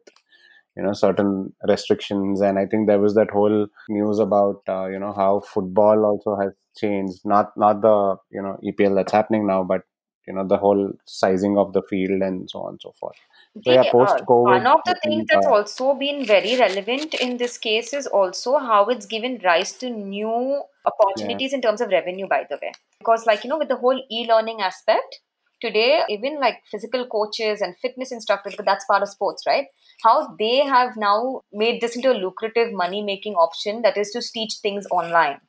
you 0.76 0.82
know 0.82 0.92
certain 0.92 1.52
restrictions. 1.68 2.40
And 2.40 2.58
i 2.58 2.66
think 2.66 2.86
there 2.88 3.00
was 3.00 3.14
that 3.14 3.30
whole 3.30 3.66
news 3.88 4.18
about 4.20 4.62
uh, 4.68 4.86
you 4.86 4.98
know 4.98 5.12
how 5.14 5.40
football 5.40 6.04
also 6.04 6.36
has 6.40 6.52
changed. 6.78 7.20
Not 7.24 7.52
not 7.56 7.82
the 7.82 8.16
you 8.30 8.42
know 8.42 8.58
epl 8.64 8.94
that's 8.96 9.12
happening 9.12 9.46
now 9.46 9.64
but 9.64 9.82
you 10.26 10.34
know 10.34 10.46
the 10.46 10.56
whole 10.56 10.92
sizing 11.04 11.56
of 11.56 11.72
the 11.72 11.82
field 11.82 12.22
and 12.22 12.50
so 12.50 12.60
on 12.60 12.70
and 12.70 12.80
so 12.82 12.92
forth 12.98 13.16
so 13.64 13.72
yeah 13.72 13.80
uh, 13.80 13.90
post-covid 13.90 14.44
one 14.54 14.66
of 14.66 14.80
the 14.86 14.96
things 15.02 15.16
think, 15.16 15.30
that's 15.30 15.46
uh, 15.46 15.50
also 15.50 15.94
been 15.94 16.24
very 16.24 16.56
relevant 16.58 17.14
in 17.14 17.36
this 17.36 17.58
case 17.58 17.92
is 17.92 18.06
also 18.06 18.58
how 18.58 18.86
it's 18.86 19.06
given 19.06 19.40
rise 19.44 19.72
to 19.72 19.90
new 19.90 20.62
opportunities 20.86 21.52
in 21.52 21.60
terms 21.60 21.80
of 21.80 21.90
revenue, 21.90 22.26
by 22.26 22.46
the 22.48 22.58
way. 22.62 22.72
Because, 22.98 23.26
like, 23.26 23.44
you 23.44 23.50
know, 23.50 23.58
with 23.58 23.68
the 23.68 23.76
whole 23.76 24.00
e 24.10 24.26
learning 24.28 24.60
aspect, 24.60 25.20
today, 25.60 26.02
even 26.08 26.38
like 26.40 26.62
physical 26.70 27.06
coaches 27.06 27.60
and 27.60 27.76
fitness 27.78 28.12
instructors, 28.12 28.52
because 28.52 28.66
that's 28.66 28.84
part 28.84 29.02
of 29.02 29.08
sports, 29.08 29.42
right? 29.46 29.66
How 30.02 30.34
they 30.38 30.58
have 30.58 30.96
now 30.96 31.42
made 31.52 31.80
this 31.80 31.96
into 31.96 32.12
a 32.12 32.20
lucrative 32.24 32.72
money 32.72 33.02
making 33.02 33.34
option 33.34 33.82
that 33.82 33.96
is 33.96 34.10
to 34.10 34.22
teach 34.32 34.54
things 34.62 34.86
online. 34.90 35.40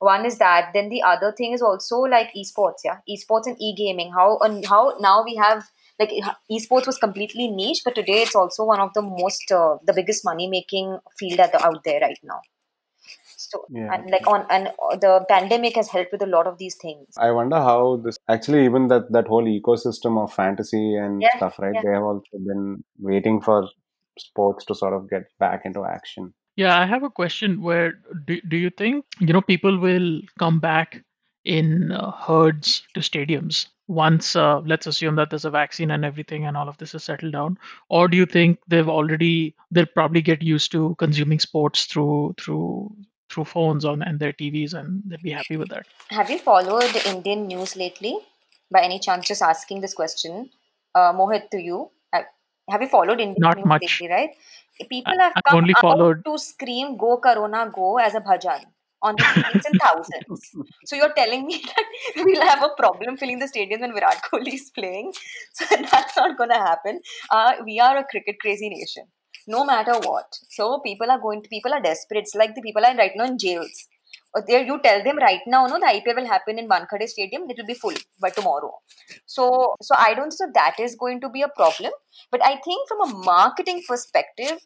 One 0.00 0.24
is 0.26 0.38
that. 0.38 0.70
Then 0.74 0.88
the 0.88 1.02
other 1.02 1.32
thing 1.36 1.52
is 1.52 1.62
also 1.62 1.98
like 2.00 2.32
esports, 2.34 2.80
yeah, 2.84 2.98
esports 3.08 3.46
and 3.46 3.56
e-gaming. 3.60 4.12
How 4.12 4.38
and 4.38 4.66
how 4.66 4.96
now 4.98 5.22
we 5.22 5.36
have 5.36 5.64
like 5.98 6.10
esports 6.50 6.86
was 6.86 6.98
completely 6.98 7.48
niche, 7.48 7.82
but 7.84 7.94
today 7.94 8.22
it's 8.22 8.34
also 8.34 8.64
one 8.64 8.80
of 8.80 8.94
the 8.94 9.02
most 9.02 9.52
uh, 9.52 9.76
the 9.86 9.92
biggest 9.92 10.24
money 10.24 10.48
making 10.48 10.98
field 11.18 11.38
at 11.40 11.52
the, 11.52 11.64
out 11.64 11.84
there 11.84 12.00
right 12.00 12.18
now. 12.24 12.40
So 13.36 13.64
Yeah. 13.70 13.94
and 13.94 14.10
like 14.10 14.26
on 14.26 14.46
and 14.50 14.68
uh, 14.68 14.96
the 14.96 15.24
pandemic 15.28 15.76
has 15.76 15.88
helped 15.88 16.12
with 16.12 16.22
a 16.22 16.26
lot 16.26 16.46
of 16.46 16.58
these 16.58 16.76
things. 16.76 17.06
I 17.18 17.30
wonder 17.30 17.56
how 17.56 17.96
this 18.04 18.18
actually 18.28 18.64
even 18.64 18.88
that 18.88 19.12
that 19.12 19.28
whole 19.28 19.44
ecosystem 19.44 20.22
of 20.22 20.32
fantasy 20.32 20.96
and 20.96 21.22
Yeah, 21.22 21.36
stuff, 21.36 21.58
right? 21.58 21.74
yeah. 21.74 21.82
They 21.84 21.92
have 21.92 22.02
also 22.02 22.38
been 22.50 22.84
waiting 22.98 23.40
for 23.40 23.68
sports 24.18 24.64
to 24.66 24.74
sort 24.74 24.94
of 24.94 25.08
get 25.10 25.24
back 25.38 25.62
into 25.64 25.84
action. 25.84 26.34
Yeah, 26.60 26.78
I 26.78 26.84
have 26.84 27.04
a 27.04 27.08
question 27.08 27.62
where 27.62 27.94
do, 28.26 28.38
do 28.42 28.58
you 28.58 28.68
think, 28.68 29.06
you 29.18 29.32
know, 29.32 29.40
people 29.40 29.78
will 29.78 30.20
come 30.38 30.60
back 30.60 31.02
in 31.42 31.90
uh, 31.90 32.10
herds 32.10 32.82
to 32.92 33.00
stadiums 33.00 33.68
once, 33.88 34.36
uh, 34.36 34.60
let's 34.66 34.86
assume 34.86 35.16
that 35.16 35.30
there's 35.30 35.46
a 35.46 35.50
vaccine 35.50 35.90
and 35.90 36.04
everything 36.04 36.44
and 36.44 36.58
all 36.58 36.68
of 36.68 36.76
this 36.76 36.94
is 36.94 37.02
settled 37.02 37.32
down? 37.32 37.56
Or 37.88 38.08
do 38.08 38.18
you 38.18 38.26
think 38.26 38.58
they've 38.68 38.90
already, 38.90 39.54
they'll 39.70 39.86
probably 39.86 40.20
get 40.20 40.42
used 40.42 40.70
to 40.72 40.94
consuming 40.98 41.40
sports 41.40 41.86
through, 41.86 42.34
through, 42.38 42.94
through 43.30 43.44
phones 43.46 43.86
on 43.86 44.02
and 44.02 44.20
their 44.20 44.34
TVs 44.34 44.74
and 44.74 45.02
they'll 45.06 45.18
be 45.22 45.30
happy 45.30 45.56
with 45.56 45.70
that? 45.70 45.86
Have 46.10 46.28
you 46.28 46.38
followed 46.38 46.92
the 46.92 47.08
Indian 47.08 47.46
news 47.46 47.74
lately? 47.74 48.18
By 48.70 48.82
any 48.82 48.98
chance, 48.98 49.26
just 49.26 49.40
asking 49.40 49.80
this 49.80 49.94
question, 49.94 50.50
uh, 50.94 51.14
Mohit, 51.14 51.48
to 51.52 51.58
you. 51.58 51.90
Have, 52.12 52.26
have 52.68 52.82
you 52.82 52.88
followed 52.88 53.18
Indian 53.18 53.36
Not 53.38 53.56
news 53.56 53.66
much. 53.66 54.00
lately, 54.00 54.14
right? 54.14 54.30
People 54.88 55.18
have 55.18 55.32
I've 55.36 55.44
come 55.44 55.56
only 55.58 55.74
out 55.76 55.80
followed- 55.80 56.24
to 56.24 56.38
scream 56.38 56.96
"Go 56.96 57.18
Corona, 57.18 57.70
Go" 57.74 57.98
as 57.98 58.14
a 58.14 58.20
bhajan 58.20 58.64
on 59.02 59.16
the 59.16 59.24
streets 59.24 59.66
in 59.66 59.78
thousands. 59.78 60.50
So 60.84 60.96
you're 60.96 61.12
telling 61.14 61.46
me 61.46 61.62
that 61.66 61.84
we'll 62.24 62.46
have 62.46 62.62
a 62.62 62.70
problem 62.76 63.16
filling 63.16 63.38
the 63.38 63.48
stadium 63.48 63.80
when 63.80 63.94
Virat 63.94 64.22
Kohli 64.30 64.54
is 64.54 64.70
playing? 64.70 65.12
So 65.54 65.64
that's 65.76 66.16
not 66.16 66.36
going 66.36 66.50
to 66.50 66.56
happen. 66.56 67.00
Uh, 67.30 67.52
we 67.64 67.80
are 67.80 67.96
a 67.96 68.04
cricket 68.04 68.36
crazy 68.40 68.68
nation, 68.68 69.04
no 69.46 69.64
matter 69.64 69.94
what. 70.00 70.26
So 70.50 70.80
people 70.80 71.10
are 71.10 71.18
going 71.20 71.42
to 71.42 71.48
people 71.48 71.72
are 71.72 71.80
desperate. 71.80 72.20
It's 72.20 72.34
like 72.34 72.54
the 72.54 72.62
people 72.62 72.84
are 72.84 72.94
right 72.96 73.12
now 73.16 73.24
in 73.24 73.38
jails. 73.38 73.86
Or 74.32 74.42
there 74.46 74.62
you 74.62 74.78
tell 74.82 75.02
them 75.02 75.16
right 75.18 75.40
now, 75.46 75.66
no, 75.66 75.78
the 75.80 75.86
IPL 75.86 76.16
will 76.16 76.26
happen 76.26 76.56
in 76.58 76.68
Wankhede 76.68 77.08
Stadium. 77.08 77.46
It 77.48 77.56
will 77.58 77.66
be 77.66 77.74
full 77.74 77.94
by 78.20 78.30
tomorrow. 78.30 78.72
So, 79.26 79.74
so 79.82 79.94
I 79.98 80.14
don't 80.14 80.30
think 80.30 80.54
that 80.54 80.78
is 80.78 80.94
going 80.94 81.20
to 81.22 81.28
be 81.28 81.42
a 81.42 81.48
problem. 81.48 81.90
But 82.30 82.44
I 82.44 82.56
think 82.64 82.88
from 82.88 83.00
a 83.10 83.14
marketing 83.24 83.82
perspective, 83.88 84.58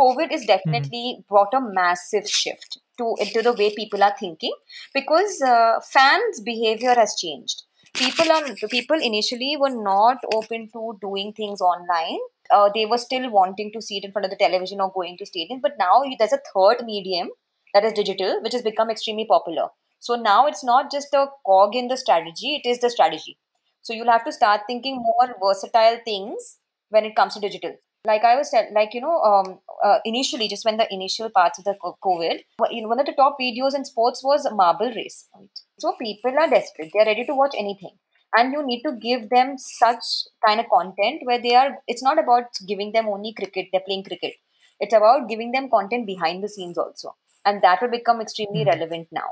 COVID 0.00 0.32
is 0.32 0.46
definitely 0.46 1.24
brought 1.28 1.52
a 1.52 1.60
massive 1.60 2.28
shift 2.28 2.78
to 2.98 3.14
into 3.18 3.42
the 3.42 3.52
way 3.52 3.74
people 3.74 4.02
are 4.02 4.14
thinking 4.18 4.54
because 4.94 5.40
uh, 5.42 5.80
fans' 5.92 6.40
behavior 6.40 6.94
has 6.94 7.14
changed. 7.16 7.62
People 7.94 8.30
are 8.32 8.42
people 8.70 9.00
initially 9.02 9.56
were 9.60 9.76
not 9.88 10.18
open 10.34 10.68
to 10.72 10.96
doing 11.00 11.32
things 11.32 11.60
online. 11.60 12.20
Uh, 12.50 12.70
they 12.74 12.86
were 12.86 12.98
still 12.98 13.30
wanting 13.30 13.70
to 13.72 13.82
see 13.82 13.98
it 13.98 14.04
in 14.04 14.12
front 14.12 14.24
of 14.24 14.30
the 14.30 14.36
television 14.44 14.80
or 14.80 14.92
going 14.92 15.18
to 15.18 15.24
stadiums. 15.24 15.60
But 15.60 15.76
now 15.78 16.02
there's 16.18 16.32
a 16.32 16.40
third 16.54 16.84
medium 16.84 17.30
that 17.74 17.84
is 17.84 17.92
digital, 17.92 18.40
which 18.42 18.52
has 18.52 18.62
become 18.62 18.90
extremely 18.90 19.26
popular. 19.26 19.68
So 19.98 20.14
now 20.14 20.46
it's 20.46 20.64
not 20.64 20.90
just 20.90 21.12
a 21.12 21.26
cog 21.44 21.76
in 21.76 21.88
the 21.88 21.96
strategy; 21.96 22.54
it 22.62 22.68
is 22.68 22.80
the 22.80 22.90
strategy. 22.90 23.38
So 23.82 23.92
you'll 23.92 24.16
have 24.16 24.24
to 24.24 24.32
start 24.32 24.62
thinking 24.66 24.96
more 24.96 25.34
versatile 25.42 25.98
things 26.04 26.58
when 26.88 27.04
it 27.04 27.16
comes 27.16 27.34
to 27.34 27.40
digital. 27.40 27.76
Like 28.06 28.24
I 28.24 28.34
was 28.36 28.50
tell, 28.50 28.66
like 28.72 28.94
you 28.94 29.00
know, 29.02 29.20
um, 29.20 29.58
uh, 29.84 29.98
initially 30.06 30.48
just 30.48 30.64
when 30.64 30.78
the 30.78 30.86
initial 30.92 31.28
parts 31.28 31.58
of 31.58 31.64
the 31.64 31.74
COVID, 32.02 32.40
one- 32.56 32.72
you 32.74 32.82
know, 32.82 32.88
one 32.88 33.00
of 33.00 33.06
the 33.06 33.12
top 33.12 33.36
videos 33.40 33.74
in 33.74 33.84
sports 33.84 34.22
was 34.24 34.46
marble 34.52 34.90
race. 34.94 35.26
Right? 35.34 35.50
So 35.78 35.92
people 36.00 36.32
are 36.38 36.48
desperate; 36.48 36.90
they 36.94 37.00
are 37.00 37.06
ready 37.06 37.26
to 37.26 37.34
watch 37.34 37.54
anything, 37.58 37.98
and 38.36 38.52
you 38.54 38.62
need 38.64 38.82
to 38.86 38.92
give 38.92 39.28
them 39.28 39.58
such 39.58 40.04
kind 40.46 40.60
of 40.60 40.70
content 40.70 41.20
where 41.24 41.42
they 41.42 41.54
are. 41.54 41.76
It's 41.86 42.02
not 42.02 42.18
about 42.18 42.44
giving 42.66 42.92
them 42.92 43.06
only 43.06 43.34
cricket; 43.34 43.68
they're 43.70 43.86
playing 43.90 44.04
cricket. 44.04 44.34
It's 44.80 44.94
about 44.94 45.28
giving 45.28 45.52
them 45.52 45.68
content 45.68 46.06
behind 46.06 46.42
the 46.42 46.48
scenes 46.48 46.78
also, 46.78 47.16
and 47.44 47.60
that 47.62 47.82
will 47.82 47.90
become 47.98 48.22
extremely 48.22 48.64
Mhm. 48.64 48.72
relevant 48.74 49.08
now 49.20 49.28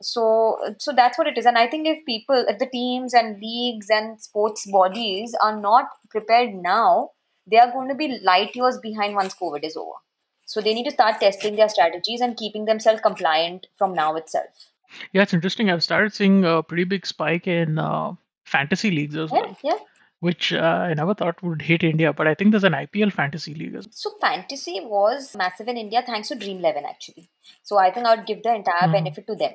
so 0.00 0.58
so 0.78 0.92
that's 0.92 1.18
what 1.18 1.26
it 1.26 1.36
is 1.38 1.46
and 1.46 1.58
i 1.58 1.66
think 1.66 1.86
if 1.86 2.04
people 2.06 2.44
if 2.48 2.58
the 2.58 2.66
teams 2.74 3.14
and 3.14 3.40
leagues 3.40 3.88
and 3.90 4.20
sports 4.22 4.64
bodies 4.70 5.34
are 5.42 5.56
not 5.60 5.86
prepared 6.10 6.54
now 6.54 7.10
they 7.50 7.58
are 7.58 7.70
going 7.72 7.88
to 7.88 7.94
be 7.94 8.18
light 8.22 8.54
years 8.54 8.78
behind 8.78 9.14
once 9.14 9.34
covid 9.34 9.64
is 9.64 9.76
over. 9.76 9.98
So 10.46 10.60
they 10.60 10.72
need 10.74 10.84
to 10.84 10.90
start 10.90 11.20
testing 11.20 11.56
their 11.56 11.68
strategies 11.68 12.20
and 12.22 12.36
keeping 12.36 12.64
themselves 12.64 13.00
compliant 13.02 13.66
from 13.76 13.94
now 13.94 14.14
itself. 14.16 14.70
Yeah, 15.12 15.22
it's 15.22 15.34
interesting. 15.34 15.70
I've 15.70 15.82
started 15.84 16.14
seeing 16.14 16.44
a 16.44 16.62
pretty 16.62 16.84
big 16.84 17.04
spike 17.06 17.46
in 17.46 17.78
uh, 17.78 18.12
fantasy 18.46 18.90
leagues 18.90 19.16
as 19.16 19.30
yeah 19.30 19.40
well, 19.40 19.58
yeah. 19.62 19.76
which 20.20 20.52
uh, 20.54 20.60
I 20.90 20.94
never 20.94 21.14
thought 21.14 21.42
would 21.42 21.60
hit 21.60 21.82
India, 21.84 22.12
but 22.14 22.26
I 22.26 22.34
think 22.34 22.52
there's 22.52 22.64
an 22.64 22.72
IPL 22.72 23.12
fantasy 23.12 23.52
league 23.54 23.74
as 23.74 23.88
so 23.90 24.10
fantasy 24.22 24.80
was 24.96 25.36
massive 25.36 25.68
in 25.68 25.76
india 25.76 26.02
thanks 26.06 26.28
to 26.28 26.36
Dream11 26.36 26.84
actually. 26.94 27.28
So 27.62 27.78
i 27.78 27.90
think 27.90 28.06
i 28.06 28.14
would 28.16 28.26
give 28.30 28.42
the 28.42 28.54
entire 28.54 28.88
Mhm. 28.88 28.92
benefit 28.98 29.26
to 29.26 29.36
them 29.44 29.54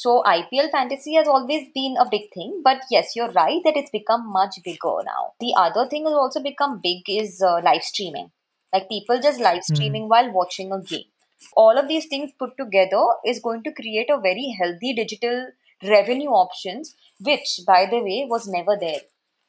so 0.00 0.12
ipl 0.34 0.70
fantasy 0.74 1.14
has 1.14 1.28
always 1.28 1.68
been 1.74 1.96
a 2.00 2.06
big 2.10 2.22
thing 2.34 2.60
but 2.64 2.80
yes 2.90 3.14
you're 3.16 3.32
right 3.32 3.60
that 3.64 3.76
it's 3.76 3.90
become 3.96 4.26
much 4.36 4.56
bigger 4.64 4.96
now 5.08 5.22
the 5.40 5.52
other 5.64 5.86
thing 5.88 6.04
has 6.06 6.14
also 6.22 6.42
become 6.42 6.80
big 6.82 7.02
is 7.08 7.42
uh, 7.42 7.60
live 7.68 7.82
streaming 7.82 8.30
like 8.72 8.88
people 8.88 9.20
just 9.28 9.40
live 9.40 9.62
streaming 9.64 10.08
while 10.08 10.30
watching 10.32 10.72
a 10.72 10.80
game 10.92 11.08
all 11.56 11.78
of 11.78 11.88
these 11.88 12.06
things 12.06 12.30
put 12.38 12.56
together 12.58 13.04
is 13.26 13.40
going 13.40 13.62
to 13.62 13.72
create 13.80 14.10
a 14.10 14.20
very 14.28 14.46
healthy 14.60 14.92
digital 14.94 15.46
revenue 15.94 16.30
options 16.42 16.94
which 17.20 17.60
by 17.66 17.86
the 17.94 18.00
way 18.08 18.26
was 18.34 18.46
never 18.48 18.76
there 18.80 19.02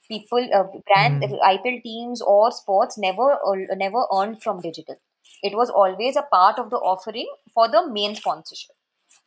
people 0.10 0.48
uh, 0.54 0.64
brand 0.88 1.24
Mm. 1.24 1.39
IPL 1.50 1.80
teams 1.82 2.22
or 2.22 2.52
sports 2.52 2.98
never 2.98 3.28
uh, 3.34 3.76
never 3.76 4.06
earned 4.18 4.41
from 4.44 4.62
digital. 4.62 4.96
It 5.41 5.56
was 5.56 5.70
always 5.70 6.16
a 6.16 6.24
part 6.34 6.60
of 6.60 6.70
the 6.70 6.78
offering 6.78 7.30
for 7.54 7.68
the 7.70 7.88
main 7.88 8.16
sponsorship. 8.16 8.76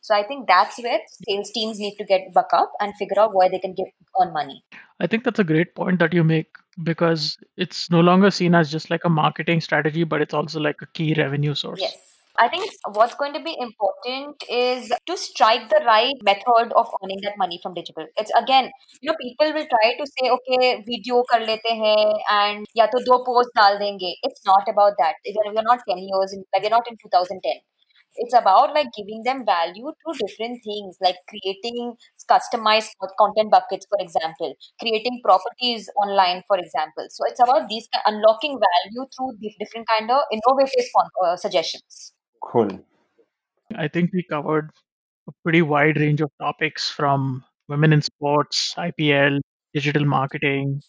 So 0.01 0.15
I 0.15 0.23
think 0.23 0.47
that's 0.47 0.77
where 0.79 0.99
sales 1.27 1.51
teams 1.51 1.79
need 1.79 1.95
to 1.97 2.05
get 2.05 2.33
buck 2.33 2.49
up 2.53 2.71
and 2.79 2.93
figure 2.95 3.19
out 3.19 3.33
where 3.33 3.49
they 3.49 3.59
can 3.59 3.73
get 3.73 3.87
earn 4.19 4.33
money. 4.33 4.63
I 4.99 5.07
think 5.07 5.23
that's 5.23 5.39
a 5.39 5.43
great 5.43 5.75
point 5.75 5.99
that 5.99 6.13
you 6.13 6.23
make 6.23 6.55
because 6.83 7.37
it's 7.57 7.89
no 7.89 7.99
longer 7.99 8.31
seen 8.31 8.55
as 8.55 8.71
just 8.71 8.89
like 8.89 9.03
a 9.03 9.09
marketing 9.09 9.61
strategy, 9.61 10.03
but 10.03 10.21
it's 10.21 10.33
also 10.33 10.59
like 10.59 10.81
a 10.81 10.87
key 10.87 11.13
revenue 11.15 11.55
source. 11.55 11.81
Yes. 11.81 11.95
I 12.39 12.47
think 12.49 12.69
what's 12.93 13.15
going 13.15 13.33
to 13.33 13.41
be 13.41 13.57
important 13.59 14.43
is 14.47 14.91
to 15.07 15.17
strike 15.17 15.69
the 15.69 15.81
right 15.85 16.13
method 16.23 16.71
of 16.75 16.87
earning 17.03 17.19
that 17.23 17.33
money 17.37 17.59
from 17.63 17.73
digital. 17.73 18.05
It's 18.15 18.31
again, 18.37 18.69
you 19.01 19.09
know, 19.09 19.17
people 19.19 19.53
will 19.53 19.65
try 19.65 19.95
to 19.97 20.05
say, 20.05 20.29
okay, 20.29 20.83
video 20.87 21.23
kar 21.31 21.39
lete 21.39 21.65
hain 21.65 22.13
and 22.29 22.65
ya 22.75 22.85
to 22.85 23.03
do 23.03 23.23
post 23.25 23.49
dal 23.55 23.79
denge. 23.79 24.13
It's 24.21 24.45
not 24.45 24.69
about 24.69 24.93
that. 24.99 25.15
We're 25.25 25.63
not 25.63 25.79
10 25.89 25.97
years, 25.97 26.33
in, 26.33 26.45
like 26.53 26.61
we're 26.61 26.69
not 26.69 26.87
in 26.87 26.97
2010 27.01 27.59
it's 28.17 28.33
about 28.33 28.73
like 28.73 28.87
giving 28.95 29.23
them 29.23 29.45
value 29.45 29.91
through 30.01 30.15
different 30.19 30.59
things 30.63 30.97
like 31.01 31.15
creating 31.29 31.95
customized 32.29 32.89
content 33.17 33.51
buckets 33.51 33.85
for 33.89 33.97
example. 34.01 34.55
Creating 34.79 35.21
properties 35.23 35.89
online 35.95 36.43
for 36.47 36.57
example. 36.57 37.07
So 37.09 37.23
it's 37.27 37.39
about 37.39 37.69
these 37.69 37.87
unlocking 38.05 38.59
value 38.59 39.07
through 39.15 39.37
the 39.39 39.51
different 39.59 39.87
kind 39.87 40.11
of 40.11 40.21
innovative 40.31 40.85
uh, 41.25 41.35
suggestions. 41.35 42.13
Cool. 42.43 42.69
I 43.75 43.87
think 43.87 44.11
we 44.13 44.23
covered 44.23 44.71
a 45.27 45.31
pretty 45.43 45.61
wide 45.61 45.97
range 45.97 46.21
of 46.21 46.31
topics 46.39 46.89
from 46.89 47.43
women 47.67 47.93
in 47.93 48.01
sports 48.01 48.73
ipl 48.77 49.39
digital 49.73 50.05
marketing 50.05 50.81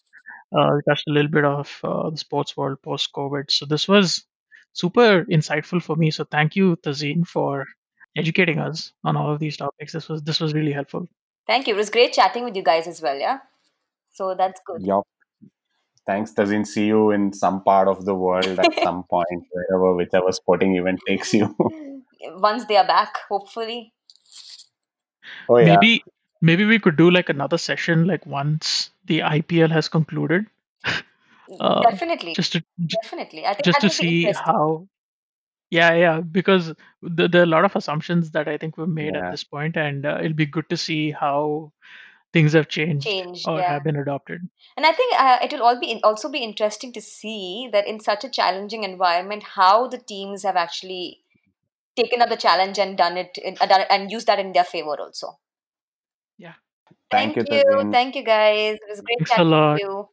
uh, 0.56 0.70
we 0.74 0.80
touched 0.88 1.08
a 1.08 1.12
little 1.12 1.30
bit 1.30 1.44
of 1.44 1.78
uh, 1.84 2.10
the 2.10 2.16
sports 2.16 2.56
world 2.56 2.78
post 2.82 3.10
covid 3.14 3.50
so 3.50 3.66
this 3.66 3.88
was 3.88 4.24
super 4.78 5.24
insightful 5.24 5.82
for 5.82 5.96
me. 5.96 6.10
So 6.10 6.24
thank 6.24 6.56
you, 6.56 6.76
Tazeen, 6.76 7.26
for 7.26 7.66
educating 8.16 8.58
us 8.58 8.92
on 9.04 9.16
all 9.16 9.32
of 9.32 9.40
these 9.40 9.56
topics. 9.56 9.92
This 9.92 10.08
was 10.08 10.22
this 10.22 10.40
was 10.40 10.54
really 10.54 10.72
helpful. 10.72 11.08
Thank 11.46 11.66
you. 11.66 11.74
It 11.74 11.76
was 11.76 11.90
great 11.90 12.12
chatting 12.12 12.44
with 12.44 12.56
you 12.56 12.62
guys 12.62 12.86
as 12.86 13.00
well. 13.02 13.18
Yeah. 13.18 13.38
So 14.12 14.34
that's 14.36 14.60
good. 14.66 14.82
Yep. 14.82 15.02
Thanks, 16.06 16.32
Tazeen. 16.32 16.66
See 16.66 16.86
you 16.86 17.10
in 17.10 17.32
some 17.32 17.62
part 17.62 17.88
of 17.88 18.04
the 18.04 18.14
world 18.14 18.58
at 18.58 18.74
some 18.82 19.04
point, 19.10 19.44
wherever, 19.52 19.94
whichever 19.94 20.32
sporting 20.32 20.76
event 20.76 21.00
takes 21.06 21.34
you. 21.34 21.54
Once 22.48 22.64
they 22.64 22.76
are 22.76 22.86
back, 22.86 23.18
hopefully. 23.28 23.92
Oh 25.48 25.58
yeah. 25.58 25.74
Maybe 25.74 26.04
maybe 26.40 26.64
we 26.64 26.78
could 26.78 26.96
do 26.96 27.10
like 27.10 27.28
another 27.28 27.58
session, 27.58 28.06
like 28.06 28.24
once 28.26 28.90
the 29.04 29.20
IPL 29.20 29.70
has 29.70 29.88
concluded. 29.88 30.46
Uh, 31.58 31.82
definitely. 31.82 32.34
Just 32.34 32.52
to 32.52 32.64
definitely. 33.02 33.46
I 33.46 33.54
think 33.54 33.64
just 33.64 33.80
to 33.80 33.90
see 33.90 34.24
how. 34.32 34.88
Yeah, 35.70 35.92
yeah, 35.94 36.20
because 36.20 36.74
there, 37.02 37.28
there, 37.28 37.42
are 37.42 37.44
a 37.44 37.46
lot 37.46 37.66
of 37.66 37.76
assumptions 37.76 38.30
that 38.30 38.48
I 38.48 38.56
think 38.56 38.78
were 38.78 38.86
made 38.86 39.14
yeah. 39.14 39.26
at 39.26 39.30
this 39.32 39.44
point, 39.44 39.76
and 39.76 40.06
uh, 40.06 40.18
it'll 40.18 40.32
be 40.32 40.46
good 40.46 40.66
to 40.70 40.78
see 40.78 41.10
how 41.10 41.72
things 42.32 42.54
have 42.54 42.68
changed, 42.68 43.06
changed 43.06 43.46
or 43.46 43.58
yeah. 43.58 43.72
have 43.72 43.84
been 43.84 43.96
adopted. 43.96 44.48
And 44.78 44.86
I 44.86 44.92
think 44.92 45.20
uh, 45.20 45.38
it 45.42 45.52
will 45.52 45.62
all 45.62 45.78
be 45.78 46.00
also 46.02 46.30
be 46.30 46.38
interesting 46.38 46.92
to 46.94 47.02
see 47.02 47.68
that 47.72 47.86
in 47.86 48.00
such 48.00 48.24
a 48.24 48.30
challenging 48.30 48.84
environment, 48.84 49.42
how 49.42 49.88
the 49.88 49.98
teams 49.98 50.42
have 50.42 50.56
actually 50.56 51.20
taken 51.96 52.22
up 52.22 52.28
the 52.28 52.36
challenge 52.36 52.78
and 52.78 52.96
done 52.96 53.16
it 53.16 53.36
in, 53.36 53.56
uh, 53.60 53.84
and 53.90 54.10
used 54.10 54.26
that 54.26 54.38
in 54.38 54.52
their 54.52 54.64
favor 54.64 54.96
also. 54.98 55.38
Yeah. 56.38 56.54
Thank, 57.10 57.34
Thank 57.34 57.50
you. 57.50 57.56
you. 57.56 57.92
Thank 57.92 58.14
you, 58.16 58.24
guys. 58.24 58.76
It 58.76 58.88
was 58.88 59.00
great 59.00 59.18
Thanks 59.18 59.30
chatting 59.30 59.50
with 59.50 59.80
you. 59.80 60.08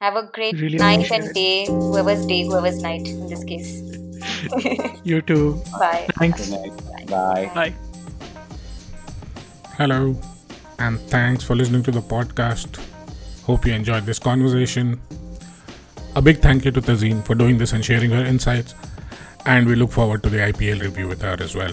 Have 0.00 0.16
a 0.16 0.28
great 0.32 0.54
really 0.60 0.78
night 0.78 1.10
and 1.12 1.32
day, 1.32 1.66
whoever's 1.66 2.26
day, 2.26 2.44
whoever's 2.44 2.82
night 2.82 3.06
in 3.06 3.28
this 3.28 3.44
case. 3.44 3.82
you 5.04 5.20
too. 5.22 5.62
Bye. 5.78 6.08
Thanks. 6.18 6.50
Bye. 6.50 7.04
Bye. 7.06 7.50
Bye. 7.54 7.74
Hello, 9.76 10.16
and 10.78 10.98
thanks 11.00 11.44
for 11.44 11.54
listening 11.54 11.82
to 11.84 11.90
the 11.90 12.00
podcast. 12.00 12.80
Hope 13.44 13.66
you 13.66 13.72
enjoyed 13.72 14.06
this 14.06 14.18
conversation. 14.18 15.00
A 16.16 16.22
big 16.22 16.38
thank 16.38 16.64
you 16.64 16.72
to 16.72 16.80
Tazeen 16.80 17.24
for 17.24 17.34
doing 17.34 17.58
this 17.58 17.72
and 17.72 17.84
sharing 17.84 18.10
her 18.10 18.24
insights, 18.24 18.74
and 19.46 19.66
we 19.66 19.76
look 19.76 19.92
forward 19.92 20.22
to 20.24 20.28
the 20.28 20.38
IPL 20.38 20.80
review 20.80 21.06
with 21.06 21.22
her 21.22 21.36
as 21.38 21.54
well. 21.54 21.72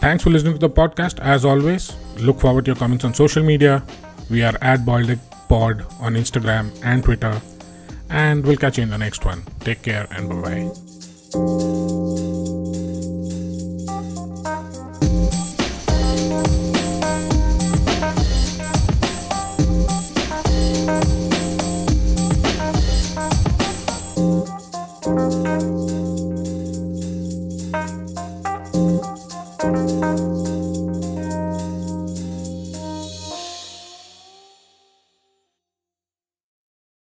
Thanks 0.00 0.24
for 0.24 0.30
listening 0.30 0.54
to 0.54 0.58
the 0.58 0.70
podcast. 0.70 1.20
As 1.20 1.44
always, 1.44 1.92
look 2.16 2.40
forward 2.40 2.64
to 2.64 2.70
your 2.70 2.76
comments 2.76 3.04
on 3.04 3.12
social 3.12 3.42
media. 3.42 3.82
We 4.30 4.42
are 4.42 4.56
at 4.62 4.86
Baltic 4.86 5.18
Pod 5.52 5.84
on 6.00 6.14
Instagram 6.14 6.72
and 6.82 7.04
Twitter. 7.04 7.42
And 8.08 8.42
we'll 8.42 8.56
catch 8.56 8.78
you 8.78 8.84
in 8.84 8.88
the 8.88 8.96
next 8.96 9.26
one. 9.26 9.42
Take 9.60 9.82
care 9.82 10.06
and 10.10 10.30
bye 10.30 10.70
bye. 11.34 12.31